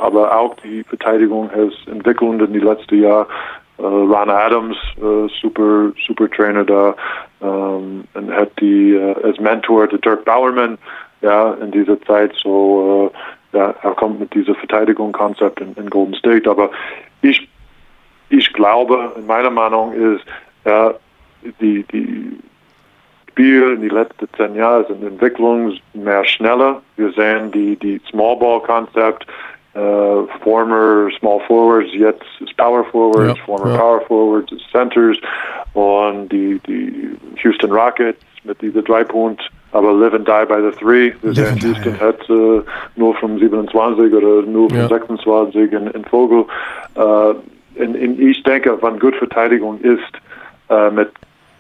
aber 0.01 0.35
auch 0.37 0.57
die 0.65 0.83
Verteidigung 0.85 1.51
hat 1.51 1.73
entwickelt 1.87 2.41
in 2.41 2.53
die 2.53 2.61
letzten 2.61 3.03
Jahr. 3.03 3.27
Äh, 3.79 3.83
Ron 3.83 4.31
Adams, 4.31 4.77
äh, 4.97 5.29
super, 5.41 5.93
super 6.07 6.29
Trainer 6.31 6.65
da, 6.65 6.95
ähm, 7.43 8.05
und 8.15 8.31
hat 8.31 8.51
die 8.61 8.95
äh, 8.95 9.15
als 9.23 9.39
Mentor 9.39 9.87
der 9.87 9.99
Dirk 9.99 10.25
Bowerman, 10.25 10.79
ja, 11.23 11.53
in 11.55 11.71
dieser 11.71 12.01
Zeit 12.03 12.33
so, 12.43 13.13
äh, 13.13 13.19
ja, 13.53 13.75
er 13.83 13.93
kommt 13.93 14.21
mit 14.21 14.33
diesem 14.35 14.55
Verteidigungskonzept 14.55 15.61
in, 15.61 15.75
in 15.75 15.91
Golden 15.91 16.15
State. 16.15 16.49
Aber 16.49 16.71
ich, 17.23 17.49
ich 18.29 18.53
glaube, 18.53 19.13
in 19.17 19.27
meiner 19.27 19.51
Meinung 19.51 19.93
ist, 19.93 20.25
ja, 20.65 20.95
die, 21.61 21.85
die 21.85 22.39
Spiel 23.41 23.73
in 23.73 23.81
die 23.81 23.89
letzten 23.89 24.29
zehn 24.37 24.55
Jahre 24.55 24.87
sind 24.87 25.03
Entwicklung 25.03 25.73
mehr 25.95 26.25
schneller. 26.27 26.83
Wir 26.97 27.11
sehen 27.13 27.51
die, 27.51 27.77
die 27.77 28.01
Small 28.11 28.37
Ball 28.37 28.61
Konzept, 28.61 29.27
äh, 29.73 30.27
former 30.43 31.11
Small 31.19 31.41
Forwards, 31.47 31.89
jetzt 31.95 32.23
ist 32.41 32.55
Power 32.59 32.85
Forwards, 32.85 33.39
Ja, 33.39 33.45
former 33.47 33.71
ja. 33.71 33.79
Power 33.79 34.01
Forwards 34.03 34.53
ist 34.53 34.69
Centers 34.71 35.17
und 35.73 36.29
die, 36.29 36.61
die 36.67 37.17
Houston 37.43 37.73
Rockets 37.73 38.21
mit 38.45 38.61
dieser 38.61 38.83
drei 38.83 39.05
Punkt, 39.05 39.41
aber 39.73 39.93
live 39.93 40.15
and 40.15 40.27
die 40.27 40.45
by 40.47 40.61
the 40.61 40.73
three. 40.79 41.13
And 41.23 41.37
die, 41.37 41.67
Houston 41.67 41.95
ja. 41.95 42.01
hat 42.01 42.29
äh, 42.29 42.63
nur 42.97 43.15
vom 43.17 43.39
27 43.39 44.13
oder 44.13 44.43
nur 44.43 44.69
vom 44.69 44.79
Ja. 44.79 44.89
26 44.89 45.73
in, 45.73 45.87
in 45.89 46.05
Vogel. 46.05 46.45
Äh, 46.97 47.35
in, 47.77 47.95
in, 47.95 48.21
ich 48.29 48.43
denke, 48.43 48.77
wenn 48.83 48.99
gut 48.99 49.15
Verteidigung 49.17 49.81
ist, 49.81 50.13
äh, 50.69 50.91
mit 50.91 51.11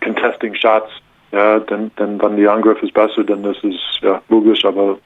contesting 0.03 0.55
Shots, 0.55 0.91
ja, 1.33 1.61
dann, 1.61 1.91
dann 1.97 2.21
wenn 2.21 2.37
die 2.37 2.49
Angriff 2.49 2.83
ist 2.83 2.93
besser, 2.93 3.23
dann 3.23 3.45
ist 3.45 3.63
es 3.63 3.77
ja 4.01 4.21
logisch, 4.29 4.65
aber 4.65 4.99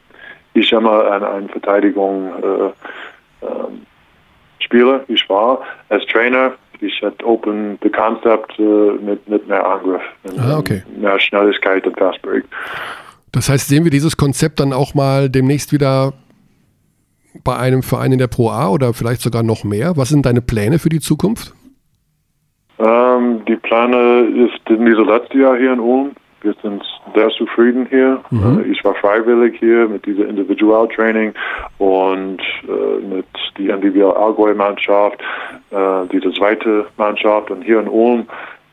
ich 0.54 0.72
immer 0.72 1.10
an 1.10 1.22
eine 1.22 1.48
Verteidigung 1.48 2.32
äh, 2.42 3.46
ähm, 3.46 3.86
spiele. 4.60 5.04
Ich 5.08 5.28
war 5.28 5.60
als 5.88 6.06
Trainer, 6.06 6.52
ich 6.80 7.02
hatte 7.02 7.24
open 7.26 7.78
the 7.82 7.90
concept 7.90 8.58
äh, 8.58 8.62
mit, 8.62 9.28
mit 9.28 9.46
mehr 9.48 9.66
Angriff, 9.66 10.02
Ah, 10.38 10.58
okay. 10.58 10.82
mehr 10.96 11.18
Schnelligkeit 11.18 11.86
und 11.86 11.96
Fast 11.98 12.20
Break. 12.22 12.44
Das 13.32 13.48
heißt, 13.48 13.68
sehen 13.68 13.84
wir 13.84 13.90
dieses 13.90 14.16
Konzept 14.16 14.60
dann 14.60 14.72
auch 14.72 14.94
mal 14.94 15.28
demnächst 15.28 15.72
wieder 15.72 16.12
bei 17.42 17.56
einem 17.56 17.82
Verein 17.82 18.12
in 18.12 18.18
der 18.18 18.28
Pro 18.28 18.50
A 18.50 18.68
oder 18.68 18.94
vielleicht 18.94 19.20
sogar 19.22 19.42
noch 19.42 19.64
mehr? 19.64 19.96
Was 19.96 20.08
sind 20.08 20.24
deine 20.24 20.40
Pläne 20.40 20.78
für 20.78 20.88
die 20.88 21.00
Zukunft? 21.00 21.52
Ähm, 22.78 23.42
die 23.48 23.56
Pläne 23.56 24.20
ist 24.46 24.68
in 24.70 24.84
diesem 24.86 25.08
letzten 25.08 25.40
Jahr 25.40 25.56
hier 25.56 25.72
in 25.72 25.80
Ulm. 25.80 26.12
Wir 26.44 26.54
sind 26.62 26.84
sehr 27.14 27.30
zufrieden 27.30 27.86
hier. 27.88 28.20
Äh, 28.30 28.70
ich 28.70 28.84
war 28.84 28.94
freiwillig 28.96 29.58
hier 29.58 29.88
mit 29.88 30.04
dieser 30.04 30.28
Individualtraining 30.28 31.32
und 31.78 32.40
äh, 32.68 33.00
mit 33.02 33.26
der 33.58 33.76
NBBL 33.76 34.12
Allgäu-Mannschaft, 34.12 35.20
äh, 35.70 36.06
diese 36.12 36.32
zweite 36.32 36.86
Mannschaft 36.98 37.50
und 37.50 37.62
hier 37.62 37.80
in 37.80 37.88
Ulm. 37.88 38.26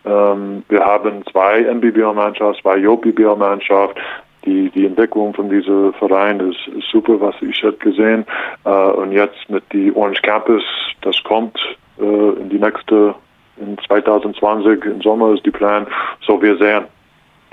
Ähm, 0.04 0.64
wir 0.68 0.84
haben 0.84 1.24
zwei 1.32 1.62
NBBL-Mannschaften, 1.62 2.62
zwei 2.62 2.78
JBBL-Mannschaften. 2.78 4.02
Die, 4.44 4.70
die 4.72 4.86
Entwicklung 4.86 5.34
von 5.34 5.50
diesem 5.50 5.94
Verein 5.94 6.42
ist, 6.42 6.68
ist 6.78 6.90
super, 6.92 7.22
was 7.22 7.36
ich 7.42 7.64
habe 7.64 7.78
gesehen. 7.78 8.26
Äh, 8.66 8.70
und 8.70 9.14
jetzt 9.14 9.50
mit 9.50 9.64
die 9.72 9.96
Orange 9.96 10.22
Campus, 10.24 10.64
das 11.04 11.16
kommt 11.24 11.58
äh, 12.00 12.04
in 12.04 12.50
die 12.50 12.60
nächste, 12.60 13.16
in 13.58 13.78
2020, 13.88 14.84
im 14.84 15.02
Sommer 15.02 15.34
ist 15.36 15.46
die 15.46 15.52
Plan. 15.52 15.88
So 16.26 16.42
wir 16.42 16.58
sehen, 16.58 16.86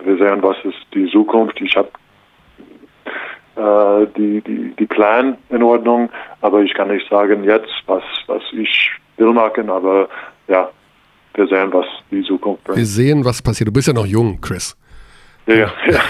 wir 0.04 0.16
sehen, 0.16 0.42
was 0.42 0.56
ist 0.64 0.78
die 0.94 1.10
Zukunft. 1.10 1.60
Ich 1.60 1.76
habe 1.76 1.88
äh, 3.56 4.06
die, 4.16 4.40
die, 4.42 4.74
die 4.78 4.86
Plan 4.86 5.36
in 5.50 5.62
Ordnung, 5.62 6.08
aber 6.40 6.62
ich 6.62 6.72
kann 6.74 6.88
nicht 6.88 7.08
sagen 7.08 7.44
jetzt, 7.44 7.70
was, 7.86 8.02
was 8.26 8.42
ich 8.52 8.90
will 9.16 9.32
machen, 9.32 9.68
aber 9.70 10.08
ja, 10.46 10.70
wir 11.34 11.46
sehen, 11.48 11.72
was 11.72 11.86
die 12.10 12.22
Zukunft 12.22 12.66
Wir 12.68 12.74
bringt. 12.74 12.86
sehen, 12.86 13.24
was 13.24 13.42
passiert. 13.42 13.68
Du 13.68 13.72
bist 13.72 13.88
ja 13.88 13.94
noch 13.94 14.06
jung, 14.06 14.40
Chris. 14.40 14.76
Ja, 15.46 15.72
ja. 15.90 16.00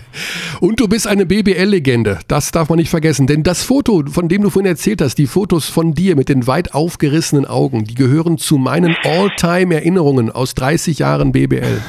Und 0.60 0.80
du 0.80 0.88
bist 0.88 1.06
eine 1.06 1.26
BBL-Legende. 1.26 2.20
Das 2.28 2.50
darf 2.50 2.70
man 2.70 2.78
nicht 2.78 2.88
vergessen. 2.88 3.26
Denn 3.26 3.42
das 3.42 3.62
Foto, 3.62 4.02
von 4.10 4.28
dem 4.28 4.40
du 4.40 4.48
vorhin 4.48 4.70
erzählt 4.70 5.02
hast, 5.02 5.16
die 5.16 5.26
Fotos 5.26 5.68
von 5.68 5.92
dir 5.92 6.16
mit 6.16 6.30
den 6.30 6.46
weit 6.46 6.72
aufgerissenen 6.72 7.44
Augen, 7.44 7.84
die 7.84 7.94
gehören 7.94 8.38
zu 8.38 8.56
meinen 8.56 8.96
All-Time-Erinnerungen 9.04 10.30
aus 10.30 10.54
30 10.54 10.98
Jahren 11.00 11.32
BBL. 11.32 11.82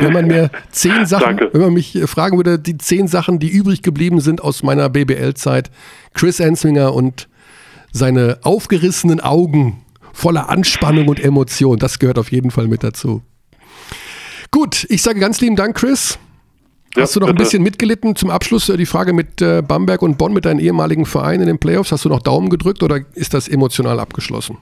Wenn 0.00 0.12
man 0.12 0.26
mir 0.26 0.50
zehn 0.70 1.06
Sachen, 1.06 1.36
Danke. 1.36 1.50
wenn 1.52 1.60
man 1.60 1.72
mich 1.74 1.94
äh, 1.96 2.06
fragen 2.06 2.36
würde, 2.36 2.58
die 2.58 2.78
zehn 2.78 3.08
Sachen, 3.08 3.38
die 3.38 3.48
übrig 3.48 3.82
geblieben 3.82 4.20
sind 4.20 4.42
aus 4.42 4.62
meiner 4.62 4.88
BBL-Zeit, 4.88 5.70
Chris 6.14 6.40
Enswinger 6.40 6.94
und 6.94 7.28
seine 7.92 8.38
aufgerissenen 8.42 9.20
Augen 9.20 9.82
voller 10.12 10.48
Anspannung 10.48 11.08
und 11.08 11.22
Emotion. 11.22 11.78
Das 11.78 11.98
gehört 11.98 12.18
auf 12.18 12.30
jeden 12.32 12.50
Fall 12.50 12.68
mit 12.68 12.82
dazu. 12.84 13.22
Gut, 14.50 14.86
ich 14.90 15.02
sage 15.02 15.20
ganz 15.20 15.40
lieben 15.40 15.56
Dank, 15.56 15.76
Chris. 15.76 16.18
Ja, 16.94 17.02
Hast 17.02 17.16
du 17.16 17.20
noch 17.20 17.28
ein 17.28 17.34
bitte. 17.34 17.44
bisschen 17.44 17.62
mitgelitten 17.62 18.16
zum 18.16 18.28
Abschluss? 18.28 18.68
äh, 18.68 18.76
Die 18.76 18.84
Frage 18.84 19.14
mit 19.14 19.40
äh, 19.40 19.62
Bamberg 19.66 20.02
und 20.02 20.18
Bonn, 20.18 20.34
mit 20.34 20.44
deinen 20.44 20.60
ehemaligen 20.60 21.06
Vereinen 21.06 21.40
in 21.42 21.46
den 21.46 21.58
Playoffs. 21.58 21.90
Hast 21.90 22.04
du 22.04 22.10
noch 22.10 22.20
Daumen 22.20 22.50
gedrückt 22.50 22.82
oder 22.82 23.00
ist 23.14 23.32
das 23.32 23.48
emotional 23.48 23.98
abgeschlossen? 23.98 24.58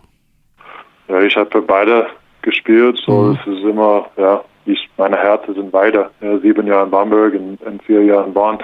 Ja, 1.09 1.21
ich 1.23 1.35
habe 1.35 1.51
für 1.51 1.63
beide 1.63 2.07
gespielt, 2.43 3.01
so 3.05 3.33
es 3.33 3.39
ist 3.53 3.65
immer, 3.65 4.07
ja, 4.17 4.43
ich, 4.67 4.89
meine 4.97 5.17
Härte 5.17 5.53
sind 5.55 5.73
weiter. 5.73 6.11
Sieben 6.43 6.67
Jahre 6.67 6.85
in 6.85 6.91
Bamberg 6.91 7.35
und, 7.35 7.61
und 7.63 7.83
vier 7.83 8.05
Jahre 8.05 8.27
in 8.27 8.35
Bonn. 8.35 8.59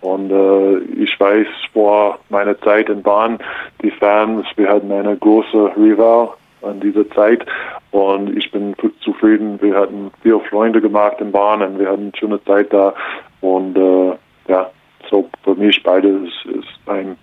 Und 0.00 0.30
äh, 0.30 0.78
ich 1.02 1.18
weiß 1.18 1.46
vor 1.72 2.18
meiner 2.30 2.58
Zeit 2.60 2.88
in 2.88 3.02
Bonn, 3.02 3.38
die 3.82 3.90
Fans, 3.90 4.46
wir 4.56 4.68
hatten 4.68 4.90
eine 4.90 5.16
große 5.16 5.72
Rival 5.76 6.30
an 6.62 6.80
dieser 6.80 7.08
Zeit 7.10 7.44
und 7.90 8.36
ich 8.36 8.50
bin 8.50 8.74
zufrieden. 9.00 9.60
Wir 9.60 9.76
hatten 9.76 10.10
viele 10.22 10.40
Freunde 10.40 10.80
gemacht 10.80 11.16
in 11.20 11.32
Bonn 11.32 11.62
und 11.62 11.78
wir 11.78 11.88
hatten 11.88 12.02
eine 12.02 12.16
schöne 12.16 12.42
Zeit 12.44 12.72
da 12.72 12.94
und 13.40 13.76
äh, 13.76 14.12
ja, 14.48 14.70
so 15.10 15.28
für 15.42 15.54
mich 15.54 15.82
beide 15.82 16.08
ist, 16.08 16.46
ist 16.46 16.68
ein, 16.86 17.16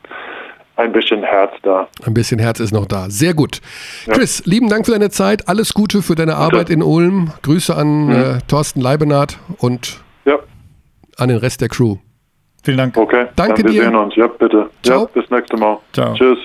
ein 0.77 0.91
bisschen 0.91 1.23
Herz 1.23 1.51
da. 1.63 1.87
Ein 2.05 2.13
bisschen 2.13 2.39
Herz 2.39 2.59
ist 2.59 2.71
noch 2.71 2.85
da. 2.85 3.09
Sehr 3.09 3.33
gut. 3.33 3.61
Chris, 4.07 4.43
lieben 4.45 4.69
Dank 4.69 4.85
für 4.85 4.91
deine 4.93 5.09
Zeit. 5.09 5.47
Alles 5.49 5.73
Gute 5.73 6.01
für 6.01 6.15
deine 6.15 6.35
Arbeit 6.35 6.69
in 6.69 6.81
Ulm. 6.83 7.31
Grüße 7.41 7.75
an 7.75 8.09
äh, 8.11 8.39
Thorsten 8.47 8.81
Leibenath 8.81 9.37
und 9.57 10.01
Ja, 10.25 10.37
an 11.17 11.29
den 11.29 11.37
Rest 11.37 11.61
der 11.61 11.69
Crew. 11.69 11.97
Vielen 12.63 12.77
Dank. 12.77 12.97
okay. 12.97 13.27
Danke 13.35 13.63
Dann 13.63 13.73
wir 13.73 13.81
dir. 13.81 13.83
sehen 13.89 13.95
uns. 13.95 14.15
Ja, 14.15 14.27
bitte. 14.27 14.69
Ciao. 14.83 15.01
Ja, 15.13 15.21
bis 15.21 15.29
nächste 15.31 15.57
Mal. 15.57 15.77
Ciao. 15.93 16.13
Tschüss. 16.15 16.37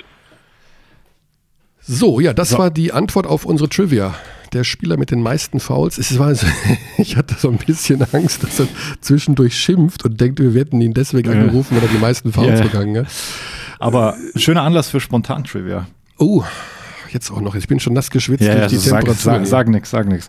So, 1.80 2.20
ja, 2.20 2.32
das 2.32 2.50
So. 2.50 2.58
war 2.58 2.70
die 2.70 2.92
Antwort 2.92 3.26
auf 3.26 3.44
unsere 3.44 3.68
Trivia. 3.68 4.14
Der 4.52 4.64
Spieler 4.64 4.96
mit 4.98 5.10
den 5.10 5.22
meisten 5.22 5.58
Fouls. 5.60 5.98
Es 5.98 6.18
war 6.18 6.34
so, 6.34 6.46
ich 6.98 7.16
hatte 7.16 7.34
so 7.38 7.48
ein 7.48 7.56
bisschen 7.58 8.06
Angst, 8.12 8.44
dass 8.44 8.60
er 8.60 8.68
zwischendurch 9.00 9.54
schimpft 9.56 10.04
und 10.04 10.20
denkt, 10.20 10.38
wir 10.40 10.52
hätten 10.52 10.80
ihn 10.80 10.92
deswegen 10.94 11.32
Ja. 11.32 11.40
angerufen, 11.40 11.76
weil 11.76 11.82
er 11.82 11.88
die 11.88 11.98
meisten 11.98 12.32
Fouls 12.32 12.60
Ja. 12.60 12.66
begangen 12.66 12.98
hat. 12.98 13.06
Aber 13.82 14.16
schöner 14.36 14.62
Anlass 14.62 14.88
für 14.88 15.00
Spontan-Trivia. 15.00 15.86
Oh, 16.18 16.44
jetzt 17.10 17.30
auch 17.30 17.40
noch. 17.40 17.54
Ich 17.54 17.66
bin 17.68 17.80
schon 17.80 17.92
nass 17.94 18.10
geschwitzt 18.10 18.44
Ja, 18.44 18.54
durch 18.54 18.68
die 18.68 18.76
sag, 18.76 19.00
Temperatur. 19.04 19.14
sag, 19.16 19.46
sag 19.46 19.68
nix, 19.68 19.90
sag 19.90 20.06
nix. 20.08 20.28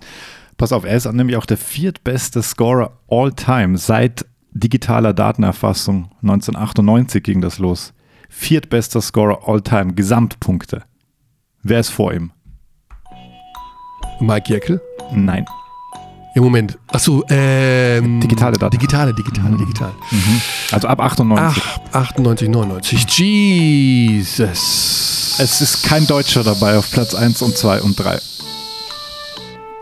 Pass 0.57 0.71
auf, 0.71 0.83
er 0.85 0.95
ist 0.95 1.11
nämlich 1.11 1.37
auch 1.37 1.45
der 1.45 1.57
viertbeste 1.57 2.41
Scorer 2.43 2.97
all 3.09 3.31
time 3.33 3.77
seit 3.77 4.25
digitaler 4.51 5.13
Datenerfassung 5.13 6.11
1998 6.21 7.23
ging 7.23 7.41
das 7.41 7.57
los. 7.57 7.93
Viertbester 8.29 9.01
Scorer 9.01 9.47
all 9.47 9.61
time, 9.61 9.93
Gesamtpunkte. 9.93 10.83
Wer 11.63 11.79
ist 11.79 11.89
vor 11.89 12.13
ihm? 12.13 12.31
Mike 14.19 14.51
Jekyll? 14.51 14.81
Nein. 15.11 15.45
Im 16.35 16.43
Moment. 16.43 16.79
Achso, 16.87 17.23
ähm. 17.29 18.19
Digitale 18.19 18.57
Daten. 18.57 18.71
Digitale, 18.71 19.13
digitale, 19.13 19.55
digital. 19.55 19.91
Also 20.71 20.87
ab 20.87 20.99
98. 20.99 21.63
Ach, 21.93 22.09
98, 22.09 22.49
99. 22.49 23.05
Jesus. 23.19 24.59
Es 25.39 25.61
ist 25.61 25.83
kein 25.83 26.07
Deutscher 26.07 26.43
dabei 26.43 26.77
auf 26.77 26.89
Platz 26.91 27.13
1 27.13 27.41
und 27.43 27.55
2 27.55 27.81
und 27.81 27.99
3. 27.99 28.19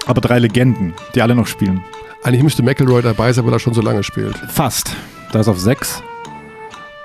Aber 0.07 0.19
drei 0.19 0.39
Legenden, 0.39 0.93
die 1.15 1.21
alle 1.21 1.35
noch 1.35 1.47
spielen. 1.47 1.83
Eigentlich 2.23 2.43
müsste 2.43 2.63
McElroy 2.63 3.01
dabei 3.01 3.31
sein, 3.33 3.45
weil 3.45 3.53
er 3.53 3.59
schon 3.59 3.73
so 3.73 3.81
lange 3.81 4.03
spielt. 4.03 4.35
Fast. 4.49 4.95
Da 5.31 5.39
ist 5.39 5.47
auf 5.47 5.59
6. 5.59 6.03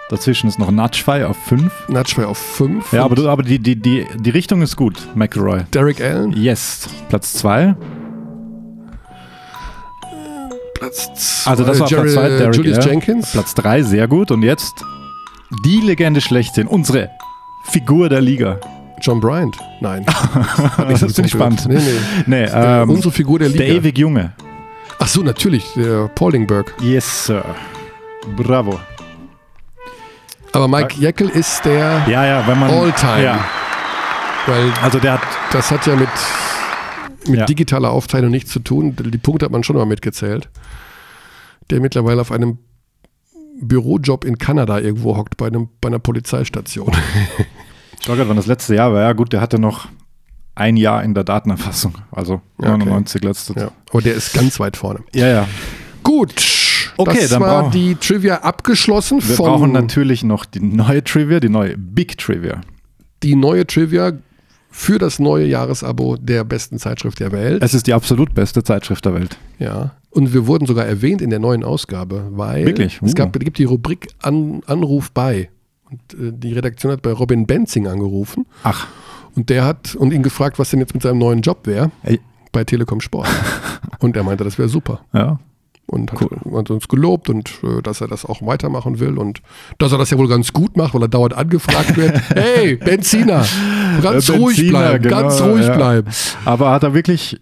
Dazwischen 0.09 0.49
ist 0.49 0.59
noch 0.59 0.71
Natschwei 0.71 1.27
auf 1.27 1.37
5. 1.47 1.89
Natschwey 1.89 2.25
auf 2.25 2.39
5. 2.39 2.93
Ja, 2.93 3.05
aber, 3.05 3.29
aber 3.29 3.43
die, 3.43 3.59
die, 3.59 3.77
die, 3.77 4.07
die 4.17 4.31
Richtung 4.31 4.63
ist 4.63 4.77
gut, 4.77 5.09
McElroy. 5.15 5.65
Derek 5.73 6.01
Allen, 6.01 6.33
Yes, 6.33 6.89
Platz 7.09 7.33
2. 7.35 7.75
Platz 10.79 11.43
2. 11.45 11.51
Also 11.51 11.65
das 11.65 11.81
war 11.81 11.89
Platz 11.89 12.13
2, 12.15 12.29
Derek 12.29 12.55
Julius 12.57 12.79
Allen. 12.79 12.89
Jenkins. 12.91 13.33
Platz 13.33 13.55
3, 13.55 13.83
sehr 13.83 14.09
gut. 14.09 14.31
Und 14.31 14.43
jetzt 14.43 14.75
die 15.65 15.81
Legende 15.81 16.21
schlechthin, 16.21 16.67
unsere 16.67 17.11
Figur 17.65 18.09
der 18.09 18.21
Liga. 18.21 18.59
John 19.01 19.21
Bryant. 19.21 19.57
Nein. 19.81 20.07
Das 20.89 21.13
bin 21.15 21.25
ich 21.27 21.31
spannend. 21.33 21.67
Nee, 21.69 21.75
nee. 21.77 21.83
Nee, 22.27 22.45
Äh, 22.45 22.83
ähm, 22.83 22.91
unsere 22.91 23.13
Figur 23.13 23.39
der 23.39 23.49
Liga. 23.49 23.65
der 23.65 23.75
ewig 23.75 23.99
Junge. 23.99 24.33
Ach 24.99 25.07
so, 25.07 25.23
natürlich, 25.23 25.65
der 25.77 26.09
Paulingberg. 26.09 26.73
Yes, 26.81 27.27
Sir. 27.27 27.45
Bravo. 28.37 28.81
Aber 30.53 30.69
Mike 30.69 30.95
Jekyll 30.99 31.29
ist 31.29 31.65
der 31.67 32.03
Ja, 32.09 32.25
ja, 32.25 32.47
wenn 32.47 32.59
man. 32.59 32.71
All-Time. 32.71 33.23
Ja, 33.23 33.45
Weil 34.47 34.73
also 34.83 34.99
der 34.99 35.15
hat. 35.15 35.21
das 35.53 35.71
hat 35.71 35.87
ja 35.87 35.95
mit, 35.97 36.09
mit 37.29 37.47
digitaler 37.49 37.91
Aufteilung 37.91 38.31
nichts 38.31 38.51
zu 38.53 38.61
tun. 38.61 38.97
Die 38.99 39.19
Punkte 39.19 39.45
hat 39.45 39.53
man 39.53 39.63
schon 39.63 39.77
mal 39.77 39.85
mitgezählt. 39.85 40.49
Der 41.71 41.81
mittlerweile 41.81 42.21
auf 42.21 42.33
einem 42.33 42.59
Bürojob 43.61 44.25
in 44.25 44.39
Kanada 44.39 44.79
irgendwo 44.79 45.17
hockt, 45.17 45.37
bei, 45.37 45.47
einem, 45.47 45.69
bei 45.81 45.89
einer 45.89 45.99
Polizeistation. 45.99 46.93
Ich 48.01 48.09
war 48.09 48.35
das 48.35 48.47
letzte 48.47 48.75
Jahr 48.75 48.93
war. 48.93 49.03
Ja, 49.03 49.13
gut, 49.15 49.33
der 49.33 49.41
hatte 49.41 49.59
noch 49.59 49.89
ein 50.55 50.77
Jahr 50.77 51.03
in 51.03 51.15
der 51.15 51.25
Datenerfassung. 51.25 51.95
Also 52.11 52.41
Ja, 52.61 52.75
okay. 52.75 52.85
99 52.85 53.25
letzte. 53.25 53.55
ja. 53.59 53.71
Aber 53.91 54.03
der 54.03 54.15
ist 54.15 54.33
ganz 54.33 54.61
weit 54.61 54.77
vorne. 54.77 55.01
ja. 55.15 55.27
ja. 55.27 55.49
Gut. 56.03 56.93
Okay, 56.99 57.19
das 57.23 57.31
dann 57.31 57.43
war 57.43 57.71
die 57.71 57.97
Trivia 57.97 58.37
abgeschlossen 58.37 59.21
Wir 59.27 59.37
brauchen 59.37 59.73
natürlich 59.73 60.23
noch 60.23 60.45
die 60.45 60.61
neue 60.61 61.03
Trivia, 61.03 61.41
die 61.41 61.49
neue 61.49 61.77
Big 61.77 62.17
Trivia. 62.17 62.61
die 63.25 63.35
neue 63.35 63.67
Trivia 63.67 64.13
für 64.77 64.99
das 64.99 65.19
neue 65.19 65.47
Jahresabo 65.47 66.19
der 66.19 66.45
besten 66.45 66.79
Zeitschrift 66.79 67.19
der 67.19 67.33
Welt. 67.33 67.63
Es 67.63 67.73
ist 67.73 67.87
die 67.87 67.95
absolut 67.95 68.35
beste 68.35 68.63
Zeitschrift 68.63 69.07
der 69.07 69.15
Welt. 69.15 69.39
Ja. 69.59 69.93
Und 70.11 70.35
wir 70.35 70.47
wurden 70.47 70.67
sogar 70.67 70.85
erwähnt 70.85 71.23
in 71.23 71.31
der 71.31 71.39
neuen 71.39 71.65
Ausgabe, 71.65 72.27
weil 72.33 72.67
Wirklich? 72.67 73.01
es 73.03 73.13
Uh. 73.13 73.15
gab, 73.15 73.33
gibt 73.33 73.57
die 73.57 73.65
Rubrik 73.65 74.09
An, 74.21 74.61
Anruf 74.67 75.11
bei. 75.13 75.49
Und 75.91 76.01
äh, 76.21 76.31
die 76.31 76.53
Redaktion 76.53 76.93
hat 76.93 77.01
bei 77.01 77.11
Robin 77.13 77.47
Benzing 77.47 77.87
angerufen 77.87 78.45
Ach, 78.65 78.87
und 79.35 79.49
der 79.49 79.65
hat 79.65 79.95
und 79.95 80.13
ihn 80.13 80.23
gefragt, 80.23 80.59
was 80.59 80.69
denn 80.71 80.81
jetzt 80.81 80.93
mit 80.93 81.03
seinem 81.03 81.19
neuen 81.19 81.41
Job 81.41 81.67
wäre 81.67 81.91
bei 82.53 82.63
Telekom 82.65 83.01
Sport. 83.01 83.29
und 84.01 84.15
er 84.15 84.25
meinte, 84.25 84.45
das 84.45 84.59
wäre 84.59 84.69
super. 84.69 85.01
ja. 85.15 85.41
Und 85.89 86.13
hat, 86.13 86.21
hat 86.53 86.71
uns 86.71 86.89
gelobt 86.89 87.29
und 87.31 87.49
äh, 87.63 87.81
dass 87.81 88.01
er 88.01 88.09
das 88.09 88.25
auch 88.25 88.43
weitermachen 88.43 88.99
will 88.99 89.19
und 89.19 89.41
dass 89.79 89.93
er 89.93 89.99
das 89.99 90.11
ja 90.11 90.19
wohl 90.19 90.29
ganz 90.29 90.53
gut 90.53 90.77
macht, 90.77 90.95
weil 90.95 91.03
er 91.03 91.09
dauernd 91.09 91.35
angefragt 91.35 91.97
wird. 91.97 92.21
hey, 92.35 92.75
Benziner, 92.75 93.47
ganz 94.03 94.29
Äh, 94.29 94.33
ruhig 94.33 94.57
Benziner, 94.57 94.79
bleiben, 94.79 95.03
genau, 95.03 95.21
ganz 95.21 95.41
ruhig 95.41 95.67
ja. 95.67 95.77
bleiben. 95.77 96.11
Aber 96.45 96.73
hat 96.73 96.83
er 96.83 96.93
wirklich 96.93 97.41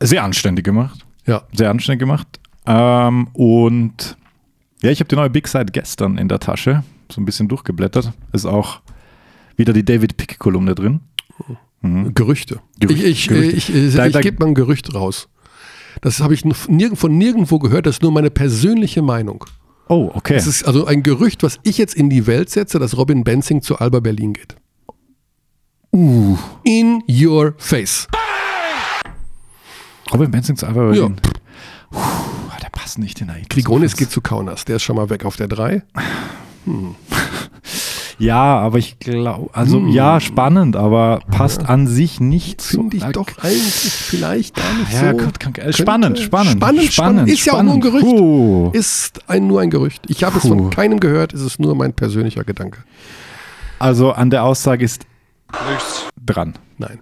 sehr 0.00 0.24
anständig 0.24 0.64
gemacht. 0.64 1.04
Ja, 1.26 1.42
Sehr 1.52 1.70
anständig 1.70 2.00
gemacht. 2.00 2.28
Ähm, 2.66 3.28
und 3.32 4.16
ja, 4.82 4.90
ich 4.90 5.00
habe 5.00 5.08
die 5.08 5.16
neue 5.16 5.30
Big 5.30 5.48
Side 5.48 5.66
gestern 5.72 6.18
in 6.18 6.28
der 6.28 6.38
Tasche. 6.38 6.82
So 7.10 7.20
ein 7.20 7.24
bisschen 7.24 7.48
durchgeblättert. 7.48 8.12
Ist 8.32 8.46
auch 8.46 8.80
wieder 9.56 9.72
die 9.72 9.84
David 9.84 10.16
Pick-Kolumne 10.16 10.74
drin. 10.74 11.00
Gerüchte. 11.82 12.60
Gerüchte, 12.80 13.06
ich 13.06 13.10
ich, 13.10 13.28
Gerüchte. 13.28 13.56
ich, 13.56 13.68
ich, 13.70 13.94
ich 13.96 14.20
gebe 14.20 14.38
mal 14.38 14.48
ein 14.48 14.54
Gerücht 14.54 14.94
raus. 14.94 15.28
Das 16.00 16.20
habe 16.20 16.34
ich 16.34 16.44
nirg 16.44 16.96
von 16.96 17.16
nirgendwo 17.16 17.58
gehört, 17.58 17.86
das 17.86 17.96
ist 17.96 18.02
nur 18.02 18.12
meine 18.12 18.30
persönliche 18.30 19.02
Meinung. 19.02 19.44
Oh, 19.88 20.10
okay. 20.14 20.34
Es 20.34 20.46
ist 20.46 20.64
also 20.64 20.86
ein 20.86 21.02
Gerücht, 21.02 21.42
was 21.42 21.58
ich 21.62 21.78
jetzt 21.78 21.94
in 21.94 22.08
die 22.08 22.26
Welt 22.26 22.50
setze, 22.50 22.78
dass 22.78 22.96
Robin 22.96 23.22
Benzing 23.22 23.60
zu 23.62 23.78
Alba 23.78 24.00
Berlin 24.00 24.32
geht. 24.32 24.56
Uh. 25.92 26.36
In 26.64 27.02
your 27.08 27.54
face. 27.58 28.08
Robin 30.12 30.30
Benzing 30.30 30.56
zu 30.56 30.66
Alba 30.66 30.86
Ja. 30.86 30.90
Berlin. 30.90 31.16
Puh, 31.90 31.98
der 32.62 32.70
passt 32.70 32.98
nicht 32.98 33.20
in 33.20 33.26
der 33.28 33.36
Grigonis 33.48 33.96
geht 33.96 34.10
zu 34.10 34.20
Kaunas, 34.20 34.64
der 34.64 34.76
ist 34.76 34.82
schon 34.82 34.96
mal 34.96 35.10
weg 35.10 35.24
auf 35.24 35.36
der 35.36 35.48
3. 35.48 35.82
Ja, 38.18 38.58
aber 38.58 38.78
ich 38.78 38.98
glaube, 38.98 39.50
also 39.52 39.78
Hm. 39.78 39.88
ja, 39.88 40.20
spannend, 40.20 40.76
aber 40.76 41.20
passt 41.30 41.68
an 41.68 41.86
sich 41.86 42.20
nicht 42.20 42.60
so. 42.60 42.78
Finde 42.82 42.96
ich 42.96 43.04
doch 43.04 43.26
eigentlich 43.42 43.72
vielleicht 43.92 44.54
gar 44.56 44.72
nicht 44.74 44.92
Ja, 44.92 45.10
so. 45.12 45.16
Gott, 45.18 45.40
kann, 45.40 45.54
äh, 45.56 45.72
spannend, 45.72 46.18
spannend, 46.18 46.52
Spannend, 46.52 46.92
spannend. 46.92 47.28
Ist 47.28 47.44
ja 47.44 47.54
auch 47.54 47.62
nur 47.62 47.74
ein 47.74 47.80
Gerücht. 47.80 48.04
Puh. 48.04 48.70
Ist 48.72 49.28
ein, 49.28 49.46
nur 49.46 49.60
ein 49.60 49.70
Gerücht. 49.70 50.02
Ich 50.08 50.22
habe 50.24 50.38
es 50.38 50.46
von 50.46 50.70
keinem 50.70 51.00
gehört, 51.00 51.32
es 51.34 51.40
ist 51.40 51.58
nur 51.58 51.74
mein 51.74 51.92
persönlicher 51.92 52.44
Gedanke. 52.44 52.84
Also 53.78 54.12
an 54.12 54.30
der 54.30 54.44
Aussage 54.44 54.84
ist 54.84 55.06
dran. 56.24 56.54
Nein. 56.78 57.00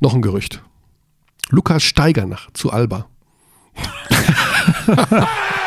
Noch 0.00 0.14
ein 0.14 0.22
Gerücht. 0.22 0.62
Lukas 1.50 1.82
Steiger 1.82 2.26
nach 2.26 2.50
zu 2.52 2.70
Alba. 2.72 3.06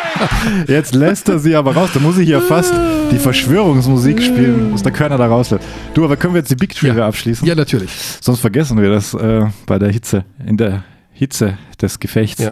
Jetzt 0.67 0.93
lässt 0.95 1.29
er 1.29 1.39
sie 1.39 1.55
aber 1.55 1.73
raus. 1.75 1.89
Da 1.93 1.99
muss 1.99 2.17
ich 2.17 2.29
ja 2.29 2.39
fast 2.39 2.73
die 3.11 3.17
Verschwörungsmusik 3.17 4.21
spielen, 4.21 4.73
was 4.73 4.83
der 4.83 4.91
Körner 4.91 5.17
da 5.17 5.27
rauslässt. 5.27 5.63
Du, 5.93 6.03
aber 6.05 6.15
können 6.17 6.33
wir 6.33 6.39
jetzt 6.39 6.51
die 6.51 6.55
Big 6.55 6.75
Trivia 6.75 6.95
Ja. 6.97 7.07
abschließen? 7.07 7.47
Ja, 7.47 7.55
natürlich. 7.55 7.91
Sonst 8.21 8.39
vergessen 8.39 8.81
wir 8.81 8.89
das 8.89 9.13
äh, 9.13 9.45
bei 9.65 9.79
der 9.79 9.89
Hitze, 9.91 10.25
in 10.45 10.57
der 10.57 10.83
Hitze 11.11 11.57
des 11.81 11.99
Gefechts. 11.99 12.41
Ja. 12.41 12.51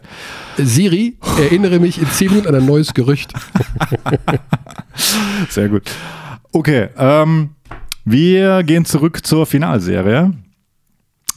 Siri, 0.58 1.18
erinnere 1.40 1.80
mich 1.80 2.00
in 2.02 2.08
10 2.08 2.30
Minuten 2.30 2.48
an 2.48 2.56
ein 2.56 2.66
neues 2.66 2.94
Gerücht. 2.94 3.34
Sehr 5.50 5.70
gut. 5.70 5.84
Okay, 6.52 6.90
ähm, 6.98 7.52
wir 8.06 8.64
gehen 8.64 8.86
zurück 8.86 9.26
zur 9.26 9.46
Finalserie. 9.46 10.34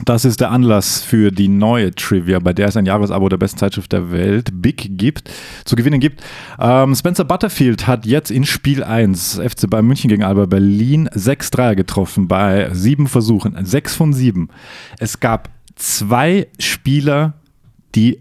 Das 0.05 0.25
ist 0.25 0.41
der 0.41 0.51
Anlass 0.51 1.03
für 1.03 1.31
die 1.31 1.49
neue 1.49 1.95
Trivia, 1.95 2.39
bei 2.41 2.53
der 2.53 2.69
es 2.69 2.77
ein 2.77 2.87
Jahresabo 2.87 3.29
der 3.29 3.37
besten 3.37 3.59
Zeitschrift 3.59 3.93
der 3.93 4.11
Welt, 4.11 4.51
Big, 4.53 4.99
gibt, 4.99 5.31
zu 5.65 5.77
gewinnen 5.77 6.01
gibt. 6.01 6.23
Ähm, 6.59 6.95
Spencer 6.95 7.25
Butterfield 7.25 7.87
hat 7.87 8.05
jetzt 8.05 8.31
in 8.31 8.45
Spiel 8.45 8.83
1 8.83 9.41
FC 9.41 9.71
Bayern 9.71 9.87
München 9.87 10.09
gegen 10.09 10.25
Alba 10.25 10.47
Berlin 10.47 11.09
6 11.13 11.51
Dreier 11.51 11.77
getroffen 11.77 12.27
bei 12.27 12.71
sieben 12.73 13.07
Versuchen, 13.07 13.57
6 13.65 13.95
von 13.95 14.13
7. 14.13 14.49
Es 14.99 15.21
gab 15.21 15.51
zwei 15.77 16.49
Spieler, 16.59 17.35
die 17.95 18.19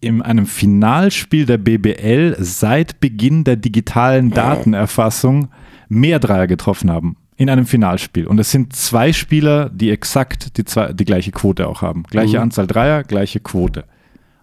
in 0.00 0.20
einem 0.20 0.46
Finalspiel 0.46 1.46
der 1.46 1.58
BBL 1.58 2.36
seit 2.40 3.00
Beginn 3.00 3.44
der 3.44 3.56
digitalen 3.56 4.30
Datenerfassung 4.30 5.48
mehr 5.88 6.18
Dreier 6.18 6.48
getroffen 6.48 6.90
haben 6.90 7.16
in 7.42 7.50
einem 7.50 7.66
Finalspiel. 7.66 8.26
Und 8.26 8.38
es 8.38 8.50
sind 8.50 8.74
zwei 8.74 9.12
Spieler, 9.12 9.68
die 9.70 9.90
exakt 9.90 10.56
die, 10.56 10.64
zwei, 10.64 10.92
die 10.92 11.04
gleiche 11.04 11.30
Quote 11.32 11.66
auch 11.68 11.82
haben. 11.82 12.04
Gleiche 12.04 12.36
Mhm. 12.38 12.44
Anzahl 12.44 12.66
Dreier, 12.66 13.04
gleiche 13.04 13.40
Quote. 13.40 13.84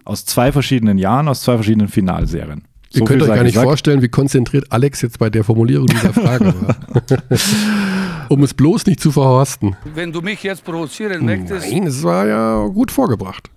Aus 0.05 0.25
zwei 0.25 0.51
verschiedenen 0.51 0.97
Jahren, 0.97 1.27
aus 1.27 1.41
zwei 1.41 1.55
verschiedenen 1.55 1.87
Finalserien. 1.87 2.63
Ihr 2.91 2.99
So 2.99 3.05
könnt 3.05 3.21
viel 3.21 3.29
euch 3.29 3.35
gar 3.35 3.43
nicht 3.43 3.53
gesagt. 3.53 3.67
vorstellen, 3.67 4.01
wie 4.01 4.07
konzentriert 4.09 4.71
Alex 4.71 5.01
jetzt 5.01 5.19
bei 5.19 5.29
der 5.29 5.43
Formulierung 5.43 5.85
dieser 5.87 6.13
Frage 6.13 6.53
war. 6.61 6.75
um 8.29 8.43
es 8.43 8.53
bloß 8.53 8.87
nicht 8.87 8.99
zu 8.99 9.11
verhorsten. 9.11 9.75
Wenn 9.93 10.11
du 10.11 10.21
mich 10.21 10.41
jetzt 10.43 10.63
provozieren 10.63 11.25
möchtest, 11.25 11.71
Nein, 11.71 11.87
es 11.87 12.03
war 12.03 12.25
ja 12.25 12.65
gut 12.67 12.91
vorgebracht. 12.91 13.49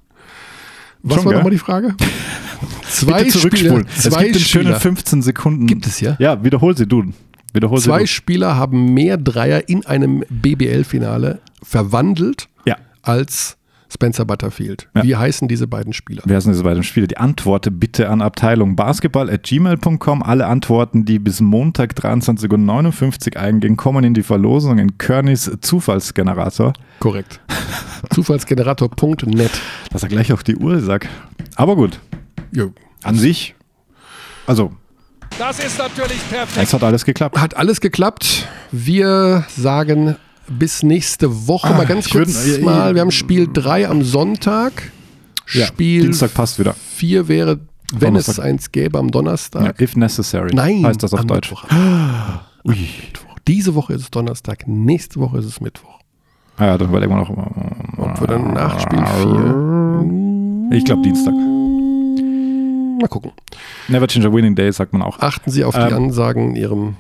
Was 1.03 1.17
Schon, 1.17 1.25
war 1.27 1.33
nochmal 1.35 1.51
die 1.51 1.59
Frage? 1.59 1.95
Zwei 2.89 3.25
Bitte 3.25 3.39
zurückspulen. 3.39 3.89
Spieler, 3.89 3.97
es 3.97 4.03
zwei 4.03 4.25
gibt 4.25 4.37
in 4.37 4.43
schönen 4.43 4.65
Spieler, 4.67 4.81
15 4.81 5.23
Sekunden. 5.23 5.67
Gibt 5.67 5.87
es 5.87 6.01
ja? 6.01 6.17
Ja, 6.19 6.45
wiederhol 6.45 6.77
sie 6.77 6.87
du. 6.87 7.05
Wiederhol 7.53 7.79
zwei 7.81 8.01
sie 8.01 8.07
Spieler 8.09 8.57
haben 8.57 8.95
mehr 8.95 9.17
Dreier 9.17 9.69
in 9.69 9.85
einem 9.87 10.25
BBL-Finale 10.29 11.41
verwandelt 11.63 12.49
du. 12.65 12.71
Ja. 12.71 12.77
als 13.03 13.57
Spencer 13.93 14.25
Butterfield. 14.25 14.89
Ja. 14.95 15.03
Wie 15.03 15.17
heißen 15.17 15.49
diese 15.49 15.67
beiden 15.67 15.93
Spieler? 15.93 16.23
Wer 16.25 16.41
sind 16.41 16.53
diese 16.53 16.65
beiden 16.65 16.83
Spiele? 16.83 17.07
Die 17.09 17.19
Antworten 17.19 17.79
bitte 17.79 18.09
an 18.09 18.23
Abteilung 18.23 18.75
Basketball 18.75 19.29
at 19.29 19.43
gmail.com. 19.43 20.23
Alle 20.23 20.47
Antworten, 20.47 21.05
die 21.05 21.19
bis 21.19 21.43
Montag 21.43 21.93
23.59 21.93 23.35
Uhr 23.37 23.41
eingehen, 23.43 23.77
kommen 23.77 24.03
in 24.05 24.15
die 24.15 24.23
Verlosung 24.23 24.79
in 24.79 24.97
Környs 24.97 25.51
Zufallsgenerator. 25.61 26.73
Korrekt. 27.01 27.41
Zufallsgenerator.net. 28.15 29.51
Dass 29.91 30.03
er 30.03 30.09
gleich 30.09 30.33
auch 30.33 30.43
die 30.43 30.57
Uhr 30.57 30.81
sagt. 30.81 31.09
Aber 31.57 31.77
gut, 31.77 32.01
Ja. 32.53 32.65
an 33.03 33.17
sich, 33.17 33.55
also, 34.47 34.73
Das 35.45 35.59
ist 35.59 35.77
natürlich 35.77 36.21
perfekt. 36.31 36.57
es 36.69 36.73
hat 36.73 36.85
alles 36.85 37.05
geklappt. 37.05 37.37
Hat 37.41 37.57
alles 37.57 37.81
geklappt. 37.81 38.47
Wir 38.71 39.45
sagen 39.57 40.15
bis 40.49 40.85
nächste 40.85 41.49
Woche 41.49 41.73
mal 41.75 41.85
ganz 41.85 42.05
Ah, 42.07 42.09
ich 42.09 42.15
würd- 42.15 42.25
kurz 42.25 42.47
ja, 42.59 42.65
mal. 42.65 42.95
Wir 42.95 43.01
haben 43.01 43.11
Spiel 43.11 43.49
3 43.53 43.89
am 43.89 44.03
Sonntag. 44.03 44.93
Ja, 45.53 45.67
Spiel 45.67 46.03
Dienstag 46.03 46.33
passt 46.33 46.61
wieder. 46.61 46.75
4 46.95 47.27
wäre, 47.27 47.59
wenn 47.93 48.15
es 48.15 48.27
Donnerstag. 48.27 48.45
eins 48.45 48.71
gäbe, 48.71 48.99
am 49.01 49.07
Ja, 49.07 49.11
Donnerstag. 49.11 49.81
if 49.81 49.97
necessary. 49.97 50.55
Nein, 50.55 50.87
heißt 50.87 51.03
das 51.03 51.13
auf 51.13 51.21
am 51.21 51.27
Deutsch. 51.27 51.51
Mittwoch. 51.51 51.65
Ui. 52.65 52.77
Mittwoch. 53.07 53.37
Diese 53.49 53.75
Woche 53.75 53.95
ist 53.95 54.03
es 54.03 54.11
Donnerstag, 54.13 54.69
nächste 54.69 55.19
Woche 55.19 55.39
ist 55.39 55.47
es 55.47 55.61
Mittwoch. 55.61 55.99
Ah 56.57 56.67
ja, 56.67 56.79
dann 56.79 56.89
überlegen 56.89 57.13
wir 57.13 57.19
noch. 57.19 57.31
Ob 57.99 58.21
wir 58.21 58.27
dann 58.29 58.55
nach 58.55 58.79
Spiel 58.79 59.05
4. 60.71 60.77
Ich 60.79 60.85
glaube 60.85 61.03
Dienstag. 61.03 61.35
Mal 63.01 63.09
gucken. 63.09 63.33
Never 63.89 64.07
change 64.07 64.29
a 64.29 64.33
winning 64.33 64.55
day, 64.55 64.71
sagt 64.73 64.93
man 64.93 65.03
auch. 65.03 65.19
Achten 65.21 65.51
Sie 65.51 65.65
auf 65.65 65.75
die 65.75 65.81
Ähm. 65.81 65.95
Ansagen 65.95 66.51
in 66.51 66.57
Ihrem 66.57 66.97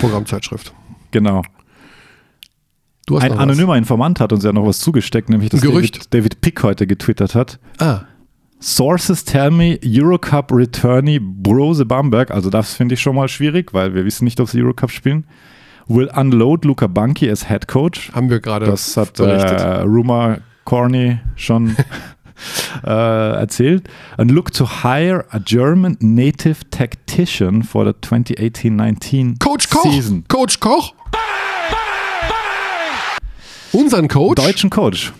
Programmzeitschrift. 0.00 0.72
Genau. 1.10 1.42
Ein 3.10 3.32
anonymer 3.32 3.76
Informant 3.76 4.18
hat 4.18 4.32
uns 4.32 4.44
ja 4.44 4.52
noch 4.54 4.64
was 4.64 4.78
zugesteckt, 4.78 5.28
nämlich 5.28 5.50
dass. 5.50 5.60
David, 5.60 6.14
David 6.14 6.40
Pick 6.40 6.62
heute 6.62 6.86
getwittert 6.86 7.34
hat. 7.34 7.58
was. 7.78 7.86
Ah, 7.86 8.06
Sources 8.62 9.24
tell 9.24 9.50
me 9.50 9.78
Eurocup 9.84 10.52
returnee 10.52 11.18
Brose 11.20 11.84
Bamberg, 11.84 12.30
also 12.30 12.48
das 12.48 12.74
finde 12.74 12.94
ich 12.94 13.02
schon 13.02 13.16
mal 13.16 13.28
schwierig, 13.28 13.74
weil 13.74 13.92
wir 13.92 14.04
wissen 14.04 14.24
nicht, 14.24 14.38
ob 14.40 14.48
sie 14.48 14.62
Eurocup 14.62 14.90
spielen, 14.90 15.26
will 15.88 16.08
unload 16.14 16.66
Luca 16.66 16.86
Banki 16.86 17.28
as 17.28 17.48
Head 17.48 17.66
Coach. 17.66 18.12
haben 18.14 18.30
wir 18.30 18.38
gerade 18.40 18.66
Das 18.66 18.96
hat 18.96 19.18
äh, 19.18 19.80
Rumor 19.82 20.38
Corny 20.64 21.18
schon 21.34 21.76
äh, 22.84 22.88
erzählt. 22.88 23.88
And 24.16 24.30
look 24.30 24.52
to 24.52 24.66
hire 24.84 25.24
a 25.30 25.38
German 25.38 25.96
native 26.00 26.70
tactician 26.70 27.62
for 27.62 27.84
the 27.84 27.92
2018-19 27.92 29.38
Coach 29.38 29.68
Koch. 29.70 29.82
season. 29.82 30.24
Coach 30.28 30.60
Koch. 30.60 30.94
Unseren 33.72 34.08
Coach. 34.08 34.36
Deutschen 34.36 34.70
Coach. 34.70 35.12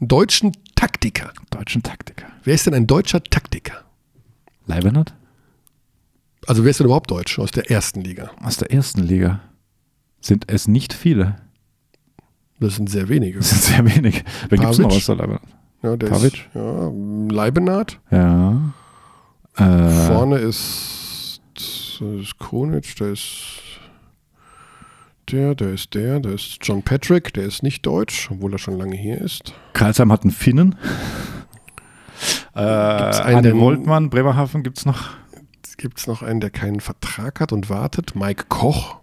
deutschen 0.00 0.52
Taktiker. 0.74 1.32
Deutschen 1.50 1.82
Taktiker. 1.82 2.26
Wer 2.44 2.54
ist 2.54 2.66
denn 2.66 2.74
ein 2.74 2.86
deutscher 2.86 3.22
Taktiker? 3.22 3.84
Leibenhardt? 4.66 5.14
Also 6.46 6.64
wer 6.64 6.70
ist 6.70 6.80
denn 6.80 6.86
überhaupt 6.86 7.10
deutsch 7.10 7.38
aus 7.38 7.50
der 7.52 7.70
ersten 7.70 8.00
Liga? 8.00 8.30
Aus 8.42 8.56
der 8.56 8.72
ersten 8.72 9.02
Liga 9.02 9.40
sind 10.20 10.44
es 10.48 10.66
nicht 10.66 10.92
viele. 10.92 11.36
Das 12.58 12.76
sind 12.76 12.90
sehr 12.90 13.08
wenige. 13.08 13.38
Das 13.38 13.50
sind 13.50 13.62
sehr 13.62 13.84
wenig. 13.96 14.24
Wen 14.48 14.60
gibt 14.60 14.72
es 14.72 14.78
noch 14.78 14.92
aus 14.92 15.06
der 15.06 15.16
Leibenhardt? 15.16 15.42
Ja, 15.82 15.96
der 15.96 16.08
Pavic? 16.08 16.34
Ist, 16.34 16.54
ja, 16.54 16.92
Leibenath. 17.30 17.98
Ja. 18.10 18.72
Äh, 19.56 19.88
Vorne 20.06 20.38
ist, 20.38 21.40
ist 21.56 22.38
Konic, 22.38 22.96
der 22.96 23.12
ist 23.12 23.62
der, 25.30 25.54
der 25.54 25.70
ist 25.70 25.94
der, 25.94 26.20
der 26.20 26.34
ist 26.34 26.58
John 26.62 26.82
Patrick, 26.82 27.32
der 27.32 27.44
ist 27.44 27.62
nicht 27.62 27.86
deutsch, 27.86 28.30
obwohl 28.30 28.52
er 28.52 28.58
schon 28.58 28.76
lange 28.76 28.96
hier 28.96 29.20
ist. 29.20 29.54
Karlsheim 29.72 30.12
hat 30.12 30.22
einen 30.22 30.32
Finnen. 30.32 30.76
Äh, 32.54 32.60
einen, 32.60 33.58
Woltmann, 33.58 34.10
Bremerhaven 34.10 34.62
gibt 34.62 34.78
es 34.78 34.86
noch. 34.86 35.08
Gibt 35.78 35.98
es 35.98 36.06
noch 36.06 36.22
einen, 36.22 36.38
der 36.38 36.50
keinen 36.50 36.80
Vertrag 36.80 37.40
hat 37.40 37.50
und 37.50 37.70
wartet. 37.70 38.14
Mike 38.14 38.44
Koch. 38.48 39.00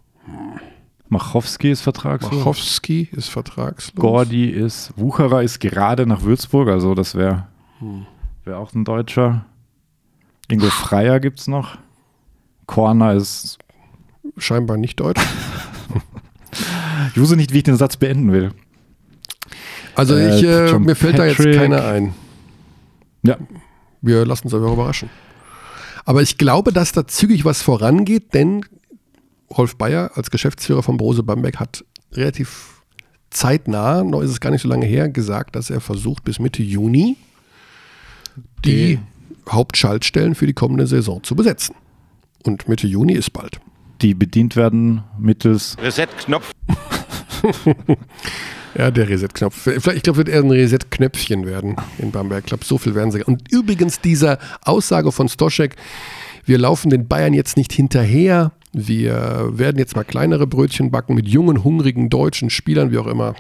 Machowski 1.10 1.72
ist 1.72 1.82
vertragslos. 1.82 2.34
Machowski 2.36 3.10
ist 3.12 3.30
vertragslos. 3.30 3.96
Gordi 4.00 4.50
ist, 4.50 4.94
Wucherer 4.96 5.42
ist 5.44 5.60
gerade 5.60 6.06
nach 6.06 6.22
Würzburg, 6.24 6.70
also 6.70 6.94
das 6.96 7.16
wäre 7.16 7.48
Hm. 7.80 8.06
wär 8.46 8.58
auch 8.60 8.74
ein 8.74 8.86
Deutscher. 8.86 9.46
Ingo 10.50 10.68
Freier 10.70 11.20
gibt 11.20 11.40
es 11.40 11.48
noch. 11.48 11.78
Korner 12.66 13.14
ist, 13.14 13.58
Scheinbar 14.38 14.78
nicht 14.78 15.00
deutsch. 15.00 15.22
ich 17.16 17.20
wusste 17.20 17.36
nicht, 17.36 17.52
wie 17.54 17.58
ich 17.58 17.64
den 17.64 17.78
Satz 17.78 17.98
beenden 17.98 18.32
will. 18.32 18.52
Also 19.96 20.16
Äh, 20.16 20.38
ich, 20.38 20.44
äh, 20.44 20.78
mir 20.80 20.96
fällt 20.96 21.18
da 21.18 21.26
jetzt 21.26 21.38
Patrick. 21.38 21.56
keiner 21.58 21.84
ein. 21.86 22.14
Ja, 23.24 23.38
Wir 24.02 24.26
lassen 24.26 24.46
uns 24.48 24.54
einfach 24.54 24.72
überraschen. 24.72 25.10
Aber 26.06 26.22
ich 26.22 26.38
glaube, 26.38 26.72
dass 26.72 26.92
da 26.92 27.06
zügig 27.08 27.44
was 27.44 27.62
vorangeht, 27.62 28.34
denn 28.34 28.64
Rolf 29.56 29.76
Bayer 29.78 30.12
als 30.16 30.32
Geschäftsführer 30.32 30.84
von 30.84 30.98
Brose 30.98 31.24
Bamberg 31.24 31.60
hat 31.60 31.84
relativ 32.14 32.82
zeitnah, 33.30 34.04
noch 34.04 34.22
ist 34.22 34.32
es 34.32 34.40
gar 34.40 34.52
nicht 34.52 34.62
so 34.62 34.68
lange 34.68 34.86
her, 34.86 35.10
gesagt, 35.10 35.56
dass 35.56 35.70
er 35.70 35.82
versucht, 35.82 36.24
bis 36.24 36.40
Mitte 36.40 36.64
Juni 36.64 37.16
die 38.66 39.00
Hauptschaltstellen 39.50 40.36
für 40.36 40.48
die 40.48 40.54
kommende 40.54 40.88
Saison 40.88 41.24
zu 41.24 41.36
besetzen. 41.36 41.76
Und 42.44 42.68
Mitte 42.68 42.88
Juni 42.88 43.14
ist 43.14 43.32
bald. 43.32 43.60
die 44.02 44.14
bedient 44.14 44.56
werden 44.56 45.04
mittels 45.20 45.76
Reset-Knopf. 45.82 46.52
Ja, 48.78 48.92
der 48.92 49.10
Reset-Knopf. 49.10 49.56
Vielleicht, 49.58 49.98
ich 49.98 50.04
glaube, 50.04 50.18
wird 50.18 50.30
eher 50.30 50.42
ein 50.42 50.52
Reset-Knöpfchen 50.52 51.46
werden 51.48 51.76
in 51.98 52.12
Bamberg. 52.12 52.44
Ich 52.44 52.46
glaube, 52.50 52.64
so 52.64 52.78
viel 52.78 52.94
werden 52.94 53.12
sie. 53.12 53.24
Und 53.24 53.52
übrigens 53.52 54.00
dieser 54.00 54.38
Aussage 54.64 55.12
von 55.12 55.28
Stoschek, 55.28 55.76
wir 56.46 56.60
laufen 56.60 56.90
den 56.90 57.08
Bayern 57.08 57.34
jetzt 57.34 57.58
nicht 57.58 57.74
hinterher. 57.74 58.52
Wir 58.72 59.50
werden 59.52 59.78
jetzt 59.78 59.96
mal 59.96 60.04
kleinere 60.04 60.46
Brötchen 60.46 60.92
backen 60.92 61.16
mit 61.16 61.28
jungen, 61.28 61.64
hungrigen 61.64 62.10
deutschen 62.10 62.50
Spielern, 62.50 62.92
wie 62.92 63.00
auch 63.00 63.08
immer. 63.08 63.36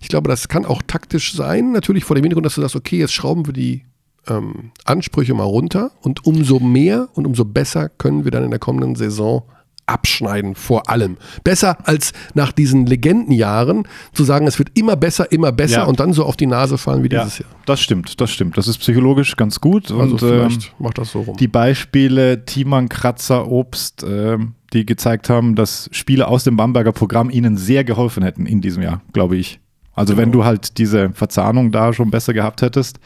Ich 0.00 0.08
glaube, 0.08 0.28
das 0.28 0.48
kann 0.48 0.64
auch 0.64 0.82
taktisch 0.86 1.34
sein. 1.34 1.72
Natürlich 1.72 2.04
vor 2.04 2.16
dem 2.16 2.24
Hintergrund, 2.24 2.46
dass 2.46 2.54
du 2.54 2.60
sagst, 2.60 2.76
okay, 2.76 2.98
jetzt 2.98 3.12
schrauben 3.12 3.46
wir 3.46 3.52
die 3.52 3.84
ähm, 4.28 4.72
Ansprüche 4.84 5.34
mal 5.34 5.44
runter 5.44 5.92
und 6.02 6.26
umso 6.26 6.58
mehr 6.60 7.08
und 7.14 7.26
umso 7.26 7.44
besser 7.44 7.88
können 7.88 8.24
wir 8.24 8.30
dann 8.30 8.44
in 8.44 8.50
der 8.50 8.58
kommenden 8.58 8.96
Saison 8.96 9.44
abschneiden, 9.88 10.54
vor 10.54 10.88
allem. 10.90 11.16
Besser 11.44 11.78
als 11.88 12.12
nach 12.34 12.52
diesen 12.52 12.86
Legendenjahren 12.86 13.84
zu 14.12 14.24
sagen, 14.24 14.46
es 14.46 14.58
wird 14.58 14.70
immer 14.78 14.96
besser, 14.96 15.30
immer 15.32 15.52
besser 15.52 15.78
Ja. 15.78 15.84
und 15.84 16.00
dann 16.00 16.12
so 16.12 16.24
auf 16.24 16.36
die 16.36 16.46
Nase 16.46 16.78
fallen 16.78 17.02
wie 17.04 17.10
Ja, 17.12 17.24
dieses 17.24 17.38
Jahr. 17.40 17.48
das 17.66 17.80
stimmt, 17.80 18.20
das 18.20 18.30
stimmt. 18.30 18.56
Das 18.58 18.68
ist 18.68 18.78
psychologisch 18.78 19.36
ganz 19.36 19.60
gut. 19.60 19.90
Also 19.90 20.02
und 20.02 20.22
ähm, 20.22 20.28
vielleicht 20.50 20.80
macht 20.80 20.98
das 20.98 21.12
so 21.12 21.22
rum. 21.22 21.36
die 21.36 21.48
Beispiele 21.48 22.44
Thiemann, 22.44 22.88
Kratzer, 22.88 23.48
Obst, 23.48 24.04
ähm, 24.08 24.54
die 24.72 24.84
gezeigt 24.84 25.30
haben, 25.30 25.54
dass 25.54 25.88
Spiele 25.92 26.28
aus 26.28 26.44
dem 26.44 26.56
Bamberger 26.56 26.92
Programm 26.92 27.30
ihnen 27.30 27.56
sehr 27.56 27.84
geholfen 27.84 28.22
hätten 28.22 28.44
in 28.46 28.60
diesem 28.60 28.82
Jahr, 28.82 29.00
glaube 29.12 29.36
ich. 29.36 29.60
Also 29.94 30.16
wenn 30.16 30.30
Genau. 30.30 30.42
du 30.42 30.44
halt 30.46 30.78
diese 30.78 31.10
Verzahnung 31.10 31.72
da 31.72 31.92
schon 31.92 32.10
besser 32.10 32.32
gehabt 32.34 32.62
hättest, 32.62 33.00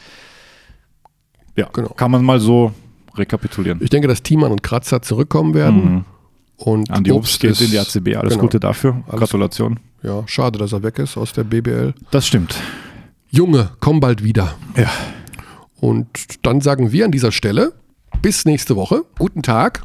ja, 1.55 1.67
Genau. 1.73 1.89
kann 1.89 2.11
man 2.11 2.23
mal 2.23 2.39
so 2.39 2.71
rekapitulieren. 3.15 3.79
ich 3.81 3.89
denke, 3.89 4.07
dass 4.07 4.23
Thiemann 4.23 4.51
und 4.51 4.63
Kratzer 4.63 5.01
zurückkommen 5.01 5.53
werden. 5.53 5.93
Mhm. 5.95 6.05
Und 6.57 6.89
Andi 6.91 7.11
Obst 7.11 7.39
geht 7.39 7.59
in 7.61 7.71
die 7.71 7.79
ACB. 7.79 8.15
Alles 8.15 8.31
genau. 8.33 8.41
Gute 8.43 8.59
dafür. 8.59 9.03
Alles- 9.07 9.19
Gratulation. 9.19 9.79
Ja, 10.01 10.23
schade, 10.27 10.59
dass 10.59 10.71
er 10.73 10.83
weg 10.83 10.99
ist 10.99 11.17
aus 11.17 11.33
der 11.33 11.43
BBL. 11.43 11.93
Das 12.11 12.27
stimmt. 12.27 12.55
Junge, 13.29 13.69
komm 13.79 13.99
bald 13.99 14.23
wieder. 14.23 14.53
Ja. 14.77 14.89
Und 15.79 16.07
dann 16.45 16.61
sagen 16.61 16.91
wir 16.91 17.05
an 17.05 17.11
dieser 17.11 17.31
Stelle 17.31 17.73
bis 18.21 18.45
nächste 18.45 18.75
Woche. 18.75 19.03
Guten 19.17 19.41
Tag. 19.41 19.83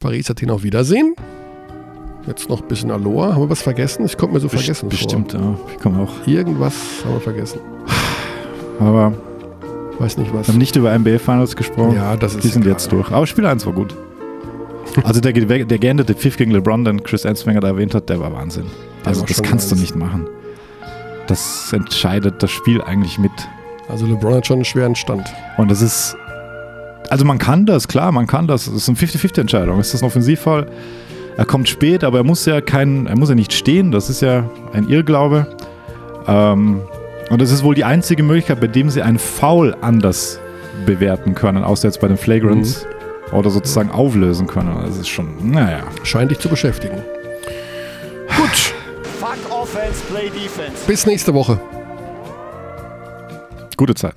Paris 0.00 0.30
Athen 0.30 0.50
auf 0.50 0.62
Wiedersehen. 0.64 1.14
Jetzt 2.26 2.48
noch 2.48 2.62
ein 2.62 2.68
bisschen 2.68 2.90
Aloha. 2.90 3.34
Haben 3.34 3.42
wir 3.42 3.50
was 3.50 3.62
vergessen? 3.62 4.04
Ich 4.04 4.16
konnte 4.16 4.34
mir 4.34 4.40
so 4.40 4.48
vergessen 4.48 4.88
Bestimmt, 4.88 5.32
vor. 5.32 5.40
ja. 5.40 5.58
Ich 5.72 5.78
komme 5.80 6.02
auch. 6.02 6.26
Irgendwas 6.26 6.74
haben 7.04 7.14
wir 7.14 7.20
vergessen. 7.20 7.60
Aber 8.80 9.12
Weiß 9.98 10.16
nicht 10.16 10.32
was. 10.34 10.46
wir 10.48 10.52
haben 10.54 10.58
nicht 10.58 10.74
über 10.76 10.92
NBA 10.98 11.18
Finals 11.18 11.54
gesprochen. 11.56 11.94
Ja, 11.94 12.16
das 12.16 12.34
ist 12.34 12.44
Die 12.44 12.48
sind 12.48 12.62
egal. 12.62 12.72
jetzt 12.72 12.90
durch. 12.92 13.10
Aber 13.10 13.26
Spiel 13.26 13.46
1 13.46 13.64
war 13.66 13.72
gut. 13.72 13.94
Also 15.04 15.20
der, 15.20 15.32
der 15.32 15.78
geendete 15.78 16.14
Pfiff 16.14 16.36
gegen 16.36 16.50
LeBron, 16.50 16.84
den 16.84 17.02
Chris 17.02 17.24
Ensminger 17.24 17.60
da 17.60 17.68
erwähnt 17.68 17.94
hat, 17.94 18.08
der 18.08 18.20
war 18.20 18.32
Wahnsinn. 18.32 18.66
Also 19.04 19.20
war 19.20 19.28
das 19.28 19.42
kannst 19.42 19.70
du 19.70 19.76
nicht 19.76 19.96
machen. 19.96 20.26
Das 21.26 21.72
entscheidet 21.72 22.42
das 22.42 22.50
Spiel 22.50 22.82
eigentlich 22.82 23.18
mit. 23.18 23.32
Also 23.88 24.06
LeBron 24.06 24.34
hat 24.34 24.46
schon 24.46 24.56
einen 24.56 24.64
schweren 24.64 24.94
Stand. 24.94 25.26
Und 25.56 25.70
das 25.70 25.82
ist. 25.82 26.16
Also 27.10 27.24
man 27.24 27.38
kann 27.38 27.66
das, 27.66 27.88
klar, 27.88 28.12
man 28.12 28.26
kann 28.26 28.46
das. 28.46 28.66
Es 28.66 28.74
ist 28.74 28.88
eine 28.88 28.96
50-50-Entscheidung. 28.96 29.78
Ist 29.80 29.92
das 29.92 30.02
ein 30.02 30.06
Offensivfall? 30.06 30.66
Er 31.36 31.44
kommt 31.44 31.68
spät, 31.68 32.04
aber 32.04 32.18
er 32.18 32.24
muss 32.24 32.44
ja 32.46 32.60
kein, 32.60 33.06
er 33.06 33.16
muss 33.16 33.28
ja 33.28 33.34
nicht 33.34 33.52
stehen. 33.52 33.90
Das 33.90 34.10
ist 34.10 34.22
ja 34.22 34.44
ein 34.72 34.88
Irrglaube. 34.88 35.46
Ähm, 36.26 36.80
und 37.30 37.40
das 37.40 37.50
ist 37.50 37.62
wohl 37.62 37.74
die 37.74 37.84
einzige 37.84 38.22
Möglichkeit, 38.22 38.60
bei 38.60 38.66
dem 38.66 38.90
sie 38.90 39.02
einen 39.02 39.18
Foul 39.18 39.74
anders 39.80 40.38
bewerten 40.86 41.34
können, 41.34 41.64
außer 41.64 41.88
jetzt 41.88 42.00
bei 42.00 42.08
den 42.08 42.16
Flagrants 42.16 42.86
oder 43.32 43.50
sozusagen 43.50 43.90
auflösen 43.90 44.46
können. 44.46 44.74
Das 44.86 44.96
ist 44.98 45.08
schon, 45.08 45.50
naja. 45.50 45.82
Scheint 46.04 46.30
dich 46.30 46.38
zu 46.38 46.48
beschäftigen. 46.48 47.02
Gut, 48.36 48.74
Fuck 49.20 49.50
offense, 49.50 50.00
play 50.10 50.30
defense. 50.30 50.86
bis 50.86 51.06
nächste 51.06 51.32
Woche. 51.34 51.58
Gute 53.76 53.94
Zeit. 53.94 54.14